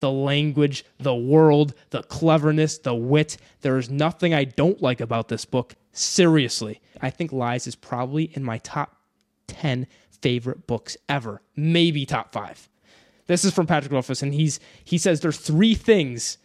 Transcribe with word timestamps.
the 0.00 0.10
language, 0.10 0.84
the 0.98 1.14
world, 1.14 1.74
the 1.90 2.02
cleverness, 2.02 2.78
the 2.78 2.94
wit. 2.94 3.36
There 3.62 3.78
is 3.78 3.90
nothing 3.90 4.34
I 4.34 4.44
don't 4.44 4.80
like 4.82 5.00
about 5.00 5.28
this 5.28 5.44
book. 5.44 5.74
Seriously. 5.92 6.80
I 7.00 7.10
think 7.10 7.32
Lies 7.32 7.66
is 7.66 7.74
probably 7.74 8.24
in 8.34 8.44
my 8.44 8.58
top 8.58 8.96
10 9.48 9.86
favorite 10.20 10.66
books 10.66 10.96
ever, 11.08 11.40
maybe 11.54 12.04
top 12.04 12.32
5. 12.32 12.68
This 13.26 13.44
is 13.44 13.52
from 13.52 13.66
Patrick 13.66 13.92
Rothfuss 13.92 14.22
and 14.22 14.34
he's 14.34 14.60
he 14.84 14.98
says 14.98 15.20
there's 15.20 15.38
three 15.38 15.74
things 15.74 16.38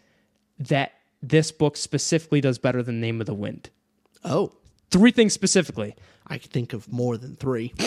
that 0.57 0.93
this 1.21 1.51
book 1.51 1.77
specifically 1.77 2.41
does 2.41 2.57
better 2.57 2.81
than 2.81 2.99
Name 2.99 3.21
of 3.21 3.27
the 3.27 3.33
Wind. 3.35 3.69
Oh, 4.23 4.53
Three 4.91 5.11
things 5.11 5.31
specifically. 5.31 5.95
I 6.27 6.37
could 6.37 6.51
think 6.51 6.73
of 6.73 6.91
more 6.91 7.17
than 7.17 7.37
three. 7.37 7.73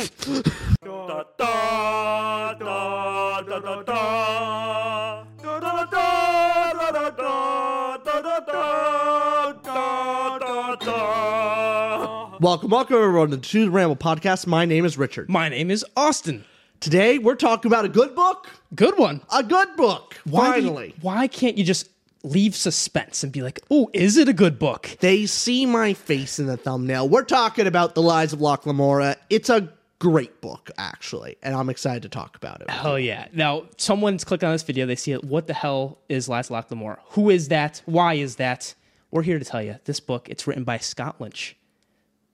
Welcome, 12.45 12.69
welcome 12.69 12.97
everyone 12.97 13.31
to 13.31 13.37
the 13.37 13.43
Choose 13.43 13.71
Ramble 13.71 13.97
podcast. 13.97 14.47
My 14.47 14.67
name 14.67 14.85
is 14.85 14.99
Richard. 14.99 15.31
My 15.31 15.49
name 15.49 15.71
is 15.71 15.83
Austin. 15.97 16.45
Today 16.79 17.17
we're 17.17 17.37
talking 17.37 17.71
about 17.71 17.87
a 17.87 17.89
good 17.89 18.15
book. 18.15 18.51
Good 18.75 18.99
one. 18.99 19.23
A 19.35 19.43
good 19.43 19.75
book. 19.77 20.21
Why 20.25 20.57
do 20.61 20.61
you- 20.61 20.69
Finally. 20.69 20.95
why 21.01 21.27
can't 21.27 21.57
you 21.57 21.65
just 21.65 21.89
leave 22.23 22.55
suspense 22.55 23.23
and 23.25 23.33
be 23.33 23.41
like, 23.41 23.61
"Oh, 23.71 23.89
is 23.95 24.19
it 24.19 24.29
a 24.29 24.35
good 24.35 24.59
book?" 24.59 24.95
They 25.01 25.25
see 25.25 25.65
my 25.65 25.95
face 25.95 26.39
in 26.39 26.45
the 26.45 26.59
thumbnail. 26.59 27.09
We're 27.09 27.23
talking 27.25 27.67
about 27.67 27.95
The 27.95 28.03
Lies 28.03 28.35
of 28.35 28.43
Locke 28.43 28.67
Lamora. 28.67 29.17
It's 29.31 29.49
a 29.49 29.71
great 29.99 30.43
book, 30.43 30.71
actually, 30.77 31.37
and 31.43 31.55
I'm 31.55 31.71
excited 31.71 32.03
to 32.03 32.11
talk 32.11 32.37
about 32.37 32.61
it. 32.61 32.67
Oh 32.85 32.97
yeah. 32.97 33.29
Now 33.33 33.63
someone's 33.79 34.23
clicked 34.23 34.45
on 34.45 34.53
this 34.53 34.65
video. 34.65 34.85
They 34.85 34.97
see 34.97 35.13
it. 35.13 35.25
What 35.25 35.47
the 35.47 35.55
hell 35.55 35.97
is 36.11 36.29
Last 36.29 36.51
Locklemore? 36.51 36.99
Who 37.13 37.31
is 37.31 37.49
that? 37.49 37.81
Why 37.87 38.15
is 38.15 38.37
that? 38.37 38.75
We're 39.11 39.23
here 39.23 39.39
to 39.39 39.45
tell 39.47 39.63
you. 39.63 39.77
This 39.87 39.99
book. 39.99 40.29
It's 40.29 40.47
written 40.47 40.65
by 40.65 40.77
Scott 40.77 41.23
Lynch, 41.23 41.57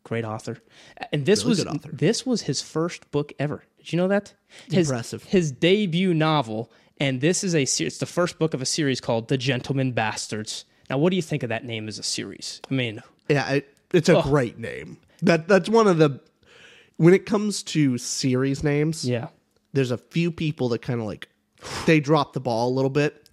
great 0.05 0.25
author, 0.25 0.59
and 1.13 1.27
this 1.27 1.45
Really 1.45 1.65
was 1.65 1.83
this 1.93 2.27
was 2.27 2.43
his 2.43 2.63
first 2.63 3.11
book 3.11 3.33
ever. 3.39 3.65
Did 3.79 3.93
you 3.93 3.97
know 3.97 4.09
that? 4.09 4.35
His, 4.71 4.91
Impressive. 4.91 5.25
His 5.25 5.51
debut 5.53 6.15
novel, 6.15 6.71
and 6.99 7.21
this 7.21 7.45
is 7.45 7.55
a 7.55 7.63
it's 7.63 7.99
the 7.99 8.07
first 8.07 8.39
book 8.39 8.55
of 8.55 8.63
a 8.63 8.67
series 8.67 9.01
called 9.01 9.29
The 9.29 9.39
Gentleman 9.39 9.93
Bastards. 9.93 10.65
Now, 10.89 10.99
what 10.99 11.11
do 11.11 11.17
you 11.17 11.23
think 11.23 11.43
of 11.43 11.49
that 11.51 11.65
name 11.65 11.89
as 11.89 11.99
a 11.99 12.03
series? 12.03 12.61
I 12.71 12.75
mean, 12.75 13.03
Yeah, 13.29 13.49
it, 13.51 13.75
it's 13.93 14.09
a 14.09 14.23
great 14.23 14.59
name. 14.59 14.99
That 15.23 15.49
that's 15.49 15.69
one 15.69 15.87
of 15.87 15.99
the 15.99 16.21
when 16.97 17.15
it 17.15 17.27
comes 17.27 17.63
to 17.63 17.97
series 17.97 18.63
names. 18.63 19.09
yeah. 19.09 19.29
there's 19.73 19.91
a 19.91 19.99
few 19.99 20.31
people 20.31 20.69
that 20.71 20.83
kind 20.83 21.01
of 21.01 21.07
like 21.07 21.29
they 21.87 22.01
drop 22.01 22.33
the 22.33 22.41
ball 22.41 22.69
a 22.69 22.75
little 22.75 22.91
bit. 22.91 23.29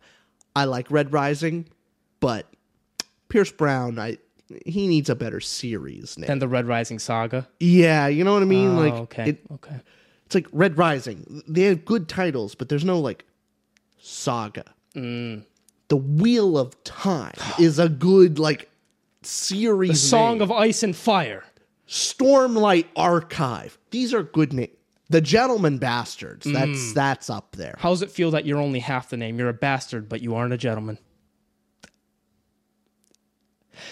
I 0.55 0.65
like 0.65 0.89
Red 0.89 1.13
Rising, 1.13 1.67
but 2.19 2.51
Pierce 3.29 3.51
Brown, 3.51 3.99
I 3.99 4.17
he 4.65 4.87
needs 4.87 5.09
a 5.09 5.15
better 5.15 5.39
series 5.39 6.17
name. 6.17 6.29
And 6.29 6.41
the 6.41 6.47
Red 6.47 6.67
Rising 6.67 6.99
Saga. 6.99 7.47
yeah, 7.59 8.07
you 8.07 8.23
know 8.23 8.33
what 8.33 8.41
I 8.41 8.45
mean? 8.45 8.77
Oh, 8.77 8.81
like 8.81 8.93
okay. 8.93 9.29
it, 9.29 9.39
okay. 9.53 9.79
it's 10.25 10.35
like 10.35 10.47
Red 10.51 10.77
Rising. 10.77 11.43
They 11.47 11.63
have 11.63 11.85
good 11.85 12.07
titles, 12.07 12.55
but 12.55 12.69
there's 12.69 12.85
no 12.85 12.99
like 12.99 13.25
saga. 13.99 14.65
Mm. 14.95 15.43
The 15.89 15.97
Wheel 15.97 16.57
of 16.57 16.81
Time 16.83 17.35
is 17.59 17.79
a 17.79 17.89
good 17.89 18.39
like 18.39 18.69
series. 19.21 19.91
The 19.91 19.95
Song 19.95 20.35
name. 20.35 20.41
of 20.43 20.51
Ice 20.51 20.83
and 20.83 20.95
Fire. 20.95 21.43
Stormlight 21.87 22.85
Archive. 22.95 23.77
These 23.91 24.13
are 24.13 24.23
good 24.23 24.51
names. 24.53 24.71
The 25.09 25.21
Gentleman 25.21 25.77
Bastards. 25.77 26.45
Mm. 26.45 26.53
That's 26.53 26.93
that's 26.93 27.29
up 27.29 27.55
there. 27.55 27.75
How 27.79 27.89
does 27.89 28.01
it 28.01 28.11
feel 28.11 28.31
that 28.31 28.45
you're 28.45 28.59
only 28.59 28.79
half 28.79 29.09
the 29.09 29.17
name? 29.17 29.39
You're 29.39 29.49
a 29.49 29.53
bastard, 29.53 30.09
but 30.09 30.21
you 30.21 30.35
aren't 30.35 30.53
a 30.53 30.57
gentleman. 30.57 30.99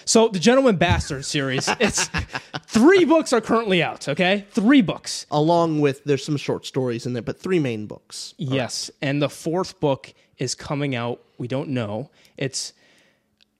So 0.05 0.27
the 0.27 0.39
Gentleman 0.39 0.77
Bastard 0.77 1.25
series, 1.25 1.67
it's 1.79 2.07
three 2.67 3.05
books 3.05 3.33
are 3.33 3.41
currently 3.41 3.81
out, 3.83 4.07
okay? 4.09 4.45
Three 4.51 4.81
books. 4.81 5.25
along 5.31 5.81
with 5.81 6.03
there's 6.03 6.23
some 6.25 6.37
short 6.37 6.65
stories 6.65 7.05
in 7.05 7.13
there, 7.13 7.21
but 7.23 7.39
three 7.39 7.59
main 7.59 7.85
books. 7.87 8.33
Yes. 8.37 8.91
And 9.01 9.21
the 9.21 9.29
fourth 9.29 9.79
book 9.79 10.13
is 10.37 10.55
coming 10.55 10.95
out. 10.95 11.21
We 11.37 11.47
don't 11.47 11.69
know. 11.69 12.09
It's 12.37 12.73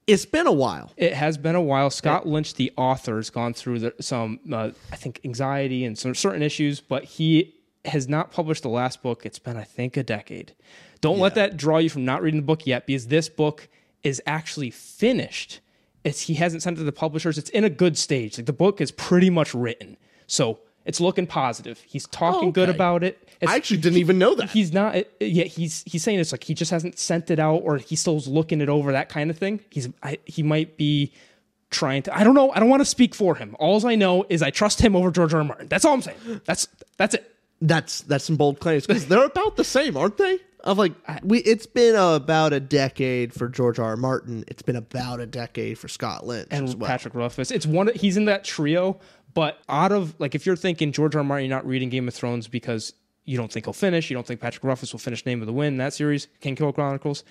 It's 0.08 0.25
been 0.25 0.47
a 0.47 0.52
while. 0.52 0.91
it 0.97 1.13
has 1.13 1.38
been 1.38 1.56
a 1.56 1.62
while. 1.62 1.90
Scott 1.90 2.28
Lynch, 2.28 2.53
the 2.56 2.72
author, 2.78 3.16
has 3.18 3.30
gone 3.30 3.53
through 3.53 3.80
the, 3.80 3.94
some, 4.00 4.40
uh, 4.52 4.72
I 4.92 4.96
think, 4.96 5.22
anxiety 5.25 5.84
and 5.86 5.97
some 5.97 6.13
certain 6.13 6.42
issues, 6.42 6.80
but 6.81 7.03
he 7.03 7.56
has 7.86 8.07
not 8.07 8.31
published 8.31 8.63
the 8.63 8.69
last 8.69 9.02
book. 9.03 9.25
It's 9.25 9.40
been, 9.40 9.57
I 9.57 9.63
think, 9.63 9.96
a 9.97 10.03
decade. 10.03 10.53
Don't 11.02 11.19
let 11.19 11.36
that 11.36 11.56
draw 11.56 11.78
you 11.78 11.90
from 11.90 12.03
not 12.03 12.22
reading 12.22 12.40
the 12.42 12.46
book 12.46 12.66
yet, 12.66 12.88
because 12.88 13.07
this 13.07 13.30
book 13.30 13.68
is 14.03 14.22
actually 14.25 14.72
finished. 14.72 15.59
It's 16.06 16.22
he 16.22 16.36
hasn't 16.36 16.64
sent 16.64 16.78
it 16.78 16.80
to 16.80 16.86
the 16.86 16.92
publishers. 16.94 17.38
It's 17.38 17.50
in 17.50 17.66
a 17.66 17.70
good 17.70 17.98
stage. 17.98 18.38
Like 18.38 18.46
the 18.46 18.54
book 18.54 18.80
is 18.80 18.92
pretty 18.92 19.30
much 19.30 19.54
written, 19.54 19.98
so 20.28 20.60
it's 20.86 21.02
looking 21.02 21.28
positive. 21.28 21.82
He's 21.86 22.08
talking 22.08 22.52
good 22.52 22.70
okay. 22.70 22.78
about 22.78 23.04
it. 23.04 23.28
It's, 23.42 23.52
I 23.52 23.56
actually 23.58 23.82
didn't 23.82 23.98
even 23.98 24.18
know 24.18 24.34
that. 24.36 24.52
he's 24.52 24.72
not 24.72 24.96
it- 24.96 25.14
yeah 25.20 25.44
he's 25.44 25.84
he's 25.86 26.04
saying 26.04 26.20
it's 26.20 26.32
like 26.32 26.46
he 26.46 26.54
just 26.54 26.72
hasn't 26.72 26.98
sent 26.98 27.30
it 27.30 27.40
out 27.40 27.58
or 27.66 27.78
he 27.78 27.98
still's 27.98 28.28
looking 28.28 28.62
it 28.62 28.70
over 28.70 28.94
that 28.94 29.10
kind 29.10 29.30
of 29.30 29.38
thing 29.38 29.60
he's 29.69 29.90
I, 30.02 30.19
he 30.24 30.42
might 30.42 30.78
be 30.78 31.12
trying 31.69 32.04
to 32.04 32.18
i 32.18 32.24
don't 32.24 32.34
know 32.34 32.50
i 32.51 32.62
don't 32.62 32.69
want 32.69 32.80
to 32.80 32.86
speak 32.86 33.13
for 33.13 33.36
him 33.36 33.58
all 33.60 33.86
i 33.86 33.96
know 33.96 34.25
is 34.30 34.42
i 34.42 34.51
trust 34.51 34.80
him 34.80 34.96
over 34.96 35.12
george 35.12 35.34
r. 35.34 35.42
R. 35.42 35.44
martin 35.44 35.68
that's 35.68 35.84
all 35.84 35.94
i'm 35.94 36.01
saying 36.01 36.16
that's 36.46 36.69
that's 36.96 37.16
it 37.16 37.30
That's 37.62 38.01
that's 38.01 38.24
some 38.24 38.38
bold 38.38 38.62
claims 38.62 38.88
because 38.88 39.08
they're 39.08 39.25
about 39.25 39.58
the 39.58 39.63
same, 39.66 39.98
aren't 39.98 40.18
they? 40.18 40.40
Of 40.65 40.79
like 40.79 40.94
we, 41.23 41.39
it's 41.39 41.67
been 41.67 41.95
about 41.95 42.51
a 42.51 42.59
decade 42.59 43.33
for 43.33 43.47
George 43.47 43.77
R. 43.77 43.89
R. 43.89 43.95
Martin. 43.97 44.44
It's 44.47 44.63
been 44.63 44.75
about 44.75 45.19
a 45.19 45.27
decade 45.27 45.77
for 45.77 45.88
Scott 45.88 46.25
Lynch 46.25 46.47
and 46.50 46.67
as 46.67 46.75
well. 46.75 46.88
patrick 46.88 47.13
rothfuss 47.13 47.51
it's 47.51 47.67
one 47.67 47.91
he's 47.95 48.17
in 48.17 48.25
that 48.25 48.44
trio 48.44 49.00
but 49.35 49.59
out 49.69 49.91
of 49.91 50.19
like 50.19 50.33
if 50.33 50.45
you're 50.45 50.56
thinking 50.56 50.91
george 50.91 51.13
r. 51.13 51.19
R. 51.19 51.23
martin 51.23 51.47
you're 51.47 51.56
not 51.56 51.67
reading 51.67 51.89
game 51.89 52.07
of 52.07 52.15
thrones 52.15 52.47
because 52.47 52.94
you 53.25 53.38
don't 53.38 53.51
think 53.51 53.67
he'll 53.67 53.73
finish 53.73 54.09
you 54.09 54.15
don't 54.15 54.25
think 54.25 54.41
patrick 54.41 54.63
rothfuss 54.63 54.91
will 54.91 55.00
finish 55.00 55.23
name 55.25 55.39
of 55.41 55.45
the 55.45 55.53
wind 55.53 55.79
that 55.79 55.94
series 55.94 56.27
kingkiller 56.41 56.73
chronicles 56.73 57.23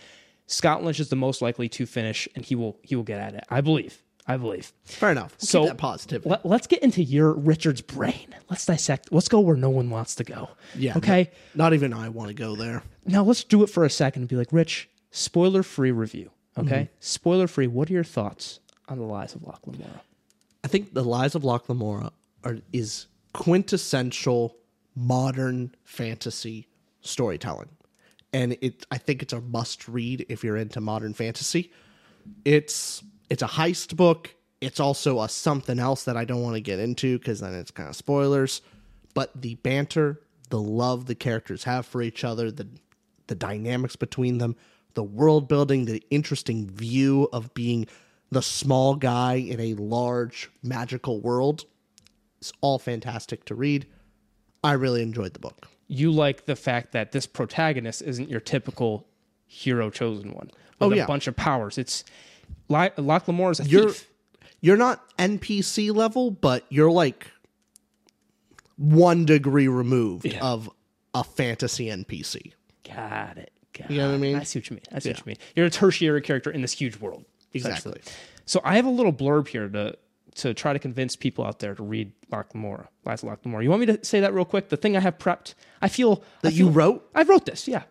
scott 0.47 0.85
lynch 0.85 1.01
is 1.01 1.09
the 1.09 1.17
most 1.17 1.43
likely 1.43 1.69
to 1.69 1.87
finish 1.87 2.29
and 2.37 2.45
he 2.45 2.55
will 2.55 2.79
he 2.83 2.95
will 2.95 3.03
get 3.03 3.19
at 3.19 3.35
it 3.35 3.43
i 3.51 3.61
believe 3.61 4.04
i 4.27 4.37
believe 4.37 4.73
Fair 4.85 5.11
enough. 5.11 5.37
We'll 5.41 5.47
So- 5.47 5.67
that 5.67 5.77
positivity. 5.79 6.29
Let, 6.31 6.45
us 6.47 6.67
get 6.67 6.83
into 6.83 7.03
your 7.03 7.33
Richard's 7.33 7.81
brain. 7.83 8.35
Let's 8.51 8.65
dissect. 8.67 9.13
Let's 9.13 9.29
go 9.29 9.41
where 9.41 9.57
no 9.57 9.71
one 9.71 9.91
wants 9.91 10.15
to 10.17 10.25
go. 10.25 10.49
yeah. 10.75 10.97
Okay. 10.97 11.31
Not 11.55 11.75
even 11.75 11.93
I 11.93 12.09
want 12.09 12.29
to 12.29 12.35
go 12.35 12.57
there. 12.57 12.83
Now 13.07 13.23
let's 13.25 13.45
do 13.45 13.63
it 13.63 13.69
for 13.71 13.85
a 13.85 13.91
second 13.91 14.23
and 14.23 14.29
be 14.29 14.37
like, 14.37 14.53
Rich, 14.53 14.89
spoiler 15.11 15.63
free 15.63 15.91
review. 15.91 16.31
Okay, 16.57 16.71
Mm-hmm. 16.85 16.93
spoiler 17.01 17.47
free. 17.49 17.67
What 17.67 17.91
are 17.91 17.93
your 17.93 18.05
thoughts 18.05 18.61
on 18.89 18.99
the 18.99 19.05
lies 19.05 19.35
of 19.35 19.43
Locke 19.43 19.67
Lamora? 19.67 20.03
I 20.63 20.69
think 20.69 20.95
the 20.95 21.03
Lies 21.05 21.35
of 21.35 21.43
Locke 21.45 21.69
Lamora 21.69 22.13
are 22.45 22.59
is 22.73 23.07
quintessential 23.33 24.57
modern 24.95 25.75
fantasy 25.85 26.69
storytelling, 27.01 27.69
and 28.33 28.57
it. 28.61 28.87
I 28.91 28.99
think 28.99 29.21
it's 29.23 29.33
a 29.33 29.41
must 29.41 29.89
read 29.89 30.27
if 30.29 30.45
you're 30.45 30.57
into 30.57 30.81
modern 30.81 31.13
fantasy. 31.15 31.73
It's 32.45 33.03
it's 33.31 33.43
a 33.43 33.47
heist 33.47 33.97
book. 33.97 34.35
It's 34.61 34.81
also 34.81 35.21
a 35.21 35.29
something 35.29 35.79
else 35.79 36.05
that 36.05 36.17
I 36.17 36.25
don't 36.25 36.43
want 36.43 36.55
to 36.55 36.61
get 36.61 36.79
into 36.79 37.19
because 37.19 37.41
then 37.41 37.55
it's 37.55 37.71
kind 37.71 37.89
of 37.89 37.97
spoilers. 37.97 38.63
But 39.13 39.31
the 39.41 39.57
banter, 39.57 40.21
the 40.51 40.61
love 40.61 41.07
the 41.07 41.15
characters 41.15 41.65
have 41.65 41.87
for 41.87 42.03
each 42.03 42.25
other, 42.25 42.51
the 42.51 42.69
the 43.27 43.35
dynamics 43.35 43.97
between 43.97 44.39
them, 44.39 44.55
the 44.95 45.03
world 45.03 45.49
building, 45.49 45.87
the 45.87 46.03
interesting 46.11 46.69
view 46.69 47.29
of 47.33 47.53
being 47.55 47.87
the 48.31 48.43
small 48.43 48.97
guy 48.97 49.35
in 49.35 49.61
a 49.61 49.75
large 49.75 50.51
magical 50.63 51.21
world. 51.21 51.65
It's 52.41 52.53
all 52.61 52.79
fantastic 52.79 53.45
to 53.47 53.55
read. 53.55 53.87
I 54.63 54.73
really 54.73 55.03
enjoyed 55.03 55.33
the 55.33 55.41
book. 55.41 55.69
You 55.89 56.11
like 56.11 56.47
the 56.47 56.57
fact 56.57 56.93
that 56.93 57.13
this 57.13 57.27
protagonist 57.27 58.03
isn't 58.03 58.29
your 58.29 58.41
typical 58.41 59.07
hero 59.47 59.91
chosen 59.91 60.33
one 60.33 60.51
with 60.81 60.99
Oh, 60.99 61.03
a 61.03 61.07
bunch 61.07 61.27
of 61.27 61.37
powers. 61.37 61.79
It's 61.79 62.05
Locke 62.69 63.29
Lamora 63.29 63.51
is 63.53 63.61
a 63.61 63.65
You're 63.65 63.91
thief. 63.91 64.09
you're 64.61 64.77
not 64.77 65.03
NPC 65.19 65.95
level, 65.95 66.31
but 66.31 66.65
you're 66.69 66.91
like 66.91 67.31
one 68.77 69.25
degree 69.25 69.69
removed 69.69 70.25
Yeah. 70.27 70.41
of 70.45 70.69
a 71.15 71.23
fantasy 71.25 71.87
NPC. 71.91 72.53
Got 72.85 73.39
it. 73.39 73.53
Got 73.77 73.91
You 73.91 73.99
know 73.99 74.09
what 74.09 74.15
I 74.15 74.19
mean? 74.19 74.37
I 74.37 74.43
see 74.45 74.59
what 74.59 74.71
you 74.71 74.75
mean. 74.77 74.83
I 74.93 74.99
see 74.99 75.11
what 75.11 75.19
you 75.19 75.25
mean. 75.27 75.37
You're 75.55 75.67
a 75.67 75.71
tertiary 75.71 76.21
character 76.23 76.51
in 76.51 76.63
this 76.63 76.73
huge 76.73 76.99
world. 76.99 77.25
Exactly. 77.53 78.01
So 78.47 78.61
I 78.65 78.77
have 78.77 78.85
a 78.87 78.91
little 78.91 79.13
blurb 79.13 79.49
here 79.49 79.69
to 79.69 79.97
to 80.37 80.53
try 80.53 80.73
to 80.73 80.81
convince 80.81 81.15
people 81.15 81.45
out 81.47 81.61
there 81.61 81.77
to 81.77 81.83
read 81.85 82.11
Locke 82.33 82.53
Lamora, 82.55 82.89
Lies 83.05 83.23
of 83.23 83.29
Locke 83.29 83.45
Lamora. 83.45 83.63
You 83.63 83.71
want 83.71 83.79
me 83.81 83.87
to 83.87 84.05
say 84.05 84.19
that 84.19 84.35
real 84.35 84.45
quick? 84.45 84.69
The 84.69 84.77
thing 84.77 84.97
I 84.97 85.01
have 85.01 85.17
prepped. 85.17 85.55
I 85.81 85.87
feel 85.89 86.25
I 86.43 86.49
That 86.49 86.55
you 86.55 86.69
wrote? 86.71 87.09
I 87.15 87.23
wrote 87.23 87.47
this. 87.47 87.69
Yeah. 87.69 87.85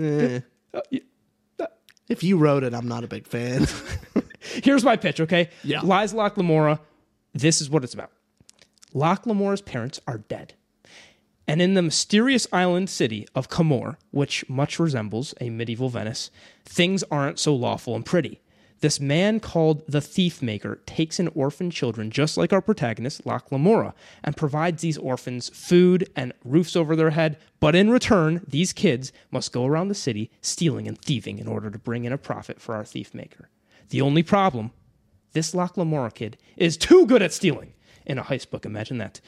Eh. 0.00 0.40
If 2.08 2.22
you 2.22 2.36
wrote 2.38 2.62
it, 2.62 2.74
I'm 2.74 2.88
not 2.88 3.04
a 3.04 3.08
big 3.08 3.26
fan. 3.26 3.66
Here's 4.40 4.84
my 4.84 4.96
pitch, 4.96 5.20
okay? 5.20 5.50
Yeah. 5.64 5.80
Lies 5.80 6.12
of 6.12 6.18
Locke 6.18 6.36
Lamora. 6.36 6.80
This 7.34 7.60
is 7.60 7.68
what 7.68 7.84
it's 7.84 7.94
about. 7.94 8.10
Locke 8.94 9.24
Lamora's 9.24 9.60
parents 9.60 10.00
are 10.06 10.18
dead. 10.18 10.54
And 11.48 11.60
in 11.62 11.74
the 11.74 11.82
mysterious 11.82 12.46
island 12.52 12.90
city 12.90 13.26
of 13.34 13.48
Camorr, 13.48 13.96
which 14.10 14.48
much 14.48 14.78
resembles 14.78 15.34
a 15.40 15.50
medieval 15.50 15.88
Venice, 15.88 16.30
things 16.64 17.04
aren't 17.10 17.38
so 17.38 17.54
lawful 17.54 17.94
and 17.94 18.04
pretty. 18.04 18.40
This 18.80 19.00
man 19.00 19.40
called 19.40 19.86
the 19.86 20.00
Thief 20.00 20.42
Maker 20.42 20.80
takes 20.84 21.18
in 21.18 21.28
orphan 21.28 21.70
children, 21.70 22.10
just 22.10 22.36
like 22.36 22.52
our 22.52 22.60
protagonist, 22.60 23.24
Locke 23.24 23.50
Lamora, 23.50 23.94
and 24.22 24.36
provides 24.36 24.82
these 24.82 24.98
orphans 24.98 25.48
food 25.48 26.10
and 26.14 26.34
roofs 26.44 26.76
over 26.76 26.94
their 26.94 27.10
head. 27.10 27.38
But 27.58 27.74
in 27.74 27.90
return, 27.90 28.42
these 28.46 28.74
kids 28.74 29.12
must 29.30 29.52
go 29.52 29.64
around 29.64 29.88
the 29.88 29.94
city 29.94 30.30
stealing 30.42 30.86
and 30.86 31.00
thieving 31.00 31.38
in 31.38 31.48
order 31.48 31.70
to 31.70 31.78
bring 31.78 32.04
in 32.04 32.12
a 32.12 32.18
profit 32.18 32.60
for 32.60 32.74
our 32.74 32.84
Thief 32.84 33.14
Maker. 33.14 33.48
The 33.88 34.02
only 34.02 34.22
problem 34.22 34.72
this 35.32 35.54
Locke 35.54 35.76
Lamora 35.76 36.10
kid 36.10 36.36
is 36.56 36.76
too 36.76 37.06
good 37.06 37.22
at 37.22 37.32
stealing 37.32 37.72
in 38.04 38.18
a 38.18 38.24
heist 38.24 38.50
book. 38.50 38.66
Imagine 38.66 38.98
that. 38.98 39.20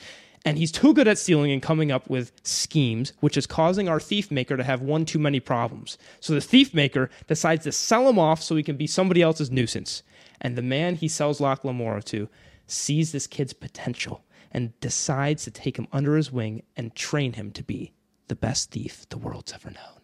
And 0.48 0.56
he's 0.56 0.72
too 0.72 0.94
good 0.94 1.06
at 1.06 1.18
stealing 1.18 1.52
and 1.52 1.60
coming 1.60 1.92
up 1.92 2.08
with 2.08 2.32
schemes, 2.42 3.12
which 3.20 3.36
is 3.36 3.46
causing 3.46 3.86
our 3.86 4.00
thief 4.00 4.30
maker 4.30 4.56
to 4.56 4.64
have 4.64 4.80
one 4.80 5.04
too 5.04 5.18
many 5.18 5.40
problems. 5.40 5.98
So 6.20 6.32
the 6.32 6.40
thief 6.40 6.72
maker 6.72 7.10
decides 7.26 7.64
to 7.64 7.72
sell 7.72 8.08
him 8.08 8.18
off 8.18 8.42
so 8.42 8.56
he 8.56 8.62
can 8.62 8.78
be 8.78 8.86
somebody 8.86 9.20
else's 9.20 9.50
nuisance. 9.50 10.02
And 10.40 10.56
the 10.56 10.62
man 10.62 10.94
he 10.94 11.06
sells 11.06 11.38
Locke 11.38 11.64
Lamora 11.64 12.02
to 12.04 12.30
sees 12.66 13.12
this 13.12 13.26
kid's 13.26 13.52
potential 13.52 14.24
and 14.50 14.72
decides 14.80 15.44
to 15.44 15.50
take 15.50 15.78
him 15.78 15.86
under 15.92 16.16
his 16.16 16.32
wing 16.32 16.62
and 16.78 16.94
train 16.94 17.34
him 17.34 17.50
to 17.52 17.62
be 17.62 17.92
the 18.28 18.34
best 18.34 18.70
thief 18.70 19.06
the 19.10 19.18
world's 19.18 19.52
ever 19.52 19.68
known. 19.68 20.00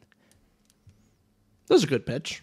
That 1.68 1.74
was 1.74 1.84
a 1.84 1.86
good 1.86 2.04
pitch. 2.04 2.42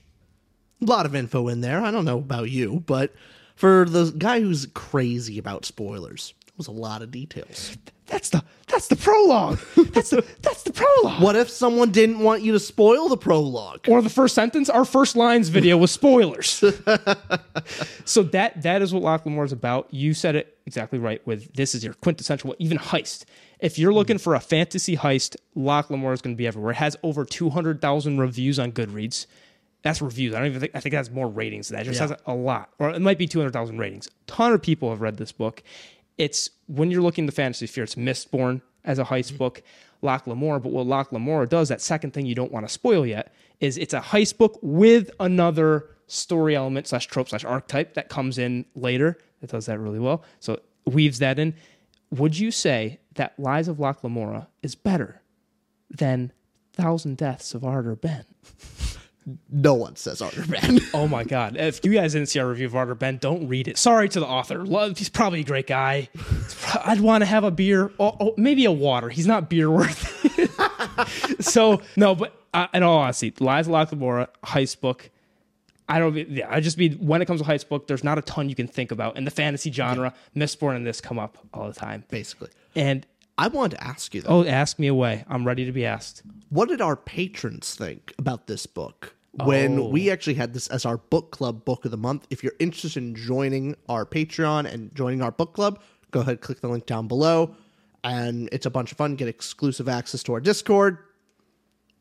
A 0.81 0.85
lot 0.85 1.05
of 1.05 1.13
info 1.13 1.49
in 1.49 1.61
there. 1.61 1.83
I 1.83 1.91
don't 1.91 2.05
know 2.05 2.17
about 2.17 2.49
you, 2.49 2.81
but 2.87 3.13
for 3.55 3.85
the 3.85 4.11
guy 4.17 4.39
who's 4.39 4.65
crazy 4.73 5.37
about 5.37 5.65
spoilers, 5.65 6.33
was 6.61 6.67
a 6.67 6.79
lot 6.79 7.01
of 7.01 7.09
details. 7.09 7.75
That's 8.05 8.29
the 8.29 8.43
that's 8.67 8.87
the 8.89 8.95
prologue. 8.97 9.59
That's 9.93 10.09
the 10.11 10.23
that's 10.41 10.63
the 10.63 10.73
prologue. 10.73 11.21
What 11.21 11.35
if 11.35 11.49
someone 11.49 11.91
didn't 11.91 12.19
want 12.19 12.43
you 12.43 12.51
to 12.51 12.59
spoil 12.59 13.07
the 13.07 13.17
prologue? 13.17 13.87
or 13.87 14.01
the 14.01 14.09
first 14.09 14.35
sentence, 14.35 14.69
our 14.69 14.85
first 14.85 15.15
lines 15.15 15.47
video 15.49 15.77
was 15.77 15.91
spoilers. 15.91 16.49
so 18.05 18.23
that 18.23 18.61
that 18.61 18.81
is 18.81 18.93
what 18.93 19.01
Locke 19.01 19.25
Lamora 19.25 19.45
is 19.45 19.53
about. 19.53 19.87
You 19.91 20.13
said 20.13 20.35
it 20.35 20.57
exactly 20.65 20.99
right. 20.99 21.25
With 21.25 21.53
this 21.53 21.73
is 21.73 21.83
your 21.83 21.93
quintessential, 21.95 22.53
even 22.59 22.77
heist. 22.77 23.23
If 23.59 23.79
you're 23.79 23.93
looking 23.93 24.17
mm-hmm. 24.17 24.23
for 24.23 24.35
a 24.35 24.39
fantasy 24.41 24.97
heist, 24.97 25.37
Locke 25.55 25.89
Lamora 25.89 26.13
is 26.13 26.21
going 26.21 26.35
to 26.35 26.37
be 26.37 26.45
everywhere. 26.47 26.71
It 26.71 26.75
has 26.75 26.97
over 27.03 27.23
two 27.25 27.49
hundred 27.49 27.81
thousand 27.81 28.19
reviews 28.19 28.59
on 28.59 28.73
Goodreads. 28.73 29.25
That's 29.83 30.01
reviews. 30.01 30.35
I 30.35 30.39
don't 30.39 30.47
even 30.47 30.59
think 30.59 30.75
I 30.75 30.81
think 30.81 30.93
that's 30.93 31.09
more 31.09 31.29
ratings 31.29 31.69
than 31.69 31.77
that. 31.77 31.83
It 31.87 31.91
just 31.91 32.01
Yeah. 32.01 32.07
has 32.09 32.17
a 32.27 32.35
lot, 32.35 32.69
or 32.77 32.89
it 32.89 33.01
might 33.01 33.17
be 33.17 33.25
two 33.25 33.39
hundred 33.39 33.53
thousand 33.53 33.77
ratings. 33.77 34.07
A 34.07 34.11
ton 34.27 34.51
of 34.51 34.61
people 34.61 34.89
have 34.89 34.99
read 34.99 35.15
this 35.15 35.31
book. 35.31 35.63
It's 36.21 36.51
when 36.67 36.91
you're 36.91 37.01
looking 37.01 37.25
at 37.25 37.29
the 37.29 37.35
fantasy 37.35 37.65
sphere, 37.65 37.83
it's 37.83 37.95
Mistborn 37.95 38.61
as 38.85 38.99
a 38.99 39.03
heist 39.03 39.39
book, 39.39 39.63
Locke 40.03 40.27
Lamora. 40.27 40.59
But 40.59 40.71
what 40.71 40.85
Locke 40.85 41.11
Lamora 41.11 41.47
does, 41.47 41.69
that 41.69 41.81
second 41.81 42.13
thing 42.13 42.27
you 42.27 42.35
don't 42.35 42.51
want 42.51 42.67
to 42.67 42.71
spoil 42.71 43.07
yet, 43.07 43.33
is 43.59 43.75
it's 43.75 43.95
a 43.95 44.01
heist 44.01 44.37
book 44.37 44.59
with 44.61 45.09
another 45.19 45.89
story 46.05 46.55
element 46.55 46.85
slash 46.85 47.07
trope 47.07 47.29
slash 47.29 47.43
archetype 47.43 47.95
that 47.95 48.07
comes 48.07 48.37
in 48.37 48.65
later. 48.75 49.17
It 49.41 49.49
does 49.49 49.65
that 49.65 49.79
really 49.79 49.97
well. 49.97 50.23
So 50.39 50.59
weaves 50.85 51.17
that 51.17 51.39
in. 51.39 51.55
Would 52.11 52.37
you 52.37 52.51
say 52.51 52.99
that 53.15 53.33
Lies 53.39 53.67
of 53.67 53.79
Locke 53.79 54.03
Lamora 54.03 54.47
is 54.61 54.75
better 54.75 55.23
than 55.89 56.33
Thousand 56.73 57.17
Deaths 57.17 57.55
of 57.55 57.63
Ardor 57.63 57.95
Benn? 57.95 58.25
No 59.51 59.75
one 59.75 59.95
says 59.95 60.21
Ardor 60.21 60.45
Benn. 60.47 60.79
Oh 60.93 61.07
my 61.07 61.23
god! 61.23 61.55
If 61.55 61.85
you 61.85 61.93
guys 61.93 62.13
didn't 62.13 62.29
see 62.29 62.39
our 62.39 62.47
review 62.47 62.65
of 62.65 62.75
Ardor 62.75 62.95
Benn, 62.95 63.17
don't 63.17 63.47
read 63.47 63.67
it. 63.67 63.77
Sorry 63.77 64.09
to 64.09 64.19
the 64.19 64.25
author. 64.25 64.65
Love, 64.65 64.97
he's 64.97 65.09
probably 65.09 65.41
a 65.41 65.43
great 65.43 65.67
guy. 65.67 66.09
Pro- 66.15 66.81
I'd 66.85 66.99
want 66.99 67.21
to 67.21 67.25
have 67.25 67.43
a 67.43 67.51
beer, 67.51 67.91
oh, 67.99 68.17
oh, 68.19 68.33
maybe 68.37 68.65
a 68.65 68.71
water. 68.71 69.09
He's 69.09 69.27
not 69.27 69.49
beer 69.49 69.69
worthy. 69.69 70.47
so 71.39 71.81
no, 71.95 72.15
but 72.15 72.35
uh, 72.53 72.67
in 72.73 72.83
all 72.83 72.97
honesty, 72.97 73.33
Lies 73.39 73.67
of 73.67 73.73
heist 73.73 74.81
book. 74.81 75.09
I 75.87 75.99
don't. 75.99 76.15
Yeah, 76.15 76.47
I 76.49 76.59
just 76.59 76.77
be 76.77 76.89
when 76.95 77.21
it 77.21 77.25
comes 77.25 77.41
to 77.41 77.47
heist 77.47 77.67
book, 77.69 77.87
there's 77.87 78.03
not 78.03 78.17
a 78.17 78.21
ton 78.21 78.49
you 78.49 78.55
can 78.55 78.67
think 78.67 78.91
about 78.91 79.17
in 79.17 79.25
the 79.25 79.31
fantasy 79.31 79.71
genre. 79.71 80.13
Mistborn 80.35 80.75
and 80.75 80.87
this 80.87 81.01
come 81.01 81.19
up 81.19 81.37
all 81.53 81.67
the 81.67 81.73
time. 81.73 82.05
Basically. 82.09 82.49
And 82.75 83.05
I 83.41 83.47
wanted 83.47 83.77
to 83.77 83.83
ask 83.83 84.13
you 84.13 84.21
though, 84.21 84.29
oh, 84.29 84.45
ask 84.45 84.77
me 84.79 84.87
away. 84.87 85.25
I'm 85.27 85.45
ready 85.45 85.65
to 85.65 85.71
be 85.71 85.85
asked. 85.85 86.21
what 86.49 86.69
did 86.69 86.79
our 86.81 86.95
patrons 86.95 87.73
think 87.75 88.13
about 88.19 88.47
this 88.47 88.65
book? 88.65 89.15
When 89.45 89.79
Oh. 89.79 89.87
we 89.87 90.11
actually 90.11 90.33
had 90.35 90.53
this 90.53 90.67
as 90.67 90.85
our 90.85 90.97
book 90.97 91.31
club 91.31 91.63
book 91.65 91.85
of 91.85 91.91
the 91.91 91.97
month. 91.97 92.27
If 92.29 92.43
you're 92.43 92.53
interested 92.59 93.01
in 93.01 93.15
joining 93.15 93.75
our 93.89 94.05
Patreon 94.05 94.71
and 94.71 94.93
joining 94.93 95.21
our 95.21 95.31
book 95.31 95.53
club, 95.53 95.81
go 96.11 96.19
ahead, 96.19 96.41
click 96.41 96.59
the 96.61 96.67
link 96.67 96.85
down 96.85 97.07
below. 97.07 97.55
And 98.03 98.49
it's 98.51 98.65
a 98.65 98.69
bunch 98.69 98.91
of 98.91 98.97
fun. 98.97 99.15
Get 99.15 99.27
exclusive 99.27 99.87
access 99.87 100.21
to 100.23 100.33
our 100.33 100.39
Discord. 100.41 100.97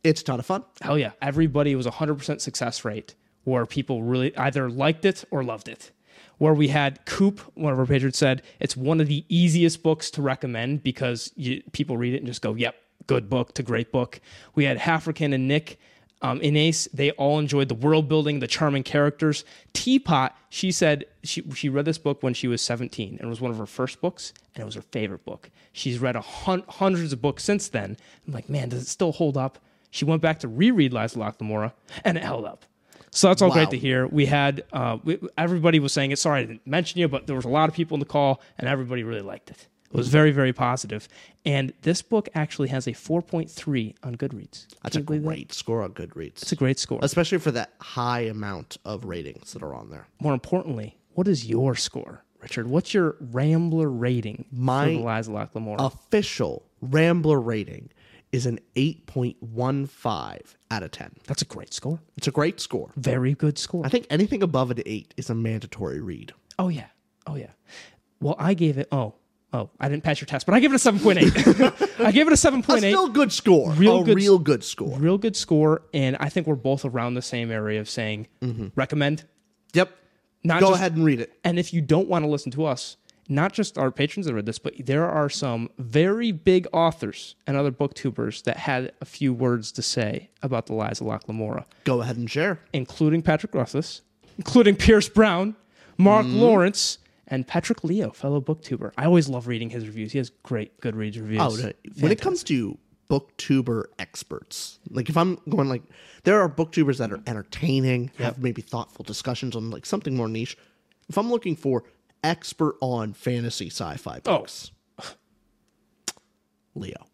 It's 0.02 0.23
a 0.23 0.25
ton 0.25 0.40
of 0.40 0.47
fun. 0.47 0.64
Hell 0.82 0.99
yeah. 0.99 1.12
Everybody 1.23 1.75
was 1.75 1.87
100% 1.87 2.40
success 2.40 2.85
rate 2.85 3.14
where 3.44 3.64
people 3.64 4.02
really 4.02 4.37
either 4.37 4.68
liked 4.68 5.04
it 5.04 5.25
or 5.30 5.44
loved 5.44 5.68
it. 5.68 5.90
Where 6.40 6.54
we 6.54 6.68
had 6.68 7.04
Coop, 7.04 7.38
one 7.54 7.70
of 7.70 7.78
our 7.78 7.85
patrons 7.85 8.16
said, 8.16 8.40
it's 8.61 8.75
one 8.75 8.99
of 8.99 9.09
the 9.09 9.26
easiest 9.28 9.82
books 9.82 10.11
to 10.12 10.23
recommend 10.23 10.82
because 10.82 11.32
you, 11.37 11.62
people 11.73 11.99
read 11.99 12.14
it 12.14 12.16
and 12.16 12.26
just 12.26 12.40
go, 12.40 12.54
yep, 12.54 12.76
good 13.06 13.28
book 13.28 13.52
to 13.54 13.62
great 13.62 13.92
book. 13.92 14.23
We 14.54 14.64
had 14.64 14.78
Hafrican 14.78 15.35
and 15.35 15.47
Nick. 15.47 15.78
Um, 16.23 16.40
Inés, 16.40 16.88
they 16.94 17.11
all 17.11 17.38
enjoyed 17.38 17.68
the 17.68 17.75
world 17.75 18.09
building, 18.09 18.40
the 18.40 18.47
charming 18.47 18.85
characters. 18.85 19.44
Teapot, 19.75 20.35
she 20.49 20.73
said 20.73 21.04
she 21.23 21.42
she 21.54 21.68
read 21.68 21.85
this 21.85 21.99
book 21.99 22.23
when 22.23 22.32
she 22.32 22.49
was 22.49 22.62
17 22.62 23.18
and 23.18 23.20
it 23.20 23.26
was 23.26 23.42
one 23.42 23.50
of 23.50 23.59
her 23.59 23.66
first 23.66 24.00
books 24.00 24.32
and 24.54 24.62
it 24.62 24.64
was 24.64 24.76
her 24.76 24.82
favorite 24.82 25.26
book. 25.26 25.50
She's 25.73 25.99
read 25.99 26.16
a 26.16 26.23
hun- 26.23 26.64
hundreds 26.68 27.12
of 27.12 27.20
books 27.20 27.44
since 27.44 27.68
then. 27.68 27.99
I'm 28.26 28.32
like, 28.32 28.49
man, 28.49 28.70
does 28.70 28.82
it 28.82 28.88
still 28.88 29.12
hold 29.12 29.37
up? 29.37 29.59
She 29.90 30.06
went 30.06 30.23
back 30.23 30.38
to 30.40 30.49
reread 30.49 30.94
Lies 30.94 31.12
of 31.12 31.18
Locke 31.18 31.37
and 32.04 32.16
it 32.16 32.25
held 32.25 32.47
up. 32.47 32.64
So 33.12 33.29
that's 33.29 33.43
all 33.43 33.49
Wow. 33.49 33.55
great 33.55 33.71
to 33.71 33.79
hear. 33.79 34.07
We 34.07 34.26
had 34.26 34.62
uh, 34.73 34.99
we, 35.05 35.19
everybody 35.37 35.81
was 35.81 35.93
saying 35.93 36.12
it. 36.12 36.19
Sorry 36.19 36.40
I 36.40 36.45
didn't 36.45 36.67
mention 36.67 37.00
you, 37.00 37.09
but 37.09 37.26
there 37.26 37.37
was 37.37 37.45
a 37.45 37.49
lot 37.49 37.69
of 37.69 37.75
people 37.75 37.95
in 37.97 38.00
the 38.00 38.07
call 38.07 38.40
and 38.59 38.69
everybody 38.69 39.02
really 39.02 39.21
liked 39.23 39.50
it. 39.50 39.67
It 39.93 39.97
was 39.97 40.07
very 40.09 40.31
very 40.31 40.52
positive. 40.52 41.09
And 41.45 41.73
this 41.83 42.02
book 42.02 42.29
actually 42.35 42.69
has 42.69 42.87
a 42.87 42.93
4.3 42.93 43.95
on 44.05 44.14
Goodreads. 44.17 44.67
That's 44.83 44.95
a 44.97 45.00
believe 45.00 45.23
that? 45.23 45.26
great 45.29 45.52
score 45.52 45.83
on 45.83 45.90
Goodreads. 45.93 46.43
It's 46.43 46.52
a 46.52 46.57
great 46.57 46.79
score. 46.79 47.00
especially 47.02 47.38
for 47.38 47.50
that 47.50 47.73
high 47.81 48.21
amount 48.21 48.76
of 48.85 49.05
ratings 49.05 49.52
that 49.55 49.62
are 49.62 49.75
on 49.75 49.90
there. 49.90 50.07
More 50.21 50.33
importantly, 50.35 50.97
what 51.14 51.26
is 51.26 51.47
your 51.47 51.75
score, 51.75 52.23
Richard? 52.40 52.69
What's 52.69 52.95
your 52.95 53.17
Rambler 53.21 53.90
rating 53.90 54.45
My- 54.52 54.85
for 54.85 54.90
the 54.93 54.99
Lies 55.00 55.26
of 55.26 55.35
Locke 55.35 55.55
Lamora? 55.57 55.83
Official 55.83 56.62
Rambler 56.81 57.40
rating 57.40 57.90
is 58.33 58.47
an 58.47 58.61
8.15 58.77 60.55
out 60.71 60.83
of 60.83 60.91
10. 60.91 61.17
That's 61.27 61.43
a 61.43 61.47
great 61.47 61.75
score. 61.75 62.01
It's 62.17 62.29
a 62.29 62.31
great 62.31 62.61
score. 62.61 62.93
Very 62.97 63.35
good 63.35 63.59
score. 63.59 63.85
I 63.85 63.89
think 63.89 64.07
anything 64.11 64.43
above 64.43 64.71
an 64.71 64.81
8 64.85 65.15
is 65.17 65.31
a 65.31 65.35
mandatory 65.35 66.01
read. 66.01 66.33
Oh 66.59 66.69
yeah. 66.69 66.87
Oh 67.27 67.35
yeah. 67.35 67.51
Well, 68.21 68.37
I 68.39 68.55
gave 68.55 68.79
it. 68.79 68.89
Oh, 68.93 69.15
oh, 69.53 69.71
I 69.81 69.89
didn't 69.89 70.05
pass 70.05 70.21
your 70.21 70.27
test, 70.27 70.47
but 70.47 70.55
I 70.55 70.61
gave 70.61 70.73
it 70.73 70.77
a 70.77 70.79
seven 70.79 71.01
point 71.01 71.19
eight. 71.19 71.33
I 72.01 72.13
gave 72.13 72.27
it 72.27 72.33
a 72.33 72.37
7.8. 72.37 72.77
A 72.77 72.79
still 72.79 73.09
good 73.09 73.33
score. 73.33 73.73
Real 73.73 74.03
a 74.03 74.05
good- 74.05 74.17
real 74.17 74.39
good 74.39 74.63
score. 74.63 74.99
Real 74.99 75.19
good 75.19 75.37
score, 75.37 75.83
and 75.93 76.17
I 76.21 76.29
think 76.29 76.47
we're 76.47 76.55
both 76.55 76.85
around 76.85 77.15
the 77.15 77.23
same 77.23 77.51
area 77.51 77.81
of 77.81 77.89
saying 77.89 78.29
mm-hmm. 78.43 78.69
recommend. 78.75 79.25
Yep. 79.75 79.91
Not 80.45 80.61
Go 80.61 80.69
just- 80.69 80.81
ahead 80.81 80.95
and 80.97 81.05
read 81.05 81.21
it. 81.21 81.33
And 81.45 81.59
if 81.59 81.73
you 81.73 81.81
don't 81.81 82.09
want 82.09 82.25
to 82.25 82.31
listen 82.31 82.53
to 82.53 82.65
us, 82.65 82.97
not 83.29 83.53
just 83.53 83.79
our 83.79 83.91
patrons 83.91 84.27
that 84.27 84.35
read 84.35 84.47
this, 84.47 84.59
but 84.59 84.75
there 84.79 85.09
are 85.09 85.29
some 85.29 85.71
very 85.79 86.33
big 86.33 86.67
authors 86.73 87.37
and 87.47 87.57
other 87.57 87.71
booktubers 87.71 88.43
that 88.45 88.57
had 88.57 88.93
a 89.00 89.05
few 89.05 89.33
words 89.33 89.73
to 89.73 89.83
say 89.83 90.31
about 90.43 90.67
the 90.67 90.75
lies 90.75 91.00
of 91.00 91.07
Locke 91.07 91.29
Lamora, 91.29 91.65
Go 91.85 92.00
ahead 92.00 92.17
and 92.17 92.31
share. 92.31 92.61
including 92.73 93.23
Patrick 93.23 93.55
Rothfuss, 93.55 94.03
including 94.39 94.77
Pierce 94.77 95.09
Brown, 95.09 95.55
Mark 95.97 96.27
mm-hmm. 96.27 96.41
Lawrence, 96.41 96.99
and 97.31 97.47
Petrik 97.47 97.85
Leo, 97.85 98.11
fellow 98.11 98.41
booktuber. 98.41 98.93
I 98.99 99.05
always 99.05 99.29
love 99.29 99.47
reading 99.47 99.71
his 99.71 99.87
reviews. 99.87 100.12
He 100.12 100.19
has 100.19 100.31
great 100.43 100.81
Goodreads 100.81 101.17
reviews. 101.17 101.41
Oh, 101.41 101.73
when 102.00 102.11
it 102.11 102.21
comes 102.21 102.43
to 102.45 102.77
booktuber 103.09 103.85
experts, 103.99 104.81
like 104.91 105.09
if 105.09 105.17
I'm 105.17 105.39
going 105.49 105.69
like, 105.69 105.83
there 106.25 106.41
are 106.41 106.49
booktubers 106.49 106.99
that 106.99 107.12
are 107.12 107.21
entertaining, 107.27 108.11
have 108.19 108.43
maybe 108.43 108.62
thoughtful 108.62 109.05
discussions 109.05 109.55
on 109.55 109.71
like 109.71 109.87
something 109.87 110.17
more 110.17 110.29
niche. 110.29 110.57
If 111.09 111.17
I'm 111.17 111.31
looking 111.31 111.57
for 111.57 111.85
expert 112.23 112.77
on 112.81 113.12
fantasy 113.12 113.69
sci-fi 113.69 114.19
oh. 114.19 114.39
books, 114.39 114.71
Leo, 116.75 117.07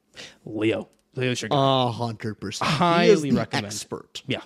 Leo. 0.45 0.89
Leo's 1.15 1.41
your 1.41 1.49
guy. 1.49 1.91
hundred 1.93 2.35
percent, 2.35 2.71
Highly 2.71 3.07
he 3.07 3.13
is 3.13 3.23
the 3.23 3.31
recommend. 3.33 3.67
expert. 3.67 4.23
yeah. 4.27 4.43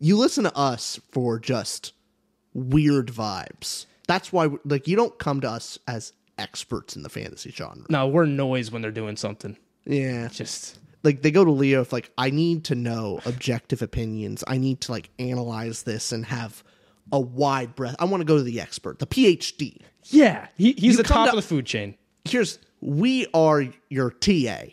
You 0.00 0.16
listen 0.16 0.44
to 0.44 0.56
us 0.56 0.98
for 1.12 1.38
just 1.38 1.92
weird 2.54 3.08
vibes. 3.08 3.86
That's 4.08 4.32
why, 4.32 4.48
like, 4.64 4.88
you 4.88 4.96
don't 4.96 5.16
come 5.18 5.40
to 5.42 5.48
us 5.50 5.78
as 5.86 6.12
experts 6.38 6.96
in 6.96 7.02
the 7.02 7.08
fantasy 7.08 7.50
genre. 7.52 7.86
No, 7.88 8.08
we're 8.08 8.26
noise 8.26 8.72
when 8.72 8.82
they're 8.82 8.90
doing 8.90 9.16
something. 9.16 9.56
Yeah, 9.84 10.28
Just 10.28 10.78
like 11.04 11.22
they 11.22 11.30
go 11.30 11.44
to 11.44 11.50
Leo 11.50 11.80
if 11.82 11.92
like 11.92 12.10
I 12.16 12.30
need 12.30 12.64
to 12.64 12.74
know 12.74 13.20
objective 13.26 13.82
opinions. 13.82 14.44
I 14.46 14.58
need 14.58 14.80
to 14.82 14.92
like 14.92 15.10
analyze 15.18 15.82
this 15.82 16.12
and 16.12 16.24
have 16.26 16.62
a 17.10 17.20
wide 17.20 17.74
breadth. 17.74 17.96
I 17.98 18.04
want 18.04 18.20
to 18.20 18.24
go 18.24 18.36
to 18.36 18.42
the 18.42 18.60
expert, 18.60 18.98
the 18.98 19.06
PhD. 19.06 19.78
yeah. 20.04 20.48
He, 20.56 20.72
he's 20.72 20.96
the 20.96 21.02
top 21.02 21.26
to- 21.26 21.30
of 21.30 21.36
the 21.36 21.42
food 21.42 21.66
chain. 21.66 21.96
Here's 22.24 22.58
we 22.80 23.26
are 23.32 23.64
your 23.88 24.10
TA. 24.10 24.64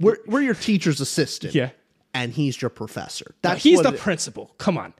We're 0.00 0.18
we're 0.26 0.42
your 0.42 0.54
teacher's 0.54 1.00
assistant. 1.00 1.54
Yeah. 1.54 1.70
And 2.14 2.32
he's 2.32 2.60
your 2.60 2.70
professor. 2.70 3.34
That's 3.42 3.62
he's 3.62 3.82
the 3.82 3.92
principal. 3.92 4.54
Come 4.58 4.78
on. 4.78 4.94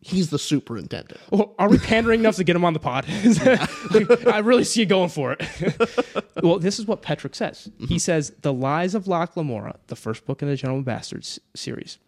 he's 0.00 0.30
the 0.30 0.38
superintendent. 0.38 1.20
Well, 1.30 1.54
are 1.58 1.68
we 1.68 1.78
pandering 1.78 2.20
enough 2.20 2.36
to 2.36 2.44
get 2.44 2.56
him 2.56 2.64
on 2.64 2.72
the 2.72 2.78
pod? 2.78 3.04
I 4.26 4.38
really 4.38 4.64
see 4.64 4.80
you 4.80 4.86
going 4.86 5.08
for 5.08 5.36
it. 5.38 6.24
well, 6.42 6.58
this 6.58 6.78
is 6.78 6.86
what 6.86 7.02
Petrik 7.02 7.34
says. 7.34 7.70
He 7.78 7.84
mm-hmm. 7.84 7.96
says 7.96 8.32
The 8.42 8.52
Lies 8.52 8.94
of 8.94 9.08
Locke 9.08 9.36
Lamora, 9.36 9.76
the 9.88 9.96
first 9.96 10.24
book 10.24 10.42
in 10.42 10.48
the 10.48 10.56
Gentleman 10.56 10.84
Bastards 10.84 11.38
series, 11.54 11.98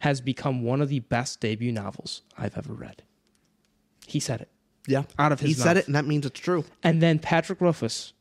has 0.00 0.20
become 0.20 0.62
one 0.62 0.80
of 0.80 0.88
the 0.88 1.00
best 1.00 1.40
debut 1.40 1.72
novels 1.72 2.22
I've 2.36 2.56
ever 2.56 2.72
read. 2.72 3.02
He 4.08 4.20
said 4.20 4.40
it. 4.40 4.48
Yeah. 4.86 5.02
Out 5.18 5.32
of 5.32 5.40
his 5.40 5.50
He 5.50 5.54
said 5.54 5.76
it 5.76 5.86
and 5.86 5.94
that 5.94 6.06
means 6.06 6.24
it's 6.24 6.40
true. 6.40 6.64
And 6.82 7.02
then 7.02 7.18
Patrick 7.18 7.60
Rothfuss, 7.60 8.14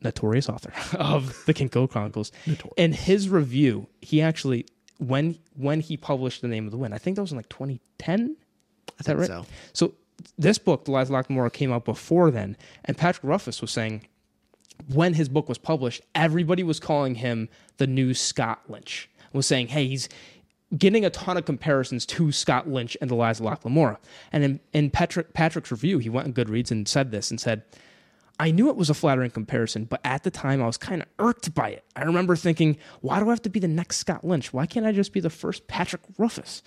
notorious 0.00 0.48
author 0.48 0.72
of 0.96 1.44
the 1.46 1.52
Kingkiller 1.52 1.90
Chronicles, 1.90 2.30
in 2.76 2.92
his 2.92 3.28
review, 3.28 3.88
he 4.00 4.22
actually 4.22 4.66
when 4.98 5.36
when 5.56 5.80
he 5.80 5.96
published 5.96 6.40
The 6.40 6.48
Name 6.48 6.66
of 6.66 6.70
the 6.70 6.78
Wind, 6.78 6.94
I 6.94 6.98
think 6.98 7.16
that 7.16 7.22
was 7.22 7.32
in 7.32 7.36
like 7.36 7.48
2010. 7.48 8.36
Is 9.00 9.06
that 9.06 9.16
think 9.16 9.18
right? 9.18 9.26
so. 9.26 9.46
So 9.72 9.94
this 10.38 10.58
book, 10.58 10.84
The 10.84 10.92
Lies 10.92 11.08
of 11.08 11.14
Locke 11.14 11.28
Lamora, 11.28 11.50
came 11.50 11.72
out 11.72 11.84
before 11.84 12.30
then, 12.30 12.56
and 12.84 12.96
Patrick 12.96 13.24
Rothfuss 13.24 13.60
was 13.60 13.72
saying 13.72 14.06
when 14.92 15.14
his 15.14 15.28
book 15.28 15.48
was 15.48 15.58
published, 15.58 16.02
everybody 16.14 16.62
was 16.62 16.78
calling 16.80 17.16
him 17.16 17.48
the 17.78 17.86
new 17.86 18.14
Scott 18.14 18.62
Lynch. 18.68 19.08
Was 19.32 19.46
saying, 19.48 19.68
hey, 19.68 19.88
he's 19.88 20.08
getting 20.76 21.04
a 21.04 21.10
ton 21.10 21.36
of 21.36 21.44
comparisons 21.44 22.06
to 22.06 22.32
Scott 22.32 22.68
Lynch 22.68 22.96
and 23.00 23.10
The 23.10 23.14
Lies 23.14 23.40
of 23.40 23.46
Locke 23.46 23.64
Lamora. 23.64 23.98
And 24.32 24.44
in, 24.44 24.60
in 24.72 24.90
Patrick 24.90 25.34
Patrick's 25.34 25.70
review, 25.70 25.98
he 25.98 26.08
went 26.08 26.26
on 26.26 26.32
Goodreads 26.34 26.70
and 26.70 26.88
said 26.88 27.10
this 27.10 27.30
and 27.30 27.40
said, 27.40 27.62
I 28.38 28.50
knew 28.50 28.68
it 28.68 28.76
was 28.76 28.90
a 28.90 28.94
flattering 28.94 29.30
comparison, 29.30 29.84
but 29.84 30.00
at 30.04 30.24
the 30.24 30.30
time 30.30 30.60
I 30.60 30.66
was 30.66 30.76
kind 30.76 31.02
of 31.02 31.08
irked 31.20 31.54
by 31.54 31.68
it. 31.68 31.84
I 31.94 32.02
remember 32.02 32.34
thinking, 32.34 32.78
why 33.00 33.20
do 33.20 33.26
I 33.26 33.30
have 33.30 33.42
to 33.42 33.50
be 33.50 33.60
the 33.60 33.68
next 33.68 33.98
Scott 33.98 34.24
Lynch? 34.24 34.52
Why 34.52 34.66
can't 34.66 34.86
I 34.86 34.92
just 34.92 35.12
be 35.12 35.20
the 35.20 35.30
first 35.30 35.68
Patrick 35.68 36.02
Rothfuss? 36.18 36.62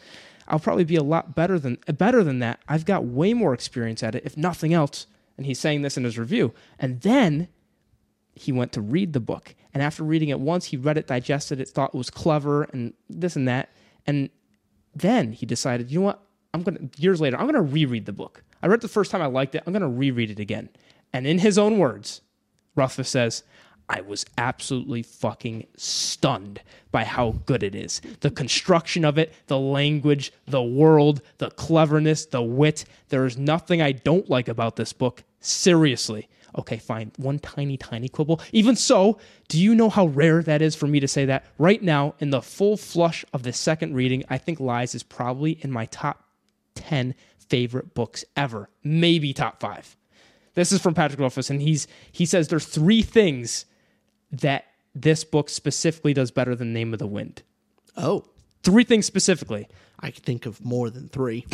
I'll 0.47 0.59
probably 0.59 0.85
be 0.85 0.95
a 0.95 1.03
lot 1.03 1.35
better 1.35 1.59
than 1.59 1.77
better 1.97 2.23
than 2.23 2.39
that. 2.39 2.61
I've 2.69 2.85
got 2.85 3.03
way 3.03 3.33
more 3.33 3.53
experience 3.53 4.01
at 4.01 4.15
it, 4.15 4.23
if 4.25 4.37
nothing 4.37 4.73
else. 4.73 5.07
And 5.35 5.45
he's 5.45 5.59
saying 5.59 5.81
this 5.81 5.97
in 5.97 6.05
his 6.05 6.17
review. 6.17 6.53
And 6.79 7.01
then 7.01 7.49
he 8.33 8.51
went 8.51 8.71
to 8.71 8.81
read 8.81 9.13
the 9.13 9.19
book. 9.19 9.53
And 9.73 9.83
after 9.83 10.03
reading 10.03 10.29
it 10.29 10.39
once, 10.39 10.65
he 10.65 10.77
read 10.77 10.97
it, 10.97 11.05
digested 11.05 11.59
it, 11.59 11.67
thought 11.67 11.91
it 11.93 11.97
was 11.97 12.09
clever 12.09 12.63
and 12.63 12.93
this 13.09 13.35
and 13.35 13.47
that. 13.47 13.69
And 14.07 14.29
then 14.95 15.33
he 15.33 15.45
decided, 15.45 15.91
you 15.91 15.99
know 15.99 16.05
what? 16.05 16.23
I'm 16.53 16.63
going 16.63 16.89
to, 16.89 17.01
years 17.01 17.21
later, 17.21 17.37
I'm 17.37 17.43
going 17.43 17.55
to 17.55 17.61
reread 17.61 18.05
the 18.05 18.13
book. 18.13 18.43
I 18.63 18.67
read 18.67 18.81
the 18.81 18.87
first 18.87 19.11
time 19.11 19.21
I 19.21 19.27
liked 19.27 19.53
it. 19.53 19.63
I'm 19.67 19.73
going 19.73 19.81
to 19.81 19.87
reread 19.87 20.31
it 20.31 20.39
again. 20.39 20.69
And 21.13 21.27
in 21.27 21.39
his 21.39 21.57
own 21.57 21.77
words, 21.77 22.21
Rothfuss 22.75 23.09
says, 23.09 23.43
I 23.89 24.01
was 24.01 24.25
absolutely 24.37 25.01
fucking 25.01 25.67
stunned 25.77 26.61
by 26.91 27.05
how 27.05 27.35
good 27.45 27.63
it 27.63 27.73
is. 27.73 28.01
The 28.19 28.31
construction 28.31 29.05
of 29.05 29.17
it, 29.17 29.33
the 29.47 29.59
language, 29.59 30.33
the 30.45 30.63
world, 30.63 31.21
the 31.37 31.51
cleverness, 31.51 32.25
the 32.25 32.41
wit. 32.41 32.83
There 33.09 33.25
is 33.25 33.37
nothing 33.37 33.81
I 33.81 33.93
don't 33.93 34.29
like 34.29 34.49
about 34.49 34.75
this 34.75 34.91
book. 34.91 35.23
Seriously. 35.39 36.27
Okay, 36.57 36.77
fine. 36.77 37.11
One 37.17 37.39
tiny, 37.39 37.77
tiny 37.77 38.09
quibble. 38.09 38.41
Even 38.51 38.75
so, 38.75 39.19
do 39.47 39.61
you 39.61 39.75
know 39.75 39.89
how 39.89 40.07
rare 40.07 40.41
that 40.41 40.61
is 40.61 40.75
for 40.75 40.87
me 40.87 40.99
to 40.99 41.07
say 41.07 41.25
that? 41.25 41.45
Right 41.57 41.83
now, 41.83 42.15
in 42.19 42.31
the 42.31 42.41
full 42.41 42.77
flush 42.77 43.23
of 43.31 43.43
the 43.43 43.53
second 43.53 43.93
reading, 43.93 44.23
I 44.29 44.37
think 44.37 44.59
Lies 44.59 44.95
is 44.95 45.03
probably 45.03 45.59
in 45.61 45.71
my 45.71 45.85
top 45.85 46.23
10 46.75 47.13
favorite 47.37 47.93
books 47.93 48.25
ever. 48.35 48.69
Maybe 48.83 49.33
top 49.33 49.59
five. 49.59 49.95
This 50.55 50.71
is 50.71 50.81
from 50.81 50.95
Patrick 50.95 51.19
Rothfuss, 51.19 51.51
and 51.51 51.61
he's 51.61 51.87
he 52.11 52.25
says 52.25 52.47
there's 52.47 52.65
three 52.65 53.03
things 53.03 53.65
that 54.31 54.65
this 54.95 55.23
book 55.23 55.49
specifically 55.49 56.15
does 56.15 56.31
better 56.31 56.55
than 56.55 56.73
Name 56.73 56.93
of 56.93 56.99
the 56.99 57.05
Wind. 57.05 57.43
Oh, 57.95 58.25
Three 58.67 58.83
things 58.83 59.05
specifically. 59.05 59.67
I 59.99 60.11
can 60.11 60.23
think 60.23 60.45
of 60.45 60.63
more 60.63 60.89
than 60.89 61.07
three. 61.09 61.45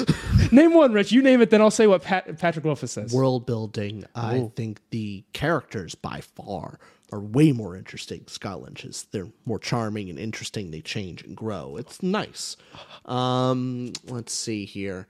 Name 0.52 0.72
one, 0.72 0.92
Rich. 0.92 1.12
You 1.12 1.22
name 1.22 1.42
it, 1.42 1.50
then 1.50 1.60
I'll 1.60 1.70
say 1.70 1.86
what 1.86 2.02
Pat, 2.02 2.38
Patrick 2.38 2.64
Rothfuss 2.64 2.92
says. 2.92 3.12
World 3.12 3.44
building. 3.44 4.04
I 4.14 4.50
think 4.56 4.80
the 4.90 5.22
characters 5.34 5.94
by 5.94 6.22
far 6.22 6.78
are 7.12 7.20
way 7.20 7.52
more 7.52 7.76
interesting. 7.76 8.24
Scott 8.26 8.62
Lynch's. 8.62 9.06
They're 9.10 9.28
more 9.44 9.58
charming 9.58 10.08
and 10.08 10.18
interesting. 10.18 10.70
They 10.70 10.80
change 10.80 11.22
and 11.22 11.36
grow. 11.36 11.76
It's 11.76 12.02
nice. 12.02 12.56
Um, 13.04 13.92
let's 14.06 14.32
see 14.32 14.64
here. 14.64 15.06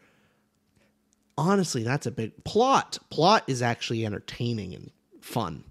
Honestly, 1.38 1.84
that's 1.84 2.06
a 2.06 2.10
big 2.10 2.42
plot. 2.44 2.98
Plot 3.08 3.44
is 3.46 3.62
actually 3.62 4.04
entertaining 4.04 4.74
and 4.74 4.90
fun. 5.20 5.64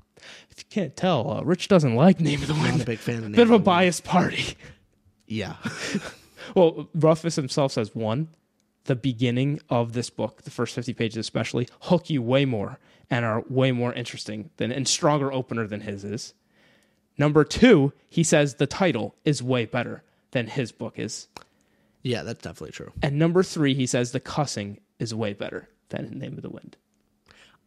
If 0.50 0.60
you 0.60 0.66
can't 0.70 0.96
tell, 0.96 1.32
uh, 1.32 1.42
Rich 1.44 1.68
doesn't 1.68 1.96
like 1.96 2.20
Name 2.20 2.42
of 2.42 2.48
the 2.48 2.54
Wind. 2.54 2.78
Not 2.78 2.82
a 2.82 2.86
big 2.86 3.00
fan 3.00 3.18
of 3.18 3.24
Name 3.24 3.32
Bit 3.34 3.44
of 3.44 3.52
of 3.52 3.62
a 3.62 3.64
biased 3.64 4.04
party. 4.04 4.56
Yeah. 5.28 5.56
Well, 6.56 6.90
Rothfuss 6.94 7.36
himself 7.36 7.72
says 7.74 7.96
one, 7.96 8.30
the 8.86 8.96
beginning 8.96 9.60
of 9.70 9.94
this 9.94 10.10
book, 10.10 10.44
the 10.44 10.52
first 10.52 10.74
50 10.76 10.94
pages 10.94 11.18
especially, 11.18 11.68
hook 11.82 12.10
you 12.10 12.22
way 12.22 12.46
more 12.46 12.80
and 13.10 13.26
are 13.26 13.44
way 13.50 13.72
more 13.72 13.94
interesting 13.94 14.50
than 14.58 14.72
and 14.72 14.88
stronger 14.88 15.32
opener 15.32 15.68
than 15.68 15.82
his 15.82 16.04
is. 16.04 16.34
Number 17.18 17.44
two, 17.44 17.92
he 18.10 18.24
says 18.24 18.56
the 18.56 18.68
title 18.68 19.16
is 19.26 19.44
way 19.44 19.66
better 19.66 20.04
than 20.32 20.48
his 20.48 20.72
book 20.72 20.98
is. 20.98 21.28
yeah, 22.04 22.24
that's 22.24 22.42
definitely 22.42 22.72
true. 22.72 22.92
And 23.02 23.18
number 23.20 23.44
three, 23.44 23.74
he 23.74 23.86
says 23.86 24.12
the 24.12 24.20
cussing 24.20 24.80
is 25.00 25.14
way 25.14 25.34
better 25.34 25.70
than 25.90 26.18
Name 26.18 26.34
of 26.34 26.44
the 26.44 26.50
Wind. 26.50 26.78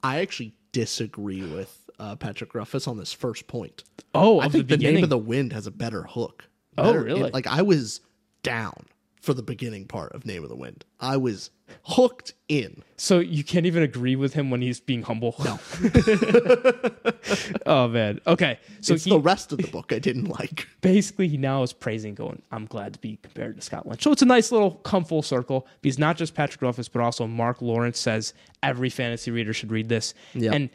I 0.03 0.21
actually 0.21 0.55
disagree 0.73 1.43
with 1.43 1.91
uh, 1.99 2.17
Patrick 2.17 2.55
Rothfuss 2.55 2.89
on 2.89 2.97
this 2.99 3.13
first 3.13 3.47
point. 3.47 3.85
Oh, 4.15 4.41
I 4.41 4.49
think 4.49 4.69
the 4.69 4.77
the, 4.77 4.91
name 4.93 5.05
of 5.05 5.11
the 5.11 5.19
wind 5.19 5.53
has 5.53 5.67
a 5.67 5.71
better 5.71 6.03
hook. 6.05 6.45
Oh, 6.79 6.85
Better- 6.85 7.03
really? 7.05 7.31
like 7.31 7.47
I 7.47 7.63
was 7.63 8.01
down 8.43 8.87
for 9.21 9.35
the 9.35 9.43
beginning 9.43 9.87
part 9.87 10.13
of 10.13 10.27
Name 10.27 10.43
of 10.43 10.49
the 10.49 10.57
Wind. 10.57 10.85
I 10.99 11.17
was 11.17 11.51
hooked 11.85 12.35
in. 12.49 12.83
so 12.97 13.21
you 13.21 13.45
can't 13.45 13.67
even 13.67 13.83
agree 13.83 14.17
with 14.17 14.35
him 14.35 14.51
when 14.51 14.61
he's 14.61 14.81
being 14.81 15.03
humble. 15.03 15.37
No. 15.45 15.59
oh 17.67 17.89
man. 17.89 18.21
Okay. 18.27 18.59
So 18.81 18.95
it's 18.95 19.05
he 19.05 19.11
the 19.11 19.19
rest 19.21 19.53
of 19.53 19.59
the 19.59 19.69
book 19.69 19.93
I 19.93 19.99
didn't 19.99 20.27
like. 20.27 20.67
basically 20.81 21.29
he 21.29 21.37
now 21.37 21.63
is 21.63 21.73
praising 21.73 22.15
going 22.15 22.43
i'm 22.51 22.67
glad 22.67 22.93
to 22.95 22.99
be 22.99 23.19
compared 23.23 23.57
to 23.57 23.63
scott 23.63 23.87
lynch 23.87 24.03
so 24.03 24.11
it's 24.13 24.23
a 24.23 24.27
nice 24.27 24.51
little 24.51 24.73
come 24.73 25.05
full 25.05 25.23
circle 25.23 25.67
because 25.81 25.99
not 25.99 26.17
just 26.17 26.35
patrick 26.35 26.61
rothfuss 26.61 26.89
but 26.89 27.01
also 27.01 27.27
mark 27.27 27.63
lawrence 27.63 27.99
says 27.99 28.35
every 28.63 28.91
fantasy 28.91 29.31
reader 29.31 29.53
should 29.53 29.71
read 29.71 29.89
this 29.89 30.13
Yeah. 30.35 30.53
and 30.53 30.71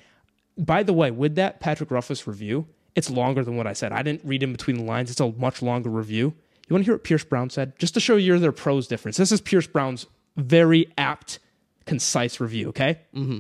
by 0.58 0.84
the 0.84 0.94
way 0.94 1.12
with 1.12 1.36
that 1.36 1.60
patrick 1.60 1.92
rothfuss 1.92 2.26
review 2.26 2.66
It's 2.96 3.10
longer 3.10 3.44
than 3.44 3.58
what 3.58 3.68
I 3.68 3.74
said. 3.74 3.92
I 3.92 4.02
didn't 4.02 4.22
read 4.24 4.42
in 4.42 4.52
between 4.54 4.78
the 4.78 4.84
lines. 4.84 5.12
It's 5.12 5.20
a 5.20 5.32
much 5.34 5.62
longer 5.62 5.90
review. 5.90 6.34
You 6.68 6.74
want 6.74 6.84
to 6.84 6.86
hear 6.86 6.96
what 6.96 7.04
Pierce 7.04 7.24
Brown 7.24 7.50
said? 7.50 7.78
Just 7.80 7.94
to 7.94 8.00
show 8.00 8.18
you 8.18 8.38
their 8.40 8.52
prose 8.52 8.88
difference. 8.88 9.18
This 9.18 9.32
is 9.32 9.40
Pierce 9.40 9.68
Brown's 9.68 10.06
very 10.36 10.92
apt, 10.98 11.40
concise 11.86 12.40
review, 12.40 12.70
okay? 12.70 13.00
Mm-hmm. 13.16 13.40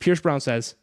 Pierce 0.00 0.20
Brown 0.20 0.40
says, 0.40 0.74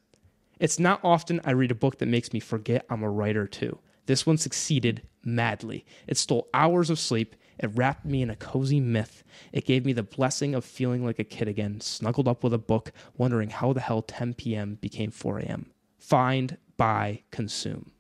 It's 0.60 0.80
not 0.80 1.00
often 1.04 1.42
I 1.46 1.52
read 1.52 1.72
a 1.72 1.76
book 1.76 2.00
that 2.00 2.08
makes 2.08 2.34
me 2.34 2.40
forget 2.40 2.86
I'm 2.90 3.04
a 3.04 3.10
writer 3.10 3.48
too. 3.48 3.80
This 4.08 4.26
one 4.26 4.38
succeeded 4.38 5.04
madly. 5.24 5.86
It 6.08 6.18
stole 6.18 6.48
hours 6.54 6.90
of 6.90 7.00
sleep. 7.00 7.36
It 7.60 7.72
wrapped 7.76 8.06
me 8.06 8.22
in 8.22 8.30
a 8.30 8.36
cozy 8.36 8.80
myth. 8.80 9.24
It 9.52 9.66
gave 9.66 9.86
me 9.86 9.94
the 9.94 10.04
blessing 10.04 10.56
of 10.56 10.66
feeling 10.66 11.06
like 11.06 11.20
a 11.20 11.24
kid 11.24 11.48
again, 11.48 11.82
snuggled 11.82 12.28
up 12.28 12.44
with 12.44 12.54
a 12.54 12.60
book, 12.60 12.92
wondering 13.18 13.50
how 13.50 13.74
the 13.74 13.80
hell 13.80 14.02
10 14.02 14.34
p.m. 14.34 14.78
became 14.82 15.12
4 15.12 15.40
a.m. 15.40 15.72
Find, 15.98 16.58
buy, 16.78 17.24
consume. 17.32 17.92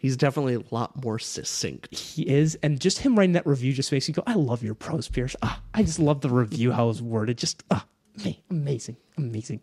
He's 0.00 0.16
definitely 0.16 0.54
a 0.54 0.62
lot 0.70 1.04
more 1.04 1.18
succinct. 1.18 1.94
He 1.94 2.26
is, 2.26 2.56
and 2.62 2.80
just 2.80 3.00
him 3.00 3.18
writing 3.18 3.34
that 3.34 3.46
review 3.46 3.74
just 3.74 3.92
makes 3.92 4.08
you 4.08 4.14
go, 4.14 4.22
"I 4.26 4.32
love 4.32 4.62
your 4.62 4.74
prose, 4.74 5.08
Pierce. 5.08 5.36
Ah, 5.42 5.60
I 5.74 5.82
just 5.82 5.98
love 5.98 6.22
the 6.22 6.30
review 6.30 6.72
how 6.72 6.88
it's 6.88 7.02
worded. 7.02 7.36
Just 7.36 7.62
ah, 7.70 7.84
amazing, 8.48 8.96
amazing." 9.18 9.60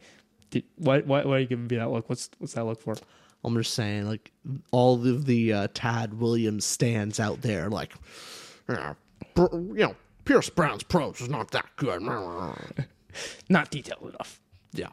Dude, 0.51 0.63
why, 0.75 0.99
why, 0.99 1.25
why 1.25 1.37
are 1.37 1.39
you 1.39 1.47
giving 1.47 1.65
me 1.65 1.77
that 1.77 1.89
look? 1.89 2.07
What's 2.07 2.29
what's 2.37 2.53
that 2.53 2.65
look 2.65 2.79
for? 2.79 2.95
I'm 3.43 3.55
just 3.55 3.73
saying, 3.73 4.05
like 4.05 4.31
all 4.69 5.07
of 5.07 5.25
the 5.25 5.53
uh, 5.53 5.67
Tad 5.73 6.13
Williams 6.13 6.65
stands 6.65 7.19
out 7.19 7.41
there, 7.41 7.71
like 7.71 7.93
"Yeah, 8.69 8.93
br- 9.33 9.55
you 9.55 9.73
know, 9.73 9.95
Pierce 10.23 10.51
Brown's 10.51 10.83
prose 10.83 11.19
is 11.19 11.29
not 11.29 11.49
that 11.49 11.65
good. 11.77 12.03
Not 13.49 13.71
detailed 13.71 14.09
enough. 14.09 14.39
Yeah, 14.73 14.89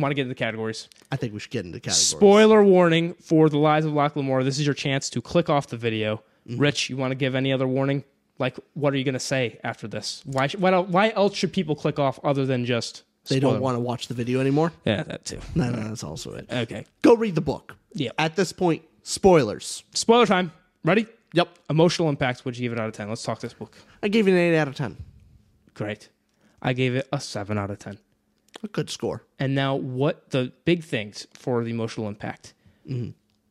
Want 0.00 0.12
to 0.12 0.14
get 0.14 0.22
into 0.22 0.30
the 0.30 0.34
categories? 0.38 0.88
I 1.12 1.16
think 1.16 1.34
we 1.34 1.40
should 1.40 1.50
get 1.50 1.66
into 1.66 1.78
categories. 1.78 1.98
Spoiler 1.98 2.64
warning 2.64 3.14
for 3.20 3.50
the 3.50 3.58
Lies 3.58 3.84
of 3.84 3.92
Locke 3.92 4.16
Lamora. 4.16 4.42
This 4.42 4.58
is 4.58 4.64
your 4.64 4.74
chance 4.74 5.10
to 5.10 5.20
click 5.20 5.50
off 5.50 5.66
the 5.66 5.76
video. 5.76 6.22
Mm-hmm. 6.48 6.58
Rich, 6.58 6.88
you 6.88 6.96
want 6.96 7.10
to 7.10 7.16
give 7.16 7.34
any 7.34 7.52
other 7.52 7.68
warning? 7.68 8.04
Like, 8.38 8.58
what 8.72 8.94
are 8.94 8.96
you 8.96 9.04
going 9.04 9.12
to 9.12 9.20
say 9.20 9.60
after 9.62 9.86
this? 9.86 10.22
Why? 10.24 10.48
Why, 10.48 10.78
why 10.78 11.10
else 11.10 11.36
should 11.36 11.52
people 11.52 11.76
click 11.76 11.98
off 11.98 12.18
other 12.24 12.46
than 12.46 12.64
just 12.64 13.02
They 13.28 13.40
don't 13.40 13.60
want 13.60 13.76
to 13.76 13.80
watch 13.80 14.08
the 14.08 14.14
video 14.14 14.40
anymore. 14.40 14.72
Yeah, 14.86 15.02
that 15.02 15.26
too. 15.26 15.38
No, 15.54 15.70
no, 15.70 15.88
that's 15.88 16.02
also 16.02 16.32
it. 16.34 16.46
Okay. 16.50 16.86
Go 17.02 17.14
read 17.14 17.34
the 17.34 17.42
book. 17.42 17.76
Yeah. 17.92 18.12
At 18.18 18.36
this 18.36 18.52
point, 18.52 18.82
spoilers. 19.02 19.84
Spoiler 19.92 20.24
time. 20.24 20.52
Ready? 20.82 21.06
Yep. 21.34 21.58
Emotional 21.68 22.08
impact. 22.08 22.46
Would 22.46 22.56
you 22.56 22.62
give 22.62 22.72
it 22.72 22.80
out 22.80 22.88
of 22.88 22.94
ten? 22.94 23.08
Let's 23.10 23.22
talk 23.22 23.40
this 23.40 23.52
book. 23.52 23.76
I 24.02 24.08
gave 24.08 24.26
it 24.26 24.30
an 24.30 24.38
eight 24.38 24.56
out 24.56 24.68
of 24.68 24.74
ten. 24.74 24.96
Great. 25.74 26.08
I 26.62 26.72
gave 26.72 26.94
it 26.94 27.06
a 27.12 27.20
seven 27.20 27.58
out 27.58 27.70
of 27.70 27.78
ten. 27.78 27.98
A 28.62 28.68
good 28.68 28.90
score. 28.90 29.24
And 29.38 29.54
now, 29.54 29.74
what 29.74 30.30
the 30.30 30.52
big 30.64 30.84
things 30.84 31.26
for 31.32 31.64
the 31.64 31.70
emotional 31.70 32.08
impact? 32.08 32.52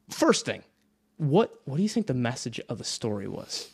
First 0.10 0.46
thing, 0.46 0.64
what 1.18 1.60
what 1.66 1.78
do 1.78 1.84
you 1.84 1.90
think 1.90 2.08
the 2.08 2.14
message 2.14 2.60
of 2.70 2.78
the 2.78 2.84
story 2.84 3.28
was? 3.28 3.70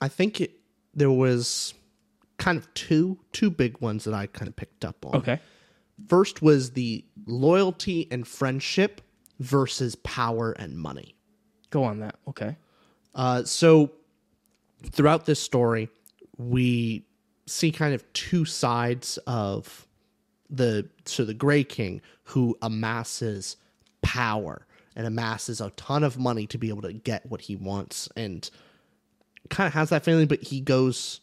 I 0.00 0.08
think 0.08 0.40
it 0.40 0.52
there 0.94 1.10
was 1.10 1.74
kind 2.38 2.58
of 2.58 2.72
two 2.74 3.18
two 3.32 3.50
big 3.50 3.80
ones 3.80 4.04
that 4.04 4.14
I 4.14 4.26
kind 4.26 4.48
of 4.48 4.56
picked 4.56 4.84
up 4.84 5.04
on. 5.06 5.16
Okay. 5.16 5.40
First 6.08 6.42
was 6.42 6.72
the 6.72 7.04
loyalty 7.26 8.08
and 8.10 8.26
friendship 8.26 9.00
versus 9.38 9.94
power 9.96 10.52
and 10.52 10.76
money. 10.76 11.14
Go 11.70 11.84
on 11.84 12.00
that. 12.00 12.16
Okay. 12.28 12.56
Uh, 13.14 13.44
so 13.44 13.92
throughout 14.90 15.26
this 15.26 15.38
story, 15.38 15.88
we 16.36 17.06
see 17.46 17.70
kind 17.70 17.94
of 17.94 18.10
two 18.12 18.44
sides 18.44 19.18
of 19.26 19.86
the 20.52 20.88
so 21.06 21.24
the 21.24 21.34
Gray 21.34 21.64
King 21.64 22.00
who 22.24 22.56
amasses 22.62 23.56
power 24.02 24.66
and 24.94 25.06
amasses 25.06 25.60
a 25.60 25.70
ton 25.70 26.04
of 26.04 26.18
money 26.18 26.46
to 26.46 26.58
be 26.58 26.68
able 26.68 26.82
to 26.82 26.92
get 26.92 27.24
what 27.26 27.40
he 27.40 27.56
wants 27.56 28.08
and 28.14 28.48
kind 29.48 29.66
of 29.66 29.72
has 29.72 29.88
that 29.90 30.04
feeling, 30.04 30.28
but 30.28 30.42
he 30.42 30.60
goes 30.60 31.20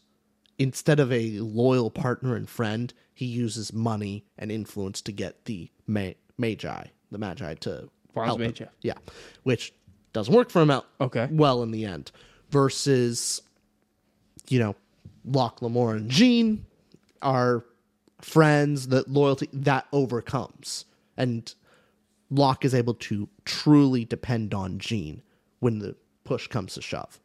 instead 0.58 1.00
of 1.00 1.12
a 1.12 1.40
loyal 1.40 1.90
partner 1.90 2.36
and 2.36 2.50
friend, 2.50 2.94
he 3.14 3.26
uses 3.26 3.72
money 3.72 4.26
and 4.38 4.52
influence 4.52 5.02
to 5.04 5.12
get 5.12 5.46
the 5.46 5.70
ma- 5.88 6.10
magi, 6.38 6.84
the 7.12 7.18
magi 7.18 7.54
to 7.56 7.90
help 8.16 8.42
him. 8.42 8.54
Yeah, 8.82 8.96
which 9.44 9.72
doesn't 10.12 10.34
work 10.34 10.50
for 10.50 10.62
him 10.62 10.72
out 10.72 10.86
Okay. 11.00 11.28
well 11.32 11.64
in 11.64 11.72
the 11.72 11.86
end. 11.86 12.12
Versus, 12.50 13.42
you 14.50 14.58
know, 14.60 14.76
Locke, 15.24 15.60
Lamore, 15.62 15.96
and 15.96 16.10
Jean 16.10 16.66
are 17.22 17.64
friends. 18.22 18.88
That 18.88 19.10
loyalty 19.10 19.50
that 19.54 19.88
overcomes, 19.92 20.86
and 21.18 21.54
Locke 22.30 22.66
is 22.66 22.76
able 22.76 22.94
to 22.96 23.28
truly 23.46 24.06
depend 24.06 24.54
on 24.54 24.80
Jean 24.80 25.22
when 25.60 25.80
the 25.80 25.96
push 26.24 26.48
comes 26.48 26.76
to 26.76 26.82
shove. 26.82 27.20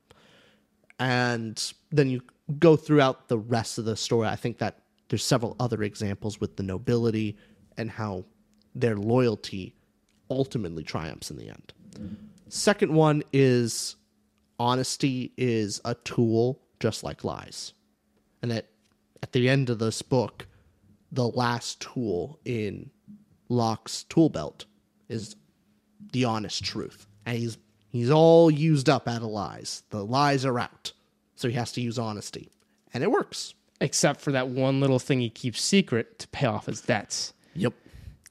And 0.98 1.72
then 1.90 2.09
you 2.09 2.22
go 2.59 2.76
throughout 2.76 3.28
the 3.28 3.38
rest 3.38 3.78
of 3.78 3.85
the 3.85 3.96
story. 3.96 4.28
I 4.28 4.37
think 4.37 4.59
that 4.59 4.78
there's 5.09 5.24
several 5.24 5.57
other 5.61 5.83
examples 5.83 6.40
with 6.40 6.57
the 6.57 6.62
nobility 6.62 7.37
and 7.76 7.90
how 7.90 8.24
their 8.74 8.96
loyalty 8.96 9.74
ultimately 10.30 10.83
triumphs 10.83 11.30
in 11.30 11.37
the 11.37 11.48
end. 11.48 11.72
Second 12.48 12.92
one 12.94 13.22
is 13.33 13.96
honesty 14.59 15.33
is 15.37 15.80
a 15.85 15.94
tool 15.94 16.61
just 16.80 17.02
like 17.02 17.24
lies. 17.24 17.72
And 18.42 18.50
that 18.50 18.66
at 19.22 19.33
the 19.33 19.48
end 19.48 19.70
of 19.70 19.78
this 19.78 20.02
book, 20.02 20.46
the 21.14 21.29
last 21.29 21.81
tool 21.81 22.38
in 22.44 22.90
Locke's 23.48 24.05
tool 24.05 24.29
belt 24.29 24.64
is 25.09 25.37
the 26.12 26.24
honest 26.24 26.64
truth. 26.64 27.07
And 27.27 27.38
he's 27.38 27.59
he's 27.90 28.11
all 28.11 28.50
used 28.50 28.88
up 28.88 29.09
out 29.09 29.22
of 29.22 29.29
lies. 29.29 29.83
The 29.90 30.05
lies 30.05 30.44
are 30.44 30.59
out. 30.59 30.92
So 31.37 31.48
he 31.48 31.55
has 31.55 31.72
to 31.72 31.81
use 31.81 31.98
honesty. 31.98 32.50
And 32.92 33.03
it 33.03 33.11
works. 33.11 33.55
Except 33.81 34.20
for 34.20 34.33
that 34.33 34.48
one 34.48 34.81
little 34.81 34.98
thing 34.98 35.20
he 35.20 35.31
keeps 35.31 35.61
secret 35.61 36.18
to 36.20 36.29
pay 36.29 36.46
off 36.46 36.66
his 36.66 36.81
debts. 36.81 37.33
Yep. 37.55 37.74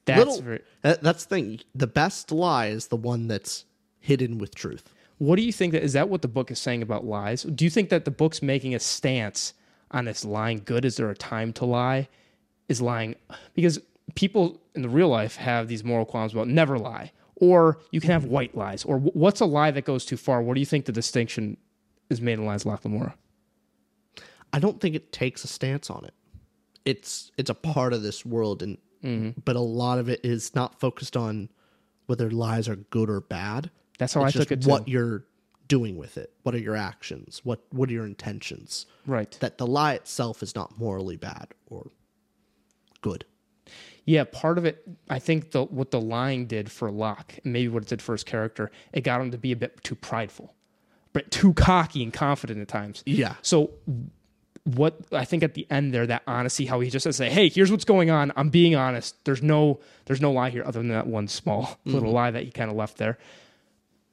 That's 0.06 0.18
Little- 0.18 0.42
very, 0.42 0.62
that- 0.82 1.02
that's 1.02 1.24
the 1.24 1.34
thing. 1.34 1.60
The 1.74 1.86
best 1.86 2.32
lie 2.32 2.66
is 2.68 2.88
the 2.88 2.96
one 2.96 3.28
that's 3.28 3.64
hidden 4.00 4.38
with 4.38 4.54
truth. 4.54 4.84
What 5.18 5.36
do 5.36 5.42
you 5.42 5.52
think 5.52 5.72
that 5.72 5.82
is 5.82 5.92
that 5.92 6.08
what 6.08 6.22
the 6.22 6.28
book 6.28 6.50
is 6.50 6.58
saying 6.58 6.82
about 6.82 7.04
lies? 7.06 7.44
Do 7.44 7.64
you 7.64 7.70
think 7.70 7.88
that 7.90 8.04
the 8.04 8.10
book's 8.10 8.42
making 8.42 8.74
a 8.74 8.80
stance 8.80 9.54
on 9.90 10.06
this 10.06 10.24
lying 10.24 10.60
good? 10.64 10.84
Is 10.84 10.96
there 10.96 11.08
a 11.10 11.14
time 11.14 11.52
to 11.54 11.64
lie? 11.64 12.08
Is 12.68 12.80
lying 12.80 13.14
because 13.54 13.78
people 14.14 14.60
in 14.74 14.82
the 14.82 14.88
real 14.88 15.08
life 15.08 15.36
have 15.36 15.68
these 15.68 15.84
moral 15.84 16.06
qualms 16.06 16.32
about 16.32 16.48
never 16.48 16.78
lie, 16.78 17.12
or 17.36 17.80
you 17.90 18.00
can 18.00 18.10
have 18.10 18.24
white 18.24 18.56
lies, 18.56 18.84
or 18.84 18.98
what's 18.98 19.40
a 19.40 19.44
lie 19.44 19.70
that 19.70 19.84
goes 19.84 20.04
too 20.04 20.16
far? 20.16 20.42
What 20.42 20.54
do 20.54 20.60
you 20.60 20.66
think 20.66 20.86
the 20.86 20.92
distinction 20.92 21.56
is 22.10 22.20
made 22.20 22.38
in 22.38 22.46
Lies 22.46 22.64
of 22.64 22.84
Locke 22.84 23.12
I 24.52 24.58
don't 24.58 24.80
think 24.80 24.94
it 24.94 25.12
takes 25.12 25.42
a 25.44 25.48
stance 25.48 25.90
on 25.90 26.04
it. 26.04 26.14
It's 26.84 27.32
it's 27.36 27.50
a 27.50 27.54
part 27.54 27.92
of 27.92 28.02
this 28.02 28.24
world, 28.24 28.62
and 28.62 28.78
mm-hmm. 29.02 29.40
but 29.44 29.56
a 29.56 29.60
lot 29.60 29.98
of 29.98 30.08
it 30.08 30.20
is 30.24 30.54
not 30.54 30.78
focused 30.80 31.16
on 31.16 31.48
whether 32.06 32.30
lies 32.30 32.68
are 32.68 32.76
good 32.76 33.10
or 33.10 33.20
bad. 33.20 33.70
That's 33.98 34.14
how 34.14 34.24
It's 34.24 34.36
I 34.36 34.38
took 34.38 34.52
it 34.52 34.62
too. 34.62 34.70
What 34.70 34.86
you're 34.86 35.24
doing 35.66 35.96
with 35.96 36.18
it? 36.18 36.32
What 36.42 36.54
are 36.54 36.58
your 36.58 36.76
actions? 36.76 37.40
What 37.42 37.60
what 37.70 37.88
are 37.88 37.92
your 37.92 38.06
intentions? 38.06 38.86
Right. 39.06 39.36
That 39.40 39.58
the 39.58 39.66
lie 39.66 39.94
itself 39.94 40.42
is 40.42 40.54
not 40.54 40.78
morally 40.78 41.16
bad 41.16 41.48
or 41.66 41.90
good. 43.04 43.26
Yeah, 44.06 44.24
part 44.24 44.56
of 44.56 44.64
it, 44.64 44.82
I 45.10 45.18
think 45.18 45.50
the 45.50 45.64
what 45.64 45.90
the 45.90 46.00
lying 46.00 46.46
did 46.46 46.70
for 46.70 46.90
Locke, 46.90 47.34
and 47.44 47.52
maybe 47.52 47.68
what 47.68 47.82
it 47.82 47.88
did 47.88 48.02
for 48.02 48.12
his 48.12 48.24
character, 48.24 48.70
it 48.92 49.02
got 49.02 49.20
him 49.20 49.30
to 49.30 49.38
be 49.38 49.52
a 49.52 49.56
bit 49.56 49.82
too 49.84 49.94
prideful, 49.94 50.54
but 51.12 51.30
too 51.30 51.52
cocky 51.52 52.02
and 52.02 52.12
confident 52.12 52.60
at 52.60 52.68
times. 52.68 53.02
Yeah. 53.04 53.34
So, 53.42 53.72
what 54.64 54.98
I 55.12 55.24
think 55.26 55.42
at 55.42 55.52
the 55.54 55.66
end 55.70 55.92
there, 55.92 56.06
that 56.06 56.22
honesty, 56.26 56.66
how 56.66 56.80
he 56.80 56.90
just 56.90 57.04
says, 57.04 57.16
"Say, 57.16 57.30
hey, 57.30 57.48
here's 57.48 57.70
what's 57.70 57.84
going 57.84 58.10
on. 58.10 58.32
I'm 58.36 58.48
being 58.48 58.74
honest. 58.74 59.22
There's 59.24 59.42
no, 59.42 59.80
there's 60.06 60.20
no 60.20 60.32
lie 60.32 60.50
here, 60.50 60.64
other 60.64 60.80
than 60.80 60.88
that 60.88 61.06
one 61.06 61.28
small 61.28 61.78
little 61.84 62.08
mm-hmm. 62.08 62.14
lie 62.14 62.30
that 62.30 62.44
he 62.44 62.50
kind 62.50 62.70
of 62.70 62.76
left 62.76 62.96
there." 62.96 63.18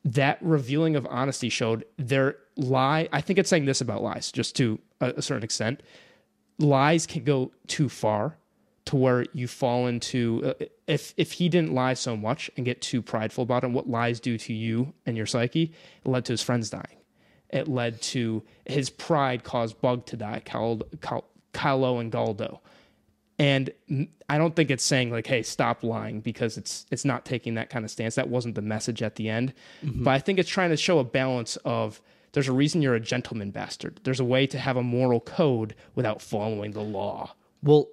That 0.03 0.37
revealing 0.41 0.95
of 0.95 1.05
honesty 1.09 1.49
showed 1.49 1.85
their 1.97 2.37
lie. 2.57 3.07
I 3.13 3.21
think 3.21 3.39
it's 3.39 3.49
saying 3.49 3.65
this 3.65 3.81
about 3.81 4.01
lies, 4.01 4.31
just 4.31 4.55
to 4.57 4.79
a, 4.99 5.13
a 5.17 5.21
certain 5.21 5.43
extent 5.43 5.81
lies 6.61 7.07
can 7.07 7.23
go 7.23 7.51
too 7.67 7.89
far 7.89 8.37
to 8.85 8.95
where 8.95 9.25
you 9.33 9.47
fall 9.47 9.87
into 9.87 10.41
uh, 10.45 10.65
if 10.87 11.13
if 11.17 11.33
he 11.33 11.49
didn't 11.49 11.73
lie 11.73 11.93
so 11.93 12.17
much 12.17 12.49
and 12.57 12.65
get 12.65 12.81
too 12.81 13.01
prideful 13.01 13.43
about 13.43 13.63
it 13.63 13.71
what 13.71 13.89
lies 13.89 14.19
do 14.19 14.37
to 14.37 14.53
you 14.53 14.93
and 15.05 15.15
your 15.15 15.25
psyche 15.25 15.71
it 16.03 16.09
led 16.09 16.25
to 16.25 16.33
his 16.33 16.41
friends 16.41 16.69
dying 16.69 16.97
it 17.49 17.67
led 17.67 18.01
to 18.01 18.43
his 18.65 18.89
pride 18.89 19.43
caused 19.43 19.79
bug 19.81 20.05
to 20.05 20.17
die 20.17 20.41
Cal, 20.43 20.81
Cal, 21.01 21.25
Calo 21.53 21.99
and 21.99 22.11
Galdo 22.11 22.61
and 23.41 23.71
I 24.29 24.37
don't 24.37 24.55
think 24.55 24.69
it's 24.69 24.83
saying 24.83 25.09
like, 25.09 25.25
"Hey, 25.25 25.41
stop 25.41 25.83
lying," 25.83 26.21
because 26.21 26.57
it's 26.57 26.85
it's 26.91 27.03
not 27.03 27.25
taking 27.25 27.55
that 27.55 27.71
kind 27.71 27.83
of 27.83 27.89
stance. 27.89 28.13
That 28.13 28.29
wasn't 28.29 28.53
the 28.53 28.61
message 28.61 29.01
at 29.01 29.15
the 29.15 29.29
end. 29.29 29.55
But 30.03 30.11
I 30.11 30.19
think 30.19 30.37
it's 30.37 30.47
trying 30.47 30.69
to 30.69 30.77
show 30.77 30.99
a 30.99 31.03
balance 31.03 31.55
of 31.65 32.01
there's 32.33 32.47
a 32.47 32.53
reason 32.53 32.83
you're 32.83 32.93
a 32.93 32.99
gentleman 32.99 33.49
bastard. 33.49 33.99
There's 34.03 34.19
a 34.19 34.25
way 34.25 34.45
to 34.45 34.59
have 34.59 34.77
a 34.77 34.83
moral 34.83 35.19
code 35.19 35.73
without 35.95 36.21
following 36.21 36.73
the 36.73 36.83
law. 36.83 37.33
Well, 37.63 37.87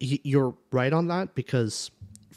you're 0.00 0.54
right 0.70 0.92
on 0.92 1.08
that 1.08 1.34
because 1.34 1.90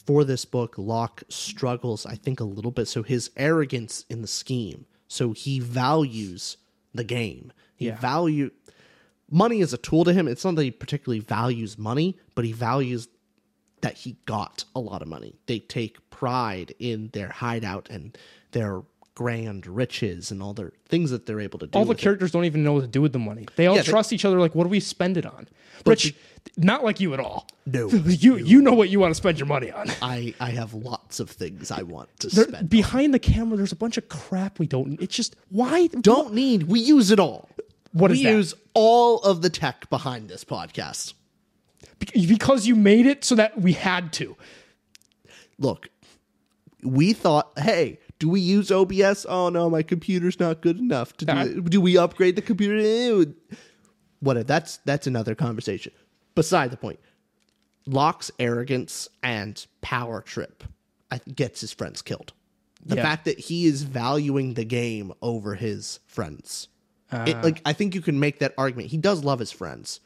for 0.05 0.23
this 0.23 0.45
book, 0.45 0.75
Locke 0.77 1.23
struggles, 1.29 2.05
I 2.05 2.15
think, 2.15 2.39
a 2.39 2.43
little 2.45 2.71
bit. 2.71 2.87
So 2.87 3.03
his 3.03 3.29
arrogance 3.35 4.05
in 4.09 4.21
the 4.21 4.27
scheme. 4.27 4.85
So 5.07 5.31
he 5.33 5.59
values 5.59 6.57
the 6.93 7.03
game. 7.03 7.51
He 7.75 7.87
Yeah. 7.87 7.99
value 7.99 8.51
money 9.29 9.59
is 9.59 9.73
a 9.73 9.77
tool 9.77 10.05
to 10.05 10.13
him. 10.13 10.27
It's 10.27 10.45
not 10.45 10.55
that 10.55 10.63
he 10.63 10.71
particularly 10.71 11.19
values 11.19 11.77
money, 11.77 12.17
but 12.33 12.45
he 12.45 12.53
values 12.53 13.09
that 13.81 13.93
he 13.95 14.17
got 14.25 14.63
a 14.73 14.79
lot 14.79 15.01
of 15.01 15.07
money. 15.07 15.35
They 15.45 15.59
take 15.59 16.09
pride 16.09 16.73
in 16.79 17.09
their 17.13 17.29
hideout 17.29 17.89
and 17.89 18.17
their 18.51 18.83
grand 19.17 19.65
riches 19.65 20.29
and 20.29 20.43
all 20.43 20.53
their 20.53 20.71
things 20.87 21.09
that 21.09 21.25
they're 21.25 21.39
able 21.39 21.57
to 21.57 21.65
do. 21.65 21.75
All 21.75 21.85
the 21.85 21.89
with 21.89 21.97
it. 21.97 22.03
characters 22.03 22.29
don't 22.29 22.45
even 22.45 22.63
know 22.63 22.73
what 22.73 22.81
to 22.81 22.87
do 22.87 23.01
with 23.01 23.13
the 23.13 23.19
money. 23.19 23.47
They 23.55 23.65
all 23.65 23.75
Yeah, 23.75 23.81
they- 23.81 23.89
trust 23.89 24.13
each 24.13 24.23
other. 24.25 24.39
Like, 24.39 24.53
what 24.53 24.63
do 24.65 24.69
we 24.69 24.79
spend 24.79 25.17
it 25.17 25.25
on? 25.25 25.47
Rich, 25.87 26.13
not 26.55 26.83
like 26.83 26.99
you 26.99 27.15
at 27.15 27.19
all. 27.19 27.47
No. 27.65 27.87
you 28.05 28.35
you 28.37 28.61
know 28.61 28.73
what 28.73 28.89
you 28.89 28.99
want 28.99 29.09
to 29.09 29.15
spend 29.15 29.39
your 29.39 29.47
money 29.47 29.71
on. 29.71 29.87
I, 30.03 30.35
I 30.39 30.51
have 30.51 30.75
lots 30.75 31.19
of 31.19 31.31
things 31.31 31.71
I 31.71 31.81
want 31.81 32.09
to 32.19 32.27
There, 32.27 32.45
spend. 32.47 32.69
behind 32.69 33.11
the 33.15 33.19
camera, 33.19 33.57
there's 33.57 33.71
a 33.71 33.75
bunch 33.75 33.97
of 33.97 34.07
crap 34.07 34.59
we 34.59 34.67
don't. 34.67 35.01
It's 35.01 35.15
just 35.15 35.35
why 35.49 35.87
Don't 35.87 36.33
need. 36.35 36.63
We 36.63 36.79
use 36.79 37.09
it 37.09 37.19
all. 37.19 37.49
What 37.93 38.11
we 38.11 38.17
is 38.17 38.23
that? 38.23 38.31
use 38.31 38.53
all 38.75 39.19
of 39.21 39.41
the 39.41 39.49
tech 39.49 39.89
behind 39.89 40.29
this 40.29 40.43
podcast. 40.43 41.13
Be- 41.97 42.27
because 42.27 42.67
you 42.67 42.75
made 42.75 43.07
it 43.07 43.23
so 43.25 43.33
that 43.33 43.59
we 43.59 43.73
had 43.73 44.13
to. 44.13 44.35
Look, 45.57 45.87
we 46.83 47.13
thought, 47.13 47.51
hey, 47.57 47.99
do 48.19 48.29
we 48.29 48.39
use 48.41 48.71
OBS? 48.71 49.25
Oh 49.29 49.49
no, 49.49 49.69
my 49.69 49.83
computer's 49.83 50.39
not 50.39 50.61
good 50.61 50.77
enough 50.79 51.15
to 51.17 51.25
do 51.25 51.37
it. 51.37 51.65
Do 51.69 51.81
we 51.81 51.97
upgrade 51.97 52.35
the 52.35 52.41
computer? 52.41 53.31
Whatever. 54.19 54.43
That's 54.43 54.77
that's 54.85 55.07
another 55.07 55.35
conversation. 55.35 55.93
Beside 56.35 56.71
the 56.71 56.77
point. 56.77 56.99
Locke's 57.85 58.31
arrogance 58.39 59.07
and 59.23 59.65
power 59.81 60.21
trip 60.21 60.63
gets 61.35 61.61
his 61.61 61.71
friends 61.71 62.01
killed. 62.01 62.33
The 62.85 62.95
Yeah. 62.97 63.03
fact 63.03 63.25
that 63.25 63.39
he 63.39 63.65
is 63.65 63.83
valuing 63.83 64.55
the 64.55 64.65
game 64.65 65.13
over 65.21 65.55
his 65.55 65.99
friends. 66.05 66.67
Uh. 67.11 67.25
it, 67.27 67.41
like 67.43 67.61
I 67.65 67.71
think 67.73 67.95
you 67.95 68.01
can 68.01 68.19
make 68.19 68.39
that 68.39 68.53
argument. 68.57 68.89
He 68.89 68.97
does 68.97 69.23
love 69.23 69.39
his 69.39 69.51
friends, 69.51 69.99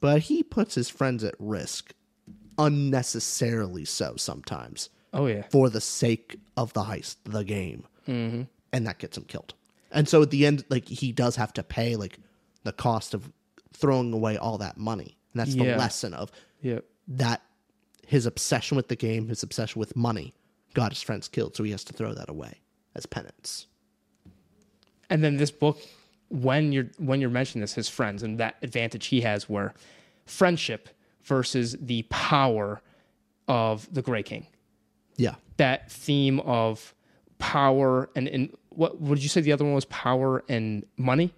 but 0.00 0.22
he 0.22 0.42
puts 0.42 0.74
his 0.74 0.88
friends 0.88 1.22
at 1.24 1.34
risk 1.38 1.92
unnecessarily 2.58 3.84
so 3.84 4.14
sometimes 4.16 4.88
Oh 5.12 5.26
yeah. 5.26 5.42
for 5.50 5.68
the 5.70 5.80
sake 5.80 6.38
of 6.56 6.72
the 6.72 6.82
heist, 6.82 7.16
the 7.24 7.44
game, 7.44 7.86
mm-hmm. 8.08 8.42
and 8.72 8.86
that 8.86 8.98
gets 8.98 9.16
him 9.16 9.24
killed. 9.24 9.54
And 9.90 10.08
so 10.08 10.22
at 10.22 10.30
the 10.30 10.46
end, 10.46 10.64
like 10.68 10.88
he 10.88 11.12
does 11.12 11.36
have 11.36 11.52
to 11.54 11.62
pay 11.62 11.96
like 11.96 12.18
the 12.64 12.72
cost 12.72 13.14
of 13.14 13.30
throwing 13.72 14.12
away 14.12 14.36
all 14.36 14.58
that 14.58 14.76
money, 14.76 15.16
and 15.32 15.40
that's 15.40 15.54
the 15.54 15.76
lesson 15.76 16.14
of 16.14 16.30
Yeah. 16.62 16.80
that 17.08 17.42
his 18.06 18.26
obsession 18.26 18.76
with 18.76 18.88
the 18.88 18.96
game, 18.96 19.28
his 19.28 19.42
obsession 19.42 19.78
with 19.78 19.96
money, 19.96 20.32
got 20.74 20.92
his 20.92 21.02
friends 21.02 21.28
killed, 21.28 21.56
so 21.56 21.64
he 21.64 21.70
has 21.72 21.84
to 21.84 21.92
throw 21.92 22.14
that 22.14 22.28
away 22.28 22.60
as 22.94 23.06
penance. 23.06 23.66
And 25.10 25.22
then 25.22 25.36
this 25.36 25.50
book, 25.50 25.78
when 26.28 26.72
you're 26.72 26.88
when 26.98 27.20
you're 27.20 27.30
mentioning 27.30 27.60
this, 27.60 27.74
his 27.74 27.88
friends 27.88 28.22
and 28.22 28.38
that 28.38 28.56
advantage 28.62 29.06
he 29.06 29.20
has, 29.20 29.48
where 29.48 29.74
friendship 30.24 30.88
versus 31.22 31.76
the 31.80 32.02
power 32.10 32.80
of 33.48 33.92
the 33.92 34.02
Grey 34.02 34.22
King. 34.22 34.46
Yeah, 35.16 35.34
That 35.56 35.90
theme 35.90 36.40
of 36.40 36.94
power 37.38 38.08
and, 38.16 38.28
and 38.28 38.56
what 38.70 39.00
would 39.00 39.22
you 39.22 39.28
say 39.28 39.40
the 39.40 39.52
other 39.52 39.64
one 39.64 39.74
was 39.74 39.84
power 39.86 40.42
and 40.48 40.84
money? 40.96 41.32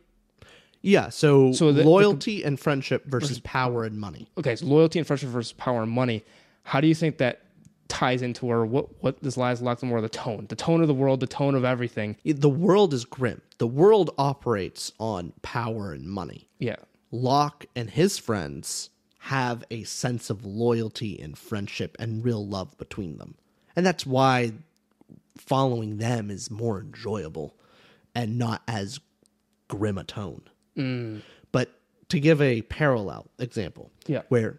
yeah. 0.83 1.09
So, 1.09 1.53
So 1.53 1.73
the- 1.73 1.85
loyalty 1.85 2.43
and 2.45 2.59
friendship 2.59 3.05
versus 3.07 3.41
power 3.41 3.85
and 3.85 3.99
money. 3.99 4.29
Okay, 4.39 4.57
so 4.57 4.67
loyalty 4.67 4.99
and 4.99 5.07
friendship 5.07 5.29
versus 5.31 5.53
power 5.53 5.83
and 5.83 5.91
money. 5.91 6.25
How 6.63 6.81
do 6.81 6.87
you 6.87 6.95
think 6.95 7.19
that 7.19 7.43
ties 7.89 8.21
into 8.21 8.47
or 8.47 8.67
what 8.67 9.03
what 9.03 9.23
does 9.23 9.37
lies 9.39 9.63
lock 9.63 9.83
more 9.83 10.01
the 10.01 10.09
tone, 10.09 10.47
the 10.49 10.57
tone 10.57 10.81
of 10.83 10.89
the 10.89 10.95
world, 10.95 11.21
the 11.21 11.27
tone 11.27 11.55
of 11.55 11.65
everything? 11.65 12.17
The 12.25 12.49
world 12.49 12.93
is 12.95 13.05
grim. 13.05 13.41
The 13.59 13.67
world 13.67 14.11
operates 14.19 14.93
on 15.01 15.33
power 15.43 15.93
and 15.93 16.05
money. 16.07 16.49
Yeah, 16.59 16.77
Locke 17.11 17.67
and 17.75 17.89
his 17.91 18.19
friends 18.19 18.91
have 19.21 19.65
a 19.71 19.83
sense 19.85 20.31
of 20.31 20.45
loyalty 20.45 21.19
and 21.21 21.37
friendship 21.37 21.97
and 21.99 22.25
real 22.25 22.47
love 22.47 22.77
between 22.79 23.17
them. 23.19 23.35
And 23.79 23.87
that's 23.87 24.05
why 24.05 24.55
following 25.37 25.99
them 25.99 26.33
is 26.33 26.51
more 26.51 26.81
enjoyable 26.81 27.55
and 28.13 28.37
not 28.37 28.61
as 28.67 28.99
grim 29.69 29.97
a 29.97 30.03
tone. 30.03 30.43
Mm. 30.77 31.23
But 31.53 31.71
to 32.09 32.19
give 32.19 32.43
a 32.43 32.63
parallel 32.63 33.29
example, 33.39 33.93
Yeah. 34.09 34.23
where 34.31 34.59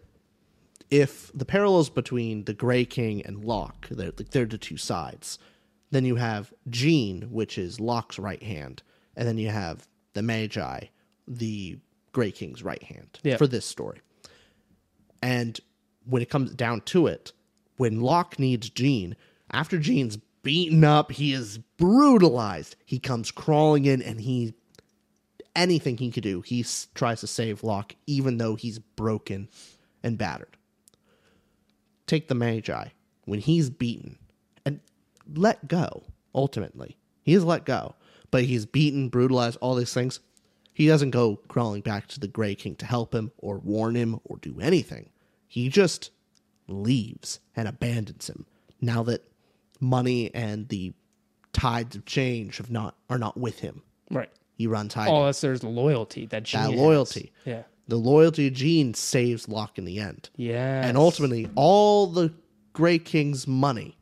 if 0.89 1.33
the 1.35 1.43
parallels 1.43 1.89
between 1.89 2.45
the 2.45 2.53
Grey 2.53 2.85
King 2.85 3.21
and 3.25 3.43
Locke, 3.43 3.89
they're, 3.91 4.13
like, 4.17 4.29
they're 4.29 4.45
the 4.45 4.57
two 4.57 4.77
sides. 4.77 5.37
Then 5.91 6.05
you 6.05 6.15
have 6.15 6.53
Jean, 6.69 7.23
which 7.23 7.57
is 7.57 7.77
Locke's 7.81 8.19
right 8.19 8.41
hand, 8.41 8.83
and 9.17 9.27
then 9.27 9.37
you 9.37 9.49
have 9.49 9.89
the 10.13 10.21
Magi, 10.21 10.85
the 11.27 11.77
Grey 12.13 12.31
King's 12.31 12.63
right 12.63 12.83
hand 12.83 13.19
Yeah. 13.21 13.35
for 13.35 13.47
this 13.47 13.65
story. 13.65 13.99
And 15.21 15.59
when 16.05 16.21
it 16.21 16.29
comes 16.29 16.51
down 16.55 16.79
to 16.85 17.07
it, 17.07 17.33
when 17.79 18.01
Locke 18.01 18.37
needs 18.37 18.69
Jean, 18.69 19.15
after 19.51 19.79
Jean's 19.79 20.17
beaten 20.43 20.83
up, 20.83 21.13
he 21.13 21.31
is 21.31 21.59
brutalized. 21.77 22.75
He 22.85 22.99
comes 22.99 23.31
crawling 23.31 23.85
in 23.85 24.01
and 24.01 24.19
he 24.19 24.53
anything 25.55 25.95
he 25.97 26.11
could 26.11 26.23
do, 26.23 26.41
he 26.41 26.59
s- 26.59 26.89
tries 26.93 27.21
to 27.21 27.27
save 27.27 27.63
Locke, 27.63 27.95
even 28.05 28.37
though 28.37 28.55
he's 28.55 28.79
broken 28.79 29.47
and 30.03 30.17
battered. 30.17 30.57
Take 32.05 32.27
the 32.27 32.35
Magi 32.35 32.89
when 33.23 33.39
he's 33.39 33.69
beaten 33.69 34.17
and 34.65 34.81
let 35.33 35.69
go. 35.69 36.03
Ultimately, 36.35 36.97
he 37.23 37.33
is 37.33 37.45
let 37.45 37.65
go, 37.65 37.95
but 38.29 38.43
he's 38.43 38.65
beaten, 38.65 39.07
brutalized, 39.07 39.57
all 39.61 39.75
these 39.75 39.93
things. 39.93 40.19
He 40.73 40.85
doesn't 40.85 41.11
go 41.11 41.37
crawling 41.47 41.81
back 41.81 42.07
to 42.07 42.19
the 42.19 42.27
Grey 42.27 42.55
King 42.55 42.75
to 42.75 42.85
help 42.85 43.15
him 43.15 43.31
or 43.37 43.57
warn 43.59 43.95
him 43.95 44.19
or 44.25 44.35
do 44.37 44.59
anything. 44.59 45.11
He 45.47 45.69
just 45.69 46.11
leaves 46.69 47.39
and 47.55 47.67
abandons 47.67 48.29
him. 48.29 48.45
Now 48.81 49.03
that 49.03 49.23
money 49.79 50.33
and 50.33 50.67
the 50.69 50.93
tides 51.53 51.95
of 51.95 52.05
change 52.05 52.57
have 52.57 52.69
not 52.71 52.95
are 53.09 53.17
not 53.17 53.37
with 53.37 53.59
him, 53.59 53.81
right. 54.11 54.29
he 54.53 54.67
runs 54.67 54.93
hiding. 54.93 55.13
Oh, 55.13 55.25
that's 55.25 55.41
there's 55.41 55.63
loyalty 55.63 56.25
that 56.27 56.43
Jean 56.43 56.61
that 56.63 56.71
has. 56.71 56.79
loyalty. 56.79 57.31
Yeah, 57.45 57.63
The 57.87 57.97
loyalty 57.97 58.47
of 58.47 58.53
Jean 58.53 58.93
saves 58.93 59.49
Locke 59.49 59.77
in 59.77 59.85
the 59.85 59.99
end. 59.99 60.29
yeah, 60.35 60.85
And 60.87 60.97
ultimately, 60.97 61.49
all 61.55 62.07
the 62.07 62.33
Grey 62.73 62.99
King's 62.99 63.47
money 63.47 63.97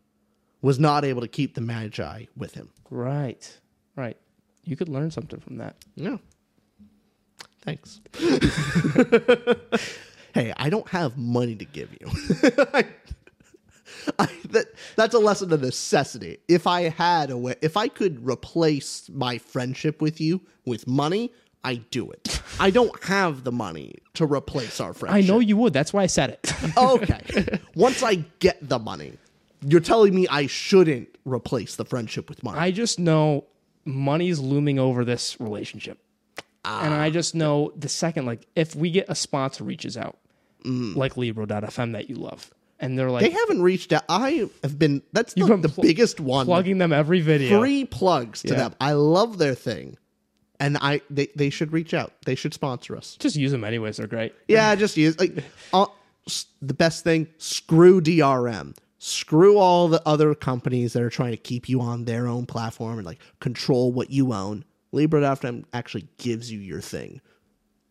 was 0.61 0.77
not 0.79 1.05
able 1.05 1.21
to 1.21 1.27
keep 1.27 1.53
the 1.55 1.61
Magi 1.61 2.25
with 2.35 2.53
him. 2.53 2.69
right, 2.89 3.57
right. 3.95 4.17
You 4.63 4.75
could 4.75 4.89
learn 4.89 5.11
something 5.11 5.39
from 5.39 5.57
that. 5.57 5.75
Yeah. 5.95 6.17
Thanks. 7.61 8.01
hey, 10.33 10.53
I 10.57 10.69
don't 10.69 10.87
have 10.89 11.17
money 11.17 11.55
to 11.55 11.65
give 11.65 11.91
you. 11.99 12.07
I, 12.73 12.85
I, 14.19 14.29
that, 14.49 14.67
that's 14.95 15.13
a 15.13 15.19
lesson 15.19 15.51
of 15.53 15.61
necessity. 15.61 16.37
If 16.47 16.67
I 16.67 16.89
had 16.89 17.29
a 17.31 17.37
way, 17.37 17.55
if 17.61 17.77
I 17.77 17.87
could 17.87 18.25
replace 18.25 19.09
my 19.13 19.37
friendship 19.37 20.01
with 20.01 20.21
you 20.21 20.41
with 20.65 20.87
money, 20.87 21.31
I 21.63 21.75
do 21.75 22.09
it. 22.11 22.41
I 22.59 22.69
don't 22.69 23.03
have 23.03 23.43
the 23.43 23.51
money 23.51 23.95
to 24.15 24.25
replace 24.25 24.79
our 24.79 24.93
friendship. 24.93 25.23
I 25.23 25.27
know 25.27 25.39
you 25.39 25.57
would. 25.57 25.73
That's 25.73 25.93
why 25.93 26.03
I 26.03 26.07
said 26.07 26.31
it. 26.31 26.53
okay. 26.77 27.59
Once 27.75 28.03
I 28.03 28.15
get 28.39 28.57
the 28.61 28.79
money, 28.79 29.13
you're 29.61 29.81
telling 29.81 30.15
me 30.15 30.27
I 30.29 30.47
shouldn't 30.47 31.09
replace 31.25 31.75
the 31.75 31.85
friendship 31.85 32.29
with 32.29 32.43
money. 32.43 32.57
I 32.57 32.71
just 32.71 32.99
know 32.99 33.45
money's 33.85 34.39
looming 34.39 34.79
over 34.79 35.03
this 35.03 35.39
relationship. 35.39 35.99
And 36.67 36.93
I 36.93 37.09
just 37.09 37.35
know 37.35 37.71
the 37.75 37.89
second, 37.89 38.25
like, 38.25 38.45
if 38.55 38.75
we 38.75 38.91
get 38.91 39.05
a 39.09 39.15
sponsor 39.15 39.63
reaches 39.63 39.97
out, 39.97 40.17
like 40.65 41.15
Libro.fm 41.17 41.93
that 41.93 42.09
you 42.09 42.15
love, 42.15 42.51
and 42.79 42.97
they're 42.99 43.09
like 43.09 43.23
they 43.23 43.29
haven't 43.31 43.61
reached 43.61 43.93
out. 43.93 44.03
I 44.09 44.49
have 44.63 44.77
been. 44.77 45.01
That's 45.13 45.33
the, 45.33 45.45
been 45.45 45.61
the 45.61 45.69
pl- 45.69 45.83
biggest 45.83 46.19
one. 46.19 46.45
plugging 46.45 46.77
them 46.77 46.91
every 46.93 47.21
video. 47.21 47.59
Free 47.59 47.85
plugs 47.85 48.41
to 48.43 48.49
Yeah. 48.49 48.55
them. 48.55 48.75
I 48.81 48.91
love 48.93 49.37
their 49.37 49.55
thing, 49.55 49.97
and 50.59 50.77
I 50.81 51.01
they 51.09 51.27
they 51.35 51.49
should 51.49 51.71
reach 51.71 51.93
out. 51.93 52.13
They 52.25 52.35
should 52.35 52.53
sponsor 52.53 52.97
us. 52.97 53.15
Just 53.17 53.35
use 53.37 53.51
them 53.51 53.63
anyways. 53.63 53.97
They're 53.97 54.07
great. 54.07 54.33
Yeah, 54.47 54.75
just 54.75 54.97
use 54.97 55.17
like 55.19 55.41
uh, 55.73 55.85
the 56.61 56.73
best 56.73 57.03
thing. 57.03 57.27
Screw 57.37 58.01
DRM. 58.01 58.75
Screw 58.99 59.57
all 59.57 59.87
the 59.87 60.01
other 60.07 60.35
companies 60.35 60.93
that 60.93 61.01
are 61.03 61.09
trying 61.09 61.31
to 61.31 61.37
keep 61.37 61.69
you 61.69 61.79
on 61.81 62.05
their 62.05 62.27
own 62.27 62.45
platform 62.45 62.97
and 62.97 63.05
like 63.05 63.19
control 63.39 63.91
what 63.93 64.09
you 64.09 64.33
own. 64.33 64.65
Libro.fm 64.91 65.65
actually 65.73 66.07
gives 66.17 66.51
you 66.51 66.59
your 66.59 66.81
thing. 66.81 67.21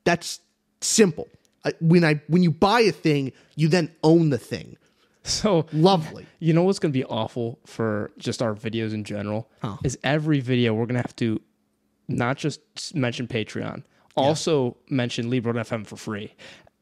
That's 0.05 0.41
simple. 0.81 1.29
I, 1.65 1.73
when 1.81 2.05
I 2.05 2.21
when 2.29 2.43
you 2.43 2.51
buy 2.51 2.81
a 2.81 2.93
thing, 2.93 3.33
you 3.57 3.69
then 3.69 3.95
own 4.03 4.31
the 4.31 4.39
thing. 4.39 4.77
So 5.25 5.67
Lovely. 5.73 6.25
You 6.39 6.53
know 6.53 6.63
what's 6.63 6.79
going 6.79 6.93
to 6.93 6.99
be 6.99 7.05
awful 7.05 7.59
for 7.67 8.13
just 8.17 8.41
our 8.41 8.55
videos 8.55 8.95
in 8.95 9.03
general 9.03 9.51
is 9.83 9.99
every 10.05 10.39
video 10.39 10.73
we're 10.73 10.87
going 10.87 10.95
to 10.95 11.03
have 11.03 11.17
to 11.17 11.41
not 12.07 12.37
just 12.37 12.61
mention 12.95 13.27
Patreon, 13.27 13.83
also 14.17 14.77
mention 14.89 15.29
Libro.fm 15.29 15.85
for 15.85 15.97
free, 15.97 16.33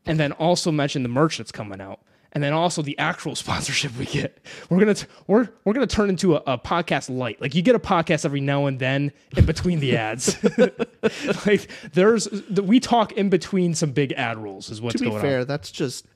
and 0.04 0.20
then 0.20 0.32
also 0.32 0.70
mention 0.70 1.02
the 1.02 1.08
merch 1.08 1.38
that's 1.38 1.50
coming 1.50 1.80
out, 1.80 2.00
and 2.34 2.42
then 2.42 2.52
also 2.52 2.82
the 2.82 2.98
actual 2.98 3.34
sponsorship 3.36 3.96
we 3.96 4.06
get. 4.06 4.38
We're 4.68 4.80
gonna 4.80 4.94
t- 4.94 5.06
we're 5.26 5.48
we're 5.64 5.72
gonna 5.72 5.86
turn 5.86 6.10
into 6.10 6.36
a, 6.36 6.42
a 6.46 6.58
podcast 6.58 7.08
light. 7.08 7.40
Like 7.40 7.54
you 7.54 7.62
get 7.62 7.74
a 7.74 7.80
podcast 7.80 8.24
every 8.24 8.40
now 8.40 8.66
and 8.66 8.78
then 8.78 9.12
in 9.36 9.46
between 9.46 9.80
the 9.80 9.96
ads. 9.96 10.36
like 11.46 11.68
there's 11.92 12.28
we 12.50 12.80
talk 12.80 13.12
in 13.12 13.30
between 13.30 13.74
some 13.74 13.92
big 13.92 14.12
ad 14.12 14.38
rolls 14.38 14.70
is 14.70 14.80
what's 14.80 14.96
to 14.96 15.04
be 15.04 15.10
going 15.10 15.22
fair, 15.22 15.40
on. 15.40 15.46
that's 15.46 15.70
just 15.70 16.06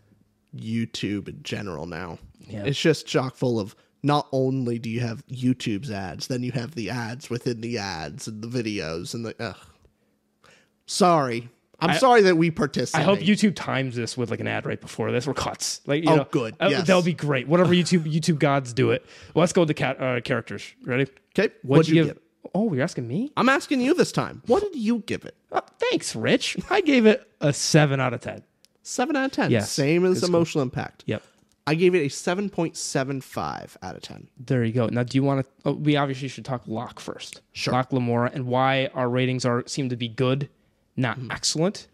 YouTube 0.55 1.29
in 1.29 1.43
general 1.43 1.87
now. 1.87 2.19
Yeah. 2.41 2.65
It's 2.65 2.81
just 2.81 3.07
chock 3.07 3.37
full 3.37 3.61
of 3.61 3.77
not 4.03 4.29
only 4.33 4.79
do 4.79 4.89
you 4.89 5.01
have 5.01 5.27
YouTube's 5.27 5.91
ads, 5.91 6.29
then 6.29 6.43
you 6.43 6.53
have 6.53 6.75
the 6.75 6.91
ads 6.91 7.29
within 7.29 7.61
the 7.61 7.79
ads 7.79 8.29
and 8.29 8.43
the 8.43 8.49
videos 8.49 9.15
and 9.15 9.25
the. 9.25 9.35
Ugh. 9.41 9.57
Sorry, 10.87 11.51
I'm 11.81 11.97
sorry 11.99 12.23
that 12.23 12.37
we 12.37 12.51
participated. 12.51 13.01
I 13.09 13.11
hope 13.11 13.21
YouTube 13.21 13.55
times 13.55 13.95
this 13.95 14.17
with 14.17 14.31
like 14.31 14.41
an 14.41 14.49
ad 14.49 14.67
right 14.67 14.81
before 14.81 15.13
this 15.13 15.27
or 15.29 15.35
cuts. 15.35 15.81
Like 15.87 16.03
you 16.05 16.11
Oh, 16.11 16.17
know, 16.17 16.27
good. 16.31 16.55
uh, 16.61 16.69
Yes. 16.71 16.87
that'll 16.87 17.03
be 17.03 17.13
great. 17.15 17.47
Whatever 17.47 17.73
YouTube 17.73 18.03
YouTube 18.13 18.39
gods 18.39 18.73
do 18.73 18.91
it. 18.91 19.05
Well, 19.35 19.43
let's 19.43 19.53
go 19.53 19.61
with 19.63 19.69
the 19.69 19.75
cat 19.75 20.01
uh, 20.03 20.21
characters. 20.21 20.75
Ready? 20.85 21.05
Okay, 21.39 21.53
What'd, 21.63 21.65
what'd 21.65 21.89
you 21.89 21.95
you 21.97 22.05
give? 22.09 22.19
Oh, 22.55 22.73
you're 22.73 22.83
asking 22.83 23.07
me? 23.07 23.31
I'm 23.37 23.49
asking 23.49 23.81
you 23.81 23.95
this 23.95 24.11
time. 24.11 24.43
What 24.47 24.63
did 24.63 24.75
you 24.75 25.01
give 25.07 25.25
it? 25.25 25.37
Oh, 25.53 25.61
thanks, 25.79 26.17
Rich. 26.17 26.57
I 26.71 26.81
gave 26.81 27.07
it 27.07 27.29
a 27.41 27.53
seven 27.53 28.01
out 28.01 28.13
of 28.15 28.21
ten. 28.21 28.43
Seven 28.83 29.17
out 29.17 29.27
of 29.27 29.33
ten. 29.33 29.51
Yes. 29.51 29.71
Same 29.71 30.05
as 30.05 30.19
score. 30.19 30.29
emotional 30.31 30.63
impact. 30.63 31.05
Yep. 31.07 31.23
I 31.67 31.75
gave 31.75 31.95
it 31.95 31.99
a 31.99 32.09
seven 32.09 32.49
point 32.49 32.77
seven 32.77 33.21
five 33.21 33.77
out 33.83 33.95
of 33.95 34.03
ten. 34.03 34.29
There 34.39 34.65
you 34.65 34.73
go. 34.73 34.87
Now, 34.87 35.03
do 35.03 35.17
you 35.19 35.23
want 35.23 35.45
to? 35.45 35.53
Oh, 35.67 35.73
we 35.75 35.97
obviously 35.97 36.27
should 36.29 36.45
talk 36.47 36.63
Locke 36.67 36.99
first. 36.99 37.43
Sure. 37.53 37.73
Locke 37.75 37.93
Lamora 37.93 38.31
and 38.33 38.47
why 38.47 38.89
our 38.95 39.09
ratings 39.11 39.45
are 39.45 39.63
seem 39.67 39.91
to 39.91 39.97
be 39.97 40.09
good, 40.09 40.49
not 40.99 41.19
Mm. 41.19 41.33
excellent. 41.33 41.87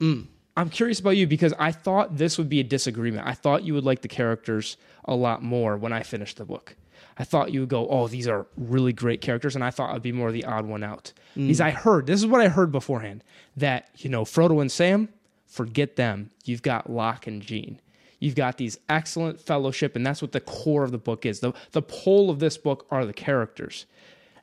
I'm 0.00 0.70
curious 0.70 0.98
about 1.00 1.16
you 1.16 1.26
because 1.26 1.54
I 1.58 1.72
thought 1.72 2.16
this 2.18 2.36
would 2.38 2.48
be 2.48 2.60
a 2.60 2.64
disagreement. 2.64 3.26
I 3.26 3.32
thought 3.34 3.64
you 3.64 3.74
would 3.74 3.84
like 3.84 4.02
the 4.02 4.08
characters 4.08 4.76
a 5.04 5.14
lot 5.14 5.42
more 5.42 5.76
when 5.76 5.92
I 5.92 6.02
finished 6.02 6.36
the 6.36 6.44
book. 6.44 6.74
I 7.16 7.24
thought 7.24 7.52
you 7.52 7.60
would 7.60 7.68
go, 7.68 7.88
"Oh, 7.88 8.06
these 8.06 8.28
are 8.28 8.46
really 8.56 8.92
great 8.92 9.20
characters," 9.20 9.54
and 9.56 9.64
I 9.64 9.70
thought 9.70 9.92
I'd 9.94 10.02
be 10.02 10.12
more 10.12 10.30
the 10.30 10.44
odd 10.44 10.66
one 10.66 10.84
out. 10.84 11.12
Mm. 11.36 11.46
Because 11.46 11.60
I 11.60 11.70
heard 11.70 12.06
this 12.06 12.20
is 12.20 12.26
what 12.26 12.40
I 12.40 12.48
heard 12.48 12.70
beforehand 12.70 13.24
that 13.56 13.88
you 13.98 14.08
know 14.10 14.24
Frodo 14.24 14.60
and 14.60 14.70
Sam, 14.70 15.08
forget 15.46 15.96
them. 15.96 16.30
You've 16.44 16.62
got 16.62 16.90
Locke 16.90 17.26
and 17.26 17.42
Jean. 17.42 17.80
You've 18.20 18.34
got 18.36 18.56
these 18.56 18.78
excellent 18.88 19.40
fellowship, 19.40 19.94
and 19.96 20.04
that's 20.04 20.20
what 20.22 20.32
the 20.32 20.40
core 20.40 20.82
of 20.84 20.90
the 20.92 20.98
book 20.98 21.24
is. 21.24 21.40
the 21.40 21.52
The 21.72 21.82
pole 21.82 22.30
of 22.30 22.38
this 22.40 22.56
book 22.56 22.86
are 22.90 23.04
the 23.06 23.12
characters, 23.12 23.86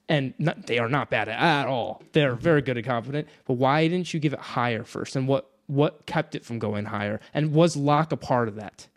and 0.07 0.33
not, 0.37 0.67
they 0.67 0.77
are 0.79 0.89
not 0.89 1.09
bad 1.09 1.29
at 1.29 1.67
all. 1.67 2.03
They're 2.13 2.35
very 2.35 2.61
good 2.61 2.77
and 2.77 2.85
confident. 2.85 3.27
But 3.45 3.53
why 3.53 3.87
didn't 3.87 4.13
you 4.13 4.19
give 4.19 4.33
it 4.33 4.39
higher 4.39 4.83
first? 4.83 5.15
And 5.15 5.27
what 5.27 5.49
what 5.67 6.05
kept 6.05 6.35
it 6.35 6.45
from 6.45 6.59
going 6.59 6.85
higher? 6.85 7.19
And 7.33 7.51
was 7.53 7.75
Locke 7.75 8.11
a 8.11 8.17
part 8.17 8.47
of 8.47 8.55
that? 8.55 8.87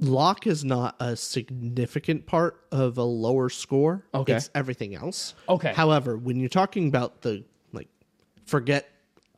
Locke 0.00 0.46
is 0.46 0.64
not 0.64 0.96
a 0.98 1.14
significant 1.14 2.26
part 2.26 2.60
of 2.72 2.98
a 2.98 3.02
lower 3.04 3.48
score. 3.48 4.04
Okay. 4.14 4.32
It's 4.34 4.50
everything 4.54 4.94
else. 4.94 5.34
Okay. 5.48 5.72
However, 5.74 6.16
when 6.16 6.40
you're 6.40 6.48
talking 6.48 6.88
about 6.88 7.20
the 7.20 7.44
like 7.72 7.88
forget 8.46 8.88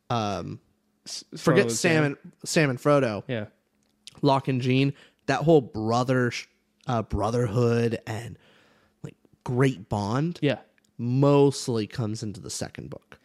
um 0.08 0.60
forget 1.36 1.66
Frodo 1.66 1.68
and 1.68 1.72
Sam 1.72 2.04
and 2.04 2.16
Sam 2.44 2.70
and 2.70 2.78
Frodo, 2.78 3.22
Yeah. 3.26 3.46
Locke 4.22 4.48
and 4.48 4.60
Jean, 4.62 4.94
that 5.26 5.42
whole 5.42 5.60
brother 5.60 6.32
uh 6.86 7.02
brotherhood 7.02 7.98
and 8.06 8.38
like 9.02 9.16
great 9.44 9.88
bond 9.88 10.38
Yeah. 10.40 10.58
Mostly 10.98 11.86
comes 11.86 12.22
into 12.22 12.40
the 12.40 12.50
second 12.50 12.90
book. 12.90 13.18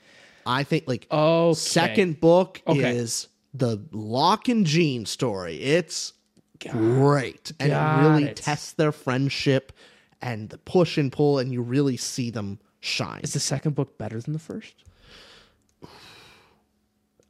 I 0.46 0.64
think 0.64 0.86
like 0.88 1.08
Okay. 1.12 1.60
second 1.60 2.20
book 2.20 2.62
Okay. 2.68 2.92
is 2.96 3.28
the 3.54 3.82
Locke 3.92 4.48
and 4.50 4.66
Jean 4.66 5.06
story. 5.06 5.62
It's 5.62 6.14
great. 6.70 7.52
And 7.60 7.72
it 7.72 8.02
really 8.02 8.26
it. 8.26 8.36
tests 8.38 8.74
their 8.74 8.92
friendship 8.92 9.72
and 10.22 10.50
the 10.50 10.58
push 10.60 10.98
and 10.98 11.12
pull, 11.12 11.40
and 11.40 11.52
you 11.52 11.62
really 11.62 11.98
see 11.98 12.30
them 12.30 12.60
shine. 12.80 13.22
Is 13.24 13.34
the 13.34 13.40
second 13.40 13.76
book 13.76 13.98
better 13.98 14.20
than 14.22 14.34
the 14.34 14.40
first? 14.40 14.76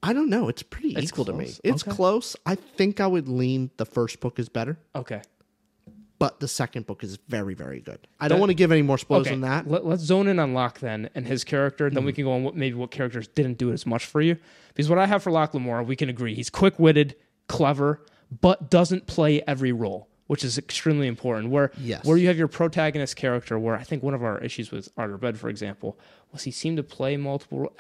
I 0.03 0.13
don't 0.13 0.29
know. 0.29 0.49
It's 0.49 0.63
pretty 0.63 0.95
It's 0.95 1.05
equal 1.11 1.25
to 1.25 1.33
me. 1.33 1.53
It's 1.63 1.83
Okay. 1.83 1.91
close. 1.91 2.35
I 2.45 2.55
think 2.55 2.99
I 2.99 3.07
would 3.07 3.27
lean 3.29 3.69
the 3.77 3.85
first 3.85 4.19
book 4.19 4.39
is 4.39 4.49
better, 4.49 4.77
Okay. 4.95 5.21
But 6.21 6.39
the 6.39 6.47
second 6.47 6.85
book 6.85 7.03
is 7.03 7.17
very, 7.29 7.55
very 7.55 7.79
good. 7.79 7.97
I 8.19 8.27
don't 8.27 8.39
want 8.39 8.51
to 8.51 8.53
give 8.53 8.71
any 8.71 8.83
more 8.83 8.99
spoilers 8.99 9.25
Okay. 9.25 9.33
on 9.33 9.41
that. 9.41 9.67
Let, 9.67 9.83
us 9.83 10.01
zone 10.01 10.27
in 10.27 10.37
on 10.37 10.53
Locke 10.53 10.79
then 10.79 11.09
and 11.15 11.25
his 11.25 11.43
character. 11.43 11.89
Then 11.89 12.03
Mm. 12.03 12.05
we 12.05 12.13
can 12.13 12.25
go 12.25 12.31
on 12.33 12.43
what 12.43 12.55
maybe 12.55 12.75
what 12.75 12.91
characters 12.91 13.27
didn't 13.27 13.57
do 13.57 13.71
it 13.71 13.73
as 13.73 13.87
much 13.87 14.05
for 14.05 14.21
you. 14.21 14.37
Because 14.67 14.87
what 14.87 14.99
I 14.99 15.07
have 15.07 15.23
for 15.23 15.31
Locke 15.31 15.55
Lamora, 15.55 15.83
we 15.83 15.95
can 15.95 16.09
agree 16.09 16.35
he's 16.35 16.51
quick 16.51 16.77
witted, 16.77 17.15
clever, 17.47 18.05
but 18.39 18.69
doesn't 18.69 19.07
play 19.07 19.41
every 19.47 19.71
role, 19.71 20.09
which 20.27 20.43
is 20.43 20.59
extremely 20.59 21.07
important. 21.07 21.49
Where 21.49 21.71
Yes. 21.79 22.05
where 22.05 22.17
you 22.17 22.27
have 22.27 22.37
your 22.37 22.47
protagonist 22.47 23.15
character, 23.15 23.57
where 23.57 23.75
I 23.75 23.83
think 23.83 24.03
one 24.03 24.13
of 24.13 24.23
our 24.23 24.37
issues 24.43 24.69
with 24.69 24.89
Arthur 24.95 25.17
Bed, 25.17 25.39
for 25.39 25.49
example, 25.49 25.97
was 26.31 26.43
he 26.43 26.51
seemed 26.51 26.77
to 26.77 26.83
play 26.83 27.17
multiple. 27.17 27.73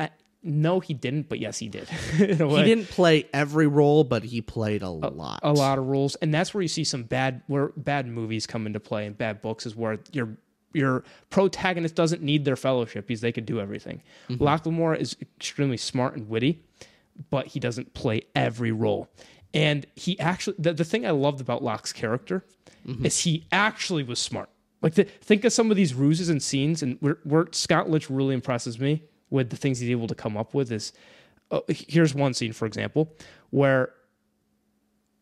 No, 0.43 0.79
he 0.79 0.93
didn't, 0.93 1.29
but 1.29 1.39
yes, 1.39 1.59
he 1.59 1.69
did. 1.69 1.87
a. 2.19 2.47
He 2.57 2.63
didn't 2.63 2.89
play 2.89 3.25
every 3.33 3.67
role, 3.67 4.03
but 4.03 4.23
he 4.23 4.41
played 4.41 4.81
a, 4.81 4.89
lot. 4.89 5.39
a 5.43 5.53
lot 5.53 5.77
of 5.77 5.85
roles, 5.85 6.15
and 6.15 6.33
that's 6.33 6.53
where 6.53 6.61
you 6.61 6.67
see 6.67 6.83
some 6.83 7.03
bad 7.03 7.41
where 7.47 7.69
bad 7.77 8.07
movies 8.07 8.47
come 8.47 8.65
into 8.65 8.79
play 8.79 9.05
and 9.05 9.17
bad 9.17 9.41
books 9.41 9.65
is 9.65 9.75
where 9.75 9.99
your 10.11 10.29
your 10.73 11.03
protagonist 11.29 11.95
doesn't 11.95 12.21
need 12.21 12.45
their 12.45 12.55
fellowship 12.55 13.05
because 13.07 13.21
they 13.21 13.31
could 13.31 13.45
do 13.45 13.59
everything. 13.59 14.01
Mm-hmm. 14.29 15.01
Is 15.01 15.15
extremely 15.21 15.77
smart 15.77 16.15
and 16.15 16.27
witty, 16.29 16.63
but 17.29 17.47
he 17.47 17.59
doesn't 17.59 17.93
play 17.93 18.23
every 18.35 18.71
role. 18.71 19.09
And 19.53 19.85
he 19.95 20.19
actually 20.19 20.55
the, 20.57 20.73
the 20.73 20.85
thing 20.85 21.05
I 21.05 21.11
loved 21.11 21.41
about 21.41 21.63
Locke's 21.63 21.93
character 21.93 22.43
Mm-hmm. 22.87 23.05
is 23.05 23.19
he 23.19 23.45
actually 23.51 24.03
was 24.03 24.17
smart. 24.19 24.49
Like 24.81 24.95
the, 24.95 25.03
think 25.03 25.45
of 25.45 25.53
some 25.53 25.69
of 25.69 25.77
these 25.77 25.93
ruses 25.93 26.29
and 26.29 26.41
scenes, 26.41 26.81
and 26.81 26.97
where, 26.99 27.19
where 27.23 27.45
Scott 27.51 27.89
Lynch 27.89 28.09
really 28.09 28.33
impresses 28.33 28.79
me 28.79 29.03
with 29.31 29.49
the 29.49 29.55
things 29.57 29.79
he's 29.79 29.89
able 29.89 30.07
to 30.07 30.15
come 30.15 30.37
up 30.37 30.53
with 30.53 30.71
is. 30.71 30.93
Uh, 31.49 31.59
here's 31.67 32.15
one 32.15 32.33
scene, 32.33 32.53
for 32.53 32.65
example, 32.65 33.11
where 33.49 33.91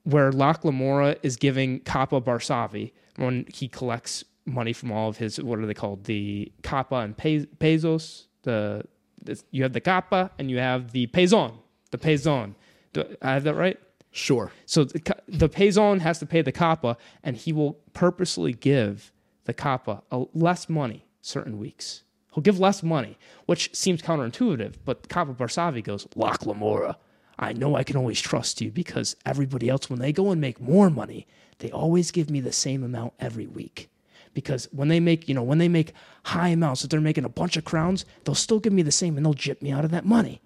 where 0.03 0.31
Locke 0.31 0.63
Lamora 0.63 1.15
is 1.23 1.35
giving 1.37 1.79
Capa 1.81 2.21
Barsavi 2.21 2.91
when 3.15 3.45
he 3.53 3.67
collects 3.67 4.23
money 4.45 4.73
from 4.73 4.91
all 4.91 5.09
of 5.09 5.17
his 5.17 5.41
what 5.41 5.59
are 5.59 5.65
they 5.65 5.73
called 5.73 6.05
the 6.05 6.51
Capa 6.63 6.95
and 6.97 7.15
Pe- 7.15 7.45
Pesos 7.45 8.27
the, 8.43 8.83
the 9.23 9.41
you 9.51 9.63
have 9.63 9.73
the 9.73 9.81
Capa 9.81 10.31
and 10.39 10.49
you 10.49 10.57
have 10.57 10.91
the 10.91 11.07
Pezon 11.07 11.53
the 11.91 11.97
Pezon 11.97 12.55
do 12.93 13.03
I 13.21 13.33
have 13.33 13.43
that 13.43 13.55
right 13.55 13.79
Sure. 14.11 14.51
so 14.65 14.85
the, 14.85 15.15
the 15.27 15.47
Pezon 15.47 15.99
has 15.99 16.17
to 16.19 16.25
pay 16.25 16.41
the 16.41 16.51
Capa 16.51 16.97
and 17.23 17.37
he 17.37 17.53
will 17.53 17.73
purposely 17.93 18.53
give 18.53 19.11
the 19.43 19.53
Capa 19.53 20.01
a, 20.09 20.25
less 20.33 20.67
money 20.67 21.05
certain 21.21 21.59
weeks 21.59 22.03
he'll 22.33 22.43
give 22.43 22.59
less 22.59 22.83
money 22.83 23.17
which 23.45 23.69
seems 23.75 24.01
counterintuitive 24.01 24.75
but 24.85 25.07
Capa 25.09 25.33
Barsavi 25.33 25.83
goes 25.83 26.07
Locke 26.15 26.45
Lamora 26.45 26.97
I 27.41 27.53
know 27.53 27.75
I 27.75 27.83
can 27.83 27.95
always 27.95 28.19
trust 28.19 28.59
you 28.59 28.69
because 28.69 29.15
everybody 29.25 29.69
else, 29.69 29.89
when 29.89 29.99
they 29.99 30.11
go 30.11 30.29
and 30.31 30.41
make 30.41 30.59
more 30.59 30.89
money, 30.89 31.25
they 31.59 31.71
always 31.71 32.11
give 32.11 32.29
me 32.29 32.41
the 32.41 32.51
same 32.51 32.83
amount 32.83 33.13
every 33.17 33.47
week. 33.47 33.89
Because 34.33 34.67
when 34.73 34.89
they 34.89 34.99
make, 34.99 35.29
you 35.29 35.33
know, 35.35 35.41
when 35.43 35.57
they 35.57 35.69
make 35.69 35.93
high 36.25 36.49
amounts, 36.49 36.83
if 36.83 36.89
they're 36.89 36.99
making 36.99 37.23
a 37.23 37.29
bunch 37.29 37.55
of 37.55 37.63
crowns, 37.63 38.03
they'll 38.25 38.35
still 38.35 38.59
give 38.59 38.73
me 38.73 38.81
the 38.81 38.91
same 38.91 39.15
and 39.15 39.25
they'll 39.25 39.33
jip 39.33 39.61
me 39.61 39.71
out 39.71 39.85
of 39.85 39.91
that 39.91 40.03
money. 40.05 40.41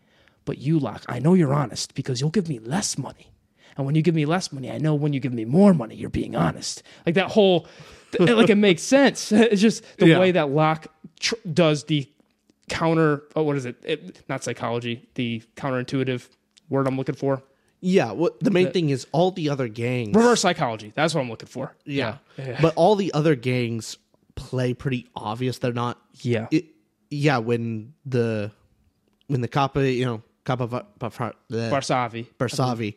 But 0.46 0.60
you, 0.60 0.78
Locke, 0.78 1.04
I 1.10 1.18
know 1.18 1.34
you're 1.34 1.52
honest 1.52 1.96
because 1.96 2.22
you'll 2.22 2.30
give 2.30 2.48
me 2.48 2.60
less 2.60 2.96
money. 2.96 3.32
And 3.76 3.88
when 3.88 3.96
you 3.96 4.04
give 4.04 4.14
me 4.14 4.26
less 4.28 4.52
money, 4.54 4.70
I 4.70 4.78
know 4.78 4.94
when 4.94 5.14
you 5.14 5.20
give 5.20 5.34
me 5.34 5.46
more 5.46 5.74
money, 5.74 5.96
you're 5.96 6.12
being 6.12 6.36
honest. 6.36 6.84
Like 7.08 7.16
that 7.16 7.32
whole, 7.32 7.66
like 8.20 8.52
it 8.52 8.56
makes 8.56 8.84
sense. 8.98 9.32
It's 9.32 9.60
just 9.64 9.84
the 9.98 10.10
Yeah. 10.10 10.20
way 10.20 10.30
that 10.34 10.52
Locke 10.52 10.86
tr- 11.24 11.36
does 11.52 11.86
the 11.86 12.08
counter, 12.70 13.24
oh, 13.36 13.44
what 13.44 13.56
is 13.56 13.66
it? 13.66 13.78
it? 13.84 14.24
Not 14.30 14.44
psychology, 14.44 15.08
the 15.16 15.42
counterintuitive 15.56 16.28
word 16.70 16.88
I'm 16.88 16.98
looking 16.98 17.16
for. 17.16 17.42
Yeah. 17.82 18.12
What 18.12 18.40
the 18.40 18.52
main 18.52 18.72
thing 18.72 18.90
is, 18.92 19.08
all 19.12 19.32
the 19.32 19.50
other 19.50 19.68
gangs. 19.68 20.16
Reverse 20.16 20.42
psychology. 20.42 20.94
That's 20.96 21.16
what 21.16 21.22
I'm 21.22 21.30
looking 21.30 21.50
for. 21.50 21.76
Yeah. 21.86 22.18
But 22.62 22.74
all 22.76 22.96
the 22.96 23.14
other 23.14 23.36
gangs 23.36 23.98
play 24.36 24.74
pretty 24.74 25.08
obvious. 25.16 25.58
They're 25.58 25.74
not. 25.74 26.00
Yeah. 26.22 26.48
It, 26.52 26.66
yeah. 27.10 27.40
When 27.40 27.94
the 28.06 28.52
when 29.28 29.42
the 29.42 29.48
Capa, 29.48 29.90
you 29.90 30.06
know, 30.06 30.24
Va- 30.46 30.68
Va- 30.68 30.86
the 31.50 31.70
Barsavi. 31.70 32.28
Barsavi, 32.38 32.96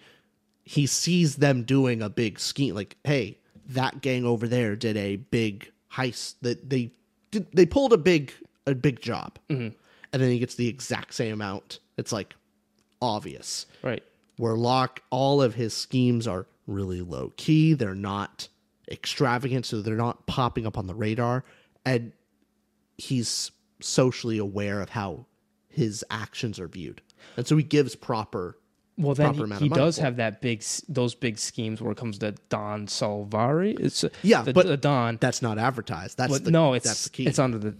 he 0.65 0.87
sees 0.87 1.37
them 1.37 1.63
doing 1.63 2.03
a 2.03 2.09
big 2.09 2.39
scheme. 2.39 2.75
Like, 2.75 2.97
hey, 3.05 3.39
that 3.69 4.01
gang 4.01 4.25
over 4.25 4.47
there 4.49 4.77
did 4.77 4.97
a 4.97 5.17
big 5.17 5.71
heist. 5.93 6.37
That 6.43 6.71
they 6.71 6.93
did. 7.31 7.47
They 7.53 7.67
pulled 7.67 7.93
a 7.93 7.99
big 7.99 8.33
a 8.67 8.75
big 8.75 9.01
job, 9.01 9.39
mm-hmm. 9.49 9.69
and 10.13 10.23
then 10.23 10.31
he 10.31 10.39
gets 10.39 10.55
the 10.55 10.69
exact 10.69 11.15
same 11.15 11.33
amount. 11.33 11.81
It's 11.97 12.13
like 12.13 12.35
obvious 13.03 13.67
Right. 13.83 14.03
where 14.39 14.57
Locke, 14.57 15.03
all 15.11 15.43
of 15.43 15.55
his 15.55 15.75
schemes 15.75 16.27
are 16.27 16.47
really 16.67 17.01
low 17.03 17.33
key. 17.37 17.75
They're 17.75 17.95
not 17.95 18.49
extravagant, 18.91 19.67
so 19.67 19.81
they're 19.83 19.97
not 19.97 20.27
popping 20.27 20.67
up 20.67 20.79
on 20.79 20.87
the 20.87 20.95
radar. 20.95 21.45
And 21.85 22.13
he's 22.99 23.51
socially 23.81 24.39
aware 24.39 24.81
of 24.81 24.91
how 24.91 25.27
his 25.69 26.05
actions 26.11 26.59
are 26.59 26.69
viewed. 26.69 27.03
And 27.37 27.47
so 27.47 27.57
he 27.57 27.63
gives 27.63 27.95
proper 27.95 28.59
Well, 28.99 29.15
then 29.15 29.35
he, 29.35 29.65
he 29.65 29.69
does 29.69 29.97
for. 29.97 30.05
have 30.05 30.17
that 30.17 30.41
big, 30.41 30.65
those 30.89 31.15
big 31.15 31.39
schemes 31.39 31.83
where 31.83 31.93
it 31.93 31.99
comes 31.99 32.19
to 32.19 32.33
Don 32.49 32.87
Salvara. 32.87 33.79
It's 33.79 34.05
uh, 34.05 34.09
Yeah, 34.23 34.43
the, 34.43 34.55
but 34.55 34.67
the 34.67 34.77
Don. 34.79 35.19
That's 35.21 35.43
not 35.43 35.59
advertised. 35.59 36.17
That's 36.17 36.33
But 36.33 36.45
the, 36.45 36.51
no, 36.51 36.73
it's 36.73 36.87
that's 36.87 37.11
it's 37.19 37.39
under 37.39 37.59
the, 37.59 37.75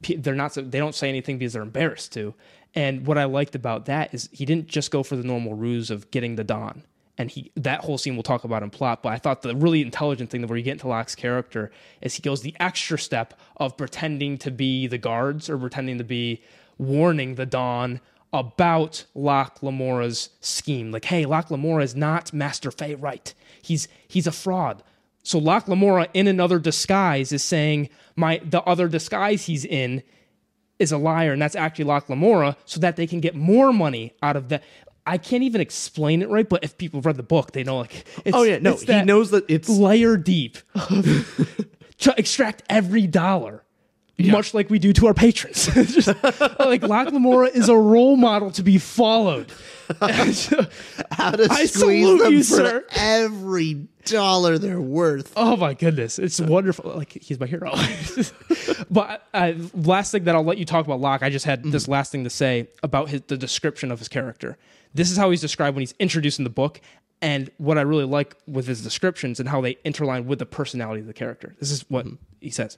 the 0.00 0.16
they're 0.16 0.34
not 0.34 0.54
they 0.54 0.78
don't 0.78 0.94
say 0.94 1.08
anything 1.08 1.38
because 1.38 1.52
they're 1.52 1.62
embarrassed 1.62 2.12
to. 2.14 2.34
And 2.74 3.06
what 3.06 3.18
I 3.18 3.24
liked 3.24 3.54
about 3.54 3.84
that 3.86 4.14
is 4.14 4.30
he 4.32 4.46
didn't 4.46 4.66
just 4.66 4.90
go 4.90 5.02
for 5.02 5.14
the 5.16 5.24
normal 5.24 5.54
ruse 5.54 5.90
of 5.90 6.10
getting 6.10 6.36
the 6.36 6.44
Don. 6.44 6.84
And 7.18 7.30
he 7.30 7.52
that 7.56 7.82
whole 7.82 7.98
scene 7.98 8.16
we'll 8.16 8.22
talk 8.22 8.44
about 8.44 8.62
in 8.62 8.70
plot, 8.70 9.02
but 9.02 9.12
I 9.12 9.18
thought 9.18 9.42
the 9.42 9.54
really 9.54 9.82
intelligent 9.82 10.30
thing 10.30 10.40
that 10.40 10.46
where 10.48 10.56
you 10.56 10.64
get 10.64 10.72
into 10.72 10.88
Locke's 10.88 11.14
character 11.14 11.70
is 12.00 12.14
he 12.14 12.22
goes 12.22 12.40
the 12.40 12.56
extra 12.58 12.98
step 12.98 13.38
of 13.58 13.76
pretending 13.76 14.38
to 14.38 14.50
be 14.50 14.86
the 14.86 14.96
guards 14.96 15.50
or 15.50 15.58
pretending 15.58 15.98
to 15.98 16.04
be 16.04 16.42
warning 16.78 17.34
the 17.34 17.44
Don 17.44 18.00
about 18.32 19.04
Locke 19.14 19.62
Lamora's 19.62 20.30
scheme. 20.40 20.90
Like, 20.90 21.04
hey, 21.04 21.26
Locke 21.26 21.50
Lamora 21.50 21.84
is 21.84 21.94
not 21.94 22.32
Master 22.32 22.70
Fehrwight. 22.70 23.34
He's 23.60 23.88
he's 24.08 24.26
a 24.26 24.32
fraud. 24.32 24.82
So 25.22 25.38
Locke 25.38 25.68
Lamora 25.68 26.08
in 26.14 26.26
another 26.26 26.58
disguise 26.58 27.32
is 27.32 27.44
saying 27.44 27.88
my 28.16 28.40
the 28.44 28.62
other 28.62 28.88
disguise 28.88 29.46
he's 29.46 29.64
in 29.64 30.02
is 30.78 30.92
a 30.92 30.98
liar, 30.98 31.32
and 31.32 31.40
that's 31.40 31.54
actually 31.54 31.84
Locke 31.84 32.08
Lamora, 32.08 32.56
so 32.64 32.80
that 32.80 32.96
they 32.96 33.06
can 33.06 33.20
get 33.20 33.34
more 33.34 33.72
money 33.72 34.14
out 34.22 34.36
of 34.36 34.48
that. 34.48 34.62
I 35.04 35.18
can't 35.18 35.42
even 35.42 35.60
explain 35.60 36.22
it 36.22 36.28
right, 36.28 36.48
but 36.48 36.62
if 36.64 36.78
people 36.78 37.00
read 37.00 37.16
the 37.16 37.22
book, 37.22 37.52
they 37.52 37.64
know 37.64 37.78
like 37.78 38.04
it's, 38.24 38.36
oh 38.36 38.42
yeah, 38.42 38.58
no, 38.58 38.76
he 38.76 39.02
knows 39.02 39.30
that 39.30 39.44
it's 39.48 39.68
layer 39.68 40.16
deep 40.16 40.58
to 40.74 42.14
extract 42.16 42.62
every 42.68 43.06
dollar. 43.06 43.64
Much 44.30 44.54
like 44.54 44.70
we 44.70 44.78
do 44.78 44.92
to 44.92 45.06
our 45.06 45.14
patrons. 45.14 45.66
Just, 45.74 46.08
like 46.58 46.82
Locke 46.82 47.12
Lamora 47.12 47.48
is 47.48 47.68
a 47.68 47.76
role 47.76 48.16
model 48.16 48.50
to 48.52 48.62
be 48.62 48.78
followed. 48.78 49.52
how 50.00 51.30
to 51.32 51.48
I 51.50 51.66
squeeze 51.66 51.72
salute 51.72 52.18
them 52.18 52.32
you, 52.32 52.44
for 52.44 52.56
sir. 52.56 52.84
every 52.92 53.88
dollar 54.04 54.58
they're 54.58 54.80
worth. 54.80 55.32
Oh 55.36 55.56
my 55.56 55.74
goodness, 55.74 56.18
it's 56.18 56.40
wonderful. 56.40 56.94
Like 56.94 57.12
he's 57.12 57.38
my 57.38 57.46
hero. 57.46 57.72
but 58.90 59.26
uh, 59.34 59.52
last 59.74 60.12
thing 60.12 60.24
that 60.24 60.34
I'll 60.34 60.44
let 60.44 60.58
you 60.58 60.64
talk 60.64 60.84
about 60.84 61.00
Locke. 61.00 61.22
I 61.22 61.30
just 61.30 61.44
had 61.44 61.64
this 61.64 61.88
last 61.88 62.12
thing 62.12 62.24
to 62.24 62.30
say 62.30 62.68
about 62.82 63.08
his, 63.08 63.22
the 63.22 63.36
description 63.36 63.90
of 63.90 63.98
his 63.98 64.08
character. 64.08 64.56
This 64.94 65.10
is 65.10 65.16
how 65.16 65.30
he's 65.30 65.40
described 65.40 65.74
when 65.74 65.82
he's 65.82 65.94
introduced 65.98 66.38
in 66.38 66.44
the 66.44 66.50
book, 66.50 66.80
and 67.20 67.50
what 67.58 67.78
I 67.78 67.82
really 67.82 68.04
like 68.04 68.36
with 68.46 68.66
his 68.66 68.82
descriptions 68.82 69.40
and 69.40 69.48
how 69.48 69.60
they 69.60 69.74
interline 69.76 70.26
with 70.26 70.38
the 70.38 70.46
personality 70.46 71.00
of 71.00 71.06
the 71.06 71.12
character. 71.12 71.54
This 71.60 71.70
is 71.70 71.84
what 71.88 72.06
he 72.40 72.50
says. 72.50 72.76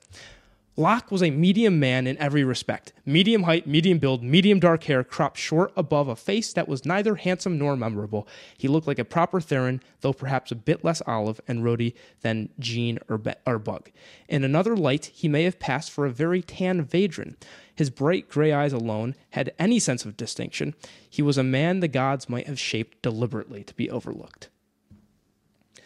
Locke 0.76 1.12
was 1.12 1.22
a 1.22 1.30
medium 1.30 1.78
man 1.78 2.08
in 2.08 2.18
every 2.18 2.42
respect 2.42 2.92
medium 3.06 3.44
height, 3.44 3.64
medium 3.64 3.98
build, 3.98 4.24
medium 4.24 4.58
dark 4.58 4.84
hair, 4.84 5.04
cropped 5.04 5.38
short 5.38 5.72
above 5.76 6.08
a 6.08 6.16
face 6.16 6.52
that 6.52 6.66
was 6.66 6.84
neither 6.84 7.14
handsome 7.14 7.56
nor 7.58 7.76
memorable. 7.76 8.26
He 8.58 8.66
looked 8.66 8.88
like 8.88 8.98
a 8.98 9.04
proper 9.04 9.40
Therin, 9.40 9.80
though 10.00 10.12
perhaps 10.12 10.50
a 10.50 10.56
bit 10.56 10.84
less 10.84 11.00
olive 11.06 11.40
and 11.46 11.62
ruddy 11.62 11.94
than 12.22 12.48
Jean 12.58 12.98
or, 13.08 13.18
Be- 13.18 13.34
or 13.46 13.60
Bug. 13.60 13.90
In 14.28 14.42
another 14.42 14.76
light, 14.76 15.06
he 15.06 15.28
may 15.28 15.44
have 15.44 15.60
passed 15.60 15.92
for 15.92 16.06
a 16.06 16.10
very 16.10 16.42
tan 16.42 16.84
Vadran. 16.84 17.36
His 17.72 17.90
bright 17.90 18.28
gray 18.28 18.52
eyes 18.52 18.72
alone 18.72 19.14
had 19.30 19.52
any 19.58 19.78
sense 19.78 20.04
of 20.04 20.16
distinction. 20.16 20.74
He 21.08 21.22
was 21.22 21.38
a 21.38 21.44
man 21.44 21.80
the 21.80 21.88
gods 21.88 22.28
might 22.28 22.48
have 22.48 22.58
shaped 22.58 23.00
deliberately 23.00 23.62
to 23.64 23.74
be 23.74 23.90
overlooked. 23.90 24.48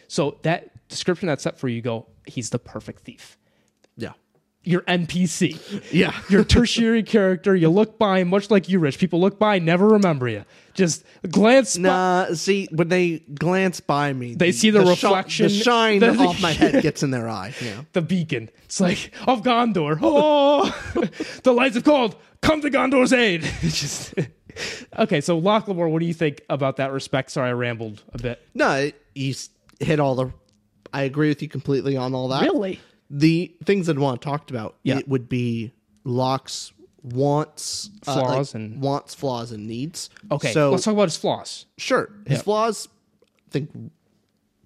So 0.07 0.39
that 0.41 0.87
description 0.87 1.27
that's 1.27 1.43
set 1.43 1.59
for 1.59 1.67
you, 1.67 1.75
you 1.75 1.81
go, 1.83 2.07
he's 2.25 2.49
the 2.49 2.57
perfect 2.57 3.01
thief 3.01 3.37
Yeah, 3.95 4.13
your 4.69 4.81
NPC. 4.81 5.91
yeah. 5.91 6.13
Your 6.29 6.43
tertiary 6.43 7.01
character, 7.03 7.55
you 7.55 7.69
look 7.69 7.97
by, 7.97 8.23
much 8.23 8.51
like 8.51 8.69
you, 8.69 8.77
Rich. 8.79 8.99
People 8.99 9.19
look 9.19 9.39
by, 9.39 9.57
never 9.57 9.87
remember 9.87 10.27
you. 10.27 10.45
Just 10.75 11.03
glance 11.29 11.75
by. 11.75 11.81
Nah, 11.83 12.33
see 12.35 12.67
when 12.71 12.87
they 12.89 13.19
glance 13.33 13.79
by 13.79 14.13
me, 14.13 14.35
They 14.35 14.51
see 14.51 14.69
the 14.69 14.83
shi- 14.83 14.89
reflection- 14.91 15.47
the 15.47 15.53
shine 15.53 15.99
the- 15.99 16.11
off 16.19 16.39
my 16.39 16.51
head 16.51 16.81
gets 16.83 17.01
in 17.01 17.09
their 17.09 17.27
eye. 17.27 17.53
Yeah, 17.61 17.81
the 17.93 18.01
beacon. 18.03 18.49
It's 18.65 18.79
like, 18.79 19.11
of 19.25 19.41
Gondor. 19.41 19.97
Oh, 20.03 20.69
the 21.43 21.51
lights 21.51 21.75
have 21.75 21.83
called. 21.83 22.15
Come 22.41 22.61
to 22.61 22.69
Gondor's 22.69 23.11
aid. 23.11 23.41
It's 23.61 23.79
just. 23.81 24.13
okay, 24.99 25.19
so 25.21 25.37
Locke 25.37 25.67
what 25.67 25.99
do 25.99 26.05
you 26.05 26.13
think 26.13 26.41
about 26.49 26.77
that 26.77 26.91
respect? 26.91 27.31
Sorry, 27.31 27.49
I 27.49 27.53
rambled 27.53 28.03
a 28.13 28.17
bit. 28.19 28.39
no, 28.53 28.91
he's 29.15 29.49
hit 29.79 29.99
all 29.99 30.13
the. 30.15 30.31
I 30.93 31.03
agree 31.03 31.27
with 31.29 31.41
you 31.41 31.47
completely 31.49 31.97
on 31.97 32.13
all 32.15 32.27
that. 32.29 32.43
Really? 32.43 32.79
The 33.09 33.55
things 33.65 33.89
I'd 33.89 33.99
want 33.99 34.21
talked 34.21 34.51
about, 34.51 34.75
Yeah. 34.83 34.97
it 34.99 35.07
would 35.07 35.27
be 35.29 35.71
Locke's 36.03 36.71
wants, 37.01 37.89
uh, 38.07 38.15
like, 38.15 38.25
Flaws 38.25 38.55
and- 38.55 38.81
wants, 38.81 39.13
flaws, 39.15 39.51
and 39.51 39.65
needs. 39.67 40.09
Okay, 40.31 40.51
so 40.51 40.71
let's 40.71 40.83
talk 40.83 40.93
about 40.93 41.07
his 41.07 41.17
flaws. 41.17 41.65
sure, 41.77 42.11
his 42.27 42.41
flaws, 42.41 42.87
I 43.23 43.51
think, 43.51 43.71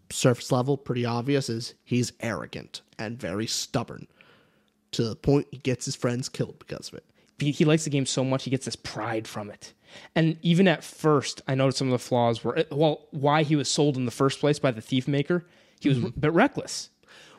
surface 0.09 0.51
level, 0.51 0.77
pretty 0.77 1.05
obvious, 1.05 1.49
is 1.49 1.73
he's 1.83 2.11
arrogant 2.19 2.81
and 2.99 3.19
very 3.19 3.47
stubborn 3.47 4.07
to 4.91 5.03
the 5.03 5.15
point 5.15 5.47
he 5.51 5.57
gets 5.57 5.85
his 5.85 5.95
friends 5.95 6.29
killed 6.29 6.59
because 6.59 6.87
of 6.89 6.95
it. 6.95 7.03
he, 7.39 7.51
he 7.51 7.65
likes 7.65 7.83
the 7.83 7.89
game 7.89 8.05
so 8.05 8.23
much 8.23 8.43
he 8.43 8.51
gets 8.51 8.65
this 8.65 8.75
pride 8.75 9.27
from 9.27 9.49
it 9.49 9.73
and 10.15 10.37
even 10.43 10.67
at 10.67 10.83
first 10.83 11.41
i 11.47 11.55
noticed 11.55 11.79
some 11.79 11.87
of 11.87 11.91
the 11.91 11.97
flaws 11.99 12.43
were 12.43 12.63
well 12.71 13.07
why 13.09 13.41
he 13.41 13.55
was 13.55 13.67
sold 13.67 13.97
in 13.97 14.05
the 14.05 14.11
first 14.11 14.39
place 14.39 14.59
by 14.59 14.69
the 14.69 14.81
thief 14.81 15.07
maker 15.07 15.45
he 15.79 15.89
was 15.89 15.97
a 15.97 16.09
bit 16.11 16.31
reckless 16.31 16.89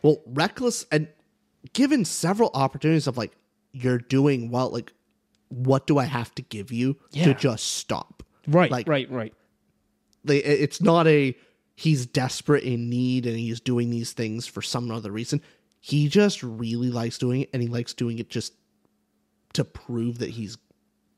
Well, 0.05 0.21
reckless 0.27 0.85
and 0.93 1.09
given 1.73 2.05
several 2.05 2.51
opportunities 2.55 3.07
of 3.07 3.17
like 3.17 3.33
you're 3.73 3.99
doing 3.99 4.51
well, 4.51 4.69
like 4.71 4.93
what 5.49 5.87
do 5.87 5.99
I 5.99 6.05
have 6.05 6.33
to 6.37 6.43
give 6.43 6.71
you 6.71 6.97
Yeah. 7.11 7.25
to 7.25 7.35
just 7.35 7.67
stop? 7.67 8.23
right 8.47 8.71
Like- 8.71 8.87
right 8.87 9.11
right 9.11 9.33
they, 10.23 10.39
it's 10.45 10.83
not 10.83 11.07
a 11.07 11.35
he's 11.75 12.05
desperate 12.07 12.63
in 12.65 12.91
need 12.91 13.25
and 13.27 13.37
he's 13.39 13.59
doing 13.61 13.89
these 13.91 14.13
things 14.13 14.47
for 14.47 14.61
some 14.63 14.91
other 14.91 15.11
reason. 15.11 15.41
He 15.81 16.09
just 16.09 16.43
really 16.43 16.91
likes 16.91 17.17
doing 17.19 17.41
it 17.43 17.51
and 17.55 17.63
he 17.63 17.69
likes 17.69 17.95
doing 17.95 18.19
it 18.19 18.29
just 18.29 18.53
to 19.55 19.65
prove 19.65 20.19
that 20.19 20.31
he's 20.31 20.59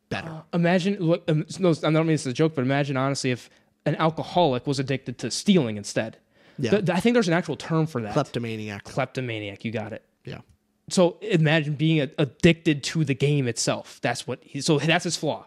better. 0.08 0.42
imagine 0.52 0.96
look, 1.00 1.24
um, 1.28 1.44
no, 1.58 1.70
i 1.70 1.74
don't 1.74 1.94
mean 1.94 2.06
this 2.08 2.26
as 2.26 2.30
a 2.30 2.34
joke 2.34 2.54
but 2.54 2.62
imagine 2.62 2.96
honestly 2.96 3.32
if 3.32 3.50
an 3.84 3.96
alcoholic 3.96 4.64
was 4.66 4.78
addicted 4.78 5.18
to 5.18 5.30
stealing 5.30 5.76
instead 5.76 6.18
Yeah. 6.58 6.70
Th- 6.70 6.84
th- 6.86 6.96
i 6.96 7.00
think 7.00 7.14
there's 7.14 7.28
an 7.28 7.34
actual 7.34 7.56
term 7.56 7.86
for 7.86 8.00
that 8.02 8.12
Kleptomaniac. 8.14 8.84
kleptomaniac 8.84 9.64
you 9.64 9.70
got 9.72 9.92
it 9.92 10.02
Yeah. 10.24 10.40
so 10.88 11.18
imagine 11.20 11.74
being 11.74 12.00
a- 12.00 12.10
addicted 12.18 12.82
to 12.84 13.04
the 13.04 13.14
game 13.14 13.46
itself 13.48 13.98
that's 14.02 14.26
what 14.26 14.38
he 14.42 14.60
so 14.60 14.78
that's 14.78 15.04
his 15.04 15.16
flaw 15.16 15.46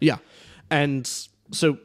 Yeah. 0.00 0.18
And 0.70 1.06
so 1.50 1.78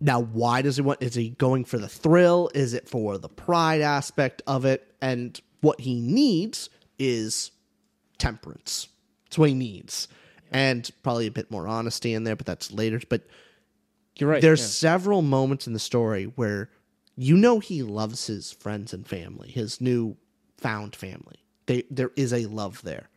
now 0.00 0.20
why 0.20 0.60
does 0.62 0.76
he 0.76 0.82
want 0.82 1.02
is 1.02 1.14
he 1.14 1.30
going 1.30 1.64
for 1.64 1.78
the 1.78 1.88
thrill? 1.88 2.50
Is 2.54 2.74
it 2.74 2.88
for 2.88 3.16
the 3.18 3.28
pride 3.28 3.80
aspect 3.80 4.42
of 4.46 4.64
it? 4.64 4.92
And 5.00 5.40
what 5.60 5.80
he 5.80 6.00
needs 6.00 6.68
is 6.98 7.52
temperance. 8.18 8.88
That's 9.24 9.38
what 9.38 9.48
he 9.48 9.54
needs. 9.54 10.08
And 10.50 10.88
probably 11.02 11.26
a 11.26 11.30
bit 11.30 11.50
more 11.50 11.66
honesty 11.66 12.12
in 12.14 12.24
there, 12.24 12.36
but 12.36 12.46
that's 12.46 12.70
later. 12.72 13.00
But 13.08 13.22
you're 14.18 14.30
right 14.30 14.42
there's 14.42 14.60
yeah. 14.60 14.66
several 14.66 15.22
moments 15.22 15.66
in 15.66 15.72
the 15.72 15.78
story 15.78 16.24
where 16.36 16.70
you 17.16 17.36
know 17.36 17.58
he 17.60 17.82
loves 17.82 18.26
his 18.26 18.52
friends 18.52 18.92
and 18.92 19.06
family, 19.06 19.50
his 19.50 19.80
new 19.80 20.16
found 20.58 20.94
family. 20.94 21.36
They, 21.66 21.84
there 21.90 22.12
is 22.16 22.32
a 22.32 22.46
love 22.46 22.82
there. 22.82 23.08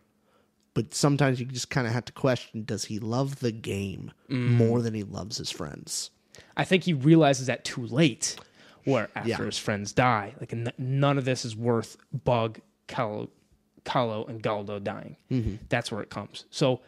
But 0.74 0.94
sometimes 0.94 1.40
you 1.40 1.46
just 1.46 1.70
kind 1.70 1.86
of 1.88 1.94
have 1.94 2.06
to 2.06 2.14
question 2.14 2.64
does 2.64 2.86
he 2.86 3.00
love 3.00 3.40
the 3.40 3.52
game 3.52 4.12
Mm. 4.30 4.52
more 4.52 4.82
than 4.82 4.94
he 4.94 5.04
loves 5.04 5.38
his 5.38 5.52
friends? 5.52 6.12
I 6.56 6.64
think 6.64 6.84
he 6.84 6.94
realizes 6.94 7.48
that 7.48 7.66
too 7.66 7.86
late, 7.86 8.36
where 8.86 9.10
after 9.16 9.30
Yeah. 9.30 9.38
his 9.44 9.58
friends 9.58 9.92
die, 9.92 10.36
like 10.40 10.54
n- 10.54 10.72
none 10.78 11.18
of 11.18 11.26
this 11.26 11.44
is 11.44 11.56
worth 11.56 11.98
Bug, 12.24 12.60
Calo 12.88 14.30
and 14.30 14.42
Galdo 14.42 14.80
dying. 14.80 15.16
Mm-hmm. 15.32 15.56
That's 15.70 15.92
where 15.92 16.02
it 16.02 16.10
comes. 16.10 16.46
So 16.50 16.82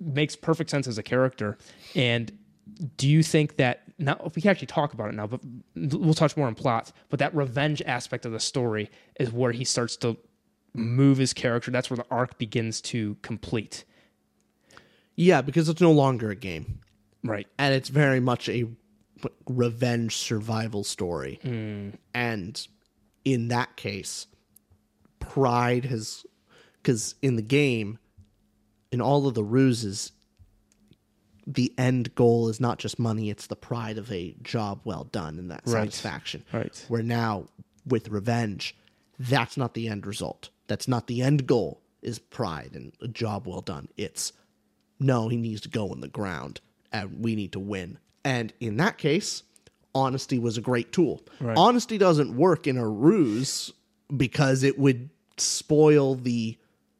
makes 0.00 0.36
perfect 0.36 0.70
sense 0.70 0.86
as 0.86 0.98
a 0.98 1.02
character. 1.02 1.58
And 1.94 2.32
do 2.96 3.08
you 3.08 3.22
think 3.22 3.56
that 3.56 3.82
now 3.98 4.18
we 4.34 4.42
can 4.42 4.50
actually 4.50 4.66
talk 4.66 4.92
about 4.92 5.08
it 5.08 5.14
now, 5.14 5.26
but 5.26 5.40
we'll 5.74 6.14
touch 6.14 6.36
more 6.36 6.46
on 6.46 6.54
plot. 6.54 6.92
But 7.08 7.18
that 7.18 7.34
revenge 7.34 7.82
aspect 7.82 8.26
of 8.26 8.32
the 8.32 8.40
story 8.40 8.90
is 9.18 9.32
where 9.32 9.52
he 9.52 9.64
starts 9.64 9.96
to 9.98 10.16
move 10.74 11.18
his 11.18 11.32
character. 11.32 11.70
That's 11.70 11.90
where 11.90 11.98
the 11.98 12.06
arc 12.10 12.38
begins 12.38 12.80
to 12.82 13.16
complete. 13.22 13.84
Yeah, 15.14 15.42
because 15.42 15.68
it's 15.68 15.80
no 15.80 15.92
longer 15.92 16.30
a 16.30 16.36
game. 16.36 16.80
Right. 17.22 17.46
And 17.58 17.74
it's 17.74 17.88
very 17.88 18.20
much 18.20 18.48
a 18.48 18.66
revenge 19.46 20.16
survival 20.16 20.82
story. 20.84 21.38
Hmm. 21.42 21.90
And 22.14 22.66
in 23.24 23.48
that 23.48 23.76
case, 23.76 24.26
pride 25.20 25.84
has. 25.84 26.24
Because 26.82 27.14
in 27.22 27.36
the 27.36 27.42
game, 27.42 27.98
in 28.90 29.00
all 29.00 29.28
of 29.28 29.34
the 29.34 29.44
ruses, 29.44 30.10
the 31.46 31.72
end 31.76 32.14
goal 32.14 32.48
is 32.48 32.60
not 32.60 32.78
just 32.78 32.98
money, 32.98 33.30
it's 33.30 33.46
the 33.48 33.56
pride 33.56 33.98
of 33.98 34.10
a 34.12 34.34
job 34.42 34.80
well 34.84 35.04
done 35.04 35.38
and 35.38 35.50
that 35.50 35.62
Right. 35.66 35.82
satisfaction. 35.92 36.44
Right. 36.52 36.84
Where 36.88 37.02
now, 37.02 37.48
with 37.86 38.08
revenge, 38.08 38.76
that's 39.18 39.56
not 39.56 39.74
the 39.74 39.88
end 39.88 40.06
result. 40.06 40.50
That's 40.68 40.86
not 40.86 41.06
the 41.06 41.20
end 41.22 41.46
goal, 41.46 41.80
is 42.00 42.18
pride 42.18 42.70
and 42.74 42.92
a 43.00 43.08
job 43.08 43.46
well 43.46 43.60
done. 43.60 43.88
It's 43.96 44.32
no, 45.00 45.28
he 45.28 45.36
needs 45.36 45.60
to 45.62 45.68
go 45.68 45.92
in 45.92 46.00
the 46.00 46.08
ground 46.08 46.60
and 46.92 47.22
we 47.24 47.34
need 47.34 47.52
to 47.52 47.60
win. 47.60 47.98
And 48.24 48.52
in 48.60 48.76
that 48.76 48.98
case, 48.98 49.42
honesty 49.94 50.38
was 50.38 50.56
a 50.56 50.60
great 50.60 50.92
tool. 50.92 51.22
Right. 51.40 51.56
Honesty 51.56 51.98
doesn't 51.98 52.36
work 52.36 52.68
in 52.68 52.76
a 52.76 52.88
ruse 52.88 53.72
because 54.16 54.62
it 54.62 54.78
would 54.78 55.10
spoil 55.38 56.14
the 56.14 56.56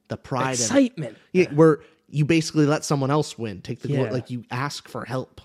the 0.09 0.17
pride 0.17 0.55
of 0.55 0.61
it. 0.61 0.63
Excitement. 0.65 1.17
Yeah, 1.33 1.51
where 1.55 1.81
you 2.13 2.25
basically 2.25 2.67
let 2.67 2.85
someone 2.85 3.11
else 3.11 3.37
win. 3.37 3.61
Take 3.63 3.81
the 3.81 3.89
Yeah. 3.89 4.11
like 4.11 4.31
you 4.31 4.45
ask 4.51 4.87
for 4.89 5.05
help. 5.05 5.41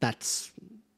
That's 0.00 0.50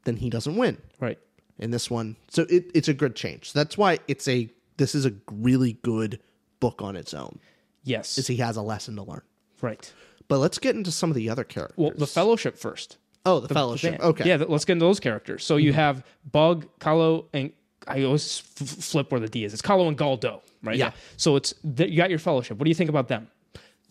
then 0.05 0.17
he 0.17 0.31
doesn't 0.31 0.55
win 0.57 0.79
Right. 1.01 1.19
in 1.59 1.71
this 1.73 1.91
one. 1.91 2.15
So 2.29 2.43
it, 2.49 2.71
it's 2.75 2.87
a 2.89 2.95
good 2.95 3.17
change. 3.17 3.53
That's 3.53 3.77
why 3.77 3.99
it's 4.07 4.29
a 4.29 4.49
this 4.77 4.95
is 4.95 5.07
a 5.07 5.13
really 5.33 5.73
good 5.83 6.21
book 6.61 6.83
on 6.83 6.95
its 6.97 7.15
own. 7.15 7.39
Yes. 7.83 8.19
Is 8.19 8.27
he 8.29 8.37
has 8.37 8.57
a 8.57 8.63
lesson 8.63 8.95
to 8.97 9.03
learn. 9.03 9.23
right. 9.61 9.93
But 10.29 10.39
let's 10.39 10.59
get 10.59 10.75
into 10.75 10.91
some 10.91 11.09
of 11.11 11.15
the 11.15 11.31
other 11.31 11.45
characters. 11.45 11.77
Well, 11.79 11.93
the 11.97 12.07
fellowship 12.07 12.59
first. 12.59 12.99
oh, 13.25 13.39
the, 13.41 13.55
fellowship. 13.55 13.93
band. 13.93 14.03
Okay. 14.03 14.25
Mm-hmm. 14.25 14.43
Yeah, 14.43 14.47
let's 14.49 14.65
get 14.65 14.73
into 14.75 14.85
those 14.87 14.99
characters. 15.01 15.45
So 15.45 15.57
you 15.57 15.73
have 15.73 16.05
Bug, 16.33 16.67
Calo, 16.81 17.27
and 17.33 17.53
I 17.87 18.03
always 18.03 18.43
f- 18.61 18.69
flip 18.69 19.13
where 19.13 19.21
the 19.21 19.29
D 19.29 19.45
is. 19.45 19.53
It's 19.53 19.63
Calo 19.63 19.87
and 19.87 19.97
Galdo, 19.97 20.43
right? 20.65 20.77
Yeah. 20.77 20.91
So 21.17 21.37
it's 21.37 21.55
th- 21.77 21.89
you 21.91 21.97
got 21.97 22.11
your 22.11 22.19
fellowship. 22.19 22.59
What 22.59 22.65
do 22.65 22.71
you 22.71 22.75
think 22.75 22.91
about 22.91 23.07
them? 23.07 23.29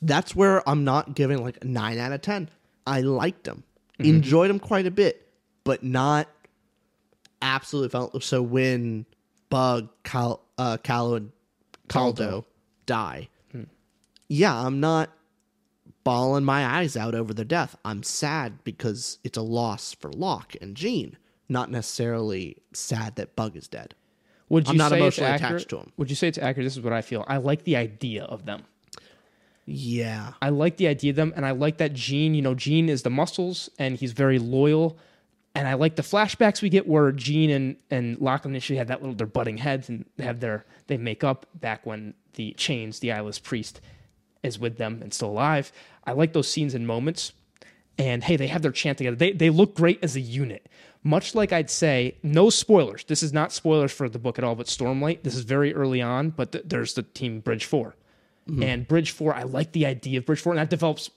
That's 0.02 0.36
where 0.36 0.68
I'm 0.70 0.84
not 0.84 1.16
giving 1.16 1.44
like 1.44 1.58
a 1.64 1.66
nine 1.66 1.98
out 1.98 2.12
of 2.12 2.22
ten. 2.22 2.50
I 2.88 3.02
liked 3.02 3.44
them, 3.46 3.64
Mm-hmm. 4.00 4.10
enjoyed 4.16 4.50
them 4.50 4.60
quite 4.60 4.86
a 4.86 4.92
bit, 4.92 5.28
but 5.64 5.84
not 5.84 6.28
absolutely 7.42 7.90
felt. 7.90 8.22
So 8.24 8.42
when 8.42 9.06
Bug, 9.50 9.90
Cal, 10.04 10.42
uh, 10.58 10.78
Calo, 10.84 11.18
and 11.18 11.32
Caldo 11.88 12.46
die, 12.86 13.30
Hmm. 13.52 13.64
yeah, 14.28 14.54
I'm 14.66 14.80
not 14.80 15.12
bawling 16.04 16.44
my 16.46 16.66
eyes 16.66 16.96
out 16.98 17.16
over 17.16 17.34
their 17.34 17.46
death. 17.46 17.76
I'm 17.86 18.04
sad 18.04 18.64
because 18.64 19.18
it's 19.24 19.38
a 19.38 19.42
loss 19.42 19.94
for 19.94 20.12
Locke 20.12 20.56
and 20.62 20.76
Jean, 20.76 21.18
not 21.50 21.72
necessarily 21.72 22.58
sad 22.74 23.16
that 23.16 23.36
Bug 23.36 23.56
is 23.56 23.68
dead. 23.68 23.96
Would 24.50 24.68
you 24.68 24.72
I'm 24.72 24.78
not 24.78 24.92
say 24.92 24.98
emotionally 24.98 25.32
it's 25.32 25.42
accurate? 25.42 25.62
attached 25.64 25.70
to 25.72 25.80
'em. 25.80 25.92
Would 25.98 26.10
you 26.10 26.16
say 26.16 26.28
it's 26.28 26.38
accurate? 26.38 26.66
This 26.66 26.78
is 26.78 26.84
what 26.84 26.94
I 26.94 27.02
feel. 27.02 27.24
I 27.28 27.38
like 27.38 27.64
the 27.64 27.76
idea 27.76 28.26
of 28.26 28.46
them. 28.46 28.64
Yeah, 29.66 30.34
I 30.42 30.50
like 30.50 30.78
the 30.78 30.88
idea 30.88 31.10
of 31.10 31.16
them, 31.16 31.34
and 31.36 31.46
I 31.46 31.52
like 31.52 31.78
that 31.78 31.94
Jean. 31.94 32.36
You 32.36 32.42
know, 32.44 32.54
Jean 32.54 32.88
is 32.88 33.02
the 33.02 33.10
muscles, 33.10 33.70
and 33.80 33.98
he's 33.98 34.12
very 34.12 34.38
loyal. 34.38 34.98
And 35.56 35.68
I 35.68 35.74
like 35.76 35.96
the 35.96 36.02
flashbacks 36.04 36.62
we 36.62 36.70
get 36.70 36.88
where 36.88 37.12
Jean 37.12 37.50
and 37.50 37.78
and 37.90 38.20
Lachlan 38.20 38.54
initially 38.54 38.78
had 38.78 38.90
that 38.90 39.02
little 39.02 39.16
they're 39.16 39.26
butting 39.26 39.58
heads 39.58 39.88
and 39.88 40.06
they 40.18 40.26
have 40.26 40.42
their 40.42 40.66
they 40.88 40.98
make 40.98 41.24
up 41.24 41.48
back 41.56 41.86
when 41.86 42.14
the 42.34 42.52
chains 42.54 43.00
the 43.00 43.14
eyeless 43.14 43.40
priest 43.40 43.80
is 44.44 44.60
with 44.60 44.78
them 44.78 45.00
and 45.02 45.14
still 45.14 45.30
alive. 45.30 45.72
I 46.04 46.12
like 46.12 46.34
those 46.34 46.50
scenes 46.50 46.76
and 46.76 46.86
moments. 46.86 47.32
And 47.98 48.26
hey, 48.26 48.36
they 48.36 48.48
have 48.48 48.62
their 48.62 48.74
chant 48.74 48.98
together. 48.98 49.16
They 49.16 49.32
they 49.32 49.50
look 49.50 49.76
great 49.76 50.04
as 50.04 50.18
a 50.18 50.22
unit. 50.22 50.68
Much 51.02 51.34
like 51.34 51.54
I'd 51.54 51.70
say, 51.70 52.18
no 52.22 52.50
spoilers. 52.50 53.06
This 53.06 53.24
is 53.24 53.32
not 53.32 53.54
spoilers 53.54 53.94
for 53.94 54.10
the 54.10 54.20
book 54.20 54.38
at 54.38 54.44
all, 54.44 54.56
but 54.56 54.66
Stormlight. 54.66 55.24
This 55.24 55.36
is 55.36 55.44
very 55.44 55.74
early 55.74 56.02
on, 56.02 56.32
but 56.32 56.52
th- 56.52 56.66
there's 56.68 56.96
the 56.96 57.04
team 57.04 57.40
Bridge 57.40 57.66
4 58.48 58.64
and 58.64 58.88
Bridge 58.88 59.12
Four. 59.12 59.34
I 59.36 59.44
like 59.44 59.72
the 59.72 59.86
idea 59.86 60.20
of 60.20 60.26
Bridge 60.26 60.42
Four, 60.42 60.54
and 60.54 60.60
that 60.60 60.70
develops 60.70 61.10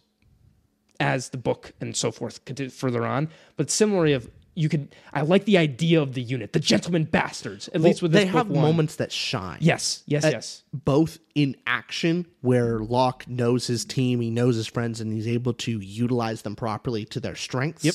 as 1.00 1.28
the 1.28 1.38
book 1.38 1.72
and 1.80 1.96
so 1.96 2.10
forth 2.10 2.40
further 2.72 3.06
on. 3.06 3.28
But 3.56 3.70
similarly, 3.70 4.14
of 4.14 4.28
you 4.54 4.68
could, 4.68 4.92
I 5.12 5.20
like 5.20 5.44
the 5.44 5.56
idea 5.56 6.02
of 6.02 6.14
the 6.14 6.20
unit, 6.22 6.52
the 6.52 6.58
gentleman 6.58 7.04
bastards. 7.04 7.68
At 7.68 7.80
least 7.80 8.02
with 8.02 8.10
this 8.10 8.24
they 8.24 8.26
have 8.26 8.48
one. 8.48 8.60
moments 8.60 8.96
that 8.96 9.12
shine. 9.12 9.58
Yes, 9.60 10.02
yes, 10.06 10.24
Uh, 10.24 10.30
yes. 10.32 10.64
both 10.72 11.20
in 11.36 11.54
action 11.66 12.26
where 12.40 12.80
Locke 12.80 13.28
knows 13.28 13.68
his 13.68 13.84
team, 13.84 14.20
he 14.20 14.30
knows 14.30 14.56
his 14.56 14.66
friends, 14.66 15.00
and 15.00 15.12
he's 15.12 15.28
able 15.28 15.52
to 15.54 15.78
utilize 15.78 16.42
them 16.42 16.56
properly 16.56 17.04
to 17.04 17.20
their 17.20 17.36
strengths. 17.36 17.84
Yep. 17.84 17.94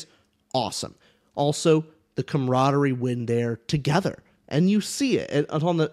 Awesome. 0.54 0.96
Also, 1.36 1.86
the 2.16 2.24
camaraderie 2.24 2.94
when 2.94 3.26
they're 3.26 3.58
together. 3.68 4.24
And 4.48 4.70
you 4.70 4.80
see 4.80 5.18
it. 5.18 5.30
And 5.32 5.46
on 5.64 5.78
the 5.78 5.92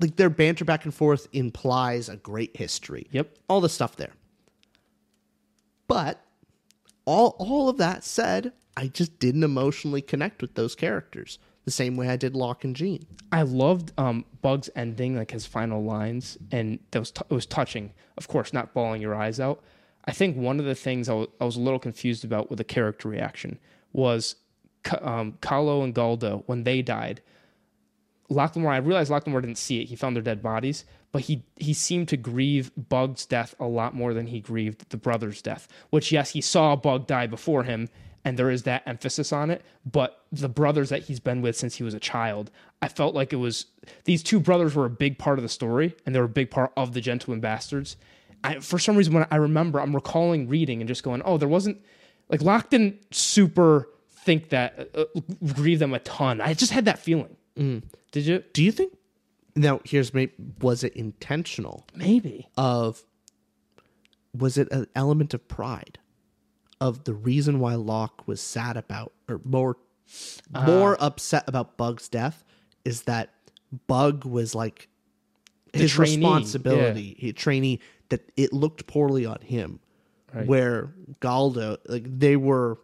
like 0.00 0.16
their 0.16 0.30
banter 0.30 0.64
back 0.64 0.84
and 0.84 0.94
forth 0.94 1.28
implies 1.32 2.08
a 2.08 2.16
great 2.16 2.56
history. 2.56 3.06
Yep. 3.10 3.36
All 3.48 3.60
the 3.60 3.68
stuff 3.68 3.96
there. 3.96 4.12
But 5.86 6.24
all 7.04 7.36
all 7.38 7.68
of 7.68 7.78
that 7.78 8.04
said, 8.04 8.52
I 8.76 8.88
just 8.88 9.18
didn't 9.18 9.42
emotionally 9.42 10.02
connect 10.02 10.42
with 10.42 10.54
those 10.54 10.74
characters 10.74 11.38
the 11.64 11.70
same 11.70 11.96
way 11.96 12.08
I 12.08 12.16
did 12.16 12.34
Locke 12.34 12.64
and 12.64 12.74
Jean. 12.74 13.06
I 13.32 13.42
loved 13.42 13.92
um, 13.98 14.24
Bug's 14.42 14.70
ending, 14.74 15.16
like 15.16 15.30
his 15.30 15.46
final 15.46 15.84
lines, 15.84 16.38
and 16.50 16.78
that 16.90 16.98
was 16.98 17.10
t- 17.10 17.22
it 17.28 17.34
was 17.34 17.46
touching. 17.46 17.92
Of 18.16 18.28
course, 18.28 18.52
not 18.52 18.74
bawling 18.74 19.02
your 19.02 19.14
eyes 19.14 19.38
out. 19.38 19.62
I 20.04 20.12
think 20.12 20.36
one 20.36 20.58
of 20.58 20.66
the 20.66 20.74
things 20.74 21.08
I 21.08 21.26
was 21.40 21.56
a 21.56 21.60
little 21.60 21.78
confused 21.78 22.24
about 22.24 22.50
with 22.50 22.58
the 22.58 22.64
character 22.64 23.08
reaction 23.08 23.58
was 23.92 24.36
um, 25.00 25.34
Calo 25.42 25.84
and 25.84 25.94
Galdo 25.94 26.42
when 26.46 26.64
they 26.64 26.82
died. 26.82 27.20
Locke 28.30 28.54
Lamora, 28.54 28.76
I 28.76 28.78
realized 28.78 29.10
Locke 29.10 29.26
Lamora 29.26 29.42
didn't 29.42 29.58
see 29.58 29.82
it. 29.82 29.88
He 29.88 29.96
found 29.96 30.14
their 30.14 30.22
dead 30.22 30.40
bodies, 30.42 30.84
but 31.12 31.22
he 31.22 31.44
he 31.56 31.74
seemed 31.74 32.08
to 32.08 32.16
grieve 32.16 32.70
Bug's 32.76 33.26
death 33.26 33.54
a 33.58 33.66
lot 33.66 33.94
more 33.94 34.14
than 34.14 34.28
he 34.28 34.40
grieved 34.40 34.88
the 34.90 34.96
brother's 34.96 35.42
death. 35.42 35.66
Which, 35.90 36.12
yes, 36.12 36.30
he 36.30 36.40
saw 36.40 36.76
Bug 36.76 37.06
die 37.08 37.26
before 37.26 37.64
him, 37.64 37.88
and 38.24 38.38
there 38.38 38.50
is 38.50 38.62
that 38.62 38.84
emphasis 38.86 39.32
on 39.32 39.50
it. 39.50 39.62
But 39.84 40.22
the 40.30 40.48
brothers 40.48 40.90
that 40.90 41.02
he's 41.02 41.18
been 41.18 41.42
with 41.42 41.56
since 41.56 41.76
he 41.76 41.82
was 41.82 41.92
a 41.92 42.00
child, 42.00 42.52
I 42.80 42.88
felt 42.88 43.14
like 43.14 43.32
it 43.32 43.36
was 43.36 43.66
these 44.04 44.22
two 44.22 44.38
brothers 44.38 44.76
were 44.76 44.86
a 44.86 44.90
big 44.90 45.18
part 45.18 45.38
of 45.38 45.42
the 45.42 45.48
story, 45.48 45.96
and 46.06 46.14
they 46.14 46.20
were 46.20 46.26
a 46.26 46.28
big 46.28 46.50
part 46.50 46.72
of 46.76 46.92
the 46.92 47.00
Gentleman 47.00 47.40
Bastards. 47.40 47.96
I, 48.44 48.60
for 48.60 48.78
some 48.78 48.96
reason, 48.96 49.12
when 49.12 49.26
I 49.30 49.36
remember, 49.36 49.80
I'm 49.80 49.94
recalling 49.94 50.48
reading 50.48 50.80
and 50.80 50.86
just 50.86 51.02
going, 51.02 51.20
"Oh, 51.24 51.36
there 51.36 51.48
wasn't 51.48 51.78
like 52.28 52.42
Locke 52.42 52.70
didn't 52.70 53.12
super 53.12 53.88
think 54.24 54.50
that 54.50 54.90
uh, 54.94 55.00
uh, 55.00 55.20
grieve 55.52 55.80
them 55.80 55.92
a 55.94 55.98
ton." 55.98 56.40
I 56.40 56.54
just 56.54 56.70
had 56.70 56.84
that 56.84 57.00
feeling. 57.00 57.36
Mm. 57.60 57.82
Did 58.10 58.26
you? 58.26 58.42
Do 58.52 58.64
you 58.64 58.72
think 58.72 58.94
now 59.56 59.80
here's 59.84 60.14
maybe 60.14 60.32
was 60.60 60.84
it 60.84 60.94
intentional 60.94 61.86
Maybe. 61.94 62.48
of 62.56 63.04
was 64.34 64.56
it 64.56 64.70
an 64.70 64.86
element 64.94 65.34
of 65.34 65.46
pride 65.48 65.98
of 66.80 67.04
the 67.04 67.14
reason 67.14 67.60
why 67.60 67.74
Locke 67.74 68.26
was 68.26 68.40
sad 68.40 68.76
about 68.76 69.12
or 69.28 69.40
more 69.44 69.76
uh-huh. 70.54 70.66
more 70.66 70.96
upset 71.00 71.44
about 71.46 71.76
Bug's 71.76 72.08
death 72.08 72.44
is 72.84 73.02
that 73.02 73.30
Bug 73.86 74.24
was 74.24 74.54
like 74.54 74.88
his 75.72 75.92
trainee, 75.92 76.16
responsibility, 76.16 77.16
he 77.18 77.32
trainee 77.32 77.80
that 78.08 78.32
it 78.36 78.52
looked 78.52 78.86
poorly 78.86 79.24
on 79.24 79.40
him. 79.40 79.80
Right. 80.32 80.46
Where 80.46 80.92
Galdo 81.20 81.78
like 81.86 82.04
they 82.06 82.36
were 82.36 82.78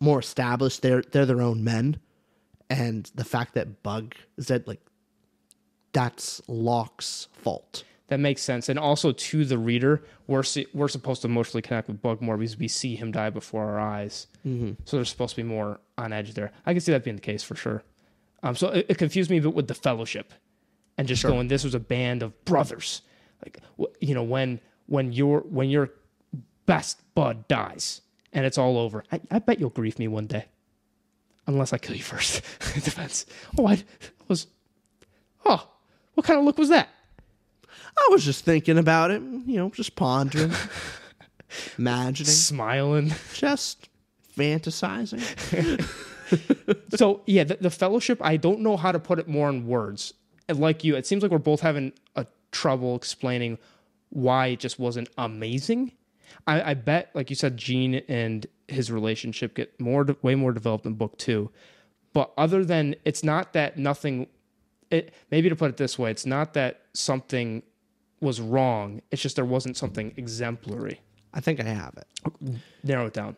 more 0.00 0.18
established, 0.20 0.82
they're 0.82 1.02
they're 1.02 1.26
their 1.26 1.40
own 1.40 1.64
men. 1.64 1.98
And 2.70 3.10
the 3.14 3.24
fact 3.24 3.54
that 3.54 3.82
Bug 3.82 4.14
is 4.36 4.46
dead, 4.46 4.66
like 4.66 4.80
that's 5.92 6.42
Locke's 6.48 7.28
fault. 7.32 7.84
That 8.08 8.20
makes 8.20 8.42
sense. 8.42 8.68
And 8.68 8.78
also 8.78 9.12
to 9.12 9.44
the 9.44 9.58
reader, 9.58 10.04
we're 10.26 10.44
we're 10.74 10.88
supposed 10.88 11.22
to 11.22 11.28
emotionally 11.28 11.62
connect 11.62 11.88
with 11.88 12.02
Bug 12.02 12.20
more 12.20 12.36
because 12.36 12.58
we 12.58 12.68
see 12.68 12.96
him 12.96 13.12
die 13.12 13.30
before 13.30 13.64
our 13.64 13.80
eyes. 13.80 14.26
Mm-hmm. 14.46 14.72
So 14.84 14.96
there's 14.96 15.08
supposed 15.08 15.36
to 15.36 15.42
be 15.42 15.48
more 15.48 15.80
on 15.96 16.12
edge 16.12 16.34
there. 16.34 16.52
I 16.66 16.72
can 16.72 16.80
see 16.80 16.92
that 16.92 17.04
being 17.04 17.16
the 17.16 17.22
case 17.22 17.42
for 17.42 17.56
sure. 17.56 17.82
Um, 18.42 18.54
so 18.56 18.68
it, 18.68 18.86
it 18.90 18.98
confused 18.98 19.30
me 19.30 19.38
a 19.38 19.40
bit 19.42 19.54
with 19.54 19.68
the 19.68 19.74
fellowship, 19.74 20.34
and 20.98 21.08
just 21.08 21.22
going, 21.22 21.48
this 21.48 21.64
was 21.64 21.74
a 21.74 21.80
band 21.80 22.22
of 22.22 22.44
brothers. 22.44 23.00
Like 23.42 23.58
you 24.00 24.14
know, 24.14 24.22
when 24.22 24.60
when 24.86 25.12
your 25.12 25.40
when 25.40 25.70
your 25.70 25.90
best 26.66 27.00
bud 27.14 27.48
dies 27.48 28.02
and 28.32 28.44
it's 28.44 28.58
all 28.58 28.76
over, 28.76 29.02
I, 29.10 29.20
I 29.30 29.38
bet 29.38 29.58
you'll 29.58 29.70
grieve 29.70 29.98
me 29.98 30.08
one 30.08 30.26
day, 30.26 30.44
unless 31.46 31.72
I 31.72 31.78
kill 31.78 31.96
you 31.96 32.02
first. 32.02 32.42
it 32.76 32.84
depends. 32.84 33.26
Oh, 33.58 33.66
I 33.66 33.82
was. 34.28 34.46
Oh, 35.44 35.68
what 36.14 36.26
kind 36.26 36.38
of 36.38 36.44
look 36.44 36.58
was 36.58 36.70
that? 36.70 36.88
I 37.66 38.08
was 38.10 38.24
just 38.24 38.44
thinking 38.44 38.78
about 38.78 39.10
it, 39.10 39.22
you 39.22 39.56
know, 39.56 39.70
just 39.70 39.94
pondering, 39.94 40.52
imagining, 41.78 42.30
Smiling. 42.30 43.12
just 43.34 43.88
fantasizing. 44.36 45.20
so 46.96 47.22
yeah, 47.26 47.44
the, 47.44 47.56
the 47.60 47.70
fellowship. 47.70 48.18
I 48.20 48.36
don't 48.36 48.60
know 48.60 48.76
how 48.76 48.92
to 48.92 48.98
put 48.98 49.18
it 49.18 49.28
more 49.28 49.48
in 49.48 49.66
words. 49.66 50.14
And 50.48 50.58
like 50.58 50.84
you, 50.84 50.96
it 50.96 51.06
seems 51.06 51.22
like 51.22 51.30
we're 51.32 51.38
both 51.38 51.60
having 51.60 51.92
a 52.16 52.26
trouble 52.50 52.96
explaining 52.96 53.58
why 54.10 54.48
it 54.48 54.60
just 54.60 54.78
wasn't 54.78 55.08
amazing. 55.16 55.92
I, 56.46 56.70
I 56.70 56.74
bet, 56.74 57.10
like 57.14 57.30
you 57.30 57.36
said, 57.36 57.56
Jean 57.56 57.94
and 58.08 58.46
his 58.68 58.90
relationship 58.90 59.54
get 59.54 59.78
more, 59.80 60.06
way 60.22 60.34
more 60.34 60.52
developed 60.52 60.86
in 60.86 60.94
book 60.94 61.18
two. 61.18 61.50
But 62.12 62.32
other 62.36 62.64
than, 62.64 62.94
it's 63.04 63.24
not 63.24 63.52
that 63.52 63.76
nothing. 63.76 64.28
It 64.90 65.12
maybe 65.30 65.48
to 65.48 65.56
put 65.56 65.70
it 65.70 65.76
this 65.76 65.98
way, 65.98 66.10
it's 66.10 66.26
not 66.26 66.54
that 66.54 66.82
something 66.92 67.62
was 68.20 68.40
wrong. 68.40 69.02
It's 69.10 69.20
just 69.20 69.36
there 69.36 69.44
wasn't 69.44 69.76
something 69.76 70.14
exemplary. 70.16 71.00
I 71.32 71.40
think 71.40 71.60
I 71.60 71.64
have 71.64 71.96
it. 71.96 72.60
Narrow 72.84 73.06
it 73.06 73.12
down. 73.12 73.36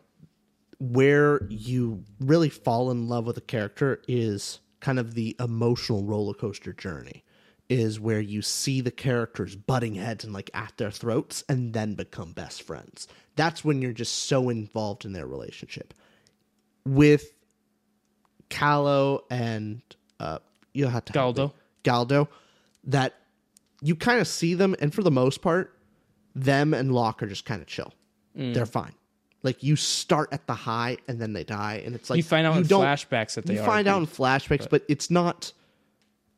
Where 0.79 1.41
you 1.49 2.03
really 2.19 2.49
fall 2.49 2.91
in 2.91 3.07
love 3.07 3.25
with 3.25 3.37
a 3.37 3.41
character 3.41 4.01
is 4.07 4.59
kind 4.79 4.99
of 4.99 5.15
the 5.15 5.35
emotional 5.39 6.03
roller 6.03 6.35
coaster 6.35 6.73
journey. 6.73 7.23
Is 7.69 7.99
where 7.99 8.21
you 8.21 8.41
see 8.41 8.79
the 8.79 8.91
characters 8.91 9.57
butting 9.57 9.95
heads 9.95 10.23
and 10.23 10.31
like 10.31 10.49
at 10.53 10.71
their 10.77 10.91
throats 10.91 11.43
and 11.49 11.73
then 11.73 11.95
become 11.95 12.31
best 12.31 12.61
friends. 12.61 13.09
That's 13.37 13.63
when 13.63 13.81
you're 13.81 13.93
just 13.93 14.25
so 14.25 14.49
involved 14.49 15.05
in 15.05 15.13
their 15.13 15.25
relationship. 15.27 15.93
With 16.85 17.31
Calo 18.49 19.21
and 19.29 19.81
uh, 20.19 20.39
you'll 20.73 20.89
have 20.89 21.05
to. 21.05 21.13
Galdo. 21.13 21.53
Galdo, 21.83 22.27
that 22.85 23.13
you 23.81 23.95
kind 23.95 24.19
of 24.19 24.27
see 24.27 24.53
them, 24.53 24.75
and 24.79 24.93
for 24.93 25.03
the 25.03 25.11
most 25.11 25.41
part, 25.41 25.73
them 26.35 26.73
and 26.73 26.91
Locke 26.93 27.23
are 27.23 27.27
just 27.27 27.45
kind 27.45 27.61
of 27.61 27.67
chill. 27.67 27.93
Mm. 28.37 28.53
They're 28.53 28.65
fine. 28.65 28.93
Like 29.43 29.63
you 29.63 29.75
start 29.75 30.29
at 30.31 30.47
the 30.47 30.53
high 30.53 30.97
and 31.07 31.21
then 31.21 31.33
they 31.33 31.43
die, 31.43 31.81
and 31.85 31.95
it's 31.95 32.09
like 32.09 32.17
You 32.17 32.23
find 32.23 32.45
out 32.47 32.57
in 32.57 32.63
don't- 32.63 32.83
flashbacks 32.83 33.35
that 33.35 33.45
they 33.45 33.53
you 33.55 33.61
are 33.61 33.65
find 33.65 33.87
out 33.87 33.99
in 33.99 34.07
flashbacks, 34.07 34.67
but 34.69 34.83
it's 34.89 35.09
not. 35.11 35.53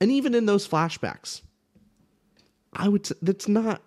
And 0.02 0.12
even 0.12 0.36
in 0.36 0.45
those 0.45 0.68
flashbacks, 0.68 1.41
I 2.74 2.88
would 2.88 3.06
say 3.06 3.16
that's 3.22 3.47
not. 3.47 3.82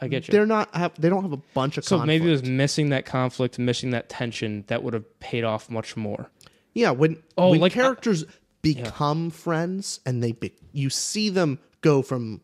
I 0.00 0.08
get 0.08 0.26
you. 0.26 0.32
They're 0.32 0.46
not. 0.46 0.74
Have, 0.74 0.92
they 1.00 1.08
don't 1.08 1.22
have 1.22 1.32
a 1.32 1.40
bunch 1.54 1.78
of. 1.78 1.84
Conflict. 1.84 2.02
So 2.02 2.06
maybe 2.06 2.26
it 2.28 2.30
was 2.30 2.44
missing 2.44 2.90
that 2.90 3.06
conflict, 3.06 3.58
missing 3.58 3.90
that 3.90 4.08
tension 4.08 4.64
that 4.66 4.82
would 4.82 4.94
have 4.94 5.20
paid 5.20 5.44
off 5.44 5.70
much 5.70 5.96
more. 5.96 6.30
Yeah, 6.74 6.90
when 6.90 7.22
Oh, 7.36 7.50
when 7.50 7.60
like, 7.60 7.72
uh, 7.72 7.82
characters 7.82 8.24
become 8.62 9.30
friends 9.30 10.00
and 10.06 10.22
they 10.22 10.32
be, 10.32 10.52
you 10.72 10.88
see 10.90 11.28
them 11.28 11.58
go 11.82 12.02
from 12.02 12.40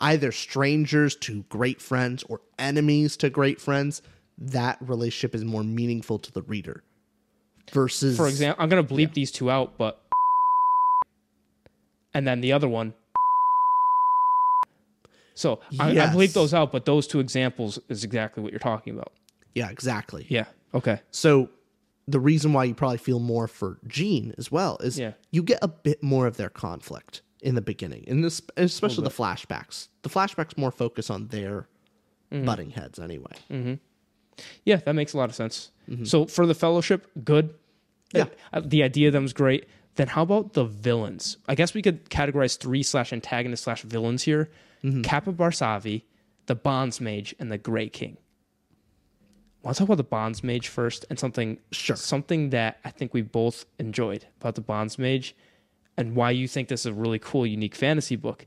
either 0.00 0.30
strangers 0.32 1.16
to 1.16 1.42
great 1.48 1.80
friends 1.80 2.22
or 2.28 2.40
enemies 2.58 3.16
to 3.18 3.30
great 3.30 3.60
friends, 3.60 4.02
that 4.38 4.76
relationship 4.80 5.34
is 5.34 5.44
more 5.44 5.62
meaningful 5.64 6.18
to 6.18 6.32
the 6.32 6.42
reader. 6.42 6.84
Versus 7.72 8.16
For 8.16 8.28
example, 8.28 8.62
I'm 8.62 8.68
gonna 8.68 8.84
bleep 8.84 9.14
these 9.14 9.30
two 9.30 9.50
out, 9.50 9.78
but 9.78 10.02
and 12.12 12.26
then 12.26 12.40
the 12.40 12.52
other 12.52 12.68
one. 12.68 12.94
So 15.34 15.60
I, 15.78 15.88
I 15.88 15.92
Yes. 15.92 16.14
bleep 16.16 16.32
those 16.32 16.54
out, 16.54 16.70
but 16.72 16.84
those 16.84 17.06
two 17.06 17.20
examples 17.20 17.78
is 17.88 18.04
exactly 18.04 18.42
what 18.42 18.52
you're 18.52 18.58
talking 18.60 18.94
about. 18.94 19.12
Yeah, 19.54 19.68
exactly. 19.70 20.26
Yeah. 20.28 20.46
Okay. 20.72 21.00
So 21.10 21.50
the 22.06 22.20
reason 22.20 22.52
why 22.52 22.64
you 22.64 22.74
probably 22.74 22.98
feel 22.98 23.18
more 23.20 23.48
for 23.48 23.78
Jean 23.86 24.34
as 24.38 24.50
well 24.52 24.76
is 24.80 24.98
Yeah. 24.98 25.12
you 25.30 25.42
get 25.42 25.58
a 25.62 25.68
bit 25.68 26.02
more 26.02 26.26
of 26.26 26.36
their 26.36 26.50
conflict 26.50 27.22
in 27.42 27.54
the 27.54 27.60
beginning, 27.62 28.04
in 28.06 28.20
this 28.22 28.40
especially 28.56 29.04
the 29.04 29.10
flashbacks. 29.10 29.88
The 30.02 30.08
flashbacks 30.08 30.56
more 30.56 30.70
focus 30.70 31.10
on 31.10 31.28
their 31.28 31.68
Mm-hmm. 32.32 32.46
butting 32.46 32.70
heads 32.70 32.98
anyway. 32.98 33.76
Yeah, 34.64 34.76
that 34.76 34.94
makes 34.94 35.12
a 35.12 35.16
lot 35.18 35.28
of 35.28 35.34
sense. 35.36 35.70
So 36.04 36.24
for 36.26 36.46
the 36.46 36.54
fellowship, 36.54 37.06
good. 37.24 37.54
Yeah. 38.12 38.24
Uh, 38.52 38.62
the 38.64 38.82
idea 38.82 39.08
of 39.08 39.12
them 39.12 39.24
is 39.24 39.32
great. 39.32 39.66
Then 39.96 40.08
how 40.08 40.22
about 40.22 40.54
the 40.54 40.64
villains? 40.64 41.36
I 41.46 41.54
guess 41.54 41.74
we 41.74 41.82
could 41.82 42.08
categorize 42.10 42.56
three 42.58 42.82
slash 42.82 43.12
antagonist 43.12 43.64
slash 43.64 43.82
villains 43.82 44.22
here: 44.24 44.50
Mm-hmm. 44.84 45.02
Capa 45.02 45.32
Barsavi, 45.32 46.02
the 46.46 46.54
Bonds 46.54 47.00
Mage, 47.00 47.34
and 47.38 47.50
the 47.50 47.58
Grey 47.58 47.88
King. 47.88 48.18
Want 49.62 49.76
to 49.76 49.78
talk 49.80 49.88
about 49.88 49.96
the 49.96 50.04
Bonds 50.04 50.44
Mage 50.44 50.68
first, 50.68 51.06
and 51.08 51.18
something 51.18 51.58
Sure. 51.72 51.96
something 51.96 52.50
that 52.50 52.78
I 52.84 52.90
think 52.90 53.14
we 53.14 53.22
both 53.22 53.64
enjoyed 53.78 54.26
about 54.40 54.56
the 54.56 54.60
Bonds 54.60 54.98
Mage, 54.98 55.34
and 55.96 56.14
why 56.14 56.32
you 56.32 56.46
think 56.46 56.68
this 56.68 56.80
is 56.80 56.86
a 56.86 56.92
really 56.92 57.18
cool, 57.18 57.46
unique 57.46 57.74
fantasy 57.74 58.16
book, 58.16 58.46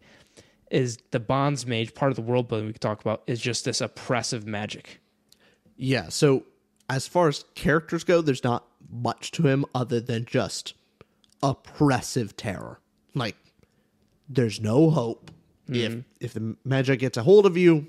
is 0.70 1.00
the 1.12 1.20
Bonds 1.20 1.66
Mage 1.66 1.96
part 1.96 2.12
of 2.12 2.16
the 2.18 2.22
world 2.22 2.48
building 2.48 2.68
we 2.68 2.74
could 2.74 2.82
talk 2.82 3.02
about 3.02 3.24
is 3.26 3.40
just 3.42 3.66
this 3.66 3.82
oppressive 3.82 4.46
magic. 4.46 5.00
Yeah, 5.76 6.10
so 6.10 6.44
as 6.90 7.08
far 7.08 7.30
as 7.30 7.46
characters 7.56 8.04
go, 8.04 8.22
there's 8.22 8.44
not 8.44 8.66
much 8.92 9.32
to 9.32 9.48
him 9.48 9.66
other 9.74 10.00
than 10.00 10.26
just 10.26 10.76
oppressive 11.42 12.36
terror. 12.38 12.80
Like 13.16 13.36
there's 14.30 14.60
no 14.62 14.90
hope. 14.92 15.32
If 15.70 15.92
mm-hmm. 15.92 16.00
if 16.20 16.34
the 16.34 16.56
magic 16.64 17.00
gets 17.00 17.18
a 17.18 17.24
hold 17.24 17.46
of 17.46 17.58
you, 17.58 17.88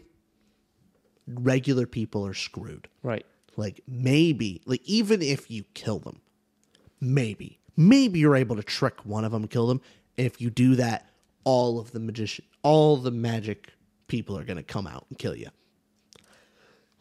regular 1.27 1.87
people 1.87 2.27
are 2.27 2.35
screwed. 2.35 2.89
Right. 3.03 3.25
Like 3.57 3.81
maybe, 3.87 4.63
like 4.67 4.83
even 4.85 5.23
if 5.23 5.51
you 5.51 5.65
kill 5.75 5.99
them, 5.99 6.21
maybe, 7.01 7.59
maybe 7.77 8.19
you're 8.19 8.37
able 8.37 8.57
to 8.57 8.63
trick 8.63 9.05
one 9.05 9.25
of 9.25 9.33
them, 9.33 9.47
kill 9.47 9.67
them. 9.67 9.81
If 10.17 10.41
you 10.41 10.51
do 10.51 10.77
that, 10.77 11.09
all 11.45 11.79
of 11.79 11.93
the 11.93 12.01
magician, 12.01 12.45
all 12.63 12.97
the 12.97 13.11
magic 13.11 13.73
people 14.07 14.37
are 14.39 14.45
gonna 14.45 14.63
come 14.63 14.87
out 14.87 15.07
and 15.09 15.19
kill 15.19 15.37
you. 15.37 15.49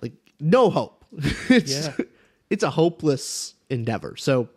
Like 0.01 0.13
no 0.39 0.69
hope. 0.69 1.05
it's 1.49 1.71
Yeah. 1.71 2.05
it's 2.49 2.63
a 2.63 2.69
hopeless 2.69 3.55
endeavor. 3.69 4.15
So 4.15 4.49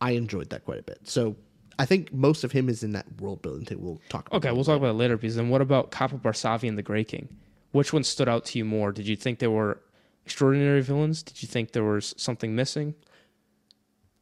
I 0.00 0.12
enjoyed 0.12 0.50
that 0.50 0.64
quite 0.64 0.80
a 0.80 0.82
bit. 0.82 1.00
So 1.04 1.36
I 1.82 1.84
think 1.84 2.12
most 2.12 2.44
of 2.44 2.52
him 2.52 2.68
is 2.68 2.84
in 2.84 2.92
that 2.92 3.20
world 3.20 3.42
building 3.42 3.64
thing. 3.64 3.82
We'll 3.82 4.00
talk. 4.08 4.28
about 4.28 4.36
Okay, 4.36 4.52
we'll 4.52 4.62
talk 4.62 4.76
about 4.76 4.90
it 4.90 4.94
later. 4.94 5.16
Because 5.16 5.34
then, 5.34 5.48
what 5.48 5.60
about 5.60 5.90
Capa 5.90 6.16
Barsavi 6.16 6.68
and 6.68 6.78
the 6.78 6.82
Grey 6.82 7.02
King? 7.02 7.28
Which 7.72 7.92
one 7.92 8.04
stood 8.04 8.28
out 8.28 8.44
to 8.46 8.58
you 8.58 8.64
more? 8.64 8.92
Did 8.92 9.08
you 9.08 9.16
think 9.16 9.40
they 9.40 9.48
were 9.48 9.80
extraordinary 10.24 10.80
villains? 10.80 11.24
Did 11.24 11.42
you 11.42 11.48
think 11.48 11.72
there 11.72 11.82
was 11.82 12.14
something 12.16 12.54
missing? 12.54 12.94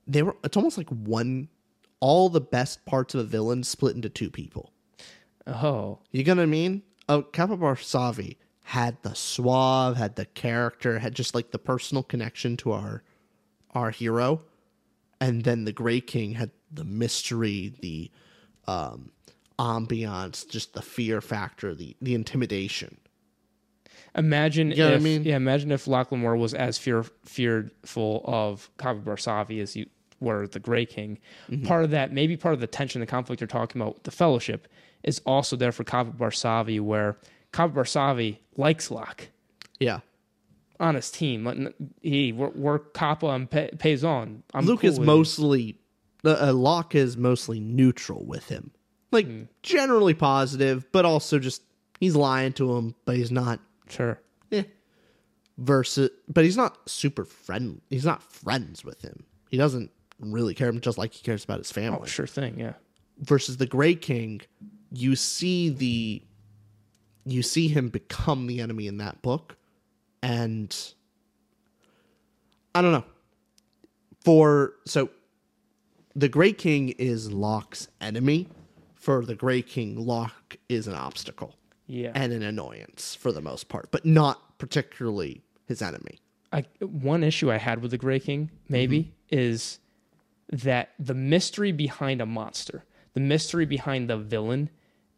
They 0.07 0.23
were. 0.23 0.37
It's 0.43 0.57
almost 0.57 0.79
like 0.79 0.89
one. 0.89 1.49
All 2.01 2.31
the 2.31 2.41
best 2.41 2.87
parts 2.87 3.15
of 3.15 3.21
a 3.21 3.25
villain 3.25 3.63
split 3.63 3.95
into 3.95 4.09
two 4.09 4.31
people. 4.31 4.73
Oh, 5.47 5.99
You 6.13 6.23
get 6.23 6.39
what 6.39 6.45
I 6.45 6.47
mean? 6.47 6.83
Oh, 7.11 7.21
Capa 7.21 7.59
Barsavi 7.59 8.39
had 8.63 8.97
the 9.03 9.13
suave, 9.15 9.99
had 9.99 10.17
the 10.17 10.25
character, 10.25 10.99
had 11.01 11.15
just 11.15 11.35
like 11.35 11.51
the 11.51 11.59
personal 11.59 12.03
connection 12.03 12.57
to 12.59 12.73
our 12.73 13.03
our 13.75 13.91
hero, 13.91 14.43
and 15.21 15.45
then 15.45 15.65
the 15.65 15.73
Grey 15.73 16.01
King 16.01 16.33
had 16.33 16.51
the 16.73 16.85
mystery, 16.85 17.75
the 17.81 18.11
um, 18.67 19.13
ambiance, 19.59 20.49
just 20.49 20.75
the 20.75 20.83
fear 20.83 21.21
factor, 21.21 21.75
the 21.75 21.97
the 22.01 22.15
intimidation. 22.15 22.97
imagine 24.15 24.71
You 24.71 24.77
know 24.77 24.85
what 24.87 24.93
I 24.93 24.97
if 24.97 25.03
mean? 25.03 25.25
yeah, 25.25 25.37
imagine 25.37 25.71
if 25.71 25.87
Locke 25.87 26.11
Lamora 26.11 26.39
was 26.39 26.55
as 26.55 26.79
fear 26.79 27.05
fearful 27.25 28.23
of 28.25 28.71
Capa 28.79 29.01
Barsavi 29.01 29.61
as 29.61 29.77
you 29.77 29.87
were 30.21 30.47
the 30.47 30.61
Grey 30.61 30.87
King. 30.87 31.19
Mm-hmm. 31.51 31.67
Part 31.67 31.85
of 31.85 31.91
that, 31.91 32.13
maybe 32.13 32.37
part 32.37 32.55
of 32.55 32.61
the 32.61 32.67
tension, 32.67 33.01
the 33.01 33.07
conflict 33.07 33.41
you're 33.41 33.49
talking 33.49 33.81
about, 33.81 34.05
the 34.05 34.11
Fellowship, 34.11 34.69
is 35.03 35.21
also 35.27 35.57
there 35.57 35.73
for 35.73 35.85
Capa 35.85 36.11
Barsavi, 36.11 36.81
where 36.81 37.17
Capa 37.53 37.75
Barsavi 37.75 38.39
likes 38.57 38.91
Locke. 38.91 39.29
Yeah, 39.79 40.01
on 40.81 40.95
his 40.97 41.11
team. 41.11 41.45
Like, 41.45 41.59
He 42.03 42.33
we're, 42.33 42.49
we're 42.51 42.79
Capa 42.81 43.27
and 43.27 43.49
Pe- 43.51 43.71
Payson. 43.79 44.43
I'm 44.55 44.65
Luke 44.67 44.81
cool 44.81 44.91
is 44.91 44.99
mostly 44.99 45.79
uh, 46.25 46.53
Locke 46.53 46.95
is 46.97 47.17
mostly 47.17 47.61
neutral 47.61 48.25
with 48.25 48.49
him, 48.49 48.73
like 49.13 49.29
generally 49.63 50.15
positive, 50.15 50.91
but 50.93 51.05
also 51.05 51.39
just 51.39 51.63
he's 52.01 52.17
lying 52.17 52.53
to 52.55 52.77
him, 52.77 52.95
but 53.05 53.17
he's 53.17 53.31
not 53.31 53.61
sure. 53.89 54.21
eh. 54.53 54.65
versus 55.59 56.11
but 56.29 56.45
he's 56.45 56.57
not 56.57 56.89
super 56.89 57.25
friend 57.25 57.81
he's 57.91 58.05
not 58.05 58.23
friends 58.23 58.85
with 58.85 59.03
him 59.03 59.25
he 59.51 59.57
doesn't 59.57 59.91
really 60.21 60.55
care 60.55 60.69
him 60.69 60.81
just 60.81 60.97
like 60.97 61.13
he 61.13 61.23
cares 61.23 61.45
about 61.45 61.59
his 61.59 61.71
family 61.73 61.99
Oh, 62.03 62.07
sure 62.07 62.27
thing. 62.27 62.59
Yeah. 62.59 62.75
versus 63.19 63.57
the 63.57 63.67
gray 63.67 63.95
king 63.95 64.41
you 64.93 65.17
see 65.17 65.69
the 65.71 66.23
you 67.27 67.43
see 67.43 67.69
him 67.69 67.89
become 67.89 68.47
the 68.47 68.61
enemy 68.61 68.87
in 68.87 68.99
that 68.99 69.21
book 69.23 69.57
and 70.23 70.93
i 72.75 72.83
don't 72.83 72.93
know 72.93 73.05
for 74.25 74.75
so 74.87 75.09
the 76.15 76.29
gray 76.29 76.53
king 76.53 76.91
is 76.91 77.31
locke's 77.33 77.89
enemy 78.01 78.49
for 78.95 79.25
the 79.25 79.35
gray 79.35 79.63
king 79.63 79.97
locke 80.07 80.57
is 80.69 80.87
an 80.87 80.95
obstacle 80.95 81.55
Yeah. 81.87 82.13
and 82.15 82.33
an 82.33 82.43
annoyance 82.43 83.15
for 83.15 83.33
the 83.33 83.41
most 83.41 83.69
part, 83.69 83.91
but 83.91 84.05
not 84.05 84.59
particularly 84.59 85.43
his 85.67 85.81
enemy. 85.83 86.19
I, 86.53 86.65
one 86.81 87.25
issue 87.25 87.51
I 87.51 87.57
had 87.59 87.81
with 87.81 87.93
the 87.93 87.97
Grey 87.99 88.21
King, 88.21 88.51
maybe, 88.69 88.99
Mm-hmm. 89.33 89.39
is 89.39 89.79
that 90.53 90.91
the 90.99 91.15
mystery 91.15 91.73
behind 91.73 92.21
a 92.21 92.27
monster, 92.27 92.85
the 93.15 93.21
mystery 93.21 93.65
behind 93.67 94.11
the 94.11 94.19
villain. 94.19 94.69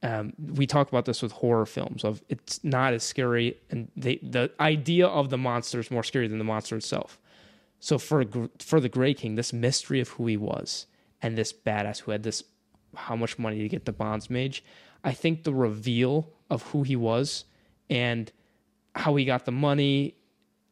Um, 0.03 0.33
we 0.39 0.67
talk 0.67 0.89
about 0.89 1.05
this 1.05 1.23
with 1.23 1.31
horror 1.33 1.67
films 1.67 2.05
of 2.05 2.23
it's 2.29 2.63
not 2.65 2.93
as 2.93 3.05
scary, 3.05 3.57
and 3.71 3.89
they, 3.97 4.17
the 4.17 4.51
idea 4.59 5.07
of 5.07 5.31
the 5.31 5.39
monster 5.39 5.79
is 5.79 5.91
more 5.91 6.03
scary 6.03 6.27
than 6.27 6.39
the 6.39 6.45
monster 6.45 6.77
itself. 6.77 7.19
So 7.79 7.99
for 7.99 8.25
for 8.59 8.81
the 8.81 8.89
Grey 8.89 9.15
King, 9.15 9.37
this 9.37 9.53
mystery 9.53 10.01
of 10.01 10.09
who 10.11 10.27
he 10.27 10.37
was 10.37 10.87
and 11.21 11.39
this 11.39 11.53
badass 11.53 12.01
who 12.01 12.11
had 12.11 12.23
this 12.23 12.43
how 12.97 13.17
much 13.17 13.39
money 13.39 13.59
to 13.61 13.69
get 13.69 13.85
the 13.85 13.93
bonds 13.93 14.29
mage, 14.29 14.65
I 15.05 15.13
think 15.13 15.45
the 15.45 15.55
reveal 15.55 16.31
of 16.51 16.63
who 16.63 16.83
he 16.83 16.97
was 16.97 17.45
and 17.89 18.31
how 18.95 19.17
he 19.17 19.25
got 19.25 19.45
the 19.45 19.53
money 19.53 20.15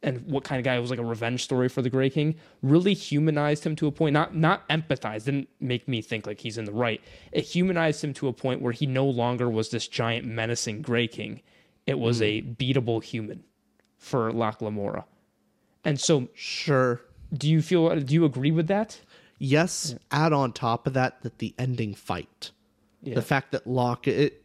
and 0.03 0.27
what 0.27 0.45
kind 0.45 0.59
of 0.59 0.65
guy 0.65 0.77
it 0.77 0.81
was 0.81 0.91
like 0.91 0.99
a 0.99 1.05
revenge 1.05 1.45
story 1.45 1.69
for 1.69 1.83
the 1.83 1.91
Grey 1.91 2.11
King 2.11 2.35
really 2.63 2.95
humanized 2.95 3.65
him 3.65 3.77
to 3.77 3.87
a 3.87 3.93
point 3.93 4.13
not 4.13 4.35
not 4.35 4.69
empathized 4.69 5.25
didn't 5.25 5.49
make 5.61 5.87
me 5.89 6.01
think 6.01 6.27
like 6.27 6.41
he's 6.41 6.59
in 6.59 6.65
the 6.65 6.73
right 6.73 7.01
it 7.33 7.45
humanized 7.45 8.03
him 8.03 8.13
to 8.15 8.29
a 8.29 8.33
point 8.33 8.63
where 8.63 8.73
he 8.73 8.87
no 8.87 9.07
longer 9.07 9.49
was 9.49 9.71
this 9.71 9.89
giant 9.89 10.27
menacing 10.27 10.83
Grey 10.83 11.07
King 11.07 11.43
it 11.87 11.99
was 11.99 12.19
hmm. 12.19 12.25
a 12.25 12.43
beatable 12.43 13.03
human 13.03 13.45
for 13.99 14.33
Locke 14.33 14.61
Lamora 14.61 15.05
and 15.85 16.01
so 16.01 16.29
Sure. 16.35 17.01
do 17.33 17.49
you 17.49 17.63
feel 17.63 17.95
do 18.01 18.15
you 18.15 18.25
agree 18.25 18.51
with 18.51 18.69
that 18.69 19.01
Yes, 19.43 19.95
add 20.11 20.35
on 20.35 20.53
top 20.53 20.87
of 20.87 20.93
that 20.93 21.23
that 21.23 21.39
the 21.39 21.55
ending 21.59 21.95
fight. 21.95 22.51
Yeah. 23.03 23.15
The 23.15 23.23
fact 23.23 23.53
that 23.53 23.67
Locke 23.67 24.07
it 24.07 24.45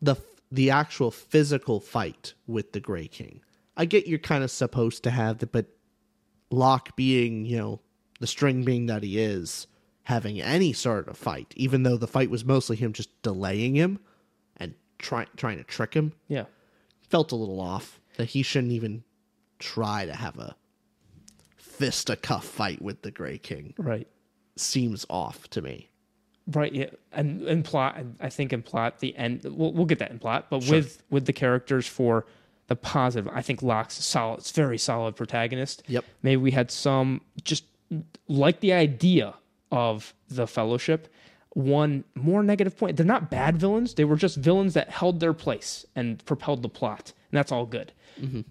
the 0.00 0.14
the 0.56 0.70
actual 0.70 1.10
physical 1.10 1.80
fight 1.80 2.34
with 2.46 2.72
the 2.72 2.80
Grey 2.80 3.06
King. 3.08 3.40
I 3.76 3.84
get 3.84 4.06
you're 4.06 4.18
kind 4.18 4.42
of 4.42 4.50
supposed 4.50 5.02
to 5.04 5.10
have 5.10 5.38
the 5.38 5.46
but 5.46 5.66
Locke 6.50 6.96
being, 6.96 7.44
you 7.44 7.58
know, 7.58 7.80
the 8.20 8.26
string 8.26 8.64
being 8.64 8.86
that 8.86 9.02
he 9.02 9.18
is, 9.18 9.66
having 10.04 10.40
any 10.40 10.72
sort 10.72 11.08
of 11.08 11.18
fight, 11.18 11.52
even 11.56 11.82
though 11.82 11.96
the 11.96 12.06
fight 12.06 12.30
was 12.30 12.44
mostly 12.44 12.76
him 12.76 12.92
just 12.92 13.10
delaying 13.22 13.74
him 13.74 13.98
and 14.56 14.74
trying 14.98 15.26
trying 15.36 15.58
to 15.58 15.64
trick 15.64 15.94
him, 15.94 16.12
Yeah. 16.28 16.46
felt 17.02 17.32
a 17.32 17.36
little 17.36 17.60
off. 17.60 18.00
That 18.16 18.30
he 18.30 18.42
shouldn't 18.42 18.72
even 18.72 19.04
try 19.58 20.06
to 20.06 20.14
have 20.14 20.38
a 20.38 20.56
fisticuff 21.58 22.44
fight 22.44 22.80
with 22.80 23.02
the 23.02 23.10
Grey 23.10 23.36
King 23.38 23.74
Right. 23.76 24.08
seems 24.56 25.04
off 25.10 25.48
to 25.50 25.60
me. 25.60 25.90
Right, 26.48 26.72
yeah, 26.72 26.90
and 27.10 27.42
in 27.42 27.64
plot, 27.64 27.98
I 28.20 28.28
think 28.28 28.52
in 28.52 28.62
plot, 28.62 29.00
the 29.00 29.16
end. 29.16 29.42
We'll, 29.42 29.72
we'll 29.72 29.84
get 29.84 29.98
that 29.98 30.12
in 30.12 30.20
plot, 30.20 30.46
but 30.48 30.64
with 30.68 31.02
with 31.10 31.26
the 31.26 31.32
characters 31.32 31.88
for 31.88 32.24
the 32.68 32.76
positive, 32.76 33.28
I 33.34 33.42
think 33.42 33.62
Locke's 33.62 33.98
a 33.98 34.02
solid. 34.02 34.38
It's 34.38 34.52
very 34.52 34.78
solid 34.78 35.16
protagonist. 35.16 35.82
Yep. 35.88 36.04
Maybe 36.22 36.36
we 36.36 36.52
had 36.52 36.70
some 36.70 37.20
just 37.42 37.64
like 38.28 38.60
the 38.60 38.72
idea 38.72 39.34
of 39.72 40.14
the 40.28 40.46
Fellowship. 40.46 41.12
One 41.54 42.04
more 42.14 42.44
negative 42.44 42.76
point: 42.76 42.96
they're 42.96 43.04
not 43.04 43.28
bad 43.28 43.58
villains. 43.58 43.94
They 43.94 44.04
were 44.04 44.14
just 44.16 44.36
villains 44.36 44.74
that 44.74 44.90
held 44.90 45.18
their 45.18 45.32
place 45.32 45.84
and 45.96 46.24
propelled 46.26 46.62
the 46.62 46.68
plot, 46.68 47.12
and 47.30 47.38
that's 47.38 47.50
all 47.50 47.66
good. 47.66 47.92
Mm-hmm. 48.20 48.42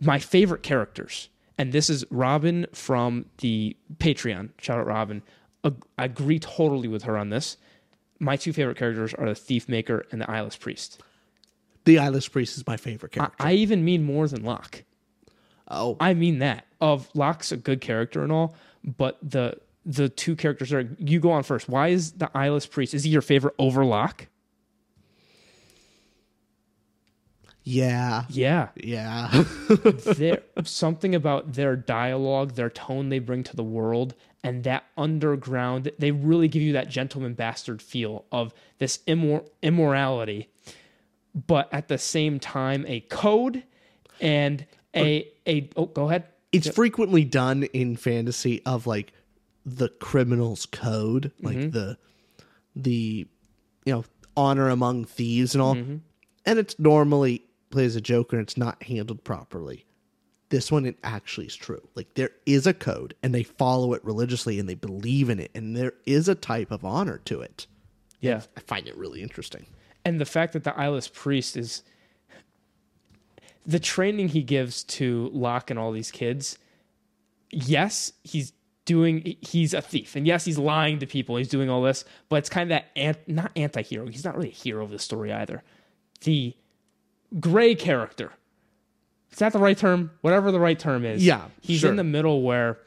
My 0.00 0.20
favorite 0.20 0.62
characters, 0.62 1.30
and 1.58 1.72
this 1.72 1.90
is 1.90 2.04
Robin 2.10 2.66
from 2.72 3.26
the 3.38 3.76
Patreon. 3.96 4.50
Shout 4.58 4.78
out 4.78 4.86
Robin. 4.86 5.22
I 5.64 6.04
agree 6.04 6.38
totally 6.38 6.88
with 6.88 7.04
her 7.04 7.16
on 7.16 7.30
this. 7.30 7.56
My 8.20 8.36
two 8.36 8.52
favorite 8.52 8.76
characters 8.76 9.14
are 9.14 9.28
the 9.28 9.34
Thief 9.34 9.68
Maker 9.68 10.06
and 10.12 10.20
the 10.20 10.30
Eyeless 10.30 10.56
Priest. 10.56 11.00
The 11.84 11.98
Eyeless 11.98 12.28
Priest 12.28 12.56
is 12.56 12.66
my 12.66 12.76
favorite 12.76 13.12
I, 13.14 13.16
character. 13.16 13.36
I 13.46 13.52
even 13.54 13.84
mean 13.84 14.02
more 14.02 14.28
than 14.28 14.44
Locke. 14.44 14.84
oh, 15.68 15.96
I 16.00 16.14
mean 16.14 16.38
that. 16.38 16.66
Of 16.80 17.08
Locke's 17.14 17.52
a 17.52 17.56
good 17.56 17.80
character 17.80 18.22
and 18.22 18.30
all, 18.30 18.54
but 18.84 19.18
the 19.22 19.58
the 19.86 20.08
two 20.08 20.36
characters 20.36 20.72
are. 20.72 20.88
You 20.98 21.20
go 21.20 21.30
on 21.32 21.42
first. 21.42 21.68
Why 21.68 21.88
is 21.88 22.12
the 22.12 22.30
Eyeless 22.36 22.66
Priest? 22.66 22.94
Is 22.94 23.04
he 23.04 23.10
your 23.10 23.22
favorite 23.22 23.54
over 23.58 23.84
Locke? 23.84 24.26
Yeah, 27.64 28.24
Yeah. 28.28 28.68
yeah. 28.76 29.44
there 30.16 30.42
something 30.64 31.14
about 31.14 31.54
their 31.54 31.76
dialogue, 31.76 32.52
their 32.54 32.70
tone 32.70 33.08
they 33.08 33.18
bring 33.18 33.42
to 33.44 33.56
the 33.56 33.64
world, 33.64 34.14
and 34.42 34.64
that 34.64 34.84
underground. 34.98 35.90
They 35.98 36.10
really 36.10 36.48
give 36.48 36.62
you 36.62 36.74
that 36.74 36.88
gentleman 36.90 37.34
bastard 37.34 37.80
feel 37.80 38.26
of 38.30 38.52
this 38.78 38.98
immor- 39.08 39.48
immorality, 39.62 40.48
but 41.34 41.72
at 41.72 41.88
the 41.88 41.98
same 41.98 42.38
time 42.38 42.84
a 42.86 43.00
code 43.00 43.62
and 44.20 44.66
a 44.94 45.26
a. 45.46 45.70
Oh, 45.76 45.86
go 45.86 46.08
ahead. 46.08 46.24
it's 46.52 46.68
frequently 46.68 47.24
done 47.24 47.64
in 47.64 47.96
fantasy 47.96 48.62
of 48.66 48.86
like 48.86 49.12
the 49.64 49.88
criminal's 49.88 50.66
code, 50.66 51.32
like 51.40 51.56
Mm-hmm. 51.56 51.70
the 51.70 51.96
the 52.76 53.26
you 53.86 53.92
know 53.92 54.04
honor 54.36 54.68
among 54.68 55.04
thieves 55.06 55.54
and 55.54 55.62
all, 55.62 55.74
Mm-hmm. 55.76 55.96
and 56.44 56.58
it's 56.58 56.78
normally 56.78 57.42
plays 57.74 57.96
a 57.96 58.00
joke 58.00 58.32
and 58.32 58.40
it's 58.40 58.56
not 58.56 58.82
handled 58.84 59.22
properly. 59.24 59.84
This 60.48 60.70
one 60.72 60.86
it 60.86 60.96
actually 61.04 61.46
is 61.46 61.56
true. 61.56 61.86
Like 61.94 62.14
there 62.14 62.30
is 62.46 62.66
a 62.66 62.74
code 62.74 63.14
and 63.22 63.34
they 63.34 63.42
follow 63.42 63.92
it 63.94 64.04
religiously 64.04 64.58
and 64.58 64.68
they 64.68 64.74
believe 64.74 65.28
in 65.28 65.40
it 65.40 65.50
and 65.54 65.76
there 65.76 65.94
is 66.06 66.28
a 66.28 66.34
type 66.34 66.70
of 66.70 66.84
honor 66.84 67.18
to 67.26 67.40
it. 67.40 67.66
Yeah. 68.20 68.40
I 68.56 68.60
find 68.60 68.86
it 68.88 68.96
really 68.96 69.20
interesting. 69.22 69.66
and 70.04 70.20
the 70.20 70.24
fact 70.24 70.52
that 70.52 70.64
the 70.64 70.78
eyeless 70.78 71.08
priest 71.08 71.56
is 71.56 71.82
the 73.66 73.80
training 73.80 74.28
he 74.28 74.42
gives 74.42 74.84
to 74.84 75.30
Locke 75.32 75.70
and 75.70 75.78
all 75.78 75.90
these 75.92 76.10
kids. 76.10 76.58
Yes, 77.50 78.12
he's 78.22 78.52
doing. 78.84 79.36
He's 79.40 79.72
a 79.72 79.80
thief, 79.80 80.16
and 80.16 80.26
yes, 80.26 80.44
he's 80.44 80.58
lying 80.58 80.98
to 80.98 81.06
people. 81.06 81.36
He's 81.36 81.48
doing 81.48 81.70
all 81.70 81.80
this, 81.82 82.04
but 82.28 82.36
it's 82.36 82.50
kind 82.50 82.70
of 82.70 82.76
that 82.76 82.86
ant, 82.96 83.18
not 83.26 83.52
anti-hero. 83.56 84.06
He's 84.08 84.24
not 84.24 84.36
really 84.36 84.50
a 84.50 84.52
hero 84.52 84.84
of 84.84 84.90
the 84.90 84.98
story 84.98 85.32
either. 85.32 85.62
The 86.22 86.54
gray 87.40 87.74
character. 87.74 88.32
Is 89.32 89.38
that 89.38 89.52
the 89.52 89.58
right 89.58 89.76
term? 89.76 90.10
Whatever 90.20 90.52
the 90.52 90.60
right 90.60 90.78
term 90.78 91.04
is. 91.04 91.24
Yeah, 91.24 91.46
he's 91.60 91.80
sure. 91.80 91.90
in 91.90 91.96
the 91.96 92.04
middle 92.04 92.42
where 92.42 92.78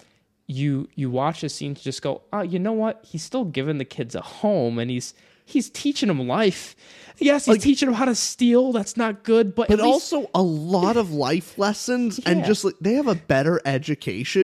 you 0.48 0.88
you 0.96 1.10
watch 1.12 1.44
a 1.44 1.50
scene 1.50 1.76
to 1.76 1.84
just 1.84 2.02
go, 2.02 2.22
oh, 2.32 2.42
you 2.42 2.58
know 2.58 2.72
what? 2.72 3.04
He's 3.06 3.24
still 3.24 3.44
giving 3.44 3.78
the 3.78 3.86
kids 3.86 4.16
a 4.16 4.22
home, 4.22 4.80
and 4.80 4.90
he's 4.90 5.14
he's 5.46 5.70
teaching 5.70 6.08
them 6.08 6.26
life. 6.28 6.76
Yes, 7.18 7.46
he's 7.46 7.64
teaching 7.64 7.88
them 7.88 7.96
how 7.96 8.06
to 8.06 8.16
steal. 8.16 8.72
That's 8.72 8.96
not 8.96 9.24
good, 9.24 9.56
but 9.56 9.68
But 9.68 9.80
least- 9.80 10.14
also 10.14 10.30
a 10.34 10.42
lot 10.42 10.98
of 10.98 11.12
life 11.12 11.58
lessons 11.58 12.20
and 12.20 12.46
just 12.46 12.64
like 12.64 12.76
they 12.80 12.94
have 12.94 13.08
a 13.08 13.16
better 13.16 13.60
education. 13.66 14.44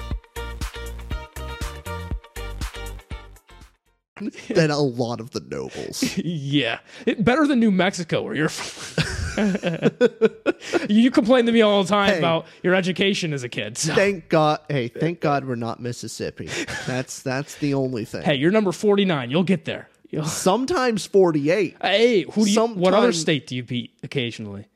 than 4.49 4.69
a 4.71 4.79
lot 4.79 5.19
of 5.19 5.31
the 5.31 5.39
nobles. 5.39 6.03
yeah, 6.17 6.79
It- 7.05 7.23
better 7.23 7.47
than 7.47 7.59
New 7.59 7.71
Mexico, 7.71 8.21
where 8.21 8.35
you're. 8.35 8.49
from. 8.49 9.03
you 10.89 11.09
complain 11.09 11.45
to 11.45 11.51
me 11.51 11.61
all 11.61 11.83
the 11.83 11.89
time 11.89 12.11
Hey. 12.13 12.17
about 12.19 12.45
your 12.63 12.75
education 12.75 13.33
as 13.33 13.43
a 13.43 13.49
kid. 13.49 13.77
So. 13.77 13.95
thank 13.95 14.27
God. 14.29 14.59
Hey, 14.69 14.89
thank 14.89 15.21
God 15.21 15.45
we're 15.45 15.55
not 15.55 15.79
Mississippi. 15.79 16.49
That's 16.85 17.21
that's 17.21 17.55
the 17.55 17.73
only 17.73 18.03
thing. 18.05 18.23
Hey, 18.23 18.35
you're 18.35 18.51
number 18.51 18.71
49. 18.71 19.31
You'll 19.31 19.43
get 19.43 19.65
there. 19.65 19.89
You'll- 20.09 20.25
Sometimes 20.51 21.05
forty-eight. 21.05 21.77
Hey, 21.81 22.23
who 22.23 22.43
do 22.45 22.51
you? 22.51 22.65
What 22.67 22.93
other 22.93 23.13
state 23.13 23.47
do 23.47 23.55
you 23.55 23.63
beat 23.63 23.93
occasionally? 24.03 24.67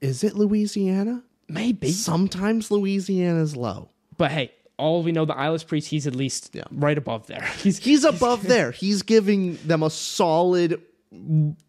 Is 0.00 0.22
it 0.24 0.34
Louisiana? 0.34 1.22
Maybe. 1.48 1.90
Sometimes 1.92 2.70
Louisiana's 2.70 3.56
low. 3.56 3.90
But 4.16 4.30
hey, 4.30 4.52
all 4.78 5.02
we 5.02 5.12
know, 5.12 5.24
the 5.24 5.36
Eyeless 5.36 5.64
Priest, 5.64 5.88
he's 5.88 6.06
at 6.06 6.14
least 6.14 6.50
Yeah. 6.54 6.64
right 6.70 6.98
above 6.98 7.26
there. 7.26 7.42
He's 7.62 7.78
He's 7.78 8.04
above 8.04 8.42
there. 8.42 8.72
He's 8.72 9.02
giving 9.02 9.56
them 9.64 9.82
a 9.82 9.88
solid, 9.90 10.80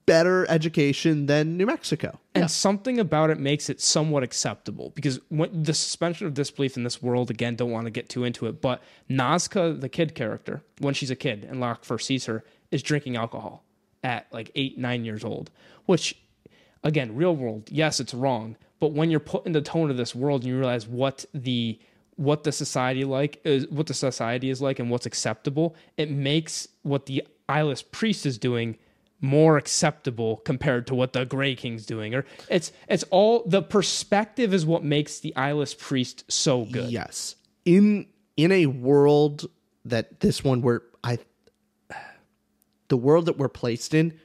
better 0.05 0.45
education 0.49 1.25
than 1.27 1.57
New 1.57 1.65
Mexico. 1.65 2.19
and 2.35 2.49
something 2.49 2.99
about 2.99 3.29
it 3.29 3.39
makes 3.39 3.69
it 3.69 3.79
somewhat 3.79 4.23
acceptable 4.23 4.91
because 4.95 5.19
when 5.29 5.63
the 5.63 5.73
suspension 5.73 6.27
of 6.27 6.33
disbelief 6.33 6.75
in 6.75 6.83
this 6.83 7.01
world 7.01 7.29
again 7.29 7.55
don't 7.55 7.71
want 7.71 7.85
to 7.85 7.91
get 7.91 8.09
too 8.09 8.23
into 8.23 8.45
it 8.47 8.61
but 8.61 8.81
nazca 9.09 9.79
the 9.79 9.87
kid 9.89 10.15
character 10.15 10.61
when 10.79 10.93
she's 10.93 11.11
a 11.11 11.15
kid 11.15 11.45
and 11.49 11.59
locke 11.59 11.85
first 11.85 12.05
sees 12.07 12.25
her 12.25 12.43
is 12.71 12.81
drinking 12.83 13.15
alcohol 13.15 13.63
at 14.03 14.25
like 14.31 14.51
eight 14.55 14.77
nine 14.77 15.05
years 15.05 15.23
old 15.23 15.49
which 15.85 16.15
again 16.83 17.15
real 17.15 17.35
world 17.35 17.67
yes 17.71 17.99
it's 17.99 18.13
wrong 18.13 18.55
but 18.79 18.91
when 18.91 19.09
you're 19.11 19.19
put 19.19 19.45
in 19.45 19.51
the 19.53 19.61
tone 19.61 19.89
of 19.89 19.97
this 19.97 20.13
world 20.15 20.41
and 20.41 20.49
you 20.49 20.57
realize 20.57 20.87
what 20.87 21.25
the 21.33 21.79
what 22.17 22.43
the 22.43 22.51
society 22.51 23.05
like 23.05 23.39
is 23.43 23.67
what 23.69 23.87
the 23.87 23.93
society 23.93 24.49
is 24.49 24.61
like 24.61 24.79
and 24.79 24.89
what's 24.89 25.05
acceptable 25.05 25.75
it 25.97 26.11
makes 26.11 26.67
what 26.83 27.05
the 27.05 27.23
eyeless 27.47 27.81
priest 27.81 28.25
is 28.25 28.37
doing 28.37 28.77
more 29.21 29.57
acceptable 29.57 30.37
compared 30.37 30.87
to 30.87 30.95
what 30.95 31.13
the 31.13 31.25
Grey 31.25 31.55
King's 31.55 31.85
doing. 31.85 32.13
Or 32.13 32.25
it's 32.49 32.71
it's 32.87 33.03
all 33.09 33.43
the 33.45 33.61
perspective 33.61 34.53
is 34.53 34.65
what 34.65 34.83
makes 34.83 35.19
the 35.19 35.35
eyeless 35.35 35.73
priest 35.73 36.23
so 36.31 36.65
good. 36.65 36.91
Yes. 36.91 37.35
In 37.65 38.07
in 38.35 38.51
a 38.51 38.67
world 38.67 39.49
that 39.85 40.19
this 40.19 40.43
one 40.43 40.61
where 40.61 40.83
I 41.03 41.17
the 42.89 42.97
world 42.97 43.25
that 43.25 43.37
we're 43.37 43.49
placed 43.49 43.93
in 43.93 44.19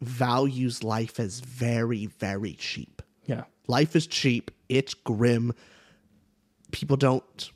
values 0.00 0.84
life 0.84 1.18
as 1.18 1.40
very 1.40 2.06
very 2.06 2.54
cheap. 2.54 3.02
Yeah. 3.26 3.44
Life 3.66 3.96
is 3.96 4.06
cheap. 4.06 4.50
It's 4.68 4.94
grim. 4.94 5.54
People 6.70 6.96
don't. 6.96 7.50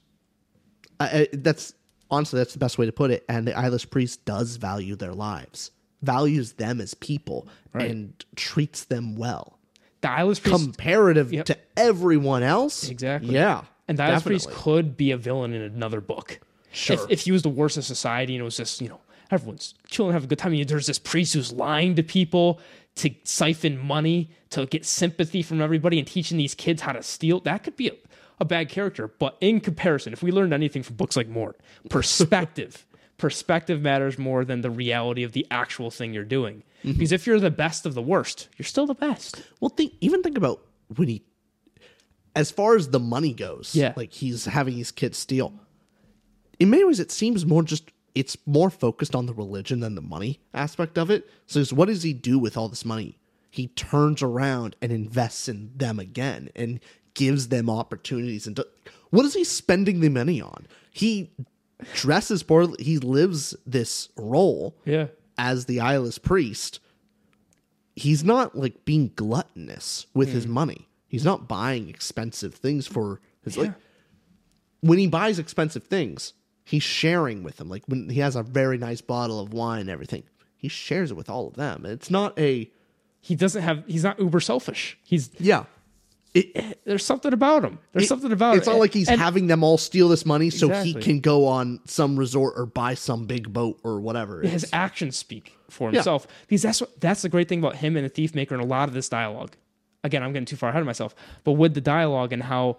I 1.01 1.05
I- 1.21 1.29
that's 1.33 1.75
honestly, 2.11 2.39
that's 2.39 2.53
the 2.53 2.59
best 2.59 2.79
way 2.79 2.87
to 2.87 2.93
put 2.93 3.11
it. 3.11 3.25
And 3.29 3.47
the 3.47 3.57
eyeless 3.57 3.85
priest 3.85 4.25
does 4.25 4.57
value 4.57 4.95
their 4.97 5.13
lives, 5.15 5.71
values 6.03 6.53
them 6.55 6.81
as 6.81 6.95
people, 6.95 7.49
and 7.73 8.13
treats 8.37 8.85
them 8.85 9.17
well. 9.17 9.59
The 10.03 10.11
eyeless 10.11 10.39
priest 10.39 10.63
Comparative 10.63 11.33
Yep. 11.33 11.47
to 11.47 11.59
everyone 11.77 12.43
else. 12.43 12.89
Exactly. 12.89 13.35
Yeah. 13.35 13.65
And 13.89 13.99
the 13.99 14.03
Eyeless 14.03 14.23
Priest 14.23 14.51
could 14.51 14.97
be 14.97 15.11
a 15.11 15.17
villain 15.19 15.53
in 15.53 15.61
another 15.61 16.01
book. 16.01 16.41
Sure. 16.73 16.95
If, 16.95 17.11
if 17.11 17.21
he 17.23 17.33
was 17.33 17.43
the 17.43 17.51
worst 17.51 17.77
of 17.77 17.85
society 17.85 18.35
and 18.35 18.41
it 18.41 18.45
was 18.45 18.57
just, 18.57 18.81
you 18.81 18.89
know, 18.89 19.01
everyone's 19.31 19.75
chilling, 19.89 20.13
having 20.15 20.27
a 20.27 20.29
good 20.29 20.39
time. 20.39 20.57
There's 20.65 20.87
this 20.87 20.99
priest 20.99 21.35
who's 21.35 21.53
lying 21.53 21.95
to 21.97 22.03
people 22.03 22.61
to 22.97 23.11
siphon 23.25 23.79
money, 23.79 24.31
to 24.51 24.65
get 24.67 24.87
sympathy 24.87 25.43
from 25.43 25.61
everybody 25.61 25.99
and 25.99 26.07
teaching 26.09 26.39
these 26.39 26.55
kids 26.55 26.81
how 26.81 26.93
to 26.93 27.03
steal. 27.03 27.41
That 27.41 27.63
could 27.63 27.77
be 27.77 27.89
a, 27.89 27.93
a 28.41 28.45
bad 28.45 28.69
character. 28.69 29.09
But 29.09 29.37
in 29.41 29.61
comparison, 29.61 30.13
if 30.13 30.23
we 30.23 30.33
learned 30.33 30.53
anything 30.53 30.83
from 30.83 30.97
books 30.97 31.17
like 31.17 31.29
Mort, 31.29 31.61
perspective. 31.91 32.87
perspective 33.17 33.81
matters 33.81 34.19
more 34.19 34.45
than 34.45 34.61
the 34.61 34.71
reality 34.71 35.23
of 35.23 35.33
the 35.33 35.47
actual 35.51 35.91
thing 35.91 36.13
you're 36.13 36.25
doing. 36.25 36.63
Mm-hmm. 36.85 36.93
Because 36.93 37.13
if 37.13 37.27
you're 37.27 37.41
the 37.41 37.51
best 37.51 37.87
of 37.87 37.95
the 37.95 38.03
worst, 38.03 38.49
you're 38.57 38.67
still 38.67 38.87
the 38.87 38.95
best. 38.95 39.43
Well, 39.61 39.69
think 39.71 39.95
even 40.01 40.23
think 40.23 40.37
about 40.37 40.61
when 40.97 41.09
he, 41.09 41.23
as 42.37 42.51
far 42.51 42.75
as 42.77 42.89
the 42.89 43.01
money 43.01 43.33
goes, 43.33 43.75
Yeah. 43.75 43.93
like 43.97 44.13
he's 44.13 44.45
having 44.47 44.75
these 44.75 44.91
kids 44.91 45.17
steal. 45.19 45.55
In 46.59 46.71
many 46.71 46.85
ways, 46.85 47.01
it 47.01 47.11
seems 47.11 47.47
more 47.47 47.63
just 47.63 47.91
it's 48.15 48.37
more 48.47 48.71
focused 48.71 49.15
on 49.17 49.27
the 49.27 49.35
religion 49.35 49.81
than 49.81 49.97
the 49.97 50.01
money 50.03 50.41
aspect 50.53 50.97
of 50.99 51.11
it. 51.11 51.29
So, 51.47 51.65
what 51.75 51.87
does 51.89 52.03
he 52.05 52.13
do 52.13 52.39
with 52.39 52.57
all 52.57 52.69
this 52.69 52.85
money? 52.85 53.19
He 53.51 53.69
turns 53.69 54.23
around 54.23 54.77
and 54.83 54.93
invests 54.93 55.49
in 55.49 55.71
them 55.77 55.99
again 55.99 56.51
and 56.55 56.81
gives 57.15 57.49
them 57.49 57.71
opportunities. 57.71 58.47
And 58.47 58.57
do- 58.57 58.65
what 59.11 59.25
is 59.25 59.35
he 59.35 59.45
spending 59.45 60.01
the 60.01 60.09
money 60.09 60.41
on? 60.41 60.67
He 60.91 61.31
dresses 61.95 62.43
poorly. 62.43 62.83
He 62.83 62.99
lives 62.99 63.55
this 63.67 64.09
role 64.17 64.77
Yeah. 64.85 65.09
as 65.39 65.67
the 65.67 65.81
eyeless 65.81 66.19
priest, 66.19 66.81
he's 67.97 68.25
not 68.25 68.57
like 68.57 68.85
being 68.85 69.13
gluttonous 69.15 70.07
with 70.15 70.31
his 70.31 70.45
hmm. 70.45 70.53
money. 70.53 70.89
He's 71.07 71.25
not 71.25 71.47
buying 71.49 71.89
expensive 71.89 72.55
things 72.55 72.87
for 72.87 73.21
his 73.43 73.57
like 73.57 73.73
when 74.81 74.99
he 74.99 75.07
buys 75.07 75.39
expensive 75.39 75.85
things, 75.85 76.35
he's 76.65 76.83
sharing 76.83 77.43
with 77.43 77.57
them. 77.57 77.69
Like 77.69 77.85
when 77.87 78.09
he 78.11 78.21
has 78.21 78.37
a 78.37 78.43
very 78.43 78.79
nice 78.79 79.01
bottle 79.01 79.41
of 79.41 79.53
wine 79.53 79.83
and 79.83 79.91
everything, 79.91 80.25
he 80.57 80.69
shares 80.69 81.11
it 81.11 81.15
with 81.15 81.31
all 81.31 81.49
of 81.49 81.55
them. 81.55 81.87
It's 81.87 82.11
not 82.11 82.39
a 82.39 82.71
He 83.21 83.35
doesn't 83.35 83.63
have, 83.63 83.85
he's 83.87 84.05
not 84.05 84.19
uber 84.19 84.41
selfish. 84.41 84.99
He's, 85.05 85.31
yeah. 85.39 85.65
It, 86.35 86.51
eh, 86.57 86.73
there's 86.85 87.05
something 87.05 87.33
about 87.33 87.65
him. 87.65 87.79
There's 87.93 88.07
it- 88.07 88.09
something 88.09 88.33
about 88.33 88.57
it's 88.57 88.67
it. 88.67 88.71
not 88.71 88.81
like 88.81 88.93
he's 88.93 89.09
And- 89.09 89.21
having 89.21 89.47
them 89.47 89.63
all 89.63 89.79
steal 89.79 90.09
this 90.09 90.27
money 90.27 90.51
so 90.51 90.69
he 90.83 90.93
can 90.95 91.21
go 91.21 91.47
on 91.47 91.79
some 91.87 92.17
resort 92.19 92.55
or 92.57 92.67
buy 92.67 92.95
some 92.95 93.27
big 93.27 93.53
boat 93.53 93.79
or 93.85 94.01
whatever. 94.01 94.43
his 94.43 94.65
is. 94.65 94.71
actions 94.73 95.17
speak 95.17 95.53
for 95.71 95.91
Yeah. 95.91 95.99
himself 95.99 96.27
because 96.49 96.63
that's 96.63 96.81
what 96.81 97.01
that's 97.01 97.23
the 97.23 97.29
great 97.29 97.49
thing 97.49 97.61
about 97.61 97.77
him 97.77 97.97
and 97.97 98.05
the 98.05 98.09
thief 98.09 98.35
maker 98.35 98.55
and 98.55 98.63
a 98.63 98.67
lot 98.67 98.89
of 98.89 98.95
this 98.95 99.09
dialogue 99.09 99.53
again 100.05 100.23
i'm 100.23 100.33
getting 100.33 100.45
too 100.45 100.57
far 100.57 100.69
ahead 100.71 100.81
of 100.81 100.87
myself 100.87 101.15
but 101.45 101.53
with 101.53 101.75
the 101.75 101.81
dialogue 101.81 102.33
and 102.33 102.43
how 102.45 102.77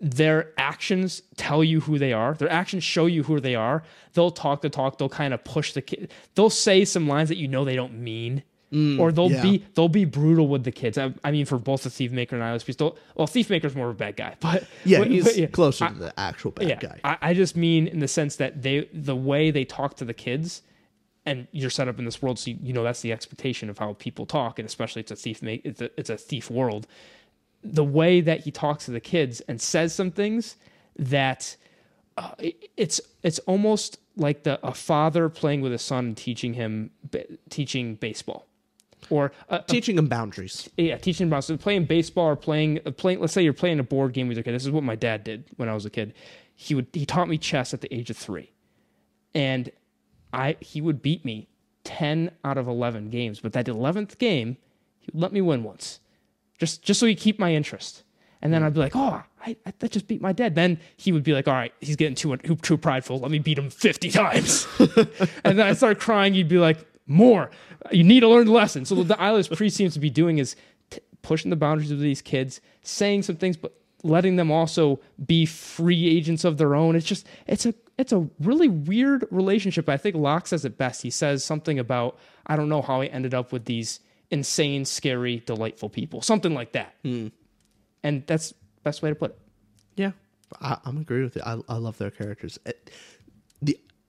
their 0.00 0.52
actions 0.56 1.22
tell 1.36 1.64
you 1.64 1.80
who 1.80 1.98
they 1.98 2.12
are 2.12 2.34
their 2.34 2.50
actions 2.50 2.84
show 2.84 3.06
you 3.06 3.24
who 3.24 3.40
they 3.40 3.54
are 3.56 3.82
they'll 4.14 4.30
talk 4.30 4.60
the 4.62 4.70
talk 4.70 4.96
they'll 4.98 5.08
kind 5.08 5.34
of 5.34 5.42
push 5.42 5.72
the 5.72 5.82
kid 5.82 6.10
they'll 6.34 6.48
say 6.50 6.84
some 6.84 7.08
lines 7.08 7.28
that 7.28 7.36
you 7.36 7.48
know 7.48 7.64
they 7.64 7.74
don't 7.76 7.94
mean 7.98 8.42
or 8.70 9.12
they'll 9.12 9.30
Mm, 9.30 9.32
yeah. 9.32 9.42
be 9.42 9.64
they'll 9.74 9.88
be 9.88 10.04
brutal 10.04 10.46
with 10.48 10.64
the 10.64 10.70
kids. 10.72 10.98
I, 10.98 11.14
I 11.24 11.30
mean, 11.30 11.46
for 11.46 11.56
both 11.58 11.84
the 11.84 11.90
thief 11.90 12.12
maker 12.12 12.36
and 12.36 12.44
Eyeless 12.44 12.64
Priest. 12.64 12.80
Well, 13.14 13.26
thief 13.26 13.48
maker's 13.48 13.74
more 13.74 13.88
of 13.88 13.96
a 13.96 13.98
bad 13.98 14.16
guy, 14.16 14.34
but 14.40 14.66
yeah, 14.84 14.98
but- 14.98 15.08
he's 15.08 15.24
but 15.24 15.36
yeah. 15.36 15.46
closer 15.46 15.86
I- 15.86 15.88
to 15.88 15.94
the 15.94 16.20
actual 16.20 16.50
bad 16.50 16.68
yeah, 16.68 16.76
guy. 16.78 17.00
I, 17.02 17.16
I 17.22 17.34
just 17.34 17.56
mean 17.56 17.86
in 17.86 18.00
the 18.00 18.08
sense 18.08 18.36
that 18.36 18.62
they 18.62 18.88
the 18.92 19.16
way 19.16 19.50
they 19.50 19.64
talk 19.64 19.94
to 19.96 20.04
the 20.04 20.12
kids, 20.14 20.60
and 21.24 21.46
you're 21.52 21.70
set 21.70 21.88
up 21.88 21.98
in 21.98 22.04
this 22.04 22.20
world, 22.20 22.38
so 22.38 22.50
you, 22.50 22.58
you 22.62 22.72
know 22.74 22.82
that's 22.84 23.00
the 23.00 23.10
expectation 23.12 23.70
of 23.70 23.78
how 23.78 23.94
people 23.94 24.26
talk, 24.26 24.58
and 24.58 24.66
especially 24.66 25.00
it's 25.00 25.10
a 25.12 25.16
thief 25.16 25.40
make 25.42 25.62
it's 25.64 25.80
a 25.80 25.90
it's 25.98 26.10
a 26.10 26.18
thief 26.18 26.50
world. 26.50 26.86
The 27.64 27.84
way 27.84 28.20
that 28.20 28.40
he 28.40 28.50
talks 28.50 28.84
to 28.84 28.90
the 28.90 29.00
kids 29.00 29.40
and 29.48 29.60
says 29.60 29.94
some 29.94 30.10
things 30.10 30.56
that 30.98 31.56
uh, 32.18 32.32
it- 32.38 32.68
it's 32.76 33.00
it's 33.22 33.38
almost 33.40 33.98
like 34.16 34.42
the 34.42 34.58
a 34.66 34.74
father 34.74 35.28
playing 35.28 35.60
with 35.60 35.72
a 35.72 35.78
son 35.78 36.06
and 36.06 36.16
teaching 36.16 36.54
him 36.54 36.90
teaching 37.50 37.94
baseball, 37.94 38.47
or 39.10 39.32
a 39.48 39.60
Teaching 39.62 39.96
him 39.98 40.06
boundaries. 40.08 40.68
yeah, 40.76 40.96
teaching 40.98 41.28
about 41.28 41.44
so 41.44 41.56
playing 41.56 41.84
baseball 41.86 42.26
or 42.26 42.36
playing 42.36 42.80
uh, 42.86 42.90
playing. 42.90 43.20
Let's 43.20 43.32
say 43.32 43.42
you're 43.42 43.52
playing 43.52 43.78
a 43.78 43.84
board 43.84 44.12
game 44.12 44.28
with 44.28 44.36
your 44.36 44.44
kid. 44.44 44.52
This 44.54 44.64
is 44.64 44.70
what 44.70 44.84
my 44.84 44.96
dad 44.96 45.24
did 45.24 45.44
when 45.56 45.68
I 45.68 45.74
was 45.74 45.84
a 45.86 45.90
kid. 45.90 46.14
He 46.54 46.74
would 46.74 46.86
he 46.92 47.06
taught 47.06 47.28
me 47.28 47.38
chess 47.38 47.72
at 47.74 47.80
the 47.80 47.92
age 47.94 48.10
of 48.10 48.16
three, 48.16 48.52
and 49.34 49.70
I 50.32 50.56
he 50.60 50.80
would 50.80 51.02
beat 51.02 51.24
me 51.24 51.48
ten 51.84 52.30
out 52.44 52.58
of 52.58 52.68
eleven 52.68 53.10
games. 53.10 53.40
But 53.40 53.52
that 53.54 53.68
eleventh 53.68 54.18
game, 54.18 54.56
he 54.98 55.10
would 55.12 55.20
let 55.22 55.32
me 55.32 55.40
win 55.40 55.62
once, 55.62 56.00
just 56.58 56.82
just 56.82 57.00
so 57.00 57.06
he 57.06 57.14
keep 57.14 57.38
my 57.38 57.54
interest. 57.54 58.04
And 58.40 58.52
then 58.52 58.62
I'd 58.62 58.72
be 58.72 58.78
like, 58.78 58.94
oh, 58.94 59.20
I, 59.44 59.56
I 59.66 59.72
that 59.80 59.90
just 59.90 60.06
beat 60.06 60.20
my 60.20 60.32
dad. 60.32 60.54
Then 60.54 60.78
he 60.96 61.10
would 61.10 61.24
be 61.24 61.32
like, 61.32 61.48
all 61.48 61.54
right, 61.54 61.74
he's 61.80 61.96
getting 61.96 62.14
too 62.14 62.36
too, 62.36 62.78
prideful. 62.78 63.18
Let 63.18 63.32
me 63.32 63.40
beat 63.40 63.58
him 63.58 63.68
fifty 63.68 64.10
times. 64.10 64.66
and 65.44 65.58
then 65.58 65.66
I 65.66 65.72
start 65.72 65.98
crying. 65.98 66.34
He'd 66.34 66.48
be 66.48 66.58
like, 66.58 66.78
more. 67.08 67.50
You 67.90 68.04
need 68.04 68.20
to 68.20 68.28
learn 68.28 68.46
the 68.46 68.52
lesson. 68.52 68.84
So 68.84 68.94
what 68.94 69.08
the 69.08 69.20
eyeless 69.20 69.48
priest 69.52 69.76
seems 69.76 69.94
to 69.94 70.00
be 70.00 70.10
doing 70.10 70.38
is 70.38 70.54
t- 70.90 71.00
pushing 71.22 71.50
the 71.50 71.56
boundaries 71.56 71.90
of 71.90 71.98
these 71.98 72.22
kids, 72.22 72.60
saying 72.82 73.22
some 73.22 73.36
things, 73.36 73.56
but 73.56 73.74
letting 74.04 74.36
them 74.36 74.50
also 74.50 75.00
be 75.26 75.44
free 75.44 76.08
agents 76.16 76.44
of 76.44 76.56
their 76.58 76.74
own. 76.74 76.94
It's 76.94 77.06
just 77.06 77.26
it's 77.46 77.66
a 77.66 77.74
it's 77.98 78.12
a 78.12 78.28
really 78.40 78.68
weird 78.68 79.26
relationship. 79.30 79.88
I 79.88 79.96
think 79.96 80.14
Locke 80.14 80.46
says 80.46 80.64
it 80.64 80.78
best. 80.78 81.02
He 81.02 81.10
says 81.10 81.44
something 81.44 81.78
about 81.78 82.18
I 82.46 82.56
don't 82.56 82.68
know 82.68 82.82
how 82.82 83.00
he 83.00 83.10
ended 83.10 83.34
up 83.34 83.52
with 83.52 83.64
these 83.64 84.00
insane, 84.30 84.84
scary, 84.84 85.42
delightful 85.46 85.88
people, 85.88 86.20
something 86.22 86.54
like 86.54 86.72
that. 86.72 86.94
Hmm. 87.02 87.28
And 88.02 88.26
that's 88.26 88.52
best 88.84 89.02
way 89.02 89.08
to 89.08 89.14
put 89.14 89.32
it. 89.32 89.38
Yeah, 89.96 90.12
I, 90.60 90.78
I'm 90.84 90.98
agree 90.98 91.22
with 91.24 91.36
it. 91.36 91.42
I, 91.44 91.58
I 91.68 91.76
love 91.76 91.98
their 91.98 92.10
characters. 92.10 92.58
It- 92.64 92.90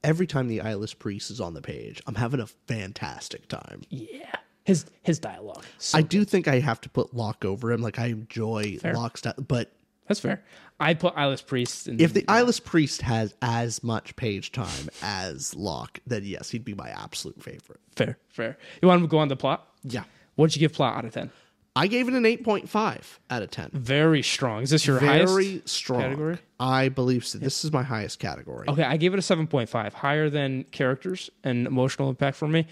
every 0.04 0.28
time 0.28 0.47
the 0.47 0.62
eyeless 0.62 0.93
priest 0.93 1.32
is 1.32 1.39
on 1.41 1.54
the 1.54 1.62
page, 1.62 2.02
I'm 2.08 2.16
having 2.16 2.39
a 2.39 2.47
fantastic 2.47 3.47
time. 3.47 3.82
Yeah, 3.89 4.36
his 4.66 4.86
his 5.04 5.20
dialogue. 5.20 5.64
So 5.78 5.97
I 5.97 6.02
do 6.02 6.26
think 6.26 6.47
I 6.47 6.60
have 6.60 6.82
to 6.82 6.89
put 6.89 7.14
Locke 7.14 7.45
over 7.45 7.72
him. 7.72 7.82
Like 7.82 8.00
I 8.00 8.08
enjoy 8.08 8.78
Locke's, 8.84 9.22
di- 9.22 9.34
but 9.38 9.72
that's 10.08 10.20
fair. 10.20 10.43
I 10.80 10.93
put 10.93 11.14
eyeless 11.18 11.41
priest. 11.41 11.88
In, 11.88 12.00
if 12.00 12.14
the 12.14 12.24
eyeless 12.28 12.60
priest 12.60 13.02
has 13.02 13.34
as 13.41 13.84
much 13.84 14.16
page 14.16 14.52
time 14.54 14.89
as 15.02 15.54
Locke, 15.56 16.00
then 16.08 16.24
yes, 16.24 16.50
he'd 16.50 16.64
be 16.66 16.74
my 16.74 16.89
absolute 16.89 17.41
favorite. 17.43 17.80
fair, 17.95 18.18
fair. 18.30 18.58
You 18.82 18.88
want 18.88 19.02
to 19.02 19.08
go 19.08 19.18
on 19.20 19.28
the 19.28 19.36
plot? 19.36 19.68
Yeah, 19.84 20.04
What'd 20.36 20.56
you 20.56 20.60
give 20.62 20.74
plot 20.74 20.97
out 20.97 21.06
of 21.06 21.14
ten? 21.14 21.32
I 21.76 21.88
gave 21.88 22.07
it 22.07 22.13
an 22.13 22.24
8.5 22.24 23.20
out 23.30 23.41
of 23.43 23.51
10. 23.51 23.70
Very 23.74 24.22
strong. 24.22 24.63
Is 24.63 24.72
this 24.72 24.86
your 24.86 24.99
Very 24.99 25.26
highest 25.26 25.70
strong. 25.70 26.01
category? 26.01 26.38
I 26.59 26.89
believe 26.89 27.26
so. 27.26 27.38
This 27.38 27.63
is 27.63 27.72
my 27.72 27.84
highest 27.84 28.20
category. 28.20 28.67
Okay, 28.67 28.84
I 28.84 28.97
gave 28.97 29.13
it 29.13 29.20
a 29.20 29.22
seven 29.22 29.47
point 29.47 29.70
five, 29.70 29.93
higher 29.93 30.30
than 30.30 30.63
characters 30.65 31.30
and 31.43 31.67
emotional 31.67 32.09
impact 32.09 32.36
for 32.38 32.47
me, 32.47 32.67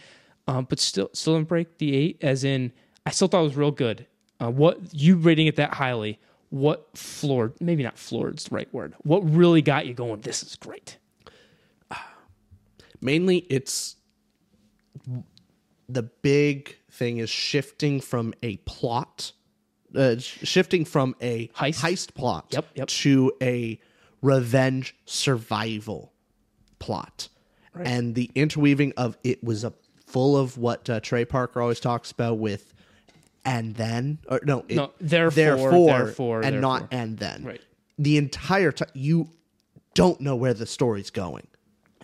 um, 0.48 0.66
but 0.70 0.80
still 0.80 1.10
still 1.14 1.36
didn't 1.36 1.48
break 1.48 1.78
the 1.78 1.96
eight. 1.96 2.18
As 2.22 2.44
in, 2.44 2.74
I 3.06 3.12
still 3.12 3.28
thought 3.28 3.42
it 3.42 3.44
was 3.44 3.56
real 3.56 3.72
good. 3.72 4.06
Uh, 4.42 4.52
what 4.52 4.80
you 4.94 5.16
rating 5.16 5.48
it 5.48 5.56
that 5.56 5.76
highly? 5.76 6.20
What 6.50 6.90
floored? 6.98 7.54
Maybe 7.62 7.84
not 7.84 7.98
floored 7.98 8.38
is 8.40 8.46
the 8.46 8.56
right 8.56 8.74
word. 8.74 8.94
What 9.04 9.20
really 9.20 9.62
got 9.62 9.86
you 9.86 9.94
going? 9.94 10.22
This 10.22 10.44
is 10.44 10.56
great. 10.56 10.98
mainly 13.00 13.38
it's 13.50 13.96
the 15.88 16.04
big 16.04 16.77
thing 16.98 17.18
is 17.18 17.30
shifting 17.30 18.02
from 18.02 18.34
a 18.44 18.58
plot 18.58 19.32
uh, 19.96 20.18
shifting 20.20 20.84
from 20.84 21.16
a 21.22 21.48
Heist. 21.56 22.14
plot 22.14 22.48
Yep, 22.52 22.66
yep. 22.76 22.88
to 22.90 23.32
a 23.42 23.80
revenge 24.22 24.96
survival 25.06 26.12
plot 26.80 27.30
and 27.80 28.16
the 28.16 28.30
interweaving 28.36 28.92
of 28.98 29.18
it 29.24 29.44
was 29.44 29.64
a 29.64 29.72
full 30.08 30.36
of 30.36 30.58
what 30.58 30.90
uh, 30.90 31.00
trey 31.00 31.24
parker 31.26 31.62
always 31.62 31.80
talks 31.80 32.12
about 32.12 32.38
with 32.40 32.74
and 33.46 33.76
then 33.76 34.18
or 34.28 34.42
no, 34.44 34.66
it, 34.68 34.76
No, 34.76 34.92
therefore, 35.00 35.36
therefore, 35.36 35.88
therefore, 35.88 36.42
and 36.42 36.60
not 36.60 36.88
and 36.92 37.18
then 37.18 37.44
Right. 37.44 37.62
the 38.00 38.18
entire 38.18 38.72
time 38.72 38.90
you 38.94 39.30
don't 39.94 40.20
know 40.20 40.36
where 40.36 40.54
the 40.56 40.66
story's 40.66 41.12
going 41.12 41.48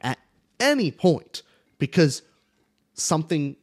at 0.02 0.20
any 0.60 0.92
point 0.92 1.42
because 1.80 2.22
something 2.94 3.56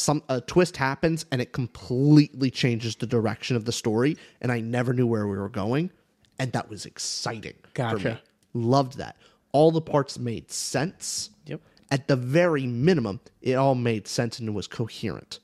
some 0.00 0.22
a 0.28 0.40
twist 0.40 0.76
happens 0.76 1.26
and 1.30 1.40
it 1.40 1.52
completely 1.52 2.50
changes 2.50 2.96
the 2.96 3.06
direction 3.06 3.56
of 3.56 3.64
the 3.64 3.72
story 3.72 4.16
and 4.40 4.50
I 4.50 4.60
never 4.60 4.92
knew 4.92 5.06
where 5.06 5.26
we 5.26 5.36
were 5.36 5.48
going 5.48 5.90
and 6.38 6.52
that 6.52 6.68
was 6.70 6.86
exciting 6.86 7.54
for 7.62 7.70
Gotcha. 7.74 8.08
me. 8.08 8.18
Loved 8.54 8.96
that. 8.98 9.16
All 9.52 9.70
the 9.70 9.80
parts 9.80 10.18
made 10.18 10.50
sense. 10.50 11.30
Yep. 11.46 11.60
At 11.90 12.08
the 12.08 12.16
very 12.16 12.66
minimum, 12.66 13.20
it 13.42 13.54
all 13.54 13.74
made 13.74 14.06
sense 14.08 14.38
and 14.38 14.54
was 14.54 14.66
coherent. 14.66 15.40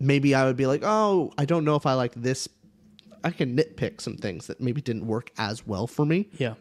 Maybe 0.00 0.34
I 0.34 0.44
would 0.46 0.56
be 0.56 0.66
like, 0.66 0.82
"Oh, 0.84 1.32
I 1.38 1.44
don't 1.44 1.64
know 1.64 1.76
if 1.76 1.84
I 1.86 1.94
like 1.94 2.14
this." 2.14 2.48
I 3.22 3.30
can 3.30 3.56
nitpick 3.56 4.00
some 4.00 4.16
things 4.16 4.46
that 4.48 4.60
maybe 4.60 4.80
didn't 4.80 5.06
work 5.06 5.30
as 5.38 5.66
well 5.66 5.86
for 5.86 6.04
me 6.04 6.28
Yeah. 6.38 6.54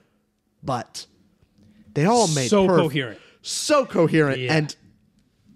but 0.63 1.05
they 1.93 2.05
all 2.05 2.27
made 2.29 2.49
So 2.49 2.67
perf- 2.67 2.77
coherent. 2.77 3.19
so 3.41 3.85
coherent 3.85 4.39
Yeah. 4.39 4.53
and 4.55 4.75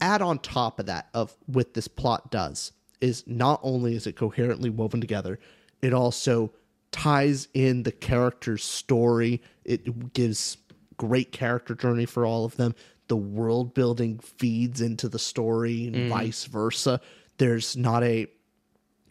add 0.02 0.22
on 0.22 0.40
top 0.40 0.80
of 0.80 0.86
that 0.86 1.08
of 1.14 1.36
what 1.46 1.74
this 1.74 1.88
plot 1.88 2.32
does 2.32 2.72
is 3.02 3.24
not 3.28 3.60
only 3.64 3.96
is 3.96 4.08
it 4.08 4.16
coherently 4.16 4.70
woven 4.70 5.02
together 5.02 5.40
it 5.82 5.94
also 5.94 6.52
ties 6.92 7.48
in 7.54 7.84
the 7.84 7.92
character's 7.92 8.64
story 8.64 9.42
it 9.66 10.14
gives 10.14 10.58
great 10.98 11.32
character 11.32 11.76
journey 11.76 12.06
for 12.06 12.26
all 12.26 12.46
of 12.46 12.56
them 12.58 12.74
the 13.08 13.18
world 13.18 13.74
building 13.74 14.20
feeds 14.20 14.82
into 14.82 15.08
the 15.08 15.20
story 15.20 15.88
and 15.88 15.96
Mm. 15.96 16.10
vice 16.10 16.46
versa 16.46 17.00
there's 17.38 17.78
not 17.78 18.04
a 18.04 18.28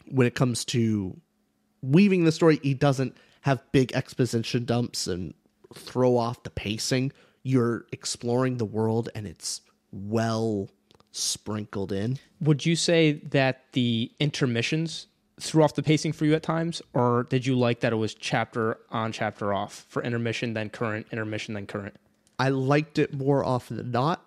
when 0.09 0.27
it 0.27 0.35
comes 0.35 0.63
to 0.65 1.19
weaving 1.81 2.23
the 2.25 2.31
story, 2.31 2.59
he 2.63 2.73
doesn't 2.73 3.15
have 3.41 3.63
big 3.71 3.91
exposition 3.93 4.65
dumps 4.65 5.07
and 5.07 5.33
throw 5.75 6.17
off 6.17 6.43
the 6.43 6.49
pacing. 6.49 7.11
You're 7.43 7.85
exploring 7.91 8.57
the 8.57 8.65
world 8.65 9.09
and 9.15 9.27
it's 9.27 9.61
well 9.91 10.69
sprinkled 11.17 11.91
in. 11.91 12.19
Would 12.41 12.65
you 12.65 12.75
say 12.75 13.13
that 13.13 13.63
the 13.73 14.11
intermissions 14.19 15.07
threw 15.39 15.63
off 15.63 15.75
the 15.75 15.83
pacing 15.83 16.13
for 16.13 16.25
you 16.25 16.33
at 16.33 16.43
times, 16.43 16.81
or 16.93 17.27
did 17.29 17.45
you 17.45 17.57
like 17.57 17.81
that 17.81 17.93
it 17.93 17.97
was 17.97 18.13
chapter 18.13 18.79
on, 18.89 19.11
chapter 19.11 19.53
off 19.53 19.85
for 19.89 20.03
intermission, 20.03 20.53
then 20.53 20.69
current, 20.69 21.07
intermission, 21.11 21.53
then 21.53 21.67
current? 21.67 21.95
I 22.39 22.49
liked 22.49 22.99
it 22.99 23.13
more 23.13 23.43
often 23.43 23.77
than 23.77 23.91
not, 23.91 24.23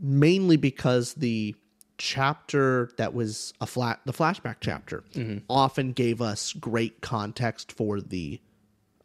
mainly 0.00 0.56
because 0.56 1.14
the 1.14 1.54
chapter 1.98 2.90
that 2.96 3.14
was 3.14 3.52
a 3.60 3.66
flat 3.66 4.00
the 4.06 4.12
flashback 4.12 4.56
chapter 4.60 5.04
mm-hmm. 5.14 5.38
often 5.48 5.92
gave 5.92 6.20
us 6.20 6.52
great 6.54 7.00
context 7.00 7.70
for 7.70 8.00
the 8.00 8.40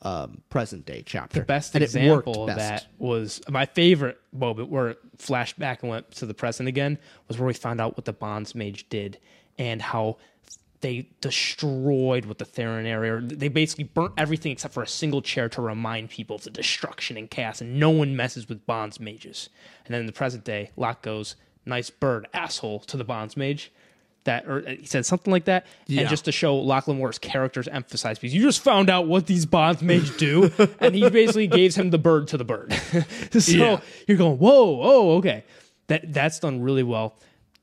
um, 0.02 0.42
present 0.50 0.86
day 0.86 1.04
chapter. 1.06 1.40
The 1.40 1.46
best 1.46 1.74
And 1.76 1.84
example 1.84 2.44
of 2.44 2.56
best. 2.56 2.60
that 2.60 2.88
was 3.00 3.42
my 3.50 3.66
favorite 3.66 4.20
moment 4.32 4.70
where 4.70 4.90
it 4.90 5.00
flashed 5.18 5.58
back 5.58 5.82
and 5.84 5.90
went 5.90 6.12
to 6.12 6.26
the 6.26 6.34
present 6.34 6.70
again 6.70 6.98
was 7.28 7.40
where 7.40 7.48
we 7.48 7.54
found 7.54 7.82
out 7.82 7.98
what 7.98 8.06
the 8.06 8.14
Bonds 8.14 8.54
Mage 8.54 8.88
did 8.90 9.18
and 9.58 9.82
how 9.82 10.18
they 10.82 11.10
destroyed 11.22 12.26
what 12.26 12.38
the 12.38 12.46
Therin 12.46 12.86
area. 12.86 13.20
They 13.20 13.48
basically 13.48 13.86
burnt 13.86 14.14
everything 14.18 14.52
except 14.52 14.76
for 14.76 14.84
a 14.84 14.88
single 14.88 15.24
chair 15.24 15.50
to 15.50 15.62
remind 15.62 16.12
people 16.12 16.36
of 16.36 16.44
the 16.44 16.52
destruction 16.52 17.18
and 17.18 17.30
chaos, 17.30 17.62
and 17.62 17.80
no 17.80 17.90
one 17.90 18.16
messes 18.16 18.48
with 18.48 18.66
Bonds 18.68 19.00
Mages. 19.00 19.50
And 19.86 19.94
then 19.94 20.02
in 20.02 20.06
the 20.06 20.14
present 20.14 20.44
day, 20.44 20.70
Locke 20.78 21.02
goes, 21.02 21.36
"Nice 21.66 21.90
bird, 21.90 22.28
asshole," 22.32 22.82
to 22.82 22.96
the 22.98 23.04
Bonds 23.04 23.36
Mage. 23.36 23.72
That 24.28 24.46
or 24.48 24.62
he 24.62 24.86
said 24.86 25.06
something 25.06 25.32
like 25.32 25.46
that, 25.46 25.66
Yeah. 25.88 26.02
and 26.02 26.10
just 26.10 26.26
to 26.26 26.32
show 26.32 26.56
Locke 26.56 26.86
Lamora's 26.86 27.18
characters 27.20 27.68
emphasized 27.68 28.22
because 28.22 28.34
you 28.36 28.42
just 28.42 28.62
found 28.62 28.90
out 28.90 29.08
what 29.08 29.26
these 29.26 29.46
bonds 29.46 29.82
mage 29.82 30.16
do, 30.18 30.52
and 30.80 30.94
he 30.96 31.10
basically 31.10 31.48
gives 31.48 31.76
him 31.76 31.90
the 31.90 31.98
bird 31.98 32.28
to 32.30 32.38
the 32.38 32.46
bird. 32.46 32.72
so 33.32 33.52
Yeah. 33.52 33.80
you're 34.08 34.18
going, 34.18 34.38
whoa, 34.38 34.80
oh, 34.84 35.18
okay, 35.18 35.44
that 35.88 36.14
that's 36.14 36.40
done 36.40 36.62
really 36.62 36.84
well. 36.84 37.16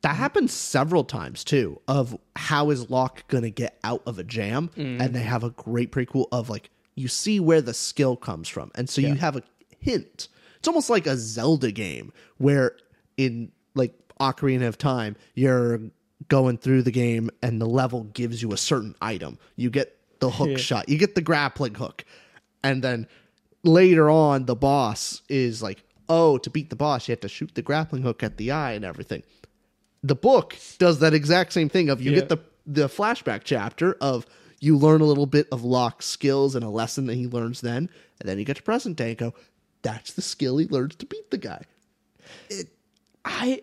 That 0.03 0.17
happens 0.17 0.53
several 0.53 1.05
times 1.05 1.45
too. 1.45 1.81
Of 1.89 2.19
how 2.37 2.71
is 2.71 2.91
Locke 2.91 3.27
gonna 3.29 3.49
get 3.51 3.79
out 3.85 4.03
of 4.07 4.19
a 4.19 4.25
jam, 4.25 4.71
Mm. 4.77 5.01
and 5.01 5.15
they 5.15 5.23
have 5.23 5.45
a 5.45 5.51
great 5.51 5.93
prequel 5.93 6.27
of 6.33 6.51
like 6.51 6.69
you 6.95 7.09
see 7.09 7.41
where 7.41 7.61
the 7.63 7.75
skill 7.75 8.17
comes 8.17 8.49
from, 8.49 8.71
and 8.75 8.89
so 8.91 9.01
you 9.01 9.15
have 9.15 9.37
a 9.37 9.43
hint. 9.81 10.29
It's 10.59 10.69
almost 10.69 10.89
like 10.91 11.07
a 11.07 11.17
Zelda 11.17 11.71
game 11.73 12.13
where 12.39 12.77
in 13.17 13.53
like 13.75 13.93
Ocarina 14.21 14.67
of 14.69 14.79
Time, 14.79 15.17
you're 15.35 15.81
going 16.29 16.59
through 16.59 16.83
the 16.83 16.91
game 16.91 17.31
and 17.43 17.61
the 17.61 17.67
level 17.67 18.05
gives 18.05 18.43
you 18.43 18.53
a 18.53 18.57
certain 18.57 18.95
item. 19.01 19.39
You 19.57 19.71
get 19.71 19.97
the 20.21 20.31
hook 20.31 20.59
shot, 20.59 20.89
you 20.89 20.99
get 20.99 21.15
the 21.15 21.23
grappling 21.23 21.75
hook, 21.75 22.05
and 22.63 22.83
then 22.83 23.07
later 23.63 24.09
on 24.11 24.47
the 24.47 24.57
boss 24.57 25.23
is 25.29 25.63
like, 25.63 25.83
oh, 26.09 26.39
to 26.39 26.51
beat 26.51 26.71
the 26.71 26.77
boss, 26.77 27.09
you 27.09 27.13
have 27.13 27.21
to 27.21 27.29
shoot 27.29 27.55
the 27.55 27.63
grappling 27.63 28.03
hook 28.03 28.23
at 28.23 28.37
the 28.37 28.51
eye 28.51 28.73
and 28.73 28.85
everything 28.85 29.23
the 30.03 30.15
book 30.15 30.55
does 30.79 30.99
that 30.99 31.15
exact 31.15 31.51
same 31.51 31.71
thing 31.71 31.89
of 31.89 32.03
you 32.03 32.11
Yeah. 32.13 32.19
get 32.21 32.29
the 32.29 32.39
the 32.67 32.89
flashback 32.89 33.41
chapter 33.45 33.95
of 34.03 34.27
you 34.61 34.77
learn 34.77 35.01
a 35.01 35.05
little 35.05 35.25
bit 35.27 35.47
of 35.51 35.65
Locke's 35.65 36.05
skills 36.07 36.55
and 36.55 36.63
a 36.65 36.69
lesson 36.69 37.07
that 37.07 37.15
he 37.15 37.27
learns 37.27 37.61
then, 37.63 37.89
and 38.21 38.29
then 38.29 38.39
you 38.39 38.45
get 38.45 38.57
to 38.57 38.63
present 38.63 38.97
day 38.97 39.11
and 39.11 39.19
go, 39.19 39.35
that's 39.83 40.13
the 40.13 40.23
skill 40.23 40.57
he 40.59 40.67
learns 40.67 40.95
to 40.97 41.07
beat 41.07 41.31
the 41.31 41.37
guy. 41.39 41.63
It, 42.49 42.69
I, 43.25 43.63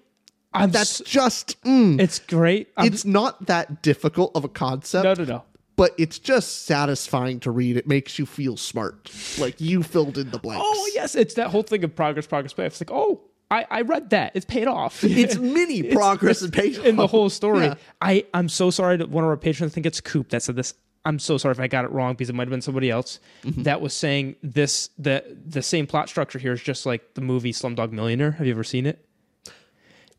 I'm 0.54 0.72
That's 0.72 1.00
just 1.06 1.62
mm, 1.64 2.00
it's 2.00 2.20
great. 2.20 2.70
I'm, 2.78 2.88
it's 2.88 3.06
not 3.06 3.46
that 3.48 3.82
difficult 3.82 4.32
of 4.36 4.44
a 4.44 4.50
concept. 4.50 5.04
no, 5.06 5.14
no, 5.14 5.24
no. 5.24 5.44
But 5.78 5.96
it's 5.98 6.20
just 6.20 6.66
satisfying 6.66 7.40
to 7.40 7.52
read. 7.52 7.78
It 7.78 7.88
makes 7.88 8.20
you 8.20 8.26
feel 8.26 8.58
smart. 8.58 9.10
Like 9.40 9.60
you 9.62 9.82
filled 9.82 10.18
in 10.18 10.30
the 10.30 10.38
blanks. 10.40 10.64
Oh 10.66 10.92
yes, 10.94 11.16
it's 11.16 11.36
that 11.36 11.48
whole 11.50 11.64
thing 11.64 11.84
of 11.84 11.96
progress, 11.96 12.28
progress, 12.28 12.54
pay. 12.54 12.66
It's 12.66 12.82
like, 12.82 12.92
oh, 12.92 13.22
I, 13.50 13.66
I 13.70 13.82
read 13.82 14.10
that. 14.12 14.34
It's 14.36 14.46
paid 14.46 14.68
off. 14.68 15.04
It's 15.04 15.38
mini 15.38 15.84
progress 15.94 16.42
and 16.42 16.52
page 16.54 16.78
in 16.78 16.98
the 16.98 17.08
whole 17.08 17.30
story. 17.30 17.66
Yeah. 17.66 17.76
I 18.02 18.26
I'm 18.34 18.50
so 18.50 18.70
sorry 18.70 18.98
that 18.98 19.10
one 19.10 19.24
of 19.24 19.30
our 19.30 19.38
patrons, 19.38 19.72
I 19.72 19.74
think 19.74 19.86
it's 19.86 20.02
Coop, 20.02 20.30
that 20.30 20.44
said 20.44 20.56
this. 20.58 20.74
I'm 21.04 21.18
so 21.18 21.40
sorry 21.40 21.54
if 21.54 21.60
I 21.60 21.66
got 21.68 21.84
it 21.86 21.92
wrong 21.92 22.14
because 22.14 22.30
it 22.30 22.36
might 22.36 22.44
have 22.44 22.52
been 22.52 22.62
somebody 22.62 22.92
else 22.92 23.20
Mm-hmm. 23.44 23.64
that 23.64 23.82
was 23.82 23.94
saying 23.96 24.36
this. 24.44 24.90
The 25.00 25.24
the 25.48 25.64
same 25.64 25.88
plot 25.88 26.10
structure 26.10 26.38
here 26.38 26.52
is 26.54 26.62
just 26.62 26.86
like 26.86 27.16
the 27.16 27.22
movie 27.22 27.54
Slumdog 27.54 27.92
Millionaire. 27.92 28.32
Have 28.32 28.46
you 28.46 28.54
ever 28.54 28.64
seen 28.66 28.86
it? 28.86 29.04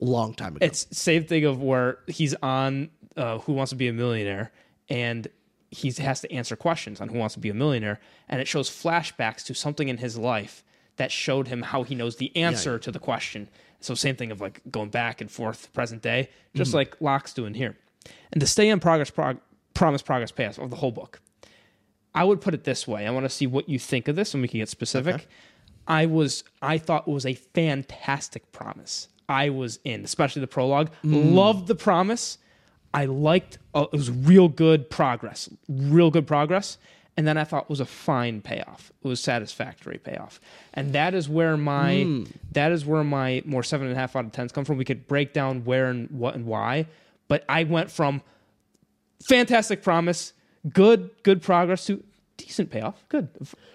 Long 0.02 0.34
time 0.34 0.56
ago. 0.56 0.66
It's 0.66 0.86
same 0.96 1.24
thing 1.24 1.44
of 1.44 1.62
where 1.62 1.98
he's 2.08 2.34
on 2.42 2.90
uh, 3.16 3.38
Who 3.38 3.52
Wants 3.52 3.70
to 3.70 3.76
Be 3.76 3.88
a 3.88 3.92
Millionaire 3.92 4.50
and 4.88 5.28
he 5.70 5.90
has 5.90 6.20
to 6.20 6.30
answer 6.30 6.54
questions 6.54 7.00
on 7.00 7.08
Who 7.08 7.18
Wants 7.18 7.34
to 7.34 7.40
Be 7.40 7.48
a 7.48 7.54
Millionaire, 7.54 7.98
and 8.28 8.40
it 8.42 8.46
shows 8.46 8.68
flashbacks 8.68 9.42
to 9.46 9.54
something 9.54 9.88
in 9.88 9.96
his 9.96 10.18
life 10.18 10.62
that 10.96 11.10
showed 11.10 11.48
him 11.48 11.62
how 11.62 11.82
he 11.82 11.94
knows 11.94 12.16
the 12.16 12.36
answer 12.36 12.78
to 12.78 12.92
the 12.92 12.98
question. 12.98 13.48
So 13.80 13.94
same 13.94 14.14
thing 14.14 14.30
of 14.30 14.40
like 14.42 14.60
going 14.70 14.90
back 14.90 15.22
and 15.22 15.30
forth, 15.30 15.72
present 15.72 16.02
day, 16.02 16.28
just 16.54 16.74
like 16.74 17.00
Locke's 17.00 17.32
doing 17.32 17.54
here. 17.54 17.78
And 18.32 18.40
to 18.40 18.46
stay 18.46 18.70
on 18.70 18.80
progress, 18.80 19.08
prog- 19.10 19.40
promise, 19.72 20.02
progress, 20.02 20.30
pass 20.30 20.58
of 20.58 20.68
the 20.68 20.76
whole 20.76 20.92
book. 20.92 21.20
I 22.14 22.24
would 22.24 22.42
put 22.42 22.52
it 22.52 22.64
this 22.64 22.86
way. 22.86 23.06
I 23.06 23.10
want 23.10 23.24
to 23.24 23.30
see 23.30 23.46
what 23.46 23.68
you 23.70 23.78
think 23.78 24.08
of 24.08 24.14
this, 24.16 24.34
and 24.34 24.42
we 24.42 24.48
can 24.48 24.60
get 24.60 24.68
specific. 24.68 25.26
I 25.86 26.04
was, 26.04 26.44
I 26.60 26.76
thought 26.76 27.08
it 27.08 27.10
was 27.10 27.24
a 27.24 27.32
fantastic 27.34 28.52
promise. 28.52 29.08
I 29.32 29.48
was 29.48 29.78
in, 29.84 30.04
especially 30.04 30.40
the 30.40 30.46
prologue. 30.46 30.90
Loved 31.02 31.66
the 31.66 31.74
promise. 31.74 32.36
I 32.92 33.06
liked. 33.06 33.58
Uh, 33.74 33.86
it 33.92 33.96
was 33.96 34.10
real 34.10 34.48
good 34.48 34.90
progress, 34.90 35.48
real 35.68 36.10
good 36.10 36.26
progress. 36.26 36.76
And 37.16 37.26
then 37.26 37.36
I 37.36 37.44
thought 37.44 37.64
it 37.64 37.70
was 37.70 37.80
a 37.80 37.86
fine 37.86 38.40
payoff. 38.40 38.90
It 39.02 39.08
was 39.08 39.20
satisfactory 39.20 39.98
payoff, 39.98 40.40
and 40.72 40.94
that 40.94 41.14
is 41.14 41.28
where 41.28 41.56
my 41.58 42.24
that 42.52 42.72
is 42.72 42.86
where 42.86 43.04
my 43.04 43.42
more 43.44 43.62
seven 43.62 43.86
and 43.86 43.96
a 43.96 43.98
half 43.98 44.16
out 44.16 44.24
of 44.24 44.32
tens 44.32 44.52
come 44.52 44.64
from. 44.64 44.78
We 44.78 44.84
could 44.86 45.06
break 45.06 45.32
down 45.34 45.64
where 45.64 45.88
and 45.90 46.10
what 46.10 46.34
and 46.34 46.46
why, 46.46 46.86
but 47.28 47.44
I 47.48 47.64
went 47.64 47.90
from 47.90 48.22
fantastic 49.22 49.82
promise, 49.82 50.32
good 50.72 51.10
good 51.22 51.42
progress 51.42 51.84
to 51.86 52.02
decent 52.38 52.70
payoff. 52.70 53.04
Good, 53.10 53.28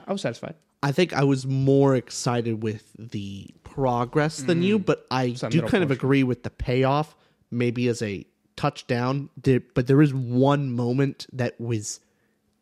I 0.07 0.13
was 0.13 0.21
satisfied. 0.21 0.55
I 0.81 0.91
think 0.91 1.13
I 1.13 1.23
was 1.23 1.45
more 1.45 1.95
excited 1.95 2.63
with 2.63 2.91
the 2.97 3.49
progress 3.77 4.41
than 4.41 4.63
you, 4.63 4.79
mm. 4.79 4.85
but 4.85 5.05
I 5.11 5.33
Some 5.33 5.51
do 5.51 5.57
middle 5.57 5.69
kind 5.69 5.83
of 5.83 5.89
portion. 5.89 5.99
agree 6.05 6.23
with 6.23 6.41
the 6.43 6.49
payoff, 6.49 7.15
maybe 7.51 7.87
as 7.87 8.01
a 8.01 8.25
touchdown. 8.55 9.29
There, 9.41 9.61
but 9.75 9.85
there 9.85 10.01
is 10.01 10.13
one 10.15 10.71
moment 10.71 11.27
that 11.33 11.59
was 11.61 11.99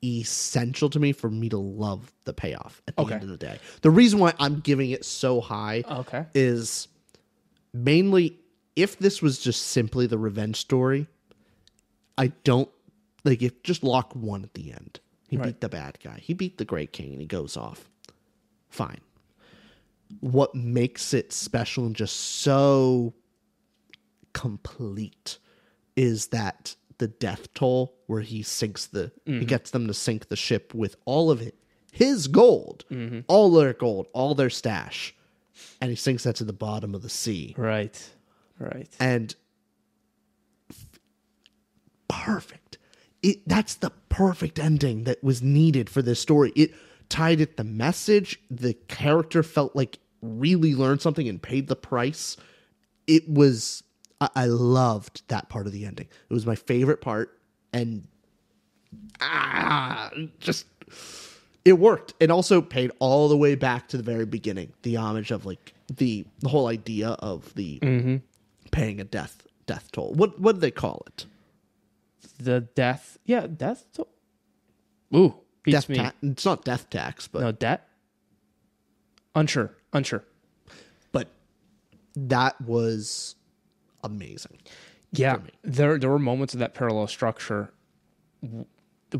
essential 0.03 0.89
to 0.89 0.99
me 0.99 1.13
for 1.13 1.30
me 1.30 1.47
to 1.49 1.57
love 1.57 2.11
the 2.26 2.34
payoff 2.34 2.82
at 2.88 2.97
the 2.97 3.03
Okay. 3.03 3.13
end 3.16 3.24
of 3.24 3.30
the 3.30 3.38
day. 3.38 3.59
The 3.82 3.89
reason 3.89 4.20
why 4.20 4.34
I'm 4.39 4.59
giving 4.59 4.91
it 4.91 5.05
so 5.05 5.39
high 5.39 5.84
Okay. 5.89 6.26
is 6.36 6.89
mainly 7.74 8.38
if 8.76 8.99
this 8.99 9.22
was 9.22 9.39
just 9.39 9.68
simply 9.68 10.05
the 10.05 10.18
revenge 10.18 10.57
story, 10.57 11.07
I 12.18 12.28
don't 12.43 12.70
like 13.24 13.41
if 13.41 13.63
just 13.63 13.84
Locke 13.84 14.13
won 14.16 14.43
at 14.43 14.53
the 14.53 14.72
end. 14.74 14.99
He 15.30 15.38
Right. 15.38 15.45
beat 15.47 15.61
the 15.61 15.70
bad 15.70 15.97
guy. 16.03 16.20
He 16.22 16.34
beat 16.34 16.57
the 16.57 16.66
Grey 16.66 16.86
King 16.88 17.13
and 17.13 17.22
he 17.22 17.26
goes 17.26 17.55
off. 17.57 17.89
Fine. 18.70 18.99
What 20.19 20.55
makes 20.55 21.13
it 21.13 21.33
special 21.33 21.85
and 21.85 21.95
just 21.95 22.15
so 22.15 23.13
complete 24.33 25.37
is 25.95 26.27
that 26.27 26.75
the 26.97 27.07
death 27.07 27.53
toll 27.53 27.95
where 28.07 28.21
he 28.21 28.41
sinks 28.41 28.85
the 28.87 29.11
he 29.25 29.31
mm-hmm. 29.31 29.45
gets 29.45 29.71
them 29.71 29.87
to 29.87 29.93
sink 29.93 30.27
the 30.27 30.35
ship 30.35 30.73
with 30.73 30.95
all 31.05 31.31
of 31.31 31.41
it 31.41 31.55
his 31.91 32.27
gold 32.27 32.83
mm-hmm. 32.89 33.19
all 33.27 33.49
their 33.51 33.73
gold 33.73 34.07
all 34.13 34.35
their 34.35 34.49
stash 34.49 35.15
and 35.81 35.89
he 35.89 35.95
sinks 35.95 36.23
that 36.23 36.35
to 36.37 36.43
the 36.43 36.53
bottom 36.53 36.95
of 36.95 37.01
the 37.01 37.09
sea. 37.09 37.53
Right, 37.57 38.09
right. 38.59 38.89
and 38.99 39.35
perfect. 42.07 42.77
It 43.21 43.47
that's 43.47 43.75
the 43.75 43.91
perfect 44.09 44.59
ending 44.59 45.05
that 45.05 45.23
was 45.23 45.41
needed 45.41 45.89
for 45.89 46.01
this 46.01 46.19
story. 46.19 46.51
It 46.55 46.73
tied 47.09 47.39
it 47.41 47.57
the 47.57 47.63
message 47.63 48.39
the 48.49 48.73
character 48.87 49.43
felt 49.43 49.75
like 49.75 49.99
really 50.21 50.73
learned 50.75 51.01
something 51.01 51.27
and 51.27 51.41
paid 51.41 51.67
the 51.67 51.75
price 51.75 52.37
it 53.07 53.29
was 53.29 53.83
I, 54.21 54.29
I 54.35 54.45
loved 54.45 55.23
that 55.27 55.49
part 55.49 55.67
of 55.67 55.73
the 55.73 55.85
ending 55.85 56.07
it 56.29 56.33
was 56.33 56.45
my 56.45 56.55
favorite 56.55 57.01
part 57.01 57.39
and 57.73 58.07
ah 59.21 60.09
just 60.39 60.65
it 61.63 61.79
worked. 61.79 62.13
It 62.19 62.29
also 62.29 62.61
paid 62.61 62.91
all 62.99 63.27
the 63.27 63.35
way 63.35 63.55
back 63.55 63.87
to 63.87 63.97
the 63.97 64.03
very 64.03 64.27
beginning, 64.27 64.71
the 64.83 64.97
homage 64.97 65.31
of 65.31 65.47
like 65.47 65.73
the 65.97 66.23
the 66.41 66.49
whole 66.49 66.67
idea 66.67 67.09
of 67.09 67.51
the 67.55 67.79
Mm-hmm. 67.79 68.17
paying 68.71 69.01
a 69.01 69.03
death 69.03 69.47
death 69.65 69.91
toll. 69.91 70.13
What 70.13 70.39
what 70.39 70.53
do 70.55 70.61
they 70.61 70.69
call 70.71 71.01
it? 71.07 71.25
The 72.37 72.61
death, 72.61 73.17
yeah, 73.25 73.47
death. 73.47 73.85
toll. 73.93 74.09
Ooh, 75.15 75.35
beats 75.66 75.76
death 75.76 75.89
me. 75.89 75.95
ta- 75.97 76.13
It's 76.22 76.45
not 76.45 76.63
death 76.63 76.89
tax, 76.89 77.28
but 77.28 77.41
no 77.41 77.51
debt. 77.51 77.88
Unsure, 79.36 79.76
unsure. 79.91 80.24
but 81.11 81.28
that 82.16 82.59
was 82.61 83.36
amazing. 84.03 84.59
Yeah, 85.11 85.38
there 85.63 85.97
there 85.97 86.09
were 86.09 86.20
moments 86.20 86.53
of 86.53 86.59
that 86.61 86.74
parallel 86.74 87.07
structure 87.07 87.72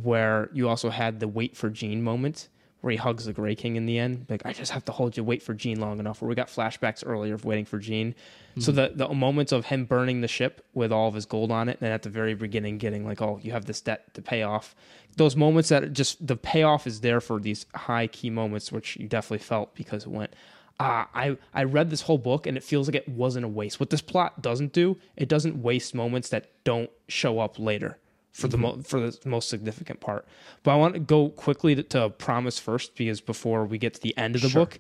where 0.02 0.50
you 0.54 0.68
also 0.70 0.90
had 0.90 1.20
the 1.20 1.28
wait 1.28 1.56
for 1.56 1.70
Gene 1.70 2.02
moment 2.04 2.50
where 2.86 2.92
he 2.92 2.98
hugs 2.98 3.26
the 3.26 3.34
Gray 3.34 3.56
King 3.56 3.78
in 3.78 3.88
the 3.88 3.98
end. 3.98 4.28
Like 4.30 4.46
I 4.46 4.54
just 4.54 4.72
have 4.72 4.86
to 4.86 4.92
hold 4.92 5.18
you, 5.18 5.24
wait 5.24 5.42
for 5.42 5.56
Jean 5.56 5.80
long 5.80 6.00
enough. 6.00 6.22
Where 6.22 6.30
we 6.30 6.36
got 6.36 6.50
flashbacks 6.50 7.04
earlier 7.04 7.34
of 7.34 7.44
waiting 7.44 7.66
for 7.66 7.80
Jean. 7.80 8.14
So 8.60 8.72
the 8.72 8.92
the 8.94 9.10
moments 9.10 9.52
of 9.52 9.66
him 9.66 9.86
burning 9.86 10.22
the 10.22 10.28
ship 10.28 10.64
with 10.76 10.92
all 10.92 11.08
of 11.08 11.16
his 11.16 11.26
gold 11.26 11.52
on 11.52 11.68
it, 11.68 11.80
and 11.82 11.92
at 11.92 12.04
the 12.04 12.12
very 12.12 12.36
beginning 12.36 12.78
getting 12.78 13.04
like, 13.04 13.24
oh, 13.24 13.40
you 13.42 13.54
have 13.54 13.66
this 13.66 13.82
debt 13.82 14.14
to 14.14 14.22
pay 14.22 14.44
off. 14.44 14.76
Those 15.18 15.36
moments 15.36 15.70
that 15.70 15.94
just 15.94 16.28
the 16.28 16.36
payoff 16.36 16.86
is 16.86 17.02
there 17.02 17.20
for 17.22 17.40
these 17.40 17.66
high 17.74 18.06
key 18.06 18.30
moments, 18.30 18.72
which 18.72 18.98
you 18.98 19.08
definitely 19.08 19.40
felt 19.40 19.74
because 19.74 20.04
it 20.04 20.10
went. 20.10 20.36
Ah, 20.80 21.10
I 21.16 21.38
I 21.56 21.64
read 21.64 21.90
this 21.90 22.04
whole 22.04 22.20
book 22.20 22.46
and 22.46 22.56
it 22.56 22.64
feels 22.64 22.88
like 22.88 22.96
it 22.96 23.10
wasn't 23.10 23.46
a 23.46 23.50
waste. 23.50 23.80
What 23.80 23.90
this 23.90 24.02
plot 24.02 24.44
doesn't 24.44 24.74
do, 24.74 25.00
it 25.18 25.28
doesn't 25.28 25.60
waste 25.60 25.96
moments 25.96 26.30
that 26.30 26.52
don't 26.64 26.92
show 27.08 27.40
up 27.40 27.58
later 27.58 27.98
for 28.36 28.50
the 28.50 28.58
mm-hmm. 28.58 28.78
mo- 28.78 28.84
for 28.84 29.00
the 29.00 29.18
most 29.24 29.48
significant 29.48 30.02
part. 30.02 30.28
But 30.64 30.72
I 30.72 30.76
want 30.76 30.94
to 30.96 31.00
go 31.00 31.30
quickly 31.30 31.74
to, 31.76 31.84
to 31.84 32.10
Promise 32.10 32.60
first 32.60 32.94
because 32.96 33.22
before 33.22 33.64
we 33.64 33.78
get 33.78 33.94
to 33.94 34.02
the 34.02 34.16
end 34.18 34.36
of 34.36 34.42
the 34.42 34.50
book, 34.50 34.78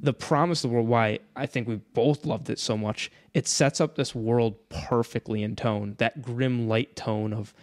the 0.00 0.12
Promise 0.12 0.64
of 0.64 0.70
the 0.70 0.74
World. 0.74 0.88
Why 0.88 1.20
I 1.36 1.46
think 1.46 1.68
we 1.68 1.76
both 1.76 2.26
loved 2.26 2.50
it 2.50 2.58
so 2.58 2.76
much. 2.76 3.12
It 3.32 3.46
sets 3.46 3.80
up 3.80 3.94
this 3.94 4.12
world 4.12 4.56
perfectly 4.70 5.44
in 5.44 5.54
tone. 5.54 5.94
That 5.98 6.20
grim 6.20 6.66
light 6.66 6.96
tone 6.96 7.32
of 7.32 7.54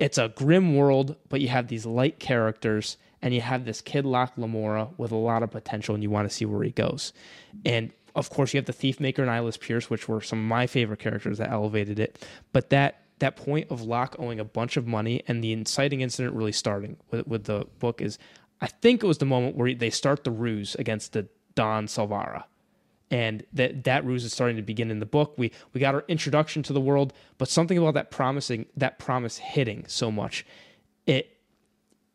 it's 0.00 0.18
a 0.18 0.30
grim 0.30 0.74
world, 0.74 1.14
but 1.28 1.40
you 1.40 1.46
have 1.46 1.68
these 1.68 1.86
light 1.86 2.18
characters, 2.18 2.96
and 3.22 3.32
you 3.32 3.40
have 3.40 3.64
this 3.64 3.80
kid 3.80 4.04
Locke 4.04 4.32
Lamora 4.36 4.88
with 4.96 5.12
a 5.12 5.16
lot 5.16 5.44
of 5.44 5.52
potential, 5.52 5.94
and 5.94 6.02
you 6.02 6.10
want 6.10 6.28
to 6.28 6.34
see 6.34 6.44
where 6.44 6.64
he 6.64 6.70
goes. 6.70 7.12
And 7.64 7.92
of 8.16 8.30
course, 8.30 8.52
you 8.52 8.58
have 8.58 8.66
the 8.66 8.72
Thief 8.72 8.98
Maker 8.98 9.22
and 9.22 9.30
Eyeless 9.30 9.56
Priest, 9.56 9.90
which 9.90 10.08
were 10.08 10.20
some 10.20 10.40
of 10.40 10.44
my 10.44 10.66
favorite 10.66 10.98
characters 10.98 11.38
that 11.38 11.50
elevated 11.52 12.00
it. 12.00 12.26
But 12.52 12.70
that 12.70 13.01
that 13.22 13.36
point 13.36 13.70
of 13.70 13.82
Locke 13.82 14.14
owing 14.18 14.38
a 14.38 14.44
bunch 14.44 14.76
of 14.76 14.86
money 14.86 15.22
and 15.26 15.42
the 15.42 15.52
inciting 15.52 16.02
incident 16.02 16.36
really 16.36 16.52
starting 16.52 16.96
with, 17.10 17.26
with 17.26 17.44
the 17.44 17.66
book 17.78 18.00
is, 18.00 18.18
I 18.60 18.66
think 18.66 19.02
it 19.02 19.06
was 19.06 19.18
the 19.18 19.24
moment 19.24 19.56
where 19.56 19.74
they 19.74 19.90
start 19.90 20.24
the 20.24 20.30
ruse 20.30 20.74
against 20.74 21.12
the 21.12 21.28
Don 21.54 21.86
Salvara 21.86 22.44
and 23.12 23.44
that 23.52 23.84
that 23.84 24.04
ruse 24.04 24.24
is 24.24 24.32
starting 24.32 24.56
to 24.56 24.62
begin 24.62 24.90
in 24.90 24.98
the 24.98 25.06
book. 25.06 25.34
We 25.36 25.52
we 25.72 25.80
got 25.80 25.94
our 25.94 26.04
introduction 26.08 26.62
to 26.64 26.72
the 26.72 26.80
world, 26.80 27.12
but 27.38 27.46
something 27.46 27.76
about 27.76 27.94
that 27.94 28.10
promising 28.10 28.66
that 28.76 28.98
promise 28.98 29.36
hitting 29.36 29.84
so 29.86 30.10
much, 30.10 30.46
it 31.06 31.38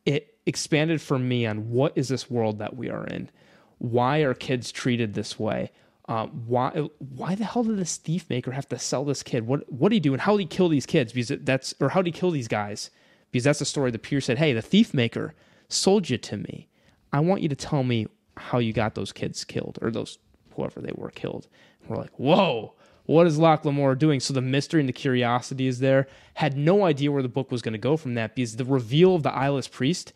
it 0.06 0.36
expanded 0.46 1.02
for 1.02 1.20
me 1.20 1.46
on 1.46 1.70
what 1.70 1.94
is 1.96 2.08
this 2.08 2.30
world 2.32 2.58
that 2.60 2.76
we 2.76 2.90
are 2.90 3.06
in? 3.06 3.30
Why 3.78 4.20
are 4.20 4.34
kids 4.34 4.72
treated 4.72 5.14
this 5.14 5.38
way? 5.38 5.72
Um, 6.08 6.30
why 6.48 6.70
why 7.00 7.36
the 7.36 7.44
hell 7.44 7.64
did 7.64 7.78
this 7.78 7.98
thief 7.98 8.30
maker 8.30 8.52
have 8.52 8.70
to 8.70 8.80
sell 8.80 9.04
this 9.04 9.24
kid? 9.24 9.46
What 9.46 9.72
what 9.72 9.90
did 9.90 9.96
he 9.96 10.00
do 10.00 10.14
and 10.14 10.22
how 10.22 10.38
did 10.38 10.44
he 10.44 10.48
kill 10.48 10.70
these 10.70 10.86
kids? 10.86 11.12
Because 11.12 11.32
that's 11.42 11.74
or 11.82 11.90
how 11.90 12.02
did 12.02 12.14
he 12.14 12.20
kill 12.20 12.32
these 12.32 12.48
guys? 12.48 12.90
Because 13.32 13.44
that's 13.44 13.60
the 13.60 13.66
story. 13.66 13.92
The 13.92 14.00
peer 14.00 14.22
said, 14.22 14.38
"Hey, 14.38 14.54
the 14.54 14.62
thief 14.62 14.94
maker 14.94 15.34
sold 15.68 16.10
you 16.10 16.18
to 16.18 16.38
me. 16.38 16.70
I 17.12 17.20
want 17.20 17.42
you 17.42 17.50
to 17.50 17.56
tell 17.56 17.84
me 17.84 18.08
how 18.38 18.60
you 18.60 18.72
got 18.72 18.96
those 18.96 19.12
kids 19.12 19.44
killed 19.44 19.80
or 19.82 19.92
those 19.92 20.18
whoever 20.56 20.80
they 20.80 20.94
were 20.96 21.10
killed." 21.12 21.48
And 21.82 21.90
we're 21.90 21.98
like, 21.98 22.18
"Whoa." 22.18 22.74
What 23.06 23.26
is 23.26 23.40
Locke 23.40 23.64
Lamora 23.64 23.98
doing? 23.98 24.20
So 24.20 24.34
the 24.34 24.42
mystery 24.42 24.82
and 24.82 24.90
the 24.90 24.94
curiosity 24.94 25.68
is 25.68 25.80
there. 25.80 26.08
Had 26.34 26.58
no 26.58 26.84
idea 26.84 27.10
where 27.10 27.24
the 27.24 27.30
book 27.30 27.52
was 27.52 27.62
going 27.62 27.72
to 27.72 27.78
go 27.78 27.96
from 27.96 28.16
that 28.16 28.36
because 28.36 28.58
the 28.58 28.66
reveal 28.66 29.16
of 29.16 29.24
the 29.24 29.34
eyeless 29.34 29.70
priest 29.70 30.12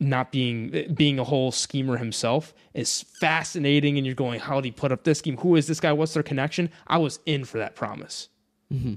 not 0.00 0.32
being 0.32 0.92
being 0.94 1.18
a 1.18 1.24
whole 1.24 1.52
schemer 1.52 1.98
himself 1.98 2.54
is 2.74 3.04
fascinating 3.20 3.98
and 3.98 4.06
you're 4.06 4.14
going 4.14 4.40
how 4.40 4.56
did 4.56 4.64
he 4.64 4.70
put 4.70 4.90
up 4.90 5.04
this 5.04 5.18
scheme 5.18 5.36
who 5.36 5.54
is 5.56 5.66
this 5.66 5.78
guy 5.78 5.92
what's 5.92 6.14
their 6.14 6.22
connection 6.22 6.70
i 6.86 6.96
was 6.96 7.20
in 7.26 7.44
for 7.44 7.58
that 7.58 7.74
promise 7.76 8.28
mm-hmm. 8.72 8.94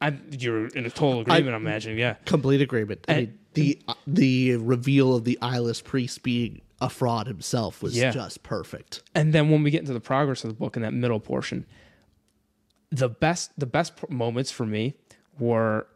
I, 0.00 0.16
you're 0.30 0.66
in 0.68 0.86
a 0.86 0.90
total 0.90 1.20
agreement 1.20 1.54
I, 1.54 1.56
am 1.56 1.66
imagining 1.66 1.98
yeah 1.98 2.14
Complete 2.24 2.60
agreement. 2.60 3.04
I 3.08 3.14
mean, 3.14 3.38
the 3.54 3.78
the 4.06 4.56
reveal 4.56 5.14
of 5.14 5.24
the 5.24 5.38
eyeless 5.42 5.80
priest 5.80 6.22
being 6.22 6.60
a 6.80 6.88
fraud 6.90 7.26
himself 7.26 7.82
was 7.82 7.96
Yeah. 7.96 8.10
just 8.10 8.42
perfect. 8.42 9.02
and 9.14 9.32
then 9.32 9.50
when 9.50 9.62
we 9.62 9.70
get 9.70 9.80
into 9.80 9.92
the 9.92 10.00
progress 10.00 10.44
of 10.44 10.50
the 10.50 10.54
book 10.54 10.76
in 10.76 10.82
that 10.82 10.92
middle 10.94 11.20
portion 11.20 11.66
the 12.90 13.08
best 13.08 13.50
the 13.58 13.66
best 13.66 14.08
moments 14.08 14.50
for 14.52 14.66
me 14.66 14.94
were 15.38 15.86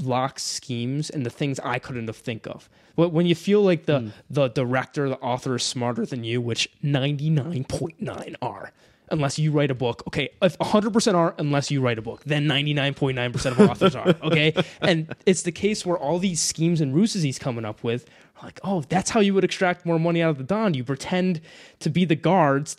Locke's 0.00 0.42
schemes 0.42 1.10
and 1.10 1.24
the 1.24 1.30
things 1.30 1.60
I 1.60 1.78
couldn't 1.78 2.06
have 2.06 2.16
think 2.16 2.46
of. 2.46 2.68
But 2.96 3.10
when 3.10 3.26
you 3.26 3.34
feel 3.34 3.62
like 3.62 3.86
the 3.86 4.00
hmm. 4.00 4.08
the 4.30 4.48
director, 4.48 5.08
the 5.08 5.18
author 5.18 5.56
is 5.56 5.62
smarter 5.62 6.06
than 6.06 6.24
you, 6.24 6.40
which 6.40 6.68
ninety 6.82 7.30
nine 7.30 7.64
point 7.64 8.00
nine 8.00 8.36
are, 8.40 8.72
unless 9.10 9.38
you 9.38 9.52
write 9.52 9.70
a 9.70 9.74
book. 9.74 10.02
Okay, 10.08 10.30
if 10.40 10.56
hundred 10.60 10.92
percent 10.92 11.16
are, 11.16 11.34
unless 11.38 11.70
you 11.70 11.80
write 11.80 11.98
a 11.98 12.02
book, 12.02 12.24
then 12.24 12.46
ninety 12.46 12.72
nine 12.72 12.94
point 12.94 13.16
nine 13.16 13.32
percent 13.32 13.58
of 13.58 13.68
authors 13.68 13.94
are. 13.94 14.14
Okay, 14.22 14.54
and 14.80 15.14
it's 15.26 15.42
the 15.42 15.52
case 15.52 15.84
where 15.84 15.98
all 15.98 16.18
these 16.18 16.40
schemes 16.40 16.80
and 16.80 16.94
ruses 16.94 17.22
he's 17.22 17.38
coming 17.38 17.64
up 17.64 17.84
with. 17.84 18.08
are 18.38 18.46
Like, 18.46 18.60
oh, 18.64 18.82
that's 18.88 19.10
how 19.10 19.20
you 19.20 19.34
would 19.34 19.44
extract 19.44 19.84
more 19.84 19.98
money 19.98 20.22
out 20.22 20.30
of 20.30 20.38
the 20.38 20.44
Don. 20.44 20.74
You 20.74 20.84
pretend 20.84 21.40
to 21.80 21.90
be 21.90 22.04
the 22.04 22.16
guards. 22.16 22.76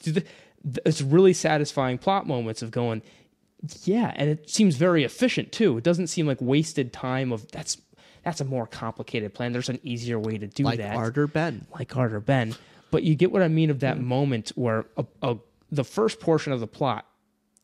It's 0.85 1.01
really 1.01 1.33
satisfying 1.33 1.97
plot 1.97 2.27
moments 2.27 2.61
of 2.61 2.71
going, 2.71 3.01
yeah, 3.83 4.13
and 4.15 4.29
it 4.29 4.49
seems 4.49 4.75
very 4.75 5.03
efficient 5.03 5.51
too. 5.51 5.77
It 5.77 5.83
doesn't 5.83 6.07
seem 6.07 6.27
like 6.27 6.39
wasted 6.41 6.93
time 6.93 7.31
of 7.31 7.49
that's 7.51 7.77
that's 8.23 8.41
a 8.41 8.45
more 8.45 8.67
complicated 8.67 9.33
plan. 9.33 9.53
There's 9.53 9.69
an 9.69 9.79
easier 9.83 10.19
way 10.19 10.37
to 10.37 10.47
do 10.47 10.63
Like 10.63 10.79
that. 10.79 10.95
Like 10.95 10.97
Ardor 10.97 11.27
Benn. 11.27 11.65
Like 11.73 11.95
Ardor 11.95 12.19
Benn. 12.19 12.55
But 12.91 13.03
you 13.03 13.15
get 13.15 13.31
what 13.31 13.41
I 13.41 13.47
mean 13.47 13.69
of 13.69 13.79
that 13.79 13.99
moment 13.99 14.49
where 14.55 14.85
a, 14.97 15.05
a, 15.21 15.37
the 15.71 15.83
first 15.83 16.19
portion 16.19 16.53
of 16.53 16.59
the 16.59 16.67
plot, 16.67 17.05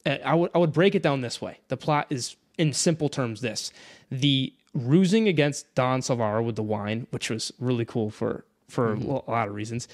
uh, 0.05 0.17
I 0.23 0.35
would 0.35 0.51
I 0.55 0.57
would 0.57 0.73
break 0.73 0.95
it 0.95 1.03
down 1.03 1.21
this 1.21 1.41
way. 1.41 1.59
The 1.67 1.77
plot 1.77 2.07
is 2.09 2.35
in 2.57 2.73
simple 2.73 3.09
terms 3.09 3.41
this. 3.41 3.71
The 4.09 4.53
rusing 4.73 5.27
against 5.27 5.73
Don 5.75 6.01
Salvara 6.01 6.43
with 6.43 6.55
the 6.55 6.63
wine, 6.63 7.07
which 7.11 7.29
was 7.29 7.51
really 7.59 7.85
cool 7.85 8.09
for 8.09 8.45
for 8.69 8.93
a 8.93 8.97
lot 8.97 9.47
of 9.47 9.53
reasons. 9.53 9.87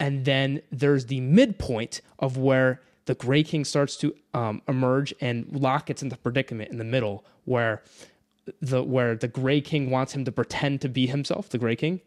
And 0.00 0.24
then 0.24 0.62
there's 0.70 1.06
the 1.06 1.20
midpoint 1.20 2.00
of 2.18 2.36
where 2.36 2.80
the 3.08 3.14
Gray 3.14 3.42
King 3.42 3.64
starts 3.64 3.96
to 3.96 4.14
um, 4.34 4.60
emerge, 4.68 5.14
and 5.20 5.46
Locke 5.50 5.86
gets 5.86 6.02
into 6.02 6.16
predicament 6.18 6.70
in 6.70 6.76
the 6.76 6.84
middle, 6.84 7.24
where 7.46 7.82
the 8.60 8.82
where 8.84 9.16
the 9.16 9.28
Gray 9.28 9.60
King 9.62 9.90
wants 9.90 10.12
him 10.14 10.24
to 10.26 10.32
pretend 10.32 10.82
to 10.82 10.88
be 10.88 11.06
himself, 11.06 11.48
the 11.48 11.58
Gray 11.58 11.74
King, 11.76 12.00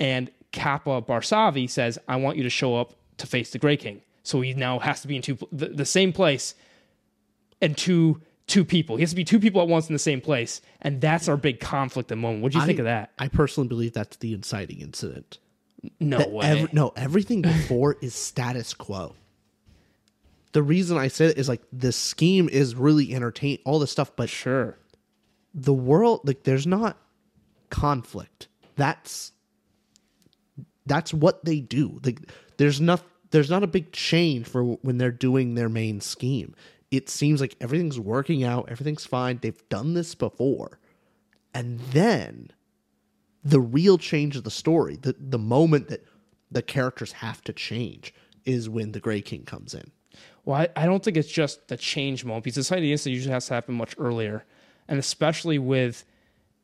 and 0.00 0.30
Capa 0.52 1.02
Barsavi 1.02 1.68
says, 1.68 1.98
"I 2.08 2.16
want 2.16 2.36
you 2.36 2.44
to 2.44 2.50
show 2.50 2.76
up 2.76 2.94
to 3.18 3.26
face 3.26 3.50
the 3.50 3.58
Gray 3.58 3.76
King." 3.76 4.00
So 4.22 4.40
he 4.40 4.54
now 4.54 4.78
has 4.78 5.00
to 5.02 5.08
be 5.08 5.16
in 5.16 5.22
two 5.22 5.36
the, 5.50 5.68
the 5.68 5.84
same 5.84 6.12
place 6.12 6.54
and 7.60 7.76
two 7.76 8.20
two 8.46 8.64
people. 8.64 8.96
He 8.96 9.02
has 9.02 9.10
to 9.10 9.16
be 9.16 9.24
two 9.24 9.40
people 9.40 9.60
at 9.60 9.66
once 9.68 9.88
in 9.88 9.92
the 9.92 9.98
same 9.98 10.20
place, 10.20 10.60
and 10.82 11.00
that's 11.00 11.28
our 11.28 11.36
big 11.36 11.58
conflict 11.58 12.06
at 12.06 12.10
the 12.10 12.16
moment. 12.16 12.42
What 12.42 12.52
do 12.52 12.58
you 12.58 12.64
think 12.64 12.78
of 12.78 12.84
that? 12.84 13.10
I 13.18 13.26
personally 13.28 13.68
believe 13.68 13.92
that's 13.92 14.16
the 14.18 14.32
inciting 14.34 14.80
incident. 14.80 15.38
No 16.00 16.18
That 16.18 16.30
way. 16.32 16.46
ev- 16.46 16.72
no, 16.72 16.92
everything 16.96 17.42
before 17.42 17.96
is 18.00 18.14
status 18.14 18.72
quo. 18.74 19.14
The 20.52 20.62
reason 20.62 20.96
I 20.96 21.08
said 21.08 21.30
it 21.30 21.38
is 21.38 21.48
like 21.48 21.62
the 21.72 21.92
scheme 21.92 22.48
is 22.48 22.74
really 22.74 23.14
entertain 23.14 23.58
all 23.64 23.78
this 23.78 23.90
stuff, 23.92 24.12
but 24.16 24.28
sure. 24.30 24.78
the 25.54 25.74
world 25.74 26.20
like 26.24 26.44
there's 26.44 26.66
not 26.66 26.98
conflict. 27.70 28.48
That's 28.76 29.32
that's 30.86 31.12
what 31.12 31.44
they 31.44 31.60
do. 31.60 32.00
Like 32.04 32.20
there's 32.56 32.80
not 32.80 33.02
there's 33.30 33.50
not 33.50 33.62
a 33.62 33.68
big 33.68 33.92
change 33.92 34.46
for 34.46 34.64
when 34.64 34.98
they're 34.98 35.10
doing 35.10 35.54
their 35.54 35.68
main 35.68 36.00
scheme. 36.00 36.54
It 36.90 37.10
seems 37.10 37.40
like 37.40 37.56
everything's 37.60 38.00
working 38.00 38.44
out, 38.44 38.70
everything's 38.70 39.04
fine. 39.04 39.38
They've 39.42 39.68
done 39.68 39.94
this 39.94 40.14
before. 40.14 40.78
And 41.52 41.80
then 41.92 42.50
the 43.44 43.60
real 43.60 43.98
change 43.98 44.36
of 44.36 44.44
the 44.44 44.50
story, 44.50 44.96
the 44.96 45.14
the 45.18 45.38
moment 45.38 45.88
that 45.88 46.04
the 46.50 46.62
characters 46.62 47.12
have 47.12 47.42
to 47.44 47.52
change 47.52 48.14
is 48.46 48.68
when 48.70 48.92
the 48.92 49.00
Grey 49.00 49.20
King 49.20 49.44
comes 49.44 49.74
in. 49.74 49.90
Well, 50.48 50.62
I, 50.62 50.68
I 50.82 50.86
don't 50.86 51.04
think 51.04 51.18
it's 51.18 51.30
just 51.30 51.68
the 51.68 51.76
change 51.76 52.24
moment 52.24 52.44
because 52.44 52.54
the 52.54 52.62
society 52.64 52.90
instant 52.90 53.14
usually 53.14 53.34
has 53.34 53.46
to 53.48 53.52
happen 53.54 53.74
much 53.74 53.94
earlier, 53.98 54.46
and 54.88 54.98
especially 54.98 55.58
with 55.58 56.06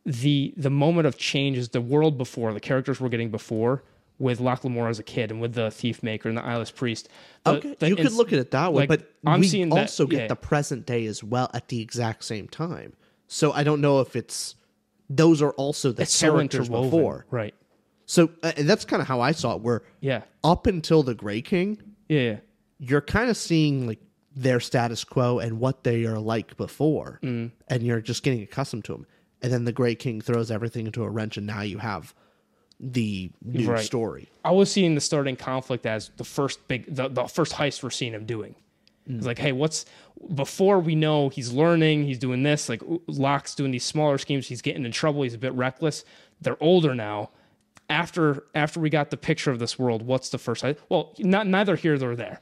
the 0.07 0.55
the 0.57 0.71
moment 0.71 1.07
of 1.07 1.19
change 1.19 1.59
is 1.59 1.69
the 1.69 1.83
world 1.83 2.17
before 2.17 2.55
the 2.55 2.61
characters 2.61 2.99
we're 2.99 3.11
getting 3.11 3.31
before 3.31 3.85
with 4.19 4.41
Locke 4.41 4.65
Lamora 4.65 4.89
as 4.89 4.99
a 4.99 5.03
kid 5.03 5.31
and 5.31 5.39
with 5.39 5.53
the 5.53 5.71
thief 5.71 6.03
maker 6.03 6.31
and 6.31 6.39
the 6.39 6.43
eyeless 6.45 6.71
priest. 6.71 7.11
The- 7.45 7.51
Okay, 7.51 7.77
the 7.79 7.89
you 7.89 7.97
could 7.97 8.13
look 8.13 8.33
at 8.33 8.39
it 8.39 8.53
that 8.53 8.73
way, 8.73 8.83
like, 8.83 8.89
but 8.89 9.13
I'm 9.27 9.41
we 9.41 9.49
seeing 9.49 9.69
that- 9.69 9.81
also 9.81 10.07
get 10.07 10.21
yeah. 10.23 10.27
the 10.29 10.37
present 10.37 10.87
day 10.87 11.05
as 11.05 11.23
well 11.23 11.51
at 11.53 11.69
the 11.69 11.83
exact 11.83 12.25
same 12.25 12.49
time. 12.49 12.95
So 13.29 13.53
I 13.53 13.65
don't 13.65 13.83
know 13.83 14.01
if 14.01 14.17
it's 14.17 14.55
those 15.11 15.43
are 15.43 15.51
also 15.53 15.93
the 15.93 16.03
it's 16.05 16.19
characters 16.19 16.69
interwoven, 16.69 16.91
before. 16.91 17.27
right? 17.31 17.55
So 18.07 18.31
uh, 18.43 18.53
that's 18.61 18.87
kind 18.87 19.03
of 19.03 19.09
how 19.09 19.21
I 19.21 19.33
saw 19.33 19.57
it. 19.57 19.61
Where 19.61 19.83
Yeah. 20.01 20.23
up 20.43 20.67
until 20.67 21.03
the 21.03 21.15
Gray 21.15 21.43
King, 21.43 21.83
Yeah. 22.09 22.37
You're 22.79 23.01
kind 23.01 23.31
of 23.31 23.37
seeing 23.37 23.87
like 23.87 24.01
their 24.35 24.61
status 24.61 25.05
quo 25.05 25.39
and 25.39 25.61
what 25.61 25.85
they 25.85 26.05
are 26.05 26.19
like 26.19 26.57
before, 26.57 27.21
Mm. 27.23 27.53
and 27.69 27.83
you're 27.83 28.01
just 28.01 28.23
getting 28.23 28.43
accustomed 28.43 28.85
to 28.87 28.93
them. 28.93 29.07
And 29.43 29.53
then 29.53 29.65
the 29.65 29.73
Grey 29.73 29.95
King 29.95 30.21
throws 30.21 30.51
everything 30.51 30.87
into 30.87 31.05
a 31.05 31.09
wrench, 31.11 31.37
and 31.37 31.47
now 31.47 31.61
you 31.63 31.79
have 31.79 32.15
the 32.81 33.31
new 33.45 33.71
Right. 33.71 33.85
story. 33.85 34.29
I 34.45 34.51
was 34.51 34.71
seeing 34.73 34.95
the 34.97 35.01
starting 35.01 35.37
conflict 35.37 35.87
as 35.87 36.11
the 36.17 36.25
first 36.25 36.67
big, 36.67 36.93
the, 36.93 37.09
the 37.09 37.25
first 37.27 37.53
heist 37.53 37.83
we're 37.83 37.91
seeing 37.91 38.13
him 38.13 38.25
doing. 38.27 38.57
It's 39.07 39.27
like, 39.27 39.39
hey, 39.39 39.53
what's 39.53 39.85
before 40.35 40.81
we 40.81 40.95
know 40.95 41.29
he's 41.29 41.53
learning, 41.53 42.05
he's 42.07 42.19
doing 42.19 42.43
this. 42.43 42.71
Like 42.71 42.83
Locke's 43.07 43.55
doing 43.55 43.71
these 43.71 43.85
smaller 43.85 44.17
schemes. 44.17 44.49
He's 44.49 44.63
getting 44.63 44.87
in 44.87 44.93
trouble. 44.93 45.23
He's 45.23 45.35
a 45.35 45.39
bit 45.39 45.53
reckless. 45.53 46.05
They're 46.41 46.57
older 46.63 46.95
now. 46.95 47.31
After 47.91 48.45
after 48.55 48.81
we 48.81 48.89
got 48.89 49.11
the 49.11 49.19
picture 49.19 49.51
of 49.51 49.59
this 49.59 49.79
world, 49.79 50.03
what's 50.03 50.31
the 50.31 50.39
first? 50.39 50.65
heist? 50.65 50.79
Well, 50.89 51.13
not 51.19 51.47
neither 51.47 51.77
here 51.77 51.97
nor 51.99 52.17
there. 52.17 52.41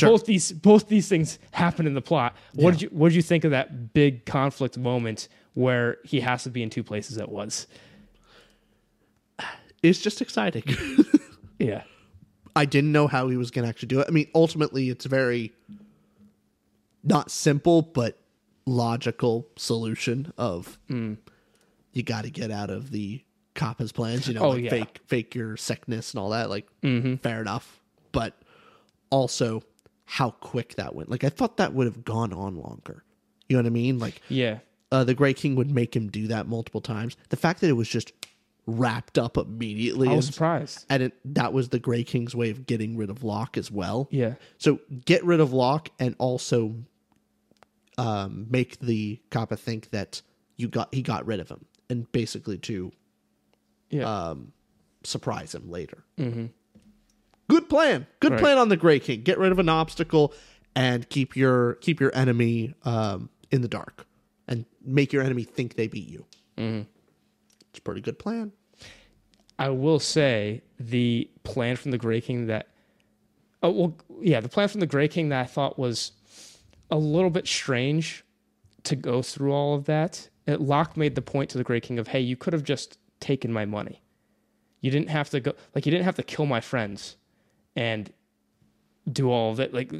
Both 0.00 0.26
these 0.26 0.52
both 0.52 0.88
these 0.88 1.08
things 1.08 1.38
happen 1.52 1.86
in 1.86 1.94
the 1.94 2.02
plot. 2.02 2.34
What 2.54 2.72
did 2.72 2.82
you 2.82 2.88
what 2.88 3.10
did 3.10 3.16
you 3.16 3.22
think 3.22 3.44
of 3.44 3.50
that 3.50 3.92
big 3.92 4.24
conflict 4.24 4.78
moment 4.78 5.28
where 5.54 5.98
he 6.04 6.20
has 6.20 6.44
to 6.44 6.50
be 6.50 6.62
in 6.62 6.70
two 6.70 6.82
places 6.82 7.18
at 7.18 7.30
once? 7.30 7.66
It's 9.82 10.00
just 10.00 10.22
exciting. 10.22 10.64
Yeah. 11.58 11.82
I 12.56 12.66
didn't 12.66 12.92
know 12.92 13.06
how 13.06 13.28
he 13.28 13.36
was 13.36 13.50
going 13.50 13.64
to 13.64 13.68
actually 13.68 13.88
do 13.88 14.00
it. 14.00 14.06
I 14.08 14.10
mean, 14.10 14.28
ultimately, 14.34 14.90
it's 14.90 15.06
very 15.06 15.52
not 17.02 17.30
simple, 17.30 17.82
but 17.82 18.18
logical 18.66 19.48
solution 19.56 20.32
of 20.38 20.78
mm. 20.88 21.16
you 21.92 22.02
got 22.02 22.24
to 22.24 22.30
get 22.30 22.50
out 22.50 22.70
of 22.70 22.90
the 22.90 23.22
Capa's 23.54 23.92
plans. 23.92 24.28
You 24.28 24.34
know, 24.34 24.40
Oh, 24.40 24.50
like 24.50 24.64
yeah. 24.64 24.70
fake 24.70 25.00
fake 25.06 25.34
your 25.34 25.56
sickness 25.56 26.12
and 26.12 26.20
all 26.20 26.30
that. 26.30 26.48
Like, 26.48 26.66
mm-hmm. 26.82 27.16
fair 27.16 27.40
enough, 27.40 27.80
but 28.12 28.40
also 29.10 29.62
how 30.06 30.30
quick 30.30 30.74
that 30.76 30.94
went. 30.94 31.10
Like, 31.10 31.24
I 31.24 31.28
thought 31.28 31.56
that 31.56 31.72
would 31.74 31.86
have 31.86 32.04
gone 32.04 32.32
on 32.32 32.56
longer. 32.56 33.04
You 33.48 33.56
know 33.56 33.62
what 33.62 33.66
I 33.66 33.70
mean? 33.70 33.98
Like, 33.98 34.20
Yeah. 34.28 34.58
uh, 34.92 35.04
the 35.04 35.14
Gray 35.14 35.34
King 35.34 35.54
would 35.56 35.70
make 35.70 35.94
him 35.96 36.08
do 36.08 36.26
that 36.28 36.46
multiple 36.46 36.80
times. 36.80 37.16
The 37.30 37.36
fact 37.36 37.60
that 37.60 37.68
it 37.68 37.72
was 37.74 37.88
just 37.88 38.12
wrapped 38.66 39.18
up 39.18 39.36
immediately 39.36 40.08
I 40.08 40.14
was 40.14 40.28
is- 40.28 40.34
surprised. 40.34 40.86
and 40.88 41.02
it, 41.02 41.12
that 41.34 41.52
was 41.52 41.68
the 41.68 41.78
Gray 41.78 42.02
King's 42.04 42.34
way 42.34 42.50
of 42.50 42.66
getting 42.66 42.96
rid 42.96 43.10
of 43.10 43.22
Locke 43.22 43.56
as 43.58 43.70
well. 43.70 44.08
Yeah. 44.10 44.34
So 44.58 44.80
get 45.04 45.22
rid 45.24 45.40
of 45.40 45.52
Locke 45.52 45.90
and 45.98 46.14
also 46.18 46.76
um, 47.98 48.46
make 48.50 48.78
the 48.80 49.20
Capa 49.30 49.56
think 49.56 49.90
that 49.90 50.22
you 50.56 50.68
got 50.68 50.92
he 50.94 51.02
got 51.02 51.26
rid 51.26 51.40
of 51.40 51.48
him, 51.50 51.64
and 51.90 52.10
basically 52.12 52.58
to 52.58 52.92
Yeah. 53.90 54.34
surprise 55.04 55.54
him 55.54 55.70
later. 55.70 56.04
Mm-hmm. 56.18 56.46
Good 57.48 57.68
plan. 57.68 58.06
Good 58.20 58.32
Right. 58.32 58.40
plan 58.40 58.58
on 58.58 58.68
the 58.68 58.76
Gray 58.76 58.98
King. 58.98 59.22
Get 59.22 59.38
rid 59.38 59.52
of 59.52 59.58
an 59.58 59.68
obstacle 59.68 60.32
and 60.74 61.08
keep 61.08 61.36
your 61.36 61.74
keep 61.74 62.00
your 62.00 62.14
enemy 62.14 62.74
um, 62.84 63.28
in 63.50 63.60
the 63.60 63.68
dark, 63.68 64.06
and 64.48 64.64
make 64.84 65.12
your 65.12 65.22
enemy 65.22 65.44
think 65.44 65.76
they 65.76 65.86
beat 65.86 66.08
you. 66.08 66.24
Mm-hmm. 66.56 66.88
It's 67.70 67.78
a 67.78 67.82
pretty 67.82 68.00
good 68.00 68.18
plan. 68.18 68.52
I 69.58 69.68
will 69.68 70.00
say 70.00 70.62
the 70.80 71.28
plan 71.44 71.76
from 71.76 71.92
the 71.92 71.98
Grey 71.98 72.20
King 72.20 72.46
that, 72.46 72.68
oh 73.62 73.70
well, 73.70 73.94
yeah, 74.20 74.40
the 74.40 74.48
plan 74.48 74.68
from 74.68 74.80
the 74.80 74.86
Grey 74.86 75.06
King 75.06 75.28
that 75.28 75.40
I 75.40 75.46
thought 75.46 75.78
was 75.78 76.12
a 76.90 76.96
little 76.96 77.30
bit 77.30 77.46
strange 77.46 78.24
to 78.84 78.96
go 78.96 79.22
through 79.22 79.52
all 79.52 79.74
of 79.74 79.84
that. 79.84 80.28
It, 80.46 80.60
Locke 80.60 80.96
made 80.96 81.14
the 81.14 81.22
point 81.22 81.50
to 81.50 81.58
the 81.58 81.64
Grey 81.64 81.80
King 81.80 81.98
of, 81.98 82.08
hey, 82.08 82.20
you 82.20 82.36
could 82.36 82.52
have 82.52 82.64
just 82.64 82.98
taken 83.20 83.52
my 83.52 83.64
money. 83.64 84.02
You 84.80 84.90
didn't 84.90 85.08
have 85.08 85.30
to 85.30 85.40
go, 85.40 85.54
like, 85.74 85.86
you 85.86 85.90
didn't 85.92 86.04
have 86.04 86.16
to 86.16 86.22
kill 86.22 86.44
my 86.46 86.60
friends 86.60 87.16
and 87.76 88.12
do 89.10 89.30
all 89.30 89.52
of 89.52 89.60
it. 89.60 89.74
Like, 89.74 89.92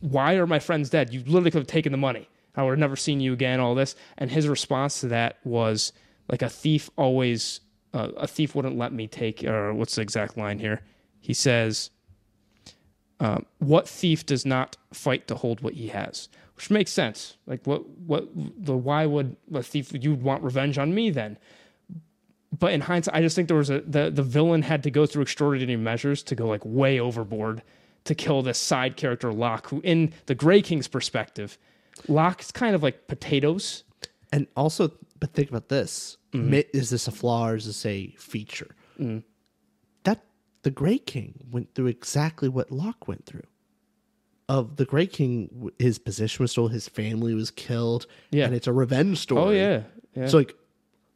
why 0.00 0.34
are 0.34 0.46
my 0.46 0.58
friends 0.58 0.90
dead? 0.90 1.12
You 1.12 1.20
literally 1.20 1.50
could 1.50 1.60
have 1.60 1.66
taken 1.66 1.92
the 1.92 1.98
money. 1.98 2.28
I 2.56 2.62
would 2.62 2.70
have 2.70 2.78
never 2.78 2.96
seen 2.96 3.20
you 3.20 3.32
again. 3.32 3.60
All 3.60 3.74
this, 3.74 3.94
and 4.18 4.30
his 4.30 4.48
response 4.48 5.00
to 5.00 5.08
that 5.08 5.38
was 5.44 5.92
like, 6.28 6.42
a 6.42 6.48
thief 6.48 6.90
always, 6.96 7.60
uh, 7.94 8.10
a 8.16 8.26
thief 8.26 8.54
wouldn't 8.54 8.76
let 8.76 8.92
me 8.92 9.06
take. 9.06 9.44
Or 9.44 9.72
what's 9.72 9.94
the 9.94 10.02
exact 10.02 10.36
line 10.36 10.58
here? 10.58 10.82
He 11.20 11.34
says, 11.34 11.90
um, 13.20 13.46
"What 13.58 13.88
thief 13.88 14.26
does 14.26 14.44
not 14.44 14.76
fight 14.92 15.28
to 15.28 15.34
hold 15.34 15.60
what 15.60 15.74
he 15.74 15.88
has?" 15.88 16.28
Which 16.56 16.70
makes 16.70 16.90
sense. 16.90 17.36
Like, 17.46 17.66
what, 17.66 17.88
what, 17.88 18.28
the 18.34 18.76
why 18.76 19.06
would 19.06 19.36
a 19.54 19.62
thief 19.62 19.92
you 19.94 20.10
would 20.10 20.22
want 20.22 20.42
revenge 20.42 20.76
on 20.76 20.94
me 20.94 21.10
then? 21.10 21.38
But 22.60 22.72
in 22.72 22.82
hindsight, 22.82 23.14
I 23.14 23.22
just 23.22 23.34
think 23.34 23.48
there 23.48 23.56
was 23.56 23.70
a 23.70 23.80
the 23.80 24.10
the 24.10 24.22
villain 24.22 24.62
had 24.62 24.82
to 24.84 24.90
go 24.90 25.06
through 25.06 25.22
extraordinary 25.22 25.76
measures 25.76 26.22
to 26.24 26.34
go 26.34 26.46
like 26.46 26.60
way 26.64 27.00
overboard 27.00 27.62
to 28.04 28.14
kill 28.14 28.42
this 28.42 28.58
side 28.58 28.96
character 28.96 29.32
Locke, 29.32 29.68
who 29.70 29.80
in 29.80 30.12
the 30.26 30.34
Grey 30.34 30.62
King's 30.62 30.86
perspective, 30.86 31.58
Locke's 32.06 32.52
kind 32.52 32.74
of 32.74 32.82
like 32.82 33.08
potatoes. 33.08 33.84
And 34.32 34.46
also, 34.56 34.92
but 35.18 35.32
think 35.32 35.48
about 35.48 35.68
this: 35.70 36.18
mm-hmm. 36.32 36.50
Mi- 36.50 36.64
is 36.72 36.90
this 36.90 37.08
a 37.08 37.12
flaw 37.12 37.48
or 37.48 37.56
is 37.56 37.66
this 37.66 37.84
a 37.86 38.14
feature? 38.18 38.76
Mm. 38.98 39.24
That 40.04 40.22
the 40.62 40.70
Gray 40.70 40.98
King 40.98 41.46
went 41.50 41.74
through 41.74 41.86
exactly 41.86 42.48
what 42.48 42.70
Locke 42.70 43.08
went 43.08 43.26
through. 43.26 43.46
Of 44.48 44.76
the 44.76 44.84
Gray 44.84 45.06
King, 45.06 45.70
his 45.78 45.98
position 45.98 46.42
was 46.42 46.50
stolen, 46.50 46.72
his 46.72 46.88
family 46.88 47.34
was 47.34 47.50
killed, 47.50 48.06
Yeah. 48.32 48.46
and 48.46 48.54
it's 48.54 48.66
a 48.66 48.72
revenge 48.72 49.18
oh, 49.18 49.20
story. 49.20 49.42
Oh 49.42 49.50
yeah, 49.50 49.82
yeah. 50.14 50.26
So, 50.26 50.38
like, 50.38 50.54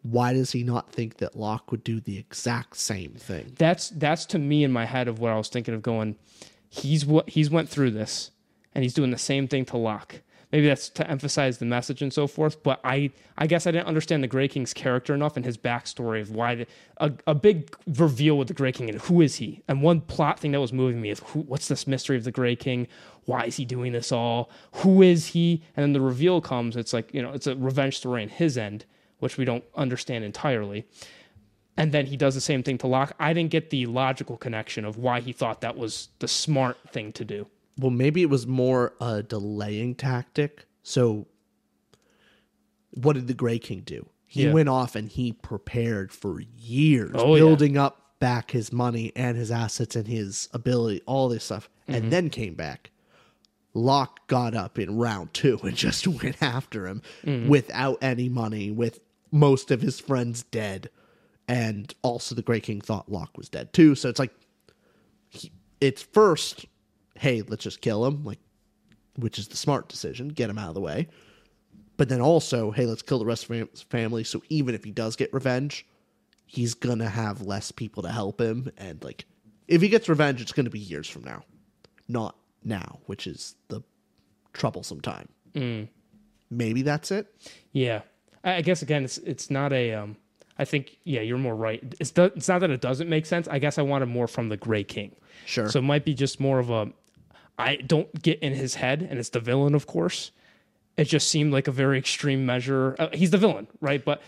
why 0.04 0.34
does 0.34 0.52
he 0.52 0.62
not 0.62 0.92
think 0.92 1.16
that 1.16 1.34
Locke 1.34 1.70
would 1.70 1.82
do 1.82 1.98
the 1.98 2.18
exact 2.18 2.76
same 2.76 3.12
thing? 3.12 3.52
that's 3.56 3.88
that's 3.88 4.26
to 4.26 4.38
me 4.38 4.62
in 4.62 4.70
my 4.70 4.84
head 4.84 5.08
of 5.08 5.18
what 5.18 5.32
I 5.32 5.36
was 5.36 5.48
thinking 5.48 5.72
of 5.74 5.82
going. 5.82 6.16
He's 6.68 7.06
what 7.06 7.30
he's 7.30 7.50
went 7.50 7.70
through 7.70 7.92
this, 7.92 8.30
and 8.74 8.84
he's 8.84 8.92
doing 8.92 9.10
the 9.10 9.18
same 9.18 9.48
thing 9.48 9.64
to 9.66 9.78
Locke. 9.78 10.20
Maybe 10.52 10.68
that's 10.68 10.90
to 10.90 11.10
emphasize 11.10 11.58
the 11.58 11.64
message 11.64 12.02
and 12.02 12.12
so 12.12 12.26
forth. 12.26 12.62
But 12.62 12.80
I 12.84 13.12
I 13.38 13.46
guess 13.46 13.66
I 13.66 13.70
didn't 13.70 13.86
understand 13.86 14.22
the 14.22 14.28
Grey 14.28 14.46
King's 14.46 14.74
character 14.74 15.14
enough 15.14 15.36
and 15.36 15.44
his 15.44 15.56
backstory 15.56 16.20
of 16.20 16.32
why 16.32 16.54
the, 16.54 16.66
a 16.98 17.10
a 17.26 17.34
big 17.34 17.74
reveal 17.86 18.36
with 18.36 18.48
the 18.48 18.54
Grey 18.54 18.72
King 18.72 18.90
and 18.90 19.00
who 19.00 19.22
is 19.22 19.36
he? 19.36 19.62
And 19.68 19.82
one 19.82 20.02
plot 20.02 20.38
thing 20.38 20.52
that 20.52 20.60
was 20.60 20.72
moving 20.72 21.00
me 21.00 21.08
is 21.08 21.20
who, 21.20 21.40
what's 21.40 21.68
this 21.68 21.86
mystery 21.86 22.18
of 22.18 22.24
the 22.24 22.30
Grey 22.30 22.56
King? 22.56 22.88
Why 23.24 23.44
is 23.46 23.56
he 23.56 23.64
doing 23.64 23.92
this 23.92 24.12
all? 24.12 24.50
Who 24.74 25.00
is 25.00 25.28
he? 25.28 25.62
And 25.76 25.82
then 25.82 25.92
the 25.94 26.00
reveal 26.02 26.42
comes. 26.42 26.76
It's 26.76 26.92
like 26.92 27.12
you 27.14 27.22
know 27.22 27.32
it's 27.32 27.46
a 27.46 27.56
revenge 27.56 27.96
story 27.96 28.22
in 28.22 28.28
his 28.28 28.58
end, 28.58 28.84
which 29.20 29.36
we 29.36 29.44
don't 29.44 29.64
understand 29.76 30.24
entirely 30.24 30.86
and 31.76 31.90
then 31.90 32.06
he 32.06 32.16
does 32.16 32.36
the 32.36 32.40
same 32.40 32.62
thing 32.62 32.78
to 32.78 32.86
Locke. 32.86 33.14
I 33.18 33.32
didn't 33.32 33.50
get 33.50 33.70
the 33.70 33.86
logical 33.86 34.36
connection 34.36 34.84
of 34.84 34.96
why 34.96 35.18
he 35.20 35.32
thought 35.32 35.60
that 35.62 35.76
was 35.76 36.06
the 36.20 36.28
smart 36.28 36.76
thing 36.92 37.12
to 37.14 37.24
do. 37.24 37.48
Well, 37.80 37.90
maybe 37.90 38.22
it 38.22 38.30
was 38.30 38.46
more 38.46 38.92
a 39.00 39.24
delaying 39.24 39.96
tactic. 39.96 40.66
So, 40.84 41.26
what 42.92 43.14
did 43.14 43.26
the 43.26 43.34
Gray 43.34 43.58
King 43.58 43.80
do? 43.84 44.06
He 44.26 44.44
Yeah. 44.44 44.52
went 44.52 44.68
off 44.68 44.94
and 44.94 45.08
he 45.08 45.32
prepared 45.32 46.12
for 46.12 46.40
years, 46.40 47.10
Oh, 47.16 47.34
yeah. 47.34 47.40
building 47.40 47.76
up 47.76 48.18
back 48.20 48.52
his 48.52 48.72
money 48.72 49.10
and 49.16 49.36
his 49.36 49.50
assets 49.50 49.96
and 49.96 50.06
his 50.06 50.48
ability, 50.52 51.02
all 51.06 51.28
this 51.28 51.44
stuff, 51.44 51.68
Mm-hmm. 51.88 51.94
and 52.04 52.12
then 52.12 52.30
came 52.30 52.54
back. 52.54 52.90
Locke 53.74 54.26
got 54.28 54.54
up 54.54 54.78
in 54.78 54.96
round 54.96 55.34
two 55.34 55.58
and 55.64 55.76
just 55.76 56.06
went 56.06 56.40
after 56.40 56.86
him 56.86 57.02
Mm-hmm. 57.24 57.48
without 57.48 57.98
any 58.00 58.28
money, 58.28 58.70
with 58.70 59.00
most 59.34 59.72
of 59.72 59.82
his 59.82 59.98
friends 59.98 60.44
dead. 60.44 60.88
And 61.48 61.92
also, 62.02 62.34
the 62.34 62.42
Gray 62.42 62.60
King 62.60 62.80
thought 62.80 63.10
Locke 63.10 63.36
was 63.36 63.48
dead 63.48 63.72
too. 63.72 63.94
So 63.96 64.08
it's 64.08 64.20
like, 64.20 64.32
he, 65.28 65.52
it's 65.80 66.02
first, 66.02 66.64
hey, 67.16 67.42
let's 67.42 67.64
just 67.64 67.80
kill 67.82 68.06
him, 68.06 68.24
like, 68.24 68.38
which 69.16 69.38
is 69.38 69.48
the 69.48 69.56
smart 69.56 69.88
decision, 69.88 70.28
get 70.28 70.48
him 70.48 70.56
out 70.56 70.68
of 70.68 70.74
the 70.74 70.80
way. 70.80 71.08
But 71.96 72.08
then 72.08 72.20
also, 72.20 72.70
hey, 72.70 72.86
let's 72.86 73.02
kill 73.02 73.18
the 73.18 73.26
rest 73.26 73.50
of 73.50 73.50
his 73.50 73.82
family. 73.82 74.24
So 74.24 74.42
even 74.48 74.74
if 74.74 74.84
he 74.84 74.90
does 74.90 75.16
get 75.16 75.34
revenge, 75.34 75.84
he's 76.46 76.74
gonna 76.74 77.08
have 77.08 77.42
less 77.42 77.72
people 77.72 78.02
to 78.04 78.10
help 78.10 78.40
him. 78.40 78.70
And 78.78 79.02
like, 79.04 79.26
if 79.68 79.82
he 79.82 79.88
gets 79.88 80.08
revenge, 80.08 80.40
it's 80.40 80.52
gonna 80.52 80.70
be 80.70 80.78
years 80.78 81.08
from 81.08 81.24
now, 81.24 81.44
not 82.08 82.36
now, 82.64 83.00
which 83.06 83.26
is 83.26 83.56
the 83.68 83.82
troublesome 84.52 85.00
time. 85.00 85.28
Mm. 85.54 85.88
Maybe 86.50 86.82
that's 86.82 87.10
it. 87.10 87.34
Yeah, 87.72 88.02
I, 88.44 88.56
I 88.56 88.60
guess 88.60 88.82
again, 88.82 89.04
it's 89.04 89.18
it's 89.18 89.50
not 89.50 89.72
a. 89.72 89.94
Um, 89.94 90.16
I 90.58 90.64
think 90.64 90.98
yeah, 91.04 91.20
you're 91.20 91.38
more 91.38 91.56
right. 91.56 91.82
It's 91.98 92.10
do, 92.10 92.24
it's 92.24 92.48
not 92.48 92.60
that 92.60 92.70
it 92.70 92.80
doesn't 92.80 93.08
make 93.08 93.26
sense. 93.26 93.48
I 93.48 93.58
guess 93.58 93.78
I 93.78 93.82
wanted 93.82 94.06
more 94.06 94.28
from 94.28 94.48
the 94.48 94.56
Gray 94.56 94.84
King. 94.84 95.16
Sure. 95.46 95.68
So 95.68 95.80
it 95.80 95.82
might 95.82 96.04
be 96.04 96.14
just 96.14 96.38
more 96.38 96.58
of 96.58 96.70
a. 96.70 96.92
I 97.58 97.76
don't 97.76 98.22
get 98.22 98.38
in 98.40 98.52
his 98.52 98.76
head, 98.76 99.02
and 99.08 99.18
it's 99.18 99.30
the 99.30 99.40
villain, 99.40 99.74
of 99.74 99.86
course. 99.86 100.30
It 100.96 101.04
just 101.04 101.28
seemed 101.28 101.52
like 101.52 101.66
a 101.66 101.72
very 101.72 101.98
extreme 101.98 102.46
measure. 102.46 102.94
Uh, 102.98 103.08
he's 103.12 103.30
the 103.30 103.38
villain, 103.38 103.66
right? 103.80 104.04
But 104.04 104.22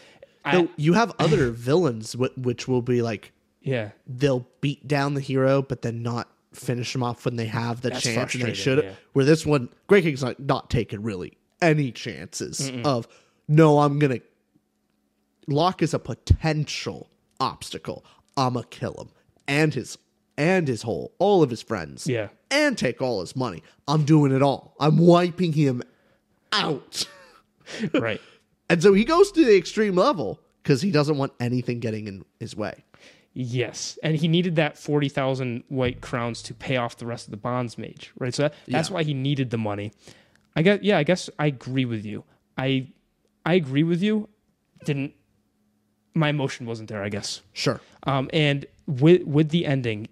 I, 0.45 0.69
you 0.77 0.95
have 0.95 1.13
other 1.19 1.51
villains, 1.53 2.17
which 2.17 2.67
will 2.67 2.83
be 2.83 3.03
like 3.03 3.33
yeah, 3.61 3.91
they'll 4.07 4.47
beat 4.61 4.87
down 4.87 5.15
the 5.15 5.21
hero, 5.21 5.61
but 5.61 5.83
then 5.83 6.03
not 6.03 6.29
finish 6.53 6.93
them 6.93 7.03
off 7.03 7.25
when 7.25 7.37
they 7.37 7.47
have 7.47 7.81
the 7.83 7.91
That's 7.91 8.03
chance 8.03 8.35
and 8.35 8.45
they 8.45 8.55
should. 8.55 8.83
yeah. 8.83 8.93
Where 9.13 9.25
this 9.25 9.45
one, 9.45 9.69
Grey 9.89 10.03
King's 10.03 10.23
not 10.23 10.39
not 10.39 10.71
taking 10.71 11.03
really 11.03 11.37
any 11.61 11.91
chances 11.91 12.71
of 12.85 13.09
no, 13.49 13.81
I'm 13.81 13.99
gonna. 13.99 14.21
Locke 15.49 15.83
is 15.83 15.95
a 15.95 15.99
potential 15.99 17.09
obstacle. 17.41 18.05
I'ma 18.37 18.63
kill 18.71 18.95
him 18.95 19.09
and 19.47 19.73
his 19.75 19.97
and 20.37 20.69
his 20.69 20.83
whole 20.83 21.13
all 21.19 21.43
of 21.43 21.51
his 21.51 21.63
friends. 21.63 22.07
Yeah. 22.07 22.29
And 22.51 22.77
take 22.79 23.01
all 23.03 23.21
his 23.21 23.35
money. 23.35 23.63
I'm 23.89 24.05
doing 24.05 24.33
it 24.33 24.43
all. 24.43 24.75
I'm 24.79 24.99
wiping 24.99 25.53
him 25.53 25.83
out. 26.53 27.07
right. 27.95 28.21
and 28.71 28.83
so 28.83 28.93
he 28.93 29.05
goes 29.05 29.33
to 29.33 29.45
the 29.45 29.57
extreme 29.57 29.97
level 29.97 30.41
because 30.63 30.83
he 30.83 30.91
doesn't 30.91 31.17
want 31.19 31.33
anything 31.41 31.81
getting 31.81 32.07
in 32.07 32.25
his 32.39 32.57
way. 32.57 32.85
Yes, 33.39 33.99
and 34.03 34.17
he 34.17 34.29
needed 34.29 34.57
that 34.57 34.79
forty 34.79 35.09
thousand 35.11 35.65
white 35.69 36.01
crowns 36.01 36.41
to 36.43 36.55
pay 36.55 36.77
off 36.77 36.97
the 36.97 37.05
rest 37.07 37.27
of 37.27 37.33
the 37.33 37.37
bonds 37.37 37.77
mage, 37.77 38.11
right? 38.19 38.35
So 38.35 38.45
that, 38.45 38.55
that's 38.67 38.89
Yeah. 38.89 38.95
why 38.95 39.03
he 39.03 39.13
needed 39.13 39.51
the 39.51 39.59
money. 39.59 39.93
I 40.55 40.63
guess, 40.63 40.79
yeah, 40.83 40.97
I 40.97 41.03
guess 41.03 41.29
I 41.39 41.47
agree 41.47 41.85
with 41.85 42.07
you. 42.07 42.25
I, 42.57 42.89
I 43.47 43.55
agree 43.55 43.85
with 43.85 44.03
you. 44.03 44.29
Didn't 44.85 45.15
my 46.15 46.31
emotion 46.31 46.67
wasn't 46.67 46.89
there? 46.89 47.03
I 47.03 47.09
guess. 47.09 47.43
Sure. 47.53 47.81
Um, 48.03 48.29
and 48.33 48.67
with 48.87 49.23
with 49.23 49.51
the 49.51 49.65
ending, 49.65 50.09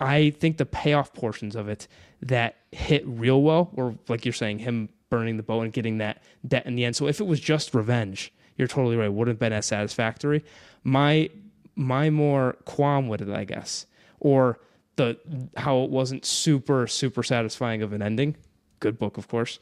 I 0.00 0.30
think 0.30 0.56
the 0.56 0.64
payoff 0.64 1.12
portions 1.12 1.56
of 1.56 1.68
it 1.68 1.88
that 2.22 2.56
hit 2.70 3.02
real 3.06 3.42
well 3.42 3.70
were 3.72 3.94
like 4.08 4.24
you're 4.24 4.32
saying, 4.32 4.60
him 4.60 4.88
burning 5.10 5.36
the 5.36 5.42
boat 5.42 5.62
and 5.62 5.72
getting 5.72 5.98
that 5.98 6.22
debt 6.46 6.66
in 6.66 6.76
the 6.76 6.84
end. 6.84 6.94
So 6.94 7.08
if 7.08 7.20
it 7.20 7.26
was 7.26 7.40
just 7.40 7.74
revenge, 7.74 8.32
you're 8.56 8.68
totally 8.68 8.96
right. 8.96 9.08
Wouldn't 9.08 9.34
have 9.34 9.40
been 9.40 9.52
as 9.52 9.66
satisfactory. 9.66 10.44
My 10.84 11.30
my 11.74 12.10
more 12.10 12.56
qualm 12.64 13.08
with 13.08 13.22
it, 13.22 13.28
I 13.28 13.44
guess, 13.44 13.86
or 14.20 14.60
the 14.94 15.18
how 15.56 15.82
it 15.82 15.90
wasn't 15.90 16.24
super 16.24 16.86
super 16.86 17.24
satisfying 17.24 17.82
of 17.82 17.92
an 17.92 18.02
ending. 18.02 18.36
Good 18.78 19.00
book, 19.00 19.18
of 19.18 19.26
course 19.26 19.58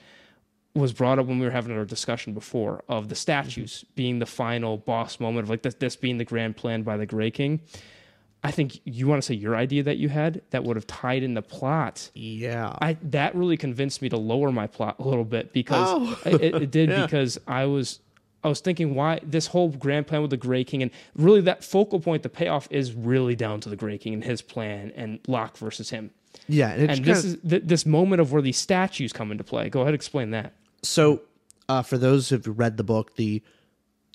was 0.77 0.93
brought 0.93 1.19
up 1.19 1.27
when 1.27 1.39
we 1.39 1.45
were 1.47 1.51
having 1.53 1.77
our 1.77 1.85
discussion 1.85 2.35
before 2.35 2.85
of 2.89 3.09
the 3.09 3.15
statues 3.15 3.85
being 3.95 4.19
the 4.19 4.27
final 4.27 4.77
boss 4.77 5.19
moment 5.19 5.45
of 5.45 5.51
like 5.51 5.63
this, 5.63 5.75
this 5.75 5.97
being 5.97 6.19
the 6.19 6.25
grand 6.25 6.57
plan 6.57 6.83
by 6.83 6.97
the 6.97 7.07
Grey 7.07 7.31
King. 7.31 7.61
I 8.45 8.51
think 8.53 8.79
you 8.85 9.09
want 9.09 9.21
to 9.21 9.27
say 9.27 9.35
your 9.35 9.57
idea 9.57 9.83
that 9.85 9.97
you 9.97 10.09
had 10.09 10.43
that 10.51 10.63
would 10.63 10.77
have 10.77 10.87
tied 10.87 11.23
in 11.25 11.35
the 11.35 11.43
plot. 11.43 12.11
Yeah. 12.15 12.77
I 12.81 12.97
that 13.03 13.35
really 13.35 13.57
convinced 13.57 14.03
me 14.03 14.09
to 14.11 14.17
lower 14.17 14.53
my 14.53 14.67
plot 14.69 14.97
a 15.01 15.03
little 15.03 15.25
bit 15.25 15.53
because 15.53 15.89
Oh. 15.91 16.19
it, 16.31 16.55
it 16.63 16.71
did 16.71 16.89
Yeah. 16.91 17.03
because 17.07 17.39
I 17.49 17.65
was 17.65 17.99
I 18.45 18.49
was 18.49 18.61
thinking 18.61 18.95
why 18.95 19.19
this 19.25 19.49
whole 19.49 19.71
grand 19.71 20.07
plan 20.07 20.21
with 20.23 20.31
the 20.31 20.37
Grey 20.37 20.63
King 20.63 20.83
and 20.83 20.93
really 21.17 21.41
that 21.41 21.65
focal 21.65 21.99
point, 21.99 22.23
the 22.23 22.29
payoff 22.29 22.69
is 22.71 22.93
really 22.93 23.35
down 23.35 23.59
to 23.63 23.69
the 23.69 23.75
Grey 23.77 23.99
King 23.99 24.15
and 24.15 24.23
his 24.23 24.43
plan 24.43 24.93
and 24.95 25.19
Locke 25.27 25.57
versus 25.57 25.91
him. 25.91 26.11
yeah. 26.47 26.71
And, 26.71 26.91
And 26.91 27.05
this 27.05 27.23
kinda- 27.23 27.39
is 27.43 27.51
th- 27.51 27.63
this 27.65 27.87
moment 27.87 28.21
of 28.21 28.31
where 28.31 28.43
these 28.43 28.59
statues 28.59 29.13
come 29.13 29.33
into 29.33 29.43
play. 29.43 29.69
Go 29.71 29.81
ahead, 29.81 29.95
explain 29.95 30.31
that. 30.31 30.53
So 30.87 31.23
uh, 31.69 31.83
for 31.83 31.99
those 31.99 32.29
who've 32.29 32.47
read 32.47 32.77
the 32.77 32.85
book, 32.85 33.17
the 33.17 33.43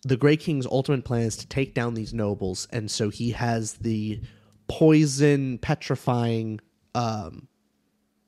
the 0.03 0.17
Grey 0.17 0.35
King's 0.35 0.65
ultimate 0.65 1.05
plan 1.05 1.21
is 1.21 1.37
to 1.37 1.47
take 1.47 1.75
down 1.75 1.93
these 1.93 2.13
nobles, 2.13 2.67
and 2.71 2.89
so 2.89 3.09
he 3.09 3.31
has 3.31 3.73
the 3.73 4.19
poison 4.67 5.59
petrifying 5.59 6.59
um, 6.95 7.47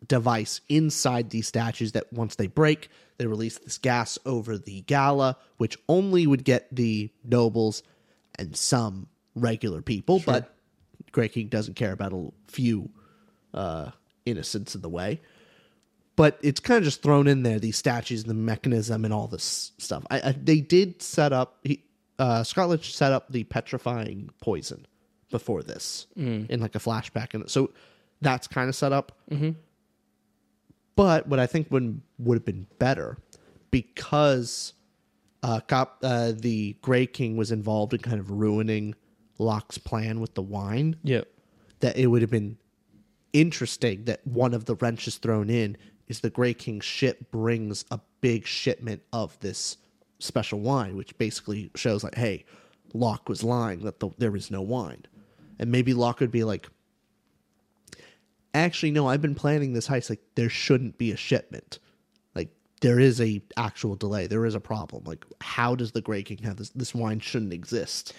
device 0.08 0.62
inside 0.70 1.30
these 1.30 1.48
statues 1.48 1.94
that 1.94 2.12
once 2.14 2.36
they 2.36 2.48
break, 2.48 2.90
they 3.18 3.26
release 3.26 3.58
this 3.58 3.78
gas 3.78 4.20
over 4.26 4.58
the 4.58 4.82
gala, 4.82 5.38
which 5.58 5.78
only 5.90 6.28
would 6.28 6.44
get 6.44 6.68
the 6.76 7.10
nobles 7.24 7.82
and 8.38 8.56
some 8.56 9.08
regular 9.36 9.82
people, 9.82 10.22
but 10.26 10.54
Grey 11.12 11.30
King 11.30 11.48
doesn't 11.48 11.76
care 11.76 11.92
about 11.92 12.14
a 12.14 12.30
few 12.48 12.90
uh, 13.54 13.92
innocents 14.26 14.76
in 14.76 14.82
the 14.82 14.90
way. 14.90 15.22
But 16.16 16.38
it's 16.44 16.60
kind 16.60 16.78
of 16.78 16.84
just 16.84 17.02
thrown 17.02 17.28
in 17.28 17.42
there 17.44 17.60
these 17.60 17.78
statues 17.78 18.22
and 18.22 18.30
the 18.30 18.36
mechanism 18.36 19.04
and 19.04 19.14
all 19.14 19.28
this 19.28 19.72
stuff. 19.80 20.06
I, 20.12 20.30
I 20.30 20.32
they 20.32 20.62
did 20.62 21.02
set 21.02 21.34
up. 21.34 21.58
He, 21.64 21.84
uh, 22.20 22.44
Scott 22.44 22.70
Lynch 22.70 22.96
set 22.96 23.12
up 23.12 23.32
the 23.32 23.44
petrifying 23.46 24.30
poison 24.42 24.86
before 25.32 25.64
this 25.64 26.06
in 26.16 26.60
like 26.60 26.76
a 26.76 26.80
flashback, 26.80 27.34
and 27.34 27.50
so 27.50 27.72
that's 28.22 28.48
kind 28.48 28.70
of 28.70 28.76
set 28.76 28.92
up. 28.94 29.18
But 30.96 31.28
what 31.28 31.40
I 31.40 31.48
think 31.48 31.72
would 31.72 32.02
would 32.20 32.36
have 32.36 32.46
been 32.46 32.68
better 32.78 33.18
because 33.72 34.74
uh, 35.42 35.60
Cop, 35.62 35.98
uh, 36.04 36.34
the 36.36 36.76
Grey 36.82 37.08
King 37.08 37.36
was 37.36 37.52
involved 37.52 37.94
in 37.94 38.00
kind 38.00 38.20
of 38.20 38.30
ruining 38.30 38.94
Locke's 39.40 39.80
plan 39.80 40.20
with 40.20 40.36
the 40.36 40.44
wine. 40.44 40.96
Yeah. 41.04 41.22
That 41.80 41.98
it 41.98 42.06
would 42.08 42.22
have 42.22 42.30
been 42.32 42.58
interesting 43.34 44.06
that 44.06 44.26
one 44.28 44.54
of 44.54 44.66
the 44.66 44.76
wrenches 44.76 45.18
thrown 45.18 45.50
in 45.50 45.76
is 46.08 46.20
the 46.20 46.30
Grey 46.30 46.54
King's 46.54 46.86
ship 46.86 47.32
brings 47.32 47.86
a 47.92 48.00
big 48.22 48.46
shipment 48.46 49.02
of 49.12 49.40
this 49.40 49.78
special 50.20 50.60
wine, 50.60 50.96
which 50.96 51.18
basically 51.18 51.72
shows 51.76 52.04
like, 52.04 52.16
hey, 52.16 52.46
Locke 52.94 53.28
was 53.28 53.44
lying 53.44 53.80
that 53.80 54.00
the, 54.00 54.10
there 54.18 54.36
is 54.36 54.52
no 54.52 54.62
wine, 54.62 55.04
and 55.60 55.72
maybe 55.72 55.94
Locke 55.94 56.20
would 56.20 56.32
be 56.32 56.44
like, 56.44 56.68
actually, 58.54 58.92
no, 58.92 59.08
I've 59.08 59.22
been 59.22 59.36
planning 59.36 59.74
this 59.74 59.88
heist. 59.88 60.10
Like, 60.10 60.22
there 60.36 60.50
shouldn't 60.50 60.98
be 60.98 61.12
a 61.12 61.18
shipment. 61.18 61.80
Like, 62.36 62.50
there 62.82 63.00
is 63.00 63.20
a 63.20 63.42
actual 63.58 63.96
delay. 63.96 64.28
There 64.28 64.46
is 64.46 64.56
a 64.56 64.60
problem. 64.60 65.06
Like, 65.06 65.26
how 65.42 65.74
does 65.74 65.92
the 65.92 66.02
Grey 66.02 66.22
King 66.22 66.38
have 66.44 66.58
this? 66.58 66.70
This 66.70 66.94
wine 66.94 67.20
shouldn't 67.20 67.54
exist, 67.54 68.14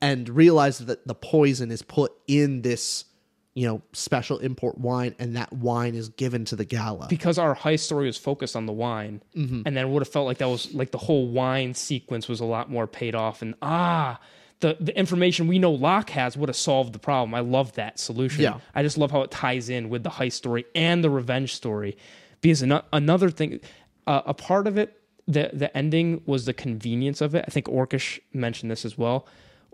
and 0.00 0.28
realize 0.28 0.78
that 0.78 1.08
the 1.08 1.14
poison 1.14 1.72
is 1.72 1.82
put 1.82 2.12
in 2.28 2.62
this, 2.62 3.06
you 3.54 3.66
know, 3.68 3.80
special 3.92 4.38
import 4.38 4.78
wine, 4.78 5.14
and 5.18 5.36
that 5.36 5.52
wine 5.52 5.94
is 5.94 6.08
given 6.08 6.44
to 6.46 6.56
the 6.56 6.64
gala. 6.64 7.06
because 7.08 7.38
our 7.38 7.54
heist 7.54 7.80
story 7.80 8.06
was 8.06 8.16
focused 8.18 8.56
on 8.56 8.66
the 8.66 8.72
wine, 8.72 9.22
Mm-hmm. 9.36 9.62
and 9.66 9.76
then 9.76 9.92
would 9.92 10.00
have 10.02 10.08
felt 10.12 10.26
like 10.26 10.38
that 10.38 10.48
was 10.48 10.74
like 10.74 10.90
the 10.90 10.98
whole 10.98 11.28
wine 11.28 11.74
sequence 11.74 12.28
was 12.28 12.40
a 12.40 12.44
lot 12.44 12.68
more 12.70 12.86
paid 12.86 13.14
off, 13.14 13.42
and 13.42 13.54
ah, 13.62 14.18
the 14.60 14.76
the 14.80 14.96
information 14.98 15.46
we 15.46 15.58
know 15.58 15.70
Locke 15.72 16.10
has 16.10 16.36
would 16.36 16.48
have 16.48 16.56
solved 16.56 16.92
the 16.94 16.98
problem. 16.98 17.34
I 17.34 17.40
love 17.40 17.72
that 17.74 17.98
solution. 17.98 18.42
Yeah. 18.42 18.58
I 18.74 18.82
just 18.82 18.98
love 18.98 19.10
how 19.12 19.22
it 19.22 19.30
ties 19.30 19.68
in 19.68 19.88
with 19.88 20.02
the 20.02 20.10
heist 20.10 20.32
story 20.32 20.64
and 20.74 21.04
the 21.04 21.10
revenge 21.10 21.54
story, 21.54 21.96
because 22.40 22.62
ano- 22.62 22.84
another 22.92 23.30
thing, 23.30 23.60
uh, 24.06 24.22
a 24.26 24.34
part 24.34 24.66
of 24.66 24.76
it, 24.78 25.00
the 25.28 25.50
the 25.52 25.76
ending 25.76 26.22
was 26.26 26.44
the 26.46 26.54
convenience 26.54 27.20
of 27.20 27.34
it. 27.36 27.44
I 27.46 27.50
think 27.50 27.66
Orkish 27.66 28.18
mentioned 28.32 28.70
this 28.72 28.84
as 28.84 28.98
well, 28.98 29.26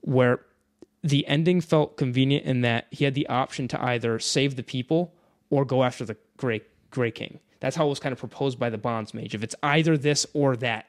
where 0.03 0.41
the 1.03 1.27
ending 1.27 1.61
felt 1.61 1.97
convenient 1.97 2.45
in 2.45 2.61
that 2.63 2.87
he 2.91 3.05
had 3.05 3.15
the 3.15 3.27
option 3.29 3.69
to 3.69 3.83
either 3.83 4.19
save 4.19 4.57
the 4.57 4.63
people 4.63 5.15
or 5.49 5.65
go 5.65 5.83
after 5.83 6.05
the 6.05 6.17
Grey 6.37 6.63
Grey 6.91 7.11
King. 7.11 7.41
That's 7.61 7.77
how 7.77 7.87
it 7.87 7.91
was 7.91 8.01
kind 8.01 8.13
of 8.13 8.19
proposed 8.19 8.59
by 8.59 8.71
the 8.71 8.79
Bonds 8.79 9.15
Mage. 9.15 9.35
If 9.35 9.43
it's 9.43 9.55
either 9.63 9.97
this 9.97 10.27
or 10.33 10.57
that, 10.57 10.87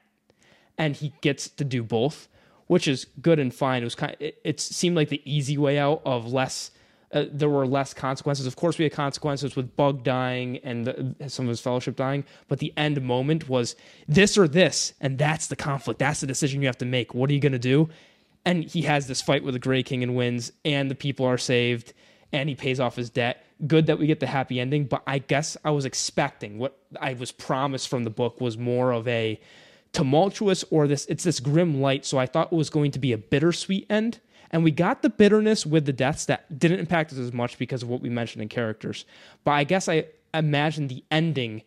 and 0.77 0.95
he 0.95 1.13
gets 1.21 1.49
to 1.49 1.63
do 1.63 1.83
both, 1.83 2.27
which 2.67 2.87
is 2.87 3.05
good 3.21 3.39
and 3.39 3.53
fine. 3.53 3.81
It 3.81 3.85
was 3.85 3.95
kind. 3.95 4.15
it, 4.19 4.39
it 4.43 4.59
seemed 4.59 4.95
like 4.95 5.09
the 5.09 5.21
easy 5.25 5.57
way 5.57 5.77
out 5.77 6.01
of 6.05 6.31
less. 6.31 6.71
Uh, 7.13 7.25
there 7.29 7.49
were 7.49 7.67
less 7.67 7.93
consequences. 7.93 8.45
Of 8.45 8.55
course, 8.55 8.77
we 8.77 8.83
had 8.83 8.93
consequences 8.93 9.57
with 9.57 9.75
Bug 9.75 10.01
dying 10.05 10.59
and 10.59 10.87
the, 10.87 11.29
some 11.29 11.43
of 11.45 11.49
his 11.49 11.59
fellowship 11.59 11.97
dying, 11.97 12.23
but 12.47 12.59
the 12.59 12.73
end 12.77 13.01
moment 13.01 13.49
was 13.49 13.75
this 14.07 14.37
or 14.37 14.47
this, 14.47 14.93
and 15.01 15.17
that's 15.17 15.47
the 15.47 15.57
conflict. 15.57 15.99
That's 15.99 16.21
the 16.21 16.27
decision 16.27 16.61
you 16.61 16.67
have 16.67 16.77
to 16.77 16.85
make. 16.85 17.13
What 17.13 17.29
are 17.29 17.33
you 17.33 17.41
going 17.41 17.51
to 17.51 17.59
do? 17.59 17.89
And 18.45 18.63
he 18.63 18.83
has 18.83 19.07
this 19.07 19.21
fight 19.21 19.43
with 19.43 19.53
the 19.53 19.59
Grey 19.59 19.83
King 19.83 20.03
and 20.03 20.15
wins, 20.15 20.51
and 20.65 20.89
the 20.89 20.95
people 20.95 21.25
are 21.25 21.37
saved, 21.37 21.93
and 22.31 22.49
he 22.49 22.55
pays 22.55 22.79
off 22.79 22.95
his 22.95 23.09
debt. 23.09 23.45
Good 23.67 23.85
that 23.85 23.99
we 23.99 24.07
get 24.07 24.19
the 24.19 24.27
happy 24.27 24.59
ending, 24.59 24.85
but 24.85 25.03
I 25.05 25.19
guess 25.19 25.55
I 25.63 25.69
was 25.69 25.85
expecting 25.85 26.57
what 26.57 26.77
I 26.99 27.13
was 27.13 27.31
promised 27.31 27.87
from 27.87 28.03
the 28.03 28.09
book 28.09 28.41
was 28.41 28.57
more 28.57 28.91
of 28.91 29.07
a 29.07 29.39
tumultuous 29.93 30.63
or 30.69 30.87
this 30.87 31.05
it's 31.07 31.23
this 31.23 31.39
grim 31.39 31.81
light 31.81 32.05
so 32.05 32.17
i 32.17 32.25
thought 32.25 32.51
it 32.51 32.55
was 32.55 32.69
going 32.69 32.91
to 32.91 32.99
be 32.99 33.11
a 33.11 33.17
bittersweet 33.17 33.85
end 33.89 34.19
and 34.49 34.63
we 34.63 34.71
got 34.71 35.01
the 35.01 35.09
bitterness 35.09 35.65
with 35.65 35.85
the 35.85 35.93
deaths 35.93 36.25
that 36.25 36.57
didn't 36.57 36.79
impact 36.79 37.11
us 37.11 37.19
as 37.19 37.33
much 37.33 37.57
because 37.57 37.83
of 37.83 37.89
what 37.89 38.01
we 38.01 38.09
mentioned 38.09 38.41
in 38.41 38.47
characters 38.47 39.05
but 39.43 39.51
i 39.51 39.63
guess 39.63 39.89
i 39.89 40.05
imagined 40.33 40.87
the 40.87 41.03
ending 41.11 41.61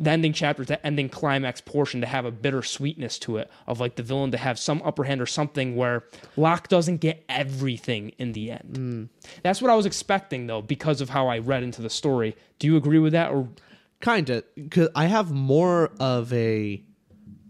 the 0.00 0.10
ending 0.10 0.32
chapters 0.32 0.66
the 0.66 0.84
ending 0.84 1.08
climax 1.08 1.60
portion 1.60 2.00
to 2.00 2.06
have 2.06 2.24
a 2.24 2.32
bittersweetness 2.32 3.18
to 3.20 3.36
it 3.36 3.50
of 3.66 3.78
like 3.78 3.96
the 3.96 4.02
villain 4.02 4.30
to 4.30 4.38
have 4.38 4.58
some 4.58 4.82
upper 4.84 5.04
hand 5.04 5.20
or 5.20 5.26
something 5.26 5.76
where 5.76 6.04
locke 6.36 6.68
doesn't 6.68 6.96
get 6.96 7.22
everything 7.28 8.08
in 8.18 8.32
the 8.32 8.50
end. 8.50 8.76
Hmm. 8.76 9.04
That's 9.42 9.60
what 9.60 9.70
i 9.70 9.76
was 9.76 9.86
expecting 9.86 10.46
though 10.46 10.62
because 10.62 11.00
of 11.00 11.10
how 11.10 11.28
i 11.28 11.38
read 11.38 11.62
into 11.62 11.82
the 11.82 11.90
story. 11.90 12.34
Do 12.58 12.66
you 12.66 12.76
agree 12.76 12.98
with 12.98 13.12
that 13.12 13.30
or? 13.30 13.48
Kind 14.00 14.30
of 14.30 14.44
because 14.54 14.88
i 14.96 15.04
have 15.04 15.30
more 15.30 15.92
of 16.00 16.32
a 16.32 16.82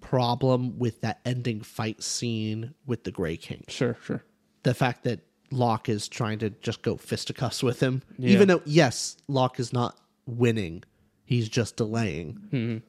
problem 0.01 0.78
with 0.78 1.01
that 1.02 1.20
ending 1.24 1.60
fight 1.60 2.02
scene 2.02 2.74
with 2.85 3.05
the 3.05 3.12
gray 3.12 3.36
king. 3.36 3.64
Sure 3.68 3.97
sure. 4.02 4.24
The 4.64 4.74
fact 4.74 5.05
that 5.05 5.20
locke 5.52 5.89
is 5.89 6.09
trying 6.09 6.40
to 6.40 6.51
just 6.51 6.82
go 6.82 6.97
fisticuffs 6.97 7.62
with 7.62 7.81
him. 7.81 8.02
Even 8.18 8.48
though 8.48 8.62
yes 8.64 9.16
locke 9.28 9.60
is 9.60 9.72
not 9.72 9.97
winning 10.27 10.82
he's 11.31 11.48
just 11.48 11.77
delaying 11.77 12.82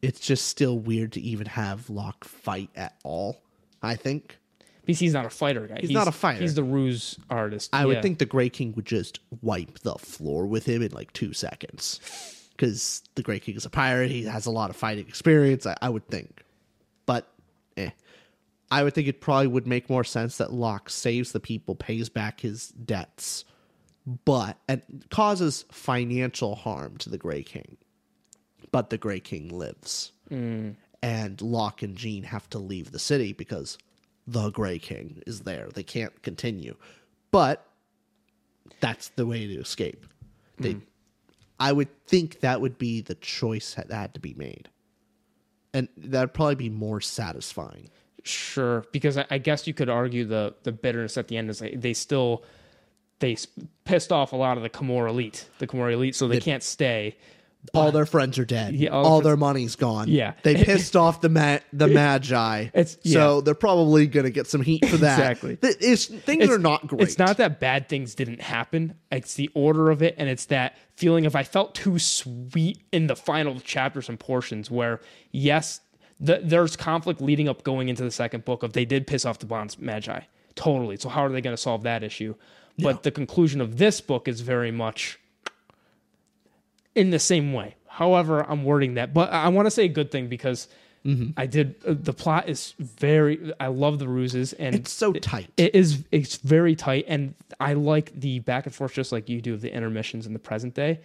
it's 0.00 0.20
just 0.20 0.46
still 0.46 0.78
weird 0.78 1.12
to 1.12 1.20
even 1.20 1.46
have 1.46 1.90
locke 1.90 2.24
fight 2.24 2.70
at 2.76 2.96
all 3.04 3.42
i 3.82 3.94
think 3.94 4.38
because 4.86 5.00
he's 5.00 5.12
not 5.12 5.26
a 5.26 5.30
fighter 5.30 5.66
guy. 5.66 5.76
He's, 5.82 5.90
not 5.90 6.08
a 6.08 6.12
fighter. 6.12 6.40
He's 6.40 6.54
the 6.54 6.64
ruse 6.64 7.18
artist. 7.28 7.68
I 7.74 7.80
Yeah. 7.80 7.84
would 7.88 8.02
think 8.02 8.16
the 8.20 8.24
Grey 8.24 8.48
King 8.48 8.72
would 8.74 8.86
just 8.86 9.20
wipe 9.42 9.80
the 9.80 9.96
floor 9.96 10.46
with 10.46 10.64
him 10.64 10.80
in 10.80 10.92
like 10.92 11.12
two 11.12 11.34
seconds. 11.34 12.00
Because 12.52 13.02
the 13.14 13.22
Grey 13.22 13.38
King 13.38 13.56
is 13.56 13.66
a 13.66 13.68
pirate. 13.68 14.10
He 14.10 14.22
has 14.24 14.46
a 14.46 14.50
lot 14.50 14.70
of 14.70 14.76
fighting 14.76 15.06
experience, 15.06 15.66
I, 15.66 15.76
I 15.82 15.90
would 15.90 16.06
think. 16.08 16.42
But, 17.04 17.30
eh. 17.76 17.90
I 18.70 18.82
would 18.82 18.94
think 18.94 19.08
it 19.08 19.20
probably 19.20 19.48
would 19.48 19.66
make 19.66 19.90
more 19.90 20.04
sense 20.04 20.38
that 20.38 20.54
Locke 20.54 20.88
saves 20.88 21.32
the 21.32 21.40
people, 21.40 21.74
pays 21.74 22.08
back 22.08 22.40
his 22.40 22.68
debts, 22.68 23.44
but 24.24 24.56
and 24.68 24.80
causes 25.10 25.66
financial 25.70 26.54
harm 26.54 26.96
to 26.96 27.10
the 27.10 27.18
Grey 27.18 27.42
King. 27.42 27.76
But 28.70 28.90
the 28.90 28.98
Grey 28.98 29.20
King 29.20 29.48
lives, 29.48 30.12
and 31.02 31.40
Locke 31.40 31.82
and 31.82 31.96
Jean 31.96 32.24
have 32.24 32.48
to 32.50 32.58
leave 32.58 32.90
the 32.90 32.98
city 32.98 33.32
because 33.32 33.78
the 34.26 34.50
Grey 34.50 34.78
King 34.78 35.22
is 35.26 35.40
there. 35.40 35.68
They 35.72 35.82
can't 35.82 36.22
continue, 36.22 36.76
but 37.30 37.66
that's 38.80 39.08
the 39.10 39.26
way 39.26 39.46
to 39.46 39.60
escape. 39.60 40.06
They, 40.58 40.72
hmm. 40.72 40.78
I 41.58 41.72
would 41.72 41.88
think 42.06 42.40
that 42.40 42.60
would 42.60 42.78
be 42.78 43.00
the 43.00 43.14
choice 43.16 43.74
that 43.74 43.90
had 43.90 44.14
to 44.14 44.20
be 44.20 44.34
made, 44.34 44.68
and 45.72 45.88
that'd 45.96 46.34
probably 46.34 46.56
be 46.56 46.70
more 46.70 47.00
satisfying. 47.00 47.90
Sure, 48.24 48.84
because 48.92 49.16
I, 49.16 49.24
I 49.30 49.38
guess 49.38 49.66
you 49.66 49.74
could 49.74 49.88
argue 49.88 50.24
the 50.24 50.54
the 50.64 50.72
bitterness 50.72 51.16
at 51.16 51.28
the 51.28 51.36
end 51.36 51.48
is 51.48 51.60
like 51.60 51.80
they 51.80 51.94
still 51.94 52.44
they 53.20 53.36
pissed 53.84 54.12
off 54.12 54.32
a 54.32 54.36
lot 54.36 54.56
of 54.56 54.62
the 54.62 54.70
Camorri 54.70 55.08
elite, 55.08 55.48
the 55.58 55.66
Camorri 55.66 55.94
elite, 55.94 56.14
so 56.14 56.28
they 56.28 56.40
can't 56.40 56.62
stay. 56.62 57.16
All 57.74 57.92
their 57.92 58.06
friends 58.06 58.38
are 58.38 58.44
dead. 58.44 58.74
Yeah, 58.74 58.90
all 58.90 59.04
all, 59.04 59.20
their 59.20 59.30
their 59.32 59.36
money's 59.36 59.76
gone. 59.76 60.08
Yeah. 60.08 60.34
they 60.42 60.62
pissed 60.62 60.96
off 60.96 61.20
the 61.20 61.28
ma- 61.28 61.58
the 61.72 61.86
magi. 61.88 62.64
It's- 62.74 62.98
so 63.04 63.40
they're 63.40 63.54
probably 63.54 64.06
gonna 64.06 64.30
get 64.30 64.46
some 64.46 64.62
heat 64.62 64.86
for 64.86 64.96
that. 64.98 65.18
Exactly. 65.18 65.58
It's, 65.62 66.06
things 66.06 66.44
It's- 66.44 66.50
are 66.50 66.58
not 66.58 66.86
great. 66.86 67.02
It's 67.02 67.18
not 67.18 67.36
that 67.38 67.60
bad 67.60 67.88
things 67.88 68.14
didn't 68.14 68.40
happen. 68.40 68.94
It's 69.10 69.34
the 69.34 69.50
order 69.54 69.90
of 69.90 70.02
it, 70.02 70.14
and 70.18 70.28
it's 70.28 70.46
that 70.46 70.76
feeling 70.96 71.26
of 71.26 71.36
I 71.36 71.42
felt 71.42 71.74
too 71.74 71.98
sweet 71.98 72.78
in 72.92 73.06
the 73.06 73.16
final 73.16 73.60
chapters 73.60 74.08
and 74.08 74.18
portions 74.18 74.70
where 74.70 75.00
yes, 75.30 75.80
the, 76.18 76.40
there's 76.42 76.76
conflict 76.76 77.20
leading 77.20 77.48
up 77.48 77.62
going 77.64 77.88
into 77.88 78.02
the 78.02 78.10
second 78.10 78.44
book 78.44 78.62
of 78.62 78.72
they 78.72 78.84
did 78.84 79.06
piss 79.06 79.24
off 79.24 79.38
the 79.38 79.46
bonds 79.46 79.78
magi 79.78 80.20
totally. 80.58 80.96
So 80.96 81.08
how 81.08 81.24
are 81.24 81.28
they 81.30 81.40
going 81.40 81.54
to 81.56 81.62
solve 81.62 81.84
that 81.84 82.02
issue? 82.02 82.34
But 82.80 83.02
the 83.02 83.10
conclusion 83.10 83.60
of 83.60 83.78
this 83.78 84.00
book 84.00 84.28
is 84.28 84.40
very 84.40 84.70
much 84.70 85.18
in 86.94 87.10
the 87.10 87.18
same 87.18 87.52
way. 87.52 87.76
However, 87.86 88.44
I'm 88.48 88.64
wording 88.64 88.94
that, 88.94 89.12
but 89.12 89.32
I 89.32 89.48
want 89.48 89.66
to 89.66 89.70
say 89.70 89.84
a 89.84 89.88
good 89.88 90.10
thing 90.10 90.28
because 90.28 90.68
Mm-hmm. 91.06 91.30
I 91.40 91.46
did. 91.46 91.76
Uh, 91.86 91.94
the 91.96 92.12
plot 92.12 92.48
is 92.48 92.74
very. 92.80 93.52
I 93.60 93.68
love 93.68 94.00
the 94.00 94.08
ruses, 94.08 94.52
and 94.54 94.74
It's 94.74 94.92
so 94.92 95.12
tight. 95.12 95.48
it 95.56 95.72
is. 95.74 96.04
It's 96.10 96.36
very 96.38 96.74
tight, 96.74 97.04
and 97.06 97.34
I 97.60 97.74
like 97.74 98.12
the 98.18 98.40
back 98.40 98.66
and 98.66 98.74
forth, 98.74 98.94
just 98.94 99.12
like 99.12 99.28
you 99.28 99.40
do, 99.40 99.54
of 99.54 99.60
the 99.60 99.72
intermissions 99.72 100.26
in 100.26 100.32
the 100.32 100.40
present 100.40 100.74
day. 100.74 100.98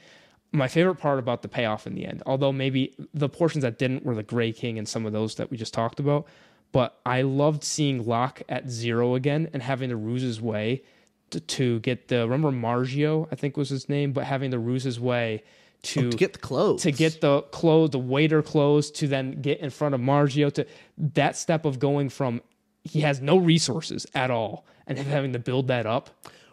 My 0.52 0.68
favorite 0.68 0.96
part 0.96 1.20
about 1.20 1.44
the 1.44 1.48
payoff 1.48 1.86
in 1.86 1.94
the 1.94 2.06
end, 2.08 2.24
although 2.26 2.52
maybe 2.52 2.96
the 3.14 3.30
portions 3.30 3.62
that 3.62 3.78
didn't 3.78 4.04
were 4.04 4.16
the 4.16 4.24
Gray 4.24 4.52
King 4.52 4.80
and 4.80 4.90
some 4.90 5.06
of 5.06 5.14
those 5.14 5.36
that 5.36 5.52
we 5.52 5.58
just 5.58 5.76
talked 5.76 6.00
about, 6.00 6.26
but 6.72 7.00
I 7.06 7.22
loved 7.22 7.64
seeing 7.64 8.04
Locke 8.04 8.42
at 8.50 8.70
zero 8.72 9.14
again 9.14 9.48
and 9.54 9.62
having 9.62 9.90
the 9.90 9.96
ruses 9.96 10.42
way 10.42 10.82
to, 11.30 11.40
to 11.40 11.80
get 11.82 12.08
the. 12.08 12.28
Remember 12.28 12.52
Margio, 12.52 13.28
I 13.32 13.36
think 13.36 13.56
was 13.58 13.70
his 13.70 13.88
name, 13.88 14.12
but 14.12 14.24
having 14.26 14.50
the 14.50 14.60
ruses 14.60 15.00
way 15.00 15.44
Oh, 15.86 15.90
to 15.90 16.08
Oh, 16.08 16.12
to 16.12 16.18
get 16.18 16.34
the 16.34 16.40
clothes. 16.40 16.82
to 16.84 16.92
get 16.92 17.22
the 17.22 17.42
clothes, 17.44 17.90
the 17.92 18.00
waiter 18.00 18.42
clothes, 18.42 18.90
to 18.92 19.08
then 19.08 19.42
get 19.42 19.60
in 19.60 19.70
front 19.70 19.94
of 19.96 20.02
Margio. 20.02 20.52
To 20.54 20.66
that 20.98 21.36
step 21.36 21.66
of 21.66 21.80
going 21.80 22.10
from 22.10 22.42
he 22.86 23.02
has 23.02 23.22
no 23.22 23.38
resources 23.38 24.06
at 24.16 24.30
all 24.32 24.66
and 24.88 24.98
having 24.98 25.34
to 25.34 25.40
build 25.40 25.68
that 25.68 25.86
up. 25.86 26.10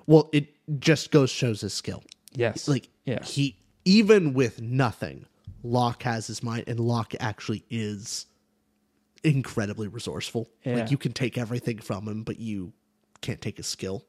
well, 0.06 0.28
it 0.32 0.54
just 0.80 1.10
goes 1.10 1.30
shows 1.30 1.60
his 1.60 1.72
skill. 1.74 2.02
Yes, 2.32 2.68
Like 2.68 2.88
yeah, 3.04 3.22
he 3.24 3.56
even 3.84 4.34
with 4.34 4.60
nothing, 4.60 5.26
Locke 5.62 6.02
has 6.04 6.26
his 6.26 6.42
mind, 6.42 6.64
and 6.66 6.78
Locke 6.80 7.14
actually 7.20 7.64
is 7.70 8.26
incredibly 9.24 9.88
resourceful. 9.88 10.48
Yeah. 10.64 10.76
Like 10.76 10.90
you 10.90 10.98
can 10.98 11.12
take 11.12 11.36
everything 11.38 11.78
from 11.78 12.06
him, 12.08 12.22
but 12.22 12.38
you 12.38 12.72
can't 13.20 13.40
take 13.40 13.56
his 13.58 13.66
skill. 13.66 14.04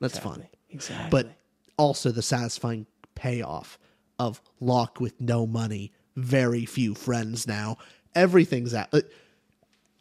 That's 0.00 0.18
fun. 0.18 0.46
exactly. 0.70 1.08
but 1.10 1.36
also 1.76 2.10
the 2.10 2.22
satisfying 2.22 2.86
payoff 3.14 3.78
of 4.18 4.40
Locke 4.60 5.00
with 5.00 5.20
no 5.20 5.46
money, 5.46 5.92
very 6.16 6.64
few 6.64 6.94
friends 6.94 7.46
now. 7.46 7.78
Everything's 8.14 8.74
at 8.74 8.88
uh, 8.92 9.00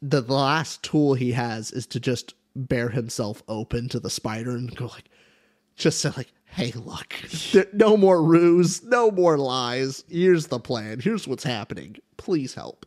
the 0.02 0.22
last 0.22 0.84
tool 0.84 1.14
he 1.14 1.34
has 1.34 1.72
is 1.72 1.85
to 1.88 1.99
just 1.99 2.34
bear 2.56 2.89
himself 2.89 3.44
open 3.48 3.89
to 3.89 3.99
the 3.99 4.10
spider 4.10 4.52
and 4.52 4.76
go 4.76 4.88
like, 4.88 5.10
just 5.76 5.99
say 5.99 6.11
like, 6.18 6.31
"Hey, 6.45 6.72
look, 6.76 7.14
there, 7.52 7.68
no 7.73 7.98
more 7.98 8.23
ruse, 8.23 8.84
no 8.84 9.11
more 9.11 9.38
lies. 9.38 10.03
Here's 10.10 10.48
the 10.48 10.60
plan. 10.60 10.99
Here's 10.99 11.27
what's 11.27 11.44
happening. 11.44 11.98
Please 12.18 12.56
help. 12.56 12.85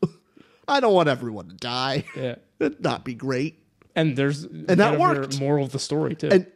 I 0.67 0.81
don't 0.81 0.95
want 0.95 1.09
everyone 1.09 1.49
to 1.49 1.55
die. 1.55 2.05
yeah, 2.17 2.37
It'd 2.59 2.81
not 2.83 3.05
be 3.05 3.15
great." 3.15 3.57
and 3.97 4.17
there's 4.17 4.45
And 4.45 4.81
that 4.81 4.99
worked. 4.99 5.41
Moral 5.41 5.65
of 5.65 5.73
the 5.73 5.79
story 5.79 6.15
too. 6.15 6.29
And 6.29 6.47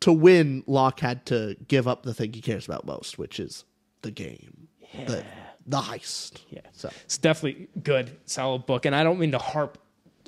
to 0.00 0.12
win, 0.12 0.64
Locke 0.66 1.00
had 1.00 1.26
to 1.26 1.56
give 1.66 1.88
up 1.88 2.02
the 2.02 2.14
thing 2.14 2.32
he 2.32 2.40
cares 2.40 2.66
about 2.66 2.86
most, 2.86 3.18
which 3.18 3.40
is 3.40 3.64
the 4.04 4.10
game, 4.10 4.68
the 5.06 5.24
the 5.66 5.78
heist. 5.80 6.42
Yeah. 6.50 6.60
So 6.72 6.90
It's 7.04 7.18
definitely 7.18 7.68
good, 7.82 8.16
solid 8.26 8.66
book, 8.66 8.84
and 8.84 8.94
I 8.94 9.02
don't 9.02 9.18
mean 9.18 9.32
to 9.32 9.38
harp 9.38 9.78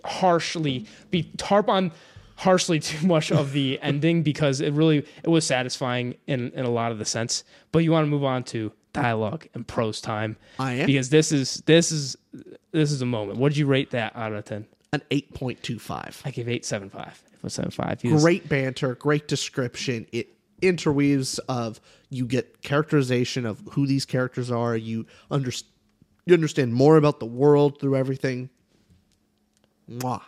harshly 0.04 0.86
be 1.10 1.30
harp 1.40 1.68
on 1.68 1.92
harshly 2.36 2.78
too 2.90 3.06
much 3.06 3.30
of 3.32 3.52
the 3.52 3.78
ending 3.82 4.22
because 4.22 4.60
it 4.60 4.72
really 4.72 5.06
it 5.22 5.28
was 5.28 5.46
satisfying 5.46 6.14
in 6.26 6.50
in 6.52 6.64
a 6.64 6.70
lot 6.70 6.90
of 6.90 6.98
the 6.98 7.04
sense. 7.04 7.44
But 7.70 7.80
you 7.80 7.92
want 7.92 8.04
to 8.06 8.10
move 8.10 8.24
on 8.24 8.42
to 8.44 8.72
dialogue 8.92 9.46
and 9.54 9.66
prose 9.66 10.00
time. 10.00 10.36
I 10.58 10.72
am. 10.72 10.86
because 10.86 11.10
this 11.10 11.30
is 11.32 11.62
this 11.66 11.92
is 11.92 12.16
this 12.72 12.90
is 12.90 13.02
a 13.02 13.06
moment. 13.06 13.38
What 13.38 13.50
did 13.50 13.58
you 13.58 13.66
rate 13.66 13.90
that 13.90 14.16
out 14.16 14.32
of 14.32 14.44
ten? 14.44 14.66
an 14.92 15.02
eight 15.10 15.34
point 15.34 15.62
two 15.62 15.78
five. 15.78 16.22
I 16.24 16.30
give 16.30 16.48
eight 16.48 16.64
seven 16.64 16.88
five. 16.88 17.22
It 17.34 17.42
was 17.42 17.52
seven 17.52 17.70
five. 17.70 18.00
Great 18.00 18.48
banter, 18.48 18.94
great 18.94 19.28
description. 19.28 20.06
It 20.12 20.28
interweaves 20.62 21.38
of 21.40 21.80
you 22.10 22.26
get 22.26 22.62
characterization 22.62 23.46
of 23.46 23.62
who 23.72 23.86
these 23.86 24.04
characters 24.04 24.50
are. 24.50 24.76
You 24.76 25.06
understand 25.30 25.72
you 26.26 26.34
understand 26.34 26.74
more 26.74 26.96
about 26.96 27.20
the 27.20 27.26
world 27.26 27.80
through 27.80 27.96
everything. 27.96 28.50
Mwah. 29.88 30.22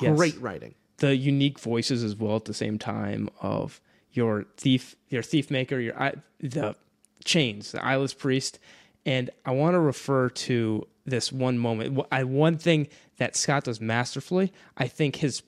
Yes. 0.00 0.16
Great 0.16 0.38
writing. 0.40 0.74
the 0.98 1.16
unique 1.16 1.58
voices 1.58 2.04
as 2.04 2.14
well 2.14 2.36
at 2.36 2.44
the 2.44 2.54
same 2.54 2.78
time 2.78 3.28
of 3.40 3.80
your 4.12 4.44
thief, 4.56 4.96
your 5.08 5.22
thief 5.22 5.50
maker, 5.50 5.78
your 5.78 5.94
the 6.40 6.76
chains, 7.24 7.72
the 7.72 7.84
eyeless 7.84 8.14
priest, 8.14 8.58
and 9.06 9.30
I 9.44 9.52
want 9.52 9.74
to 9.74 9.80
refer 9.80 10.28
to 10.28 10.86
this 11.06 11.32
one 11.32 11.58
moment. 11.58 11.98
I 12.12 12.24
one 12.24 12.58
thing 12.58 12.88
that 13.18 13.36
Scott 13.36 13.64
does 13.64 13.80
masterfully. 13.80 14.52
I 14.76 14.88
think 14.88 15.16
his 15.16 15.42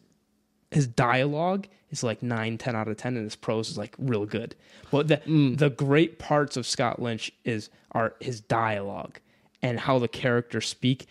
his 0.71 0.87
dialogue 0.87 1.69
is 1.99 2.05
like 2.05 2.23
9 2.23 2.59
10 2.59 2.77
out 2.77 2.89
of 2.89 2.97
10 2.97 3.17
and 3.17 3.25
his 3.25 3.37
prose 3.37 3.71
is 3.71 3.79
like 3.79 3.95
real 3.99 4.27
good. 4.27 4.55
But 4.91 5.09
the 5.09 5.19
mm. 5.19 5.59
the 5.59 5.71
great 5.71 6.19
parts 6.19 6.57
of 6.57 6.67
scott 6.67 7.01
lynch 7.01 7.33
is 7.45 7.71
are 7.93 8.15
his 8.21 8.41
dialogue 8.41 9.19
and 9.63 9.81
how 9.81 9.99
the 9.99 10.09
characters 10.09 10.69
speak. 10.69 11.07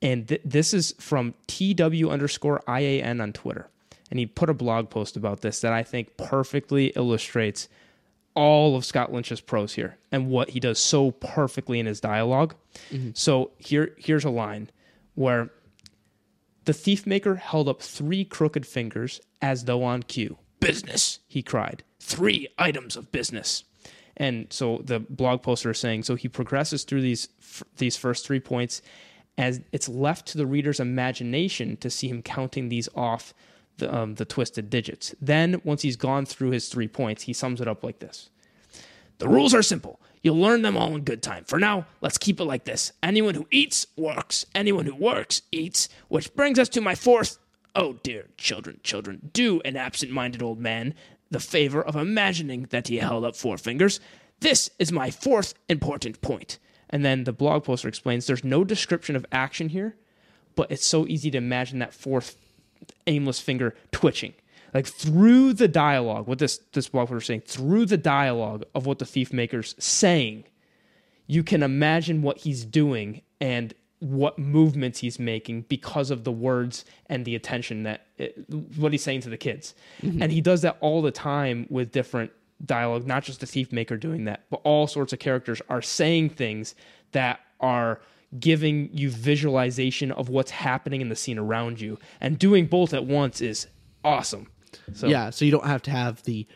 And 0.00 0.26
th- 0.28 0.42
this 0.44 0.74
is 0.74 0.94
from 0.98 1.34
tw 1.46 2.08
underscore 2.08 2.62
ian 2.68 3.20
on 3.20 3.32
twitter. 3.32 3.68
And 4.10 4.18
he 4.18 4.26
put 4.26 4.50
a 4.50 4.54
blog 4.54 4.90
post 4.90 5.16
about 5.16 5.40
this 5.40 5.60
that 5.60 5.72
i 5.72 5.82
think 5.82 6.16
perfectly 6.16 6.86
illustrates 6.96 7.68
all 8.34 8.76
of 8.76 8.84
Scott 8.86 9.12
Lynch's 9.12 9.42
prose 9.42 9.74
here 9.74 9.98
and 10.10 10.30
what 10.30 10.48
he 10.48 10.58
does 10.58 10.78
so 10.78 11.10
perfectly 11.10 11.78
in 11.78 11.84
his 11.84 12.00
dialog 12.00 12.54
mm-hmm. 12.90 13.10
So 13.12 13.50
here 13.58 13.94
here's 13.98 14.24
a 14.24 14.30
line 14.30 14.70
where 15.14 15.50
the 16.64 16.72
thief 16.72 17.06
maker 17.06 17.36
held 17.36 17.68
up 17.68 17.82
three 17.82 18.24
crooked 18.24 18.66
fingers 18.66 19.20
as 19.40 19.64
though 19.64 19.82
on 19.82 20.02
cue. 20.02 20.38
Business, 20.60 21.18
he 21.26 21.42
cried. 21.42 21.82
Three 22.00 22.48
items 22.58 22.96
of 22.96 23.10
business. 23.10 23.64
And 24.16 24.52
so 24.52 24.82
the 24.84 25.00
blog 25.00 25.42
poster 25.42 25.70
is 25.70 25.78
saying 25.78 26.04
so 26.04 26.14
he 26.14 26.28
progresses 26.28 26.84
through 26.84 27.00
these 27.00 27.28
f- 27.40 27.64
these 27.78 27.96
first 27.96 28.26
three 28.26 28.40
points 28.40 28.82
as 29.38 29.62
it's 29.72 29.88
left 29.88 30.26
to 30.28 30.38
the 30.38 30.46
reader's 30.46 30.78
imagination 30.78 31.76
to 31.78 31.88
see 31.88 32.08
him 32.08 32.22
counting 32.22 32.68
these 32.68 32.88
off 32.94 33.32
the 33.78 33.92
um, 33.92 34.14
the 34.16 34.24
twisted 34.24 34.68
digits. 34.70 35.14
Then 35.20 35.60
once 35.64 35.82
he's 35.82 35.96
gone 35.96 36.26
through 36.26 36.50
his 36.50 36.68
three 36.68 36.88
points, 36.88 37.22
he 37.22 37.32
sums 37.32 37.60
it 37.60 37.68
up 37.68 37.82
like 37.82 37.98
this. 38.00 38.30
The 39.18 39.28
rules 39.28 39.54
are 39.54 39.62
simple. 39.62 40.00
You'll 40.22 40.38
learn 40.38 40.62
them 40.62 40.76
all 40.76 40.94
in 40.94 41.02
good 41.02 41.22
time. 41.22 41.44
For 41.44 41.58
now, 41.58 41.86
let's 42.00 42.18
keep 42.18 42.40
it 42.40 42.44
like 42.44 42.64
this. 42.64 42.92
Anyone 43.02 43.34
who 43.34 43.46
eats, 43.50 43.86
works. 43.96 44.46
Anyone 44.54 44.86
who 44.86 44.94
works, 44.94 45.42
eats. 45.50 45.88
Which 46.08 46.34
brings 46.34 46.58
us 46.58 46.68
to 46.70 46.80
my 46.80 46.94
fourth. 46.94 47.38
Oh, 47.74 47.94
dear 48.02 48.26
children, 48.36 48.80
children, 48.82 49.30
do 49.32 49.60
an 49.64 49.76
absent 49.76 50.12
minded 50.12 50.42
old 50.42 50.60
man 50.60 50.94
the 51.30 51.40
favor 51.40 51.82
of 51.82 51.96
imagining 51.96 52.66
that 52.70 52.88
he 52.88 52.98
held 52.98 53.24
up 53.24 53.34
four 53.34 53.56
fingers. 53.56 53.98
This 54.40 54.70
is 54.78 54.92
my 54.92 55.10
fourth 55.10 55.54
important 55.68 56.20
point. 56.20 56.58
And 56.90 57.04
then 57.04 57.24
the 57.24 57.32
blog 57.32 57.64
poster 57.64 57.88
explains 57.88 58.26
there's 58.26 58.44
no 58.44 58.64
description 58.64 59.16
of 59.16 59.24
action 59.32 59.70
here, 59.70 59.96
but 60.54 60.70
it's 60.70 60.86
so 60.86 61.06
easy 61.06 61.30
to 61.30 61.38
imagine 61.38 61.78
that 61.78 61.94
fourth 61.94 62.36
aimless 63.06 63.40
finger 63.40 63.74
twitching. 63.90 64.34
Like 64.74 64.86
through 64.86 65.54
the 65.54 65.68
dialogue, 65.68 66.26
what 66.26 66.38
this 66.38 66.58
this 66.72 66.88
blog 66.88 67.08
post 67.08 67.22
is 67.22 67.26
saying, 67.26 67.42
through 67.42 67.86
the 67.86 67.98
dialogue 67.98 68.64
of 68.74 68.86
what 68.86 68.98
the 68.98 69.04
thief 69.04 69.32
maker's 69.32 69.74
saying, 69.78 70.44
you 71.26 71.42
can 71.42 71.62
imagine 71.62 72.22
what 72.22 72.38
he's 72.38 72.64
doing 72.64 73.22
and 73.40 73.74
what 73.98 74.38
movements 74.38 74.98
he's 74.98 75.18
making 75.18 75.62
because 75.62 76.10
of 76.10 76.24
the 76.24 76.32
words 76.32 76.84
and 77.06 77.24
the 77.24 77.36
attention 77.36 77.84
that 77.84 78.06
it, 78.18 78.34
what 78.76 78.92
he's 78.92 79.02
saying 79.02 79.20
to 79.20 79.30
the 79.30 79.36
kids. 79.36 79.74
Mm-hmm. 80.02 80.22
And 80.22 80.32
he 80.32 80.40
does 80.40 80.62
that 80.62 80.76
all 80.80 81.02
the 81.02 81.12
time 81.12 81.66
with 81.70 81.92
different 81.92 82.32
dialogue, 82.64 83.06
not 83.06 83.22
just 83.22 83.40
the 83.40 83.46
thief 83.46 83.72
maker 83.72 83.96
doing 83.96 84.24
that, 84.24 84.44
but 84.50 84.60
all 84.64 84.86
sorts 84.86 85.12
of 85.12 85.18
characters 85.18 85.62
are 85.68 85.82
saying 85.82 86.30
things 86.30 86.74
that 87.12 87.40
are 87.60 88.00
giving 88.40 88.88
you 88.92 89.10
visualization 89.10 90.10
of 90.12 90.28
what's 90.28 90.50
happening 90.50 91.00
in 91.00 91.08
the 91.08 91.16
scene 91.16 91.38
around 91.38 91.80
you. 91.80 91.98
And 92.20 92.38
doing 92.38 92.66
both 92.66 92.92
at 92.94 93.04
once 93.04 93.40
is 93.40 93.68
awesome. 94.04 94.48
So 94.94 95.06
Yeah, 95.08 95.30
so 95.30 95.44
you 95.44 95.50
don't 95.50 95.66
have 95.66 95.82
to 95.82 95.90
have 95.90 96.22
the 96.24 96.46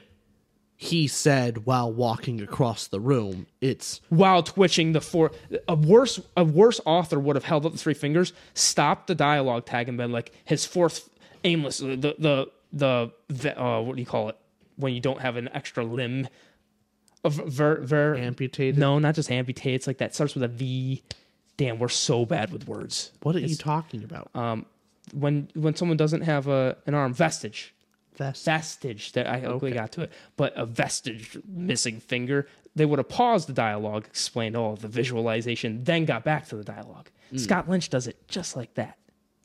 he 0.78 1.09
said 1.09 1.64
while 1.64 1.90
walking 1.90 2.40
across 2.43 2.86
the 2.88 3.01
room. 3.01 3.47
It's 3.62 4.01
while 4.10 4.43
twitching 4.43 4.93
the 4.93 5.01
four 5.01 5.32
a 5.66 5.74
worse 5.74 6.20
a 6.36 6.44
worse 6.44 6.80
author 6.84 7.18
would 7.18 7.34
have 7.34 7.44
held 7.44 7.64
up 7.64 7.72
the 7.72 7.78
three 7.78 7.94
fingers 7.94 8.32
stopped 8.52 9.06
the 9.06 9.14
dialogue 9.14 9.64
tag 9.64 9.88
and 9.88 9.97
been 9.97 10.12
like 10.12 10.32
his 10.44 10.66
fourth 10.66 11.09
aimless 11.44 11.78
the 11.78 11.97
the 12.18 12.51
the, 12.72 13.10
the 13.28 13.60
uh, 13.60 13.80
what 13.80 13.97
do 13.97 14.02
you 14.02 14.06
call 14.06 14.28
it 14.28 14.36
when 14.76 14.93
you 14.93 15.01
don't 15.01 15.20
have 15.22 15.36
an 15.36 15.48
extra 15.55 15.82
limb 15.82 16.28
of 17.24 17.34
ver, 17.34 17.80
ver 17.80 18.14
amputated. 18.14 18.76
no 18.76 18.98
not 18.98 19.14
just 19.14 19.30
amputate 19.30 19.74
it's 19.74 19.86
like 19.86 19.98
that 19.98 20.14
starts 20.14 20.34
with 20.34 20.43
a 20.43 20.48
v 20.48 21.02
damn 21.56 21.78
we're 21.78 21.88
so 21.88 22.26
bad 22.26 22.52
with 22.52 22.68
words 22.68 23.12
What 23.22 23.34
are 23.34 23.40
you 23.40 23.56
talking 23.56 24.05
about? 24.05 24.30
Um, 24.34 24.66
when 25.14 25.48
when 25.55 25.74
someone 25.74 25.97
doesn't 25.97 26.22
have 26.22 26.48
a 26.48 26.76
an 26.86 26.94
arm 26.94 27.14
vestige 27.14 27.74
Vest. 28.18 28.44
vestige 28.44 29.12
that 29.12 29.26
I 29.26 29.55
we 29.56 29.70
got 29.70 29.93
to 29.93 30.02
it, 30.02 30.12
but 30.36 30.52
a 30.56 30.66
vestige 30.66 31.38
missing 31.47 32.01
finger. 32.01 32.47
They 32.74 32.84
would 32.84 32.98
have 32.98 33.09
paused 33.09 33.48
the 33.48 33.52
dialogue, 33.52 34.05
explained 34.06 34.56
all 34.56 34.76
the 34.76 34.88
visualization, 34.88 35.84
then 35.84 36.05
got 36.05 36.24
back 36.24 36.47
to 36.48 36.56
the 36.56 36.64
dialogue. 36.64 37.09
Hmm. 37.30 37.38
Scott 37.38 37.68
Lynch 37.68 37.88
does 37.88 38.06
it 38.06 38.28
just 38.28 38.56
like 38.56 38.74
that. 38.74 38.98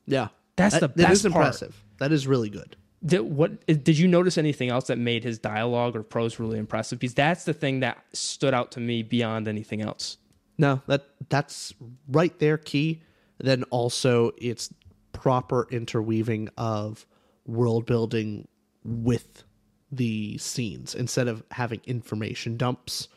yeah, 0.06 0.30
That's 0.58 0.80
That- 0.80 0.96
the 0.96 1.02
that 1.04 1.12
is 1.12 1.24
best 1.24 1.34
part. 1.34 1.46
impressive. 1.46 1.84
That 2.00 2.12
is 2.12 2.28
really 2.28 2.50
good. 2.50 2.76
Did, 3.04 3.22
what 3.22 3.52
eh, 3.68 3.74
did 3.82 3.98
you 3.98 4.08
notice 4.08 4.38
anything 4.38 4.70
else 4.70 4.88
that 4.88 4.98
made 4.98 5.24
his 5.24 5.40
dialogue 5.40 5.96
or 5.96 6.04
prose 6.04 6.40
really 6.40 6.60
impressive? 6.60 7.00
Because 7.00 7.14
that's 7.16 7.46
the 7.46 7.54
thing 7.54 7.80
that 7.80 7.98
stood 8.14 8.54
out 8.54 8.72
to 8.74 8.80
me 8.80 9.02
beyond 9.02 9.48
anything 9.48 9.82
else. 9.82 10.18
No, 10.58 10.82
that 10.88 11.06
that's 11.30 11.74
right 12.08 12.38
there 12.40 12.58
key. 12.58 13.02
Then 13.40 13.64
also 13.72 14.32
it's 14.38 14.72
proper 15.14 15.68
interweaving 15.72 16.50
of 16.58 17.08
world 17.48 17.86
building 17.88 18.48
with 18.84 19.44
the 19.92 20.38
scenes 20.38 20.96
instead 20.96 21.28
of 21.28 21.44
having 21.52 21.82
information 21.86 22.58
dumps. 22.58 23.08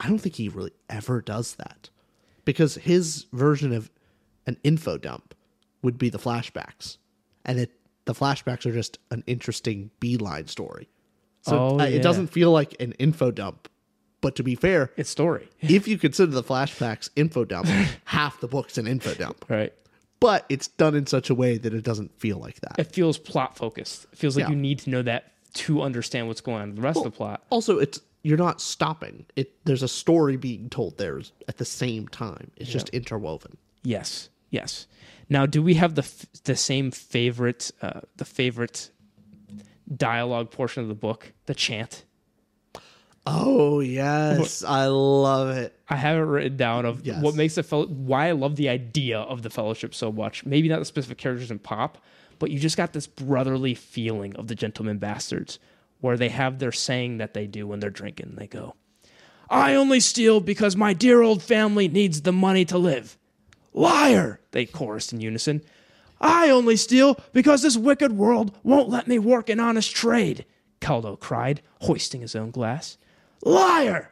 I 0.00 0.08
don't 0.08 0.18
think 0.18 0.36
he 0.36 0.48
really 0.48 0.72
ever 0.88 1.20
does 1.20 1.54
that. 1.56 1.90
Because 2.44 2.74
his 2.76 3.26
version 3.32 3.72
of 3.72 3.90
an 4.46 4.56
info 4.64 4.98
dump 4.98 5.34
would 5.82 5.98
be 5.98 6.08
the 6.10 6.18
flashbacks. 6.18 6.96
And 7.44 7.58
it 7.58 7.70
the 8.04 8.14
flashbacks 8.14 8.66
are 8.66 8.72
just 8.72 8.98
an 9.12 9.22
interesting 9.28 9.90
beeline 10.00 10.48
story. 10.48 10.88
So 11.42 11.56
Oh, 11.58 11.80
uh, 11.80 11.84
yeah. 11.84 11.96
it 11.98 12.02
doesn't 12.02 12.28
feel 12.28 12.50
like 12.50 12.74
an 12.80 12.92
info 12.92 13.30
dump. 13.30 13.68
But 14.20 14.34
to 14.36 14.42
be 14.44 14.54
fair, 14.56 14.90
It's 14.96 15.10
story, 15.10 15.48
if 15.60 15.86
you 15.88 15.98
consider 15.98 16.30
the 16.32 16.42
flashbacks 16.44 17.10
info 17.16 17.44
dump, 17.44 17.66
half 18.04 18.40
the 18.40 18.46
book's 18.48 18.78
an 18.78 18.86
info 18.88 19.14
dump. 19.14 19.44
right? 19.48 19.72
But 20.22 20.46
it's 20.48 20.68
done 20.68 20.94
in 20.94 21.06
such 21.06 21.28
a 21.28 21.34
way 21.34 21.58
that 21.58 21.74
it 21.74 21.82
doesn't 21.84 22.18
feel 22.18 22.38
like 22.38 22.60
that. 22.60 22.76
It 22.78 22.84
feels 22.94 23.18
plot 23.18 23.56
focused. 23.56 24.06
It 24.12 24.18
feels 24.18 24.36
like 24.36 24.44
Yeah. 24.46 24.50
you 24.50 24.56
need 24.56 24.78
to 24.80 24.90
know 24.90 25.02
that 25.02 25.32
to 25.54 25.82
understand 25.82 26.28
what's 26.28 26.40
going 26.40 26.62
on 26.62 26.68
in 26.70 26.74
the 26.76 26.80
rest 26.80 26.96
of 26.98 27.04
the 27.04 27.10
plot. 27.10 27.44
Also, 27.50 27.78
it's 27.78 28.00
you're 28.22 28.38
not 28.38 28.60
stopping. 28.60 29.26
It 29.36 29.52
there's 29.64 29.82
a 29.82 29.88
story 29.88 30.36
being 30.36 30.70
told 30.70 30.96
there 30.96 31.20
at 31.48 31.58
the 31.58 31.64
same 31.64 32.08
time. 32.08 32.50
It's 32.56 32.70
just 32.70 32.88
interwoven. 32.90 33.56
Yes, 33.82 34.28
yes. 34.50 34.86
Now, 35.28 35.44
do 35.44 35.60
we 35.62 35.74
have 35.74 35.94
the 35.96 36.02
f- 36.02 36.26
the 36.44 36.56
same 36.56 36.90
favorite 36.90 37.70
uh, 37.82 38.00
the 38.16 38.24
favorite 38.24 38.90
dialogue 39.94 40.50
portion 40.50 40.82
of 40.82 40.88
the 40.88 40.94
book, 40.94 41.32
the 41.46 41.54
chant? 41.54 42.04
Oh 43.26 43.80
yes, 43.80 44.64
I 44.64 44.86
love 44.86 45.56
it. 45.56 45.78
I 45.88 45.96
have 45.96 46.16
it 46.18 46.22
written 46.22 46.56
down 46.56 46.84
of 46.86 47.06
Yes. 47.06 47.22
what 47.22 47.34
makes 47.34 47.54
the 47.54 47.62
fel- 47.62 47.86
why 47.86 48.28
I 48.28 48.32
love 48.32 48.56
the 48.56 48.68
idea 48.68 49.20
of 49.20 49.42
the 49.42 49.50
fellowship 49.50 49.94
so 49.94 50.10
much. 50.10 50.44
Maybe 50.44 50.68
not 50.68 50.78
the 50.80 50.84
specific 50.84 51.18
characters 51.18 51.50
in 51.50 51.58
pop, 51.60 51.98
but 52.38 52.50
you 52.50 52.58
just 52.58 52.76
got 52.76 52.92
this 52.92 53.06
brotherly 53.06 53.74
feeling 53.74 54.34
of 54.36 54.48
the 54.48 54.54
gentleman 54.54 54.98
bastards, 54.98 55.58
where 56.00 56.16
they 56.16 56.30
have 56.30 56.58
their 56.58 56.72
saying 56.72 57.18
that 57.18 57.34
they 57.34 57.46
do 57.46 57.66
when 57.66 57.78
they're 57.80 57.90
drinking. 57.90 58.34
They 58.36 58.48
go, 58.48 58.74
"I 59.48 59.74
only 59.76 60.00
steal 60.00 60.40
because 60.40 60.74
my 60.76 60.92
dear 60.92 61.22
old 61.22 61.42
family 61.42 61.86
needs 61.88 62.22
the 62.22 62.32
money 62.32 62.64
to 62.66 62.78
live." 62.78 63.16
Liar! 63.72 64.40
They 64.50 64.66
chorused 64.66 65.12
in 65.12 65.20
unison. 65.20 65.62
I 66.20 66.50
only 66.50 66.76
steal 66.76 67.18
because 67.32 67.62
this 67.62 67.76
wicked 67.76 68.12
world 68.12 68.56
won't 68.62 68.88
let 68.88 69.06
me 69.08 69.18
work 69.18 69.48
an 69.48 69.60
honest 69.60 69.94
trade, 69.94 70.44
Calo 70.80 71.18
cried, 71.18 71.62
hoisting 71.82 72.20
his 72.20 72.36
own 72.36 72.50
glass. 72.50 72.96
Liar! 73.42 74.10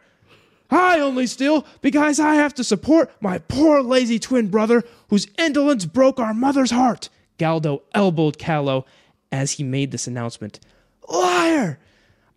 I 0.70 1.00
only 1.00 1.26
steal 1.26 1.66
because 1.80 2.20
I 2.20 2.34
have 2.34 2.54
to 2.54 2.64
support 2.64 3.10
my 3.20 3.38
poor 3.38 3.82
lazy 3.82 4.18
twin 4.18 4.48
brother 4.48 4.84
whose 5.08 5.26
indolence 5.38 5.84
broke 5.84 6.20
our 6.20 6.34
mother's 6.34 6.70
heart. 6.70 7.08
Galdo 7.38 7.82
elbowed 7.92 8.38
Calo 8.38 8.84
as 9.32 9.52
he 9.52 9.64
made 9.64 9.90
this 9.90 10.06
announcement. 10.06 10.60
Liar! 11.08 11.78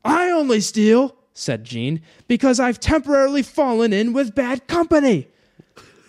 I 0.03 0.30
only 0.32 0.61
steal, 0.61 1.15
said 1.34 1.64
Jean, 1.64 2.02
because 2.28 2.60
I've 2.60 2.80
temporarily 2.80 3.44
fallen 3.44 3.94
in 3.94 4.14
with 4.14 4.36
bad 4.36 4.68
company. 4.68 5.28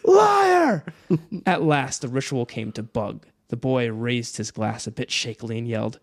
Liar! 0.04 0.84
At 1.46 1.62
last, 1.62 2.02
the 2.02 2.08
ritual 2.08 2.46
came 2.46 2.72
to 2.72 2.82
Bug. 2.82 3.26
The 3.48 3.56
boy 3.56 3.90
raised 3.90 4.36
his 4.38 4.50
glass 4.50 4.86
a 4.86 4.90
bit 4.90 5.10
shakily 5.10 5.58
and 5.58 5.68
yelled, 5.68 6.00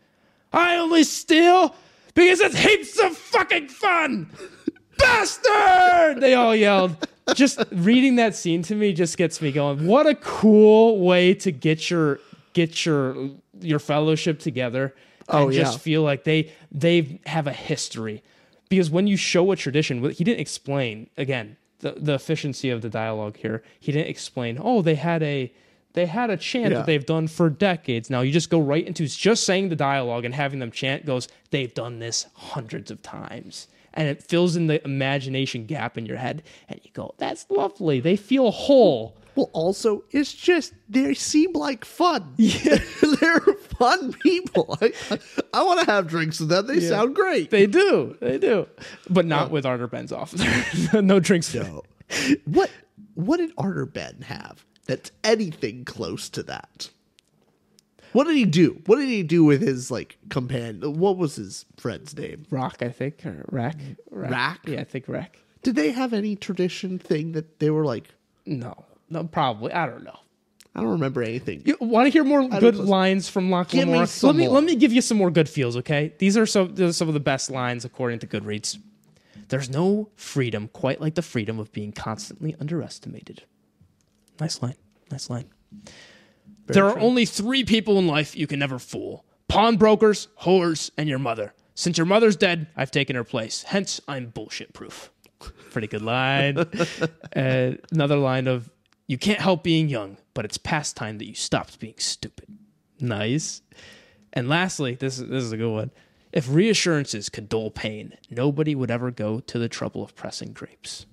I 0.53 0.75
only 0.75 1.03
steal 1.03 1.75
because 2.13 2.39
it's 2.39 2.57
heaps 2.57 2.99
of 2.99 3.15
fucking 3.17 3.69
fun! 3.69 4.29
Bastard! 5.01 6.21
They 6.21 6.33
all 6.33 6.55
yelled. 6.55 6.95
Just 7.35 7.63
reading 7.71 8.15
that 8.17 8.35
scene 8.35 8.61
to 8.63 8.75
me 8.75 8.93
just 8.93 9.17
gets 9.17 9.41
me 9.41 9.51
going. 9.51 9.85
What 9.85 10.07
a 10.07 10.15
cool 10.15 10.99
way 10.99 11.33
to 11.35 11.51
get 11.51 11.89
your 11.89 12.19
get 12.53 12.85
your 12.85 13.29
your 13.61 13.79
fellowship 13.79 14.39
together 14.39 14.93
oh, 15.29 15.43
and 15.43 15.47
Oh, 15.49 15.51
just 15.51 15.79
feel 15.79 16.01
like 16.03 16.23
they 16.23 16.51
they 16.71 17.19
have 17.25 17.47
a 17.47 17.53
history. 17.53 18.23
Because 18.69 18.89
when 18.89 19.05
you 19.07 19.17
show 19.17 19.51
a 19.51 19.55
tradition, 19.55 20.03
he 20.11 20.23
didn't 20.23 20.39
explain 20.39 21.09
again 21.17 21.57
the, 21.79 21.91
the 21.97 22.13
efficiency 22.15 22.69
of 22.69 22.81
the 22.81 22.89
dialogue 22.89 23.37
here. 23.37 23.63
He 23.79 23.91
didn't 23.91 24.07
explain, 24.09 24.57
oh, 24.61 24.81
they 24.81 24.95
had 24.95 25.21
a 25.23 25.51
they 25.93 26.05
had 26.05 26.29
a 26.29 26.37
chant 26.37 26.71
Yeah. 26.71 26.77
that 26.79 26.85
they've 26.85 27.05
done 27.05 27.27
for 27.27 27.49
decades. 27.49 28.09
Now 28.09 28.21
you 28.21 28.31
just 28.31 28.49
go 28.49 28.59
right 28.59 28.85
into 28.85 29.05
just 29.07 29.43
saying 29.43 29.69
the 29.69 29.75
dialogue 29.75 30.25
and 30.25 30.33
having 30.33 30.59
them 30.59 30.71
chant 30.71 31.05
goes, 31.05 31.27
they've 31.51 31.73
done 31.73 31.99
this 31.99 32.27
hundreds 32.33 32.91
of 32.91 33.01
times. 33.01 33.67
And 33.93 34.07
it 34.07 34.23
fills 34.23 34.55
in 34.55 34.67
the 34.67 34.83
imagination 34.85 35.65
gap 35.65 35.97
in 35.97 36.05
your 36.05 36.17
head. 36.17 36.43
And 36.69 36.79
you 36.83 36.91
go, 36.93 37.13
that's 37.17 37.45
lovely. 37.49 37.99
They 37.99 38.15
feel 38.15 38.51
whole. 38.51 39.17
Well, 39.35 39.49
also, 39.53 40.03
it's 40.11 40.33
just 40.33 40.73
they 40.89 41.13
seem 41.13 41.53
like 41.53 41.85
fun. 41.85 42.33
Yeah, 42.37 42.79
they're 43.21 43.39
fun 43.79 44.13
people. 44.13 44.77
I, 44.81 44.91
I 45.53 45.63
want 45.63 45.79
to 45.81 45.85
have 45.85 46.07
drinks 46.07 46.39
with 46.39 46.49
them. 46.49 46.67
They 46.67 46.79
sound 46.79 47.15
great. 47.15 47.49
They 47.49 47.65
do. 47.65 48.17
They 48.19 48.37
do. 48.37 48.67
But 49.09 49.25
not 49.25 49.51
with 49.51 49.65
Arter 49.65 49.87
Benzoff. 49.87 50.33
no 51.01 51.19
drinks. 51.19 51.53
No. 51.53 51.83
what 52.45 52.69
what 53.15 53.37
did 53.37 53.51
Ardor 53.57 53.85
Benn 53.85 54.21
have 54.23 54.65
that's 54.85 55.11
anything 55.23 55.85
close 55.85 56.29
to 56.29 56.43
that? 56.43 56.89
What 58.13 58.25
did 58.25 58.35
he 58.35 58.45
do? 58.45 58.81
What 58.85 58.97
did 58.97 59.07
he 59.09 59.23
do 59.23 59.43
with 59.43 59.61
his 59.61 59.89
like 59.89 60.17
companion? 60.29 60.99
What 60.99 61.17
was 61.17 61.35
his 61.35 61.65
friend's 61.77 62.15
name? 62.15 62.45
Rock, 62.49 62.77
I 62.81 62.89
think. 62.89 63.25
Or 63.25 63.45
rack. 63.49 63.77
Rack? 64.09 64.59
Yeah, 64.67 64.81
I 64.81 64.83
think 64.83 65.07
rack. 65.07 65.37
Did 65.63 65.75
they 65.75 65.91
have 65.91 66.13
any 66.13 66.35
tradition 66.35 66.99
thing 66.99 67.33
that 67.33 67.59
they 67.59 67.69
were 67.69 67.85
like? 67.85 68.09
No. 68.45 68.85
No, 69.09 69.23
probably. 69.25 69.71
I 69.73 69.85
don't 69.85 70.03
know. 70.03 70.17
I 70.73 70.79
don't 70.81 70.91
remember 70.91 71.21
anything. 71.21 71.63
You 71.65 71.75
want 71.81 72.07
to 72.07 72.11
hear 72.11 72.23
more 72.23 72.47
good 72.47 72.77
know. 72.77 72.83
lines 72.83 73.27
from 73.27 73.49
Locke 73.51 73.69
Give 73.69 73.87
me 73.87 73.93
Lamora? 73.93 74.07
some 74.07 74.27
let 74.29 74.35
me 74.37 74.45
more. 74.45 74.55
let 74.55 74.63
me 74.63 74.75
give 74.75 74.93
you 74.93 75.01
some 75.01 75.17
more 75.17 75.29
good 75.29 75.49
feels, 75.49 75.75
okay? 75.77 76.13
These 76.17 76.37
are 76.37 76.45
some 76.45 76.75
these 76.75 76.89
are 76.89 76.93
some 76.93 77.09
of 77.09 77.13
the 77.13 77.19
best 77.19 77.51
lines 77.51 77.83
according 77.83 78.19
to 78.19 78.27
Goodreads. 78.27 78.77
There's 79.49 79.69
no 79.69 80.09
freedom 80.15 80.69
quite 80.69 81.01
like 81.01 81.15
the 81.15 81.21
freedom 81.21 81.59
of 81.59 81.73
being 81.73 81.91
constantly 81.91 82.55
underestimated. 82.59 83.43
Nice 84.39 84.61
line. 84.61 84.75
Nice 85.11 85.29
line. 85.29 85.49
There 86.67 86.87
are 86.87 86.99
only 86.99 87.25
three 87.25 87.63
people 87.63 87.97
in 87.99 88.07
life 88.07 88.35
you 88.35 88.47
can 88.47 88.59
never 88.59 88.79
fool: 88.79 89.25
pawnbrokers, 89.47 90.27
whores, 90.41 90.91
and 90.97 91.09
your 91.09 91.19
mother. 91.19 91.53
Since 91.73 91.97
your 91.97 92.05
mother's 92.05 92.35
dead, 92.35 92.67
I've 92.75 92.91
taken 92.91 93.15
her 93.15 93.23
place. 93.23 93.63
Hence, 93.63 94.01
I'm 94.07 94.27
bullshit 94.27 94.73
proof. 94.73 95.11
Pretty 95.71 95.87
good 95.87 96.01
line. 96.01 96.57
uh, 97.35 97.71
another 97.91 98.17
line 98.17 98.47
of 98.47 98.69
you 99.07 99.17
can't 99.17 99.39
help 99.39 99.63
being 99.63 99.89
young, 99.89 100.17
but 100.33 100.45
it's 100.45 100.57
past 100.57 100.95
time 100.95 101.17
that 101.17 101.25
you 101.25 101.33
stopped 101.33 101.79
being 101.79 101.95
stupid. 101.97 102.47
Nice. 102.99 103.61
And 104.33 104.47
lastly, 104.47 104.95
this 104.95 105.19
is 105.19 105.27
this 105.27 105.43
is 105.43 105.51
a 105.51 105.57
good 105.57 105.71
one. 105.71 105.91
If 106.31 106.47
reassurances 106.49 107.29
could 107.29 107.49
dull 107.49 107.71
pain, 107.71 108.13
nobody 108.29 108.73
would 108.73 108.89
ever 108.89 109.11
go 109.11 109.41
to 109.41 109.59
the 109.59 109.67
trouble 109.67 110.03
of 110.03 110.15
pressing 110.15 110.53
grapes. 110.53 111.05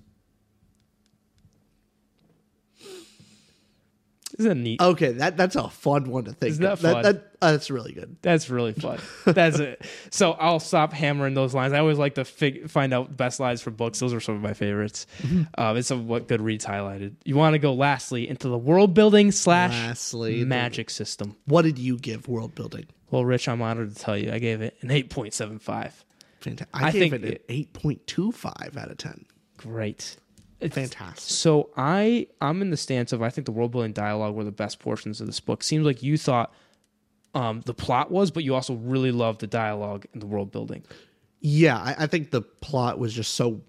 Isn't 4.39 4.49
that 4.49 4.55
neat? 4.55 4.81
Okay, 4.81 5.11
that 5.13 5.37
that's 5.37 5.55
a 5.55 5.69
fun 5.69 6.09
one 6.09 6.23
to 6.23 6.31
think. 6.31 6.51
Isn't 6.51 6.63
that 6.63 6.73
of. 6.73 6.79
fun? 6.79 7.03
that, 7.03 7.15
uh, 7.41 7.51
that's 7.51 7.69
really 7.69 7.91
good. 7.91 8.15
That's 8.21 8.49
really 8.49 8.73
fun. 8.73 8.99
That's 9.25 9.59
it. 9.59 9.85
So 10.11 10.31
I'll 10.31 10.59
stop 10.59 10.91
hammering 10.93 11.33
those 11.35 11.53
lines. 11.53 11.73
I 11.73 11.79
always 11.79 11.97
like 11.97 12.15
to 12.15 12.25
fig- 12.25 12.69
find 12.69 12.93
out 12.93 13.15
best 13.15 13.39
lines 13.39 13.61
for 13.61 13.69
books. 13.69 13.99
Those 13.99 14.13
are 14.13 14.19
some 14.19 14.35
of 14.35 14.41
my 14.41 14.53
favorites. 14.53 15.05
Mm-hmm. 15.21 15.43
Um, 15.57 15.77
it's 15.77 15.87
some 15.89 16.07
what 16.07 16.27
good 16.27 16.41
reads 16.41 16.65
highlighted. 16.65 17.15
You 17.25 17.35
want 17.35 17.53
to 17.53 17.59
go 17.59 17.73
lastly 17.73 18.27
into 18.27 18.49
the 18.49 18.57
world 18.57 18.93
building 18.93 19.31
slash 19.31 19.71
Lastly, 19.71 20.39
the- 20.39 20.45
magic 20.45 20.89
system. 20.89 21.35
What 21.45 21.61
did 21.63 21.77
you 21.77 21.97
give 21.97 22.27
world 22.27 22.55
building? 22.55 22.87
Well, 23.11 23.25
Rich, 23.25 23.47
I'm 23.49 23.61
honored 23.61 23.95
to 23.95 24.01
tell 24.01 24.17
you, 24.17 24.31
I 24.31 24.39
gave 24.39 24.61
it 24.61 24.77
an 24.81 24.89
8.75. 24.89 25.91
Fantastic. 26.41 26.67
I, 26.73 26.87
I 26.87 26.91
gave 26.91 27.11
think 27.11 27.23
it 27.23 27.23
an 27.23 27.37
eight 27.49 27.73
point 27.73 28.05
two 28.07 28.31
five 28.31 28.75
out 28.77 28.89
of 28.89 28.97
ten. 28.97 29.25
Great. 29.57 30.15
It's 30.61 30.75
Fantastic. 30.75 31.19
So 31.29 31.69
I 31.77 32.27
I'm 32.41 32.61
in 32.61 32.69
the 32.69 32.77
stance 32.77 33.13
of 33.13 33.21
I 33.21 33.29
think 33.29 33.45
the 33.45 33.51
world 33.51 33.71
building 33.71 33.93
dialogue 33.93 34.35
were 34.35 34.43
the 34.43 34.51
best 34.51 34.79
portions 34.79 35.21
of 35.21 35.27
this 35.27 35.39
book. 35.39 35.63
Seems 35.63 35.85
like 35.85 36.03
you 36.03 36.17
thought 36.17 36.53
um, 37.33 37.61
the 37.65 37.73
plot 37.73 38.11
was, 38.11 38.29
but 38.31 38.43
you 38.43 38.55
also 38.55 38.73
really 38.73 39.11
loved 39.11 39.39
the 39.41 39.47
dialogue 39.47 40.05
and 40.13 40.21
the 40.21 40.25
world 40.25 40.51
building. 40.51 40.83
Yeah, 41.41 41.77
I, 41.77 41.95
I 41.99 42.07
think 42.07 42.31
the 42.31 42.41
plot 42.41 42.99
was 42.99 43.13
just 43.13 43.35
so 43.35 43.61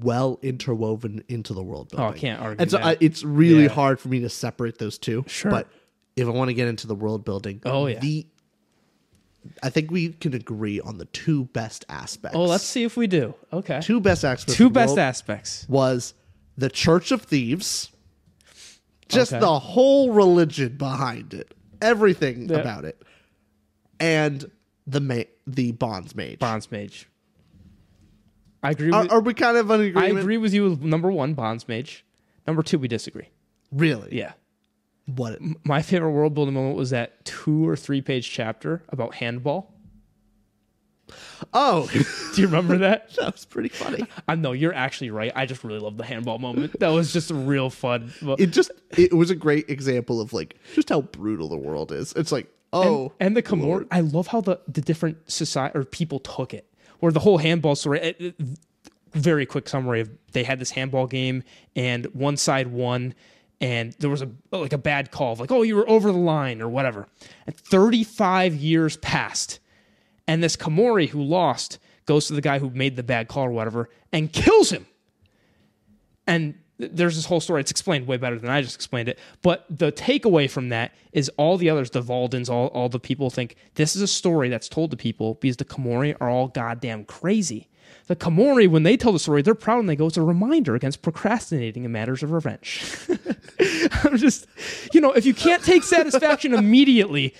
well 0.00 0.38
interwoven 0.40 1.22
into 1.28 1.52
the 1.52 1.62
world 1.62 1.90
building. 1.90 2.06
Oh, 2.06 2.10
I 2.10 2.18
can't 2.18 2.40
argue 2.40 2.62
And 2.62 2.70
so. 2.70 2.78
I, 2.78 2.96
it's 3.00 3.22
really 3.24 3.64
Yeah. 3.64 3.68
hard 3.70 4.00
for 4.00 4.08
me 4.08 4.20
to 4.20 4.28
separate 4.30 4.78
those 4.78 4.96
two. 4.96 5.24
Sure. 5.26 5.50
But 5.50 5.68
if 6.16 6.26
I 6.26 6.30
want 6.30 6.48
to 6.48 6.54
get 6.54 6.68
into 6.68 6.86
the 6.86 6.94
world 6.94 7.24
building, 7.24 7.60
Oh, 7.66 7.86
yeah. 7.86 7.98
the 7.98 8.26
I 9.62 9.70
think 9.70 9.90
we 9.90 10.10
can 10.10 10.34
agree 10.34 10.80
on 10.80 10.98
the 10.98 11.04
two 11.06 11.46
best 11.46 11.84
aspects. 11.88 12.36
Oh, 12.36 12.44
let's 12.44 12.62
see 12.64 12.84
if 12.84 12.96
we 12.96 13.08
do. 13.08 13.34
Okay. 13.52 13.80
two 13.82 14.00
best 14.00 14.24
aspects. 14.24 14.54
Two 14.56 14.70
best 14.70 14.96
aspects. 14.98 15.66
was 15.68 16.14
the 16.62 16.70
Church 16.70 17.10
of 17.10 17.22
Thieves. 17.22 17.90
Just 19.08 19.32
Okay. 19.32 19.40
the 19.40 19.58
whole 19.58 20.12
religion 20.12 20.76
behind 20.76 21.34
it, 21.34 21.52
everything 21.82 22.50
about 22.52 22.84
it, 22.84 23.02
and 23.98 24.48
the 24.86 25.00
ma- 25.00 25.24
the 25.44 25.72
bonds 25.72 26.14
mage. 26.14 26.38
Bonds 26.38 26.70
Mage. 26.70 27.08
I 28.62 28.70
agree. 28.70 28.92
Are, 28.92 29.02
With, 29.02 29.12
are 29.12 29.20
we 29.20 29.34
kind 29.34 29.56
of 29.56 29.68
in 29.72 29.96
I 29.98 30.06
agree 30.06 30.38
with 30.38 30.54
you 30.54 30.70
with 30.70 30.82
number 30.82 31.10
one, 31.10 31.34
Bonds 31.34 31.66
Mage. 31.66 32.04
Number 32.46 32.62
two, 32.62 32.78
we 32.78 32.86
disagree. 32.86 33.28
Really? 33.72 34.16
Yeah. 34.16 34.34
What? 35.06 35.40
My 35.64 35.82
favorite 35.82 36.12
world 36.12 36.32
building 36.32 36.54
moment 36.54 36.76
was 36.76 36.90
that 36.90 37.24
two 37.24 37.68
or 37.68 37.74
three 37.74 38.00
page 38.00 38.30
chapter 38.30 38.84
about 38.88 39.16
handball. 39.16 39.71
Oh, 41.52 41.88
Do 42.34 42.40
you 42.40 42.46
remember 42.46 42.78
that? 42.78 43.10
that 43.16 43.32
was 43.34 43.44
pretty 43.44 43.68
funny. 43.68 44.04
I 44.28 44.34
know 44.34 44.52
you're 44.52 44.74
actually 44.74 45.10
right. 45.10 45.32
I 45.34 45.46
just 45.46 45.64
really 45.64 45.78
love 45.80 45.96
the 45.96 46.04
handball 46.04 46.38
moment. 46.38 46.78
That 46.80 46.88
was 46.88 47.12
just 47.12 47.30
a 47.30 47.34
real 47.34 47.68
fun. 47.70 48.12
It 48.38 48.48
just 48.48 48.70
it 48.96 49.12
was 49.12 49.30
a 49.30 49.34
great 49.34 49.68
example 49.68 50.20
of 50.20 50.32
like 50.32 50.56
just 50.74 50.88
how 50.88 51.02
brutal 51.02 51.48
the 51.48 51.56
world 51.56 51.92
is. 51.92 52.12
It's 52.14 52.32
like 52.32 52.46
oh, 52.72 53.12
and 53.20 53.36
the 53.36 53.42
Camorr, 53.42 53.86
I 53.90 54.00
love 54.00 54.28
how 54.28 54.40
the 54.40 54.60
the 54.68 54.80
different 54.80 55.30
society 55.30 55.78
or 55.78 55.84
people 55.84 56.18
took 56.20 56.54
it. 56.54 56.66
Where 57.00 57.12
the 57.12 57.20
whole 57.20 57.38
handball 57.38 57.74
story. 57.74 58.00
it- 58.00 58.20
it- 58.20 58.34
very 59.14 59.44
quick 59.44 59.68
summary 59.68 60.00
of 60.00 60.10
they 60.32 60.42
had 60.42 60.58
this 60.58 60.70
handball 60.70 61.06
game 61.06 61.42
and 61.76 62.06
one 62.14 62.34
side 62.34 62.68
won 62.68 63.12
and 63.60 63.92
there 63.98 64.08
was 64.08 64.22
a 64.22 64.30
like 64.52 64.72
a 64.72 64.78
bad 64.78 65.10
call 65.10 65.34
of 65.34 65.38
like 65.40 65.52
oh 65.52 65.60
you 65.60 65.76
were 65.76 65.86
over 65.86 66.10
the 66.10 66.16
line 66.16 66.62
or 66.62 66.68
whatever. 66.70 67.06
And 67.46 67.54
35 67.54 68.54
years 68.54 68.96
passed 68.96 69.60
and 70.26 70.42
this 70.42 70.56
Camorri 70.56 71.08
who 71.08 71.22
lost 71.22 71.78
goes 72.06 72.26
to 72.26 72.34
the 72.34 72.40
guy 72.40 72.58
who 72.58 72.70
made 72.70 72.96
the 72.96 73.02
bad 73.02 73.28
call 73.28 73.44
or 73.44 73.50
whatever 73.50 73.88
and 74.12 74.32
kills 74.32 74.70
him. 74.70 74.86
And 76.26 76.54
there's 76.78 77.16
this 77.16 77.26
whole 77.26 77.40
story. 77.40 77.60
It's 77.60 77.70
explained 77.70 78.06
way 78.06 78.16
better 78.16 78.38
than 78.38 78.50
I 78.50 78.62
just 78.62 78.74
explained 78.74 79.08
it. 79.08 79.18
But 79.42 79.64
the 79.70 79.92
takeaway 79.92 80.50
from 80.50 80.70
that 80.70 80.92
is 81.12 81.28
all 81.36 81.56
the 81.56 81.70
others, 81.70 81.90
the 81.90 82.02
Valdens, 82.02 82.50
all, 82.50 82.68
all 82.68 82.88
the 82.88 82.98
people 82.98 83.30
think 83.30 83.56
this 83.74 83.94
is 83.94 84.02
a 84.02 84.06
story 84.06 84.48
that's 84.48 84.68
told 84.68 84.90
to 84.90 84.96
people 84.96 85.34
because 85.34 85.56
the 85.56 85.64
Camorri 85.64 86.16
are 86.20 86.28
all 86.28 86.48
goddamn 86.48 87.04
crazy. 87.04 87.68
The 88.06 88.16
Camorri, 88.16 88.68
when 88.68 88.82
they 88.82 88.96
tell 88.96 89.12
the 89.12 89.18
story, 89.18 89.42
they're 89.42 89.54
proud 89.54 89.80
and 89.80 89.88
they 89.88 89.96
go, 89.96 90.06
it's 90.06 90.16
a 90.16 90.22
reminder 90.22 90.74
against 90.74 91.02
procrastinating 91.02 91.84
in 91.84 91.92
matters 91.92 92.22
of 92.22 92.32
revenge. 92.32 92.82
I'm 94.04 94.16
just, 94.16 94.46
you 94.92 95.00
know, 95.00 95.12
if 95.12 95.24
you 95.24 95.34
can't 95.34 95.62
take 95.62 95.84
satisfaction 95.84 96.52
immediately, 96.54 97.34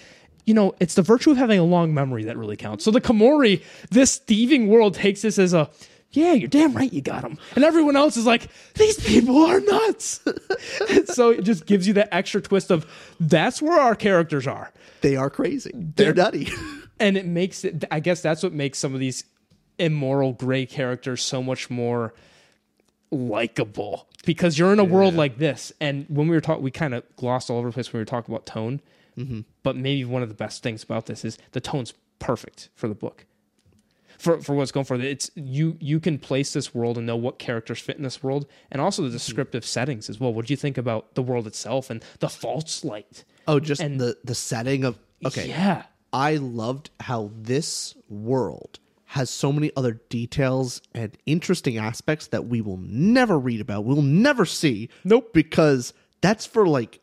you 0.44 0.54
know, 0.54 0.74
it's 0.80 0.94
the 0.94 1.02
virtue 1.02 1.30
of 1.30 1.36
having 1.36 1.58
a 1.58 1.64
long 1.64 1.94
memory 1.94 2.24
that 2.24 2.36
really 2.36 2.56
counts. 2.56 2.84
So 2.84 2.90
the 2.90 3.00
Camorri, 3.00 3.62
this 3.90 4.18
thieving 4.18 4.68
world 4.68 4.94
takes 4.94 5.22
this 5.22 5.38
as 5.38 5.54
a, 5.54 5.70
yeah, 6.10 6.32
you're 6.32 6.48
damn 6.48 6.72
right 6.74 6.92
you 6.92 7.00
got 7.00 7.24
him. 7.24 7.38
And 7.54 7.64
everyone 7.64 7.96
else 7.96 8.16
is 8.16 8.26
like, 8.26 8.48
these 8.74 8.98
people 9.00 9.36
are 9.44 9.60
nuts. 9.60 10.20
And 10.90 11.08
so 11.08 11.30
it 11.30 11.42
just 11.42 11.66
gives 11.66 11.86
you 11.86 11.94
that 11.94 12.12
extra 12.12 12.40
twist 12.40 12.70
of 12.70 12.86
that's 13.20 13.62
where 13.62 13.78
our 13.80 13.94
characters 13.94 14.46
are. 14.46 14.72
they 15.00 15.16
are 15.16 15.30
crazy. 15.30 15.70
They're 15.74 16.14
nutty. 16.14 16.50
And 17.00 17.16
it 17.16 17.26
makes 17.26 17.64
it, 17.64 17.84
I 17.90 17.98
guess 17.98 18.20
that's 18.20 18.44
what 18.44 18.52
makes 18.52 18.78
some 18.78 18.94
of 18.94 19.00
these 19.00 19.24
immoral 19.76 20.34
gray 20.34 20.66
characters 20.66 21.20
so 21.20 21.42
much 21.42 21.68
more 21.68 22.14
likable 23.10 24.06
because 24.24 24.56
you're 24.58 24.72
in 24.72 24.78
a 24.78 24.84
world 24.84 25.14
like 25.14 25.38
this. 25.38 25.72
And 25.80 26.06
when 26.08 26.28
we 26.28 26.36
were 26.36 26.40
talking, 26.40 26.62
we 26.62 26.70
kind 26.70 26.94
of 26.94 27.02
glossed 27.16 27.50
all 27.50 27.58
over 27.58 27.68
the 27.68 27.74
place 27.74 27.92
when 27.92 27.98
we 27.98 28.02
were 28.02 28.06
talking 28.06 28.32
about 28.32 28.46
tone. 28.46 28.80
Mm-hmm. 29.16 29.40
But 29.62 29.76
maybe 29.76 30.04
one 30.04 30.22
of 30.22 30.28
the 30.28 30.34
best 30.34 30.62
things 30.62 30.82
about 30.82 31.06
this 31.06 31.24
is 31.24 31.38
the 31.52 31.60
tone's 31.60 31.94
perfect 32.18 32.68
for 32.74 32.88
the 32.88 32.94
book. 32.94 33.26
For, 34.18 34.40
for 34.40 34.54
what's 34.54 34.70
going 34.70 34.86
for 34.86 34.94
it's 35.00 35.32
you 35.34 35.76
you 35.80 35.98
can 35.98 36.16
place 36.16 36.52
this 36.52 36.72
world 36.72 36.96
and 36.96 37.04
know 37.04 37.16
what 37.16 37.40
characters 37.40 37.80
fit 37.80 37.96
in 37.96 38.04
this 38.04 38.22
world 38.22 38.46
and 38.70 38.80
also 38.80 39.02
the 39.02 39.08
mm-hmm. 39.08 39.16
descriptive 39.16 39.64
settings 39.64 40.08
as 40.08 40.20
well. 40.20 40.32
What 40.32 40.46
do 40.46 40.52
you 40.52 40.56
think 40.56 40.78
about 40.78 41.16
the 41.16 41.22
world 41.22 41.48
itself 41.48 41.90
and 41.90 42.04
the 42.20 42.28
false 42.28 42.84
light? 42.84 43.24
Oh, 43.48 43.58
just 43.58 43.80
And- 43.80 44.00
the 44.00 44.16
the 44.22 44.34
setting 44.34 44.84
of 44.84 44.98
okay. 45.24 45.48
Yeah. 45.48 45.84
I 46.12 46.36
loved 46.36 46.90
how 47.00 47.30
this 47.34 47.96
world 48.08 48.78
has 49.06 49.28
so 49.28 49.52
many 49.52 49.70
other 49.76 50.00
details 50.08 50.80
and 50.94 51.16
interesting 51.26 51.76
aspects 51.76 52.28
that 52.28 52.46
we 52.46 52.60
will 52.60 52.78
never 52.78 53.38
read 53.38 53.60
about. 53.60 53.84
We'll 53.84 54.02
never 54.02 54.46
see. 54.46 54.88
Nope. 55.04 55.32
Because 55.34 55.92
that's 56.22 56.46
for 56.46 56.66
like 56.66 57.00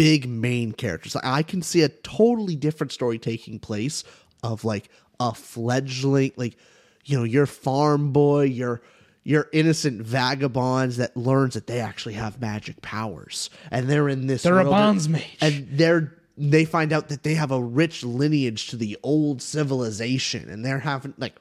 big 0.00 0.26
main 0.26 0.72
characters. 0.72 1.14
Like, 1.14 1.26
I 1.26 1.42
can 1.42 1.60
see 1.60 1.82
a 1.82 1.90
totally 1.90 2.56
different 2.56 2.90
story 2.90 3.18
taking 3.18 3.58
place 3.58 4.02
of 4.42 4.64
like 4.64 4.88
a 5.18 5.34
fledgling, 5.34 6.32
like 6.36 6.56
you 7.04 7.18
know, 7.18 7.24
your 7.24 7.44
farm 7.44 8.10
boy, 8.12 8.44
your 8.44 8.80
your 9.24 9.48
innocent 9.52 10.00
vagabonds 10.00 10.96
that 10.96 11.14
learns 11.14 11.52
that 11.52 11.66
they 11.66 11.80
actually 11.80 12.14
have 12.14 12.40
magic 12.40 12.80
powers, 12.80 13.50
and 13.70 13.90
they're 13.90 14.08
in 14.08 14.26
this. 14.26 14.42
They're 14.44 14.58
a 14.60 14.64
bonds 14.64 15.06
mage. 15.08 15.36
and 15.42 15.68
they're 15.72 16.16
they 16.38 16.64
find 16.64 16.90
out 16.94 17.08
that 17.08 17.22
they 17.22 17.34
have 17.34 17.50
a 17.50 17.62
rich 17.62 18.02
lineage 18.02 18.68
to 18.68 18.76
the 18.76 18.96
old 19.02 19.42
civilization, 19.42 20.48
and 20.48 20.64
they're 20.64 20.78
having 20.78 21.12
like 21.18 21.34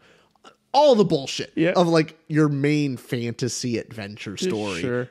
all 0.74 0.96
the 0.96 1.06
bullshit 1.06 1.54
Yeah. 1.56 1.72
of 1.78 1.88
like 1.88 2.20
your 2.28 2.50
main 2.50 2.98
fantasy 2.98 3.78
adventure 3.78 4.36
story 4.38 4.82
Sure. 4.82 5.10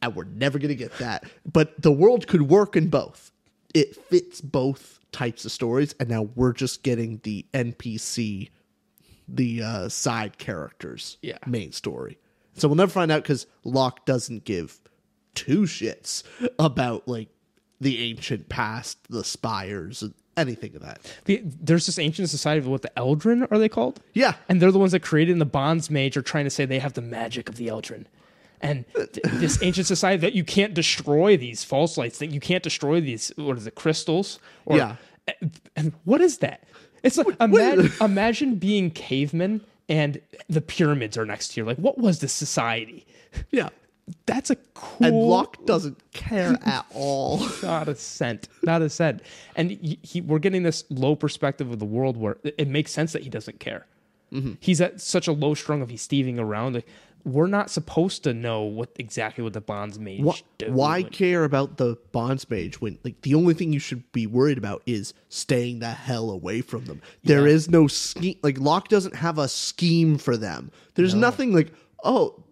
And 0.00 0.14
we're 0.14 0.24
never 0.24 0.58
going 0.58 0.68
to 0.68 0.74
get 0.74 0.96
that. 0.98 1.24
But 1.50 1.80
the 1.82 1.90
world 1.92 2.26
could 2.26 2.42
work 2.42 2.76
in 2.76 2.88
both. 2.88 3.32
It 3.74 3.96
fits 3.96 4.40
both 4.40 5.00
types 5.12 5.44
of 5.44 5.52
stories, 5.52 5.94
and 5.98 6.08
now 6.08 6.22
we're 6.34 6.52
just 6.52 6.82
getting 6.82 7.20
the 7.24 7.44
NPC, 7.52 8.50
the 9.26 9.62
uh, 9.62 9.88
side 9.88 10.38
characters, 10.38 11.18
Yeah. 11.22 11.38
main 11.46 11.72
story. 11.72 12.18
So 12.54 12.68
we'll 12.68 12.76
never 12.76 12.90
find 12.90 13.10
out 13.12 13.22
because 13.22 13.46
Locke 13.64 14.04
doesn't 14.06 14.44
give 14.44 14.80
two 15.34 15.62
shits 15.62 16.22
about 16.58 17.06
like 17.08 17.28
the 17.80 17.98
ancient 18.10 18.48
past, 18.48 18.98
the 19.08 19.22
spires, 19.22 20.02
anything 20.36 20.74
of 20.74 20.82
that. 20.82 21.00
The- 21.26 21.42
There's 21.44 21.86
this 21.86 21.98
ancient 21.98 22.30
society 22.30 22.58
of 22.60 22.66
what 22.68 22.82
the 22.82 22.90
Eldren 22.96 23.50
are 23.52 23.58
they 23.58 23.68
called? 23.68 24.00
Yeah. 24.14 24.34
and 24.48 24.60
they're 24.62 24.72
the 24.72 24.78
ones 24.78 24.92
that 24.92 25.02
created 25.02 25.32
in 25.32 25.38
the 25.38 25.44
bonds 25.44 25.90
mage 25.90 26.16
are 26.16 26.22
trying 26.22 26.44
to 26.44 26.50
say 26.50 26.64
they 26.64 26.78
have 26.80 26.94
the 26.94 27.02
magic 27.02 27.48
of 27.48 27.56
the 27.56 27.66
Eldren. 27.68 28.06
And 28.60 28.84
th- 28.94 29.10
this 29.34 29.62
ancient 29.62 29.86
society 29.86 30.20
that 30.22 30.34
you 30.34 30.44
can't 30.44 30.74
destroy 30.74 31.36
these 31.36 31.64
false 31.64 31.96
lights, 31.96 32.18
that 32.18 32.28
you 32.28 32.40
can't 32.40 32.62
destroy 32.62 33.00
these 33.00 33.32
what 33.36 33.56
is 33.56 33.66
it, 33.66 33.74
crystals? 33.74 34.38
Or, 34.66 34.76
Yeah. 34.76 34.96
And 35.76 35.92
what 36.04 36.20
is 36.20 36.38
that? 36.38 36.64
It's 37.02 37.16
like 37.18 37.28
imagine, 37.40 37.92
imagine 38.00 38.54
being 38.56 38.90
cavemen 38.90 39.60
and 39.88 40.20
the 40.48 40.60
pyramids 40.60 41.16
are 41.16 41.24
next 41.24 41.48
to 41.48 41.60
you. 41.60 41.66
Like, 41.66 41.76
what 41.76 41.98
was 41.98 42.20
this 42.20 42.32
society? 42.32 43.06
Yeah. 43.50 43.68
That's 44.26 44.48
a 44.50 44.56
cool. 44.74 45.06
And 45.06 45.16
Locke 45.16 45.64
doesn't 45.66 45.98
care 46.12 46.58
at 46.64 46.86
all. 46.94 47.46
not 47.62 47.88
a 47.88 47.94
cent, 47.94 48.48
not 48.62 48.80
a 48.80 48.88
cent. 48.88 49.20
And 49.54 49.70
he, 49.70 49.98
he, 50.02 50.20
we're 50.22 50.38
getting 50.38 50.62
this 50.62 50.84
low 50.88 51.14
perspective 51.14 51.70
of 51.70 51.78
the 51.78 51.84
world 51.84 52.16
where 52.16 52.38
it 52.42 52.68
makes 52.68 52.90
sense 52.92 53.12
that 53.12 53.22
he 53.22 53.28
doesn't 53.28 53.60
care. 53.60 53.86
Mm-hmm. 54.32 54.54
He's 54.60 54.80
at 54.80 55.00
such 55.00 55.28
a 55.28 55.32
low 55.32 55.54
strung 55.54 55.82
of 55.82 55.90
he's 55.90 56.06
thieving 56.06 56.38
around. 56.38 56.74
Like, 56.74 56.86
we're 57.24 57.46
not 57.46 57.70
supposed 57.70 58.24
to 58.24 58.32
know 58.32 58.62
what 58.62 58.90
exactly 58.98 59.44
what 59.44 59.52
the 59.52 59.60
bonds 59.60 59.98
mage 59.98 60.20
Why, 60.20 60.40
why 60.66 61.02
care 61.02 61.44
about 61.44 61.76
the 61.76 61.96
bonds 62.12 62.48
mage 62.48 62.80
when 62.80 62.98
like 63.04 63.20
the 63.22 63.34
only 63.34 63.54
thing 63.54 63.72
you 63.72 63.80
should 63.80 64.10
be 64.12 64.26
worried 64.26 64.58
about 64.58 64.82
is 64.86 65.14
staying 65.28 65.80
the 65.80 65.90
hell 65.90 66.30
away 66.30 66.60
from 66.60 66.84
them? 66.86 67.02
There 67.24 67.46
is 67.46 67.68
no 67.68 67.86
scheme. 67.86 68.38
Like 68.42 68.58
Locke 68.58 68.88
doesn't 68.88 69.16
have 69.16 69.38
a 69.38 69.48
scheme 69.48 70.18
for 70.18 70.36
them. 70.36 70.70
There's 70.94 71.14
nothing 71.14 71.52
like 71.52 71.72
oh, 72.04 72.44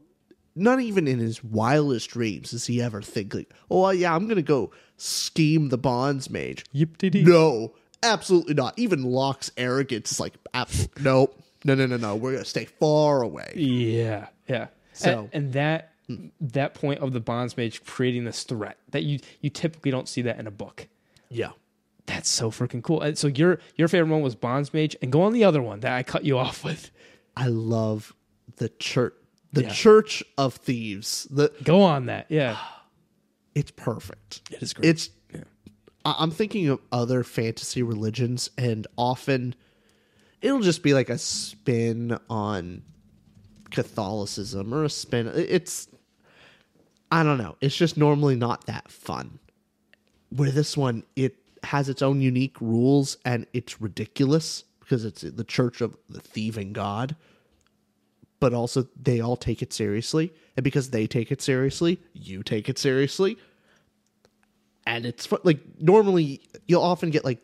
not 0.55 0.81
even 0.81 1.07
in 1.07 1.19
his 1.19 1.45
wildest 1.45 2.11
dreams 2.11 2.51
does 2.51 2.67
he 2.67 2.83
ever 2.83 3.03
think 3.03 3.35
like, 3.35 3.53
oh 3.71 3.91
yeah, 3.91 4.15
I'm 4.15 4.27
gonna 4.27 4.43
go 4.43 4.73
scheme 4.97 5.69
the 5.69 5.79
bonds 5.79 6.31
mage. 6.31 6.65
Yip 6.73 6.99
dee 6.99 7.23
No, 7.23 7.75
absolutely 8.03 8.55
not. 8.55 8.79
Even 8.79 9.05
Locke's 9.05 9.51
arrogance 9.57 10.13
is 10.13 10.21
like, 10.21 10.35
absolutely 10.55 11.05
nope, 11.05 11.43
no, 11.67 11.75
no, 11.75 11.87
no, 11.87 11.97
no. 11.97 12.17
We're 12.17 12.33
gonna 12.33 12.45
stay 12.45 12.65
far 12.65 13.23
away. 13.23 13.53
Yeah, 13.57 14.29
yeah. 14.49 14.69
So- 14.93 15.29
and, 15.33 15.45
and 15.45 15.53
that 15.55 15.93
that 16.41 16.75
point 16.75 17.01
of 17.01 17.13
the 17.13 17.19
bonds 17.21 17.57
mage 17.57 17.85
creating 17.85 18.25
this 18.25 18.45
threat 18.45 18.79
that 18.93 19.03
you 19.03 19.19
you 19.41 19.51
typically 19.51 19.91
don't 19.91 20.09
see 20.09 20.23
that 20.23 20.39
in 20.39 20.47
a 20.47 20.51
book. 20.53 20.87
Yeah. 21.29 21.51
That's 22.07 22.29
so 22.29 22.53
freaking 22.53 22.83
cool. 22.85 23.01
And 23.03 23.19
so 23.19 23.27
your 23.27 23.59
your 23.75 23.89
favorite 23.89 24.13
one 24.13 24.23
was 24.23 24.37
bonds 24.37 24.73
mage, 24.73 24.95
and 25.03 25.11
go 25.11 25.23
on 25.23 25.33
the 25.33 25.43
other 25.43 25.61
one 25.61 25.81
that 25.81 25.93
I 25.93 26.03
cut 26.05 26.25
you 26.25 26.39
off 26.47 26.63
with. 26.65 26.91
I 27.37 27.49
love 27.49 28.15
the 28.59 28.69
church, 28.69 29.15
the 29.53 29.63
Yeah. 29.65 29.71
Church 29.73 30.23
of 30.39 30.55
Thieves. 30.55 31.27
The 31.31 31.53
Go 31.65 31.83
on 31.83 32.07
that. 32.07 32.27
Yeah. 32.29 32.57
it's 33.57 33.73
perfect. 33.73 34.43
It 34.53 34.63
is 34.63 34.73
great. 34.75 34.89
It's. 34.91 35.11
I- 36.05 36.15
I'm 36.19 36.31
thinking 36.31 36.69
of 36.69 36.79
other 36.93 37.25
fantasy 37.25 37.83
religions, 37.83 38.49
and 38.57 38.87
often 38.97 39.57
it'll 40.41 40.61
just 40.61 40.83
be 40.83 40.95
like 40.95 41.11
a 41.11 41.19
spin 41.19 42.19
on 42.29 42.83
Catholicism 43.71 44.73
or 44.73 44.85
a 44.85 44.91
spin. 44.91 45.31
It's. 45.35 45.89
I 47.11 47.23
don't 47.23 47.39
know. 47.39 47.57
It's 47.61 47.77
just 47.77 47.97
normally 47.97 48.35
not 48.35 48.67
that 48.67 48.91
fun. 48.91 49.39
Where 50.31 50.51
this 50.51 50.77
one, 50.77 51.05
it 51.15 51.37
has 51.63 51.89
its 51.89 52.03
own 52.03 52.21
unique 52.21 52.61
rules 52.61 53.17
and 53.25 53.47
it's 53.53 53.81
ridiculous 53.81 54.65
because 54.81 55.05
it's 55.05 55.23
the 55.23 55.45
Church 55.45 55.81
of 55.81 55.97
the 56.09 56.21
Thieving 56.21 56.73
God. 56.73 57.15
But 58.41 58.55
also, 58.55 58.89
they 59.01 59.21
all 59.21 59.37
take 59.37 59.63
it 59.63 59.73
seriously. 59.73 60.33
And 60.57 60.65
because 60.65 60.91
they 60.91 61.07
take 61.07 61.31
it 61.31 61.41
seriously, 61.41 62.01
you 62.13 62.43
take 62.43 62.69
it 62.69 62.79
seriously 62.79 63.39
and 64.87 65.05
it's 65.05 65.27
fu- 65.27 65.39
like 65.43 65.59
normally 65.81 66.41
you'll 66.67 66.83
often 66.83 67.11
get 67.11 67.25
like 67.25 67.41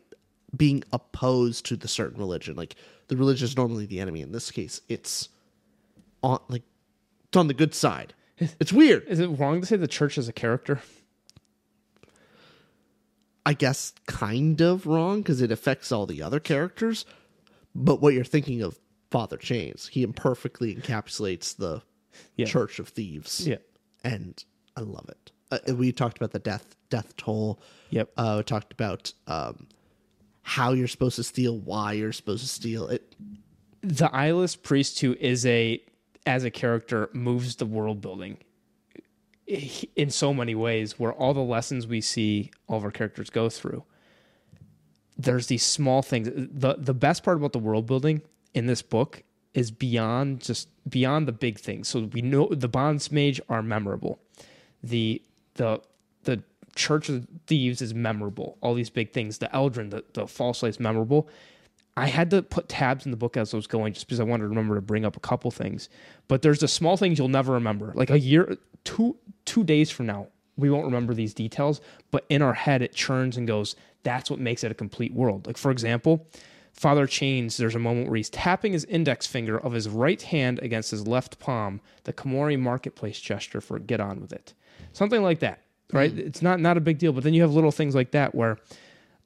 being 0.55 0.83
opposed 0.91 1.65
to 1.65 1.75
the 1.75 1.87
certain 1.87 2.19
religion 2.19 2.55
like 2.55 2.75
the 3.07 3.17
religion 3.17 3.45
is 3.45 3.57
normally 3.57 3.85
the 3.85 3.99
enemy 3.99 4.21
in 4.21 4.31
this 4.31 4.51
case 4.51 4.81
it's 4.89 5.29
on 6.21 6.39
like 6.47 6.63
it's 7.27 7.37
on 7.37 7.47
the 7.47 7.53
good 7.53 7.73
side 7.73 8.13
it's 8.59 8.73
weird 8.73 9.03
Is 9.07 9.19
it 9.19 9.27
wrong 9.27 9.61
to 9.61 9.67
say 9.67 9.75
the 9.77 9.87
church 9.87 10.17
is 10.17 10.27
a 10.27 10.33
character? 10.33 10.81
i 13.45 13.53
guess 13.53 13.93
kind 14.05 14.61
of 14.61 14.85
wrong 14.85 15.21
because 15.21 15.41
it 15.41 15.51
affects 15.51 15.91
all 15.91 16.05
the 16.05 16.21
other 16.21 16.39
characters 16.39 17.05
but 17.75 18.01
what 18.01 18.13
you're 18.13 18.23
thinking 18.23 18.61
of 18.61 18.79
father 19.11 19.37
chains 19.37 19.87
he 19.89 20.03
imperfectly 20.03 20.75
encapsulates 20.75 21.55
the 21.55 21.81
Yeah. 22.35 22.45
church 22.45 22.79
of 22.79 22.87
thieves 22.89 23.47
Yeah. 23.47 23.57
and 24.03 24.43
i 24.77 24.81
love 24.81 25.09
it 25.09 25.31
uh, 25.51 25.75
we 25.75 25.91
talked 25.91 26.17
about 26.17 26.31
the 26.31 26.39
death 26.39 26.75
death 26.89 27.15
toll 27.17 27.59
Yep. 27.89 28.11
uh, 28.17 28.35
we 28.37 28.43
talked 28.43 28.71
about 28.73 29.13
um, 29.27 29.67
how 30.43 30.73
you're 30.73 30.87
supposed 30.87 31.15
to 31.15 31.23
steal, 31.23 31.57
why 31.57 31.93
you're 31.93 32.11
supposed 32.11 32.43
to 32.43 32.49
steal. 32.49 32.87
It. 32.87 33.15
the 33.81 34.13
eyeless 34.13 34.55
priest 34.55 34.99
who 34.99 35.15
is 35.19 35.45
a 35.45 35.81
as 36.25 36.43
a 36.43 36.51
character 36.51 37.09
moves 37.13 37.57
the 37.57 37.65
world 37.65 37.99
building. 38.01 38.37
In 39.95 40.09
so 40.09 40.33
many 40.33 40.55
ways 40.55 40.97
where 40.97 41.11
all 41.11 41.33
the 41.33 41.41
lessons 41.41 41.85
we 41.85 41.99
see 41.99 42.51
all 42.67 42.77
of 42.77 42.85
our 42.85 42.91
characters 42.91 43.29
go 43.29 43.49
through 43.49 43.83
there's 45.17 45.47
these 45.47 45.63
small 45.63 46.01
things. 46.01 46.29
The 46.33 46.75
the 46.77 46.93
best 46.93 47.23
part 47.23 47.37
about 47.37 47.53
the 47.53 47.59
world 47.59 47.85
building 47.85 48.21
in 48.53 48.65
this 48.65 48.81
book 48.81 49.23
is 49.53 49.71
beyond 49.71 50.41
just 50.41 50.69
beyond 50.89 51.27
the 51.27 51.31
big 51.31 51.59
things. 51.59 51.87
So 51.87 52.09
we 52.11 52.21
know 52.21 52.47
the 52.49 52.69
Bondsmagi 52.69 53.39
are 53.49 53.61
memorable. 53.61 54.19
The 54.81 55.21
the 55.55 55.81
the 56.23 56.43
church 56.75 57.09
of 57.09 57.27
thieves 57.47 57.81
is 57.81 57.93
memorable 57.93 58.57
all 58.61 58.73
these 58.73 58.89
big 58.89 59.11
things 59.11 59.37
the 59.37 59.47
Eldren 59.53 59.91
the, 59.91 60.03
the 60.13 60.27
false 60.27 60.63
light 60.63 60.69
is 60.69 60.79
memorable 60.79 61.29
I 61.95 62.07
had 62.07 62.31
to 62.31 62.41
put 62.41 62.69
tabs 62.69 63.05
in 63.05 63.11
the 63.11 63.17
book 63.17 63.37
as 63.37 63.53
I 63.53 63.57
was 63.57 63.67
going 63.67 63.93
just 63.93 64.07
because 64.07 64.19
I 64.19 64.23
wanted 64.23 64.43
to 64.43 64.49
remember 64.49 64.75
to 64.75 64.81
bring 64.81 65.05
up 65.05 65.15
a 65.15 65.19
couple 65.19 65.51
things. 65.51 65.89
But 66.27 66.41
there's 66.41 66.59
the 66.59 66.67
small 66.67 66.97
things 66.97 67.19
you'll 67.19 67.27
never 67.27 67.53
remember. 67.53 67.91
Like 67.95 68.09
a 68.09 68.19
year, 68.19 68.57
two 68.83 69.15
two 69.45 69.63
days 69.63 69.91
from 69.91 70.07
now, 70.07 70.27
we 70.57 70.69
won't 70.71 70.85
remember 70.85 71.13
these 71.13 71.33
details. 71.33 71.81
But 72.09 72.25
in 72.29 72.41
our 72.41 72.53
head, 72.53 72.81
it 72.81 72.93
churns 72.93 73.37
and 73.37 73.47
goes. 73.47 73.75
That's 74.01 74.29
what 74.29 74.39
makes 74.39 74.63
it 74.63 74.71
a 74.71 74.75
complete 74.75 75.13
world. 75.13 75.45
Like 75.45 75.57
for 75.57 75.69
example, 75.69 76.27
Father 76.73 77.05
Chains. 77.05 77.57
There's 77.57 77.75
a 77.75 77.79
moment 77.79 78.07
where 78.07 78.17
he's 78.17 78.31
tapping 78.31 78.73
his 78.73 78.85
index 78.85 79.27
finger 79.27 79.57
of 79.57 79.73
his 79.73 79.87
right 79.87 80.21
hand 80.21 80.59
against 80.59 80.89
his 80.89 81.07
left 81.07 81.37
palm, 81.37 81.79
the 82.05 82.13
Camorri 82.13 82.59
marketplace 82.59 83.19
gesture 83.19 83.61
for 83.61 83.77
get 83.77 83.99
on 83.99 84.19
with 84.19 84.33
it, 84.33 84.53
something 84.91 85.21
like 85.21 85.39
that. 85.39 85.61
Right? 85.93 86.17
It's 86.17 86.41
not 86.41 86.59
not 86.59 86.77
a 86.77 86.81
big 86.81 86.97
deal. 86.97 87.13
But 87.13 87.23
then 87.23 87.33
you 87.33 87.41
have 87.41 87.53
little 87.53 87.71
things 87.71 87.95
like 87.95 88.11
that 88.11 88.33
where 88.33 88.57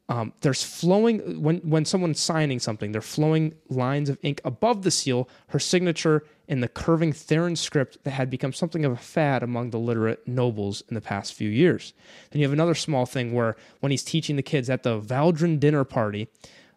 um, 0.09 0.33
there's 0.41 0.63
flowing 0.63 1.41
when 1.41 1.57
when 1.57 1.83
someone's 1.83 2.19
signing 2.19 2.59
something 2.59 2.91
they're 2.91 3.01
flowing 3.01 3.53
lines 3.69 4.09
of 4.09 4.17
ink 4.21 4.39
above 4.45 4.83
the 4.83 4.91
seal 4.91 5.27
her 5.49 5.59
signature 5.59 6.23
in 6.47 6.61
the 6.61 6.69
curving 6.69 7.11
Therin 7.11 7.57
script 7.57 7.97
that 8.03 8.11
had 8.11 8.29
become 8.29 8.53
something 8.53 8.85
of 8.85 8.93
a 8.93 8.97
fad 8.97 9.43
among 9.43 9.71
the 9.71 9.79
literate 9.79 10.25
nobles 10.25 10.81
in 10.87 10.95
the 10.95 11.01
past 11.01 11.33
few 11.33 11.49
years 11.49 11.93
then 12.31 12.39
you 12.39 12.45
have 12.45 12.53
another 12.53 12.75
small 12.75 13.05
thing 13.05 13.33
where 13.33 13.57
when 13.81 13.91
he's 13.91 14.03
teaching 14.03 14.37
the 14.37 14.41
kids 14.41 14.69
at 14.69 14.83
the 14.83 14.99
Vadran 14.99 15.59
dinner 15.59 15.83
party 15.83 16.29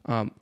um, 0.06 0.32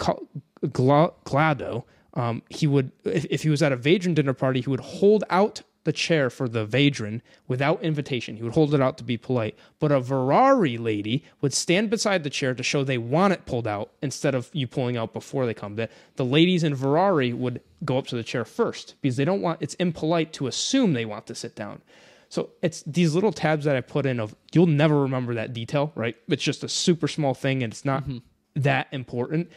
Galdo 0.72 1.84
um, 2.14 2.42
he 2.48 2.66
would 2.66 2.90
if, 3.04 3.26
if 3.28 3.42
he 3.42 3.50
was 3.50 3.62
at 3.62 3.70
a 3.70 3.76
Vadran 3.76 4.14
dinner 4.14 4.32
party 4.32 4.62
he 4.62 4.70
would 4.70 4.80
hold 4.80 5.24
out 5.28 5.62
the 5.88 5.92
chair 5.94 6.28
for 6.28 6.50
the 6.50 6.66
Vadran 6.66 7.22
without 7.46 7.82
invitation. 7.82 8.36
He 8.36 8.42
would 8.42 8.52
hold 8.52 8.74
it 8.74 8.82
out 8.82 8.98
to 8.98 9.04
be 9.04 9.16
polite. 9.16 9.56
But 9.78 9.90
a 9.90 10.02
Verrari 10.02 10.78
lady 10.78 11.24
would 11.40 11.54
stand 11.54 11.88
beside 11.88 12.24
the 12.24 12.30
chair 12.30 12.52
to 12.52 12.62
show 12.62 12.84
they 12.84 12.98
want 12.98 13.32
it 13.32 13.46
pulled 13.46 13.66
out 13.66 13.90
instead 14.02 14.34
of 14.34 14.50
you 14.52 14.66
pulling 14.66 14.98
out 14.98 15.14
before 15.14 15.46
they 15.46 15.54
come. 15.54 15.76
The, 15.76 15.88
the 16.16 16.26
ladies 16.26 16.62
in 16.62 16.76
Verrari 16.76 17.32
would 17.32 17.62
go 17.86 17.96
up 17.96 18.06
to 18.08 18.16
the 18.16 18.22
chair 18.22 18.44
first 18.44 18.96
because 19.00 19.16
they 19.16 19.24
don't 19.24 19.40
want 19.40 19.62
it's 19.62 19.72
impolite 19.76 20.34
to 20.34 20.46
assume 20.46 20.92
they 20.92 21.06
want 21.06 21.26
to 21.28 21.34
sit 21.34 21.56
down. 21.56 21.80
So 22.28 22.50
it's 22.60 22.82
these 22.82 23.14
little 23.14 23.32
tabs 23.32 23.64
that 23.64 23.74
I 23.74 23.80
put 23.80 24.04
in 24.04 24.20
of 24.20 24.36
you'll 24.52 24.66
never 24.66 25.00
remember 25.00 25.32
that 25.36 25.54
detail, 25.54 25.90
right? 25.94 26.16
It's 26.28 26.42
just 26.42 26.62
a 26.62 26.68
super 26.68 27.08
small 27.08 27.32
thing 27.32 27.62
and 27.62 27.72
it's 27.72 27.86
not 27.86 28.02
mm-hmm. 28.02 28.18
that 28.56 28.88
important 28.92 29.50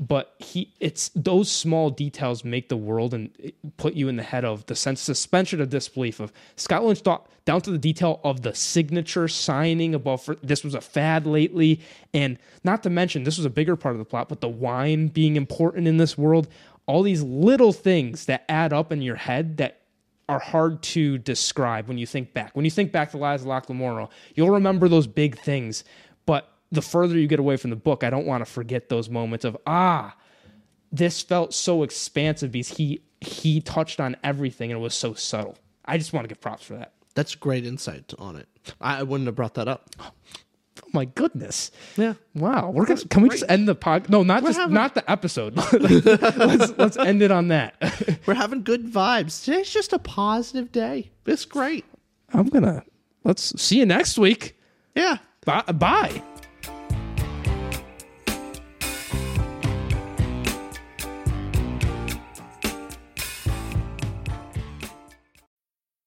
but 0.00 0.34
he 0.38 0.72
it's 0.80 1.10
those 1.14 1.50
small 1.50 1.90
details 1.90 2.44
make 2.44 2.68
the 2.68 2.76
world 2.76 3.14
and 3.14 3.30
put 3.76 3.94
you 3.94 4.08
in 4.08 4.16
the 4.16 4.22
head 4.22 4.44
of 4.44 4.64
the 4.66 4.74
sense 4.74 5.00
suspension 5.00 5.60
of 5.60 5.70
disbelief 5.70 6.20
of 6.20 6.32
Scott 6.56 6.84
Lynch 6.84 7.00
thought 7.00 7.28
down 7.44 7.60
to 7.62 7.70
the 7.70 7.78
detail 7.78 8.20
of 8.22 8.42
the 8.42 8.54
signature 8.54 9.26
signing 9.26 9.94
above 9.94 10.22
for 10.22 10.36
this 10.36 10.62
was 10.62 10.74
a 10.74 10.80
fad 10.80 11.26
lately 11.26 11.80
and 12.14 12.38
not 12.62 12.82
to 12.82 12.90
mention 12.90 13.24
this 13.24 13.38
was 13.38 13.46
a 13.46 13.50
bigger 13.50 13.76
part 13.76 13.94
of 13.94 13.98
the 13.98 14.04
plot 14.04 14.28
but 14.28 14.40
the 14.40 14.48
wine 14.48 15.08
being 15.08 15.36
important 15.36 15.88
in 15.88 15.96
this 15.96 16.16
world 16.16 16.48
all 16.86 17.02
these 17.02 17.22
little 17.22 17.72
things 17.72 18.26
that 18.26 18.44
add 18.48 18.72
up 18.72 18.92
in 18.92 19.02
your 19.02 19.16
head 19.16 19.56
that 19.58 19.80
are 20.28 20.38
hard 20.38 20.82
to 20.82 21.18
describe 21.18 21.88
when 21.88 21.96
you 21.96 22.06
think 22.06 22.34
back. 22.34 22.54
When 22.54 22.64
you 22.64 22.70
think 22.70 22.92
back 22.92 23.10
to 23.12 23.16
Lies 23.16 23.40
of 23.40 23.46
Locke 23.46 23.68
Lamora, 23.68 24.08
you'll 24.34 24.50
remember 24.50 24.88
those 24.88 25.06
big 25.06 25.38
things. 25.38 25.84
But 26.26 26.52
the 26.70 26.82
further 26.82 27.18
you 27.18 27.26
get 27.26 27.38
away 27.40 27.56
from 27.56 27.70
the 27.70 27.76
book, 27.76 28.04
I 28.04 28.10
don't 28.10 28.26
want 28.26 28.44
to 28.44 28.50
forget 28.50 28.88
those 28.88 29.08
moments 29.08 29.44
of 29.44 29.56
ah, 29.66 30.14
this 30.92 31.22
felt 31.22 31.54
so 31.54 31.82
expansive 31.82 32.52
because 32.52 32.68
he 32.68 33.02
he 33.20 33.60
touched 33.60 34.00
on 34.00 34.16
everything 34.22 34.70
and 34.70 34.78
it 34.78 34.82
was 34.82 34.94
so 34.94 35.14
subtle. 35.14 35.56
I 35.84 35.98
just 35.98 36.12
want 36.12 36.24
to 36.24 36.28
give 36.28 36.40
props 36.40 36.64
for 36.64 36.74
that. 36.74 36.92
That's 37.14 37.34
great 37.34 37.66
insight 37.66 38.12
on 38.18 38.36
it. 38.36 38.48
I 38.80 39.02
wouldn't 39.02 39.26
have 39.26 39.34
brought 39.34 39.54
that 39.54 39.68
up. 39.68 39.90
Oh 40.80 40.90
my 40.92 41.06
goodness. 41.06 41.72
Yeah. 41.96 42.14
Wow. 42.34 42.70
We're 42.70 42.86
gonna 42.86 43.04
can 43.06 43.22
we 43.22 43.28
just 43.30 43.44
end 43.48 43.66
the 43.68 43.74
pod 43.74 44.08
no, 44.08 44.22
not 44.22 44.44
just 44.44 44.58
having- 44.58 44.74
not 44.74 44.94
the 44.94 45.10
episode. 45.10 45.56
let's 45.72 46.78
let's 46.78 46.96
end 46.96 47.20
it 47.20 47.32
on 47.32 47.48
that. 47.48 47.74
We're 48.26 48.34
having 48.34 48.62
good 48.62 48.86
vibes. 48.86 49.44
Today's 49.44 49.68
just 49.68 49.92
a 49.92 49.98
positive 49.98 50.70
day. 50.70 51.10
It's 51.26 51.44
great. 51.44 51.84
I'm 52.32 52.46
gonna 52.46 52.84
let's 53.24 53.60
see 53.60 53.78
you 53.80 53.86
next 53.86 54.18
week. 54.18 54.56
Yeah. 54.94 55.18
Bye 55.44 55.62
bye. 55.62 56.22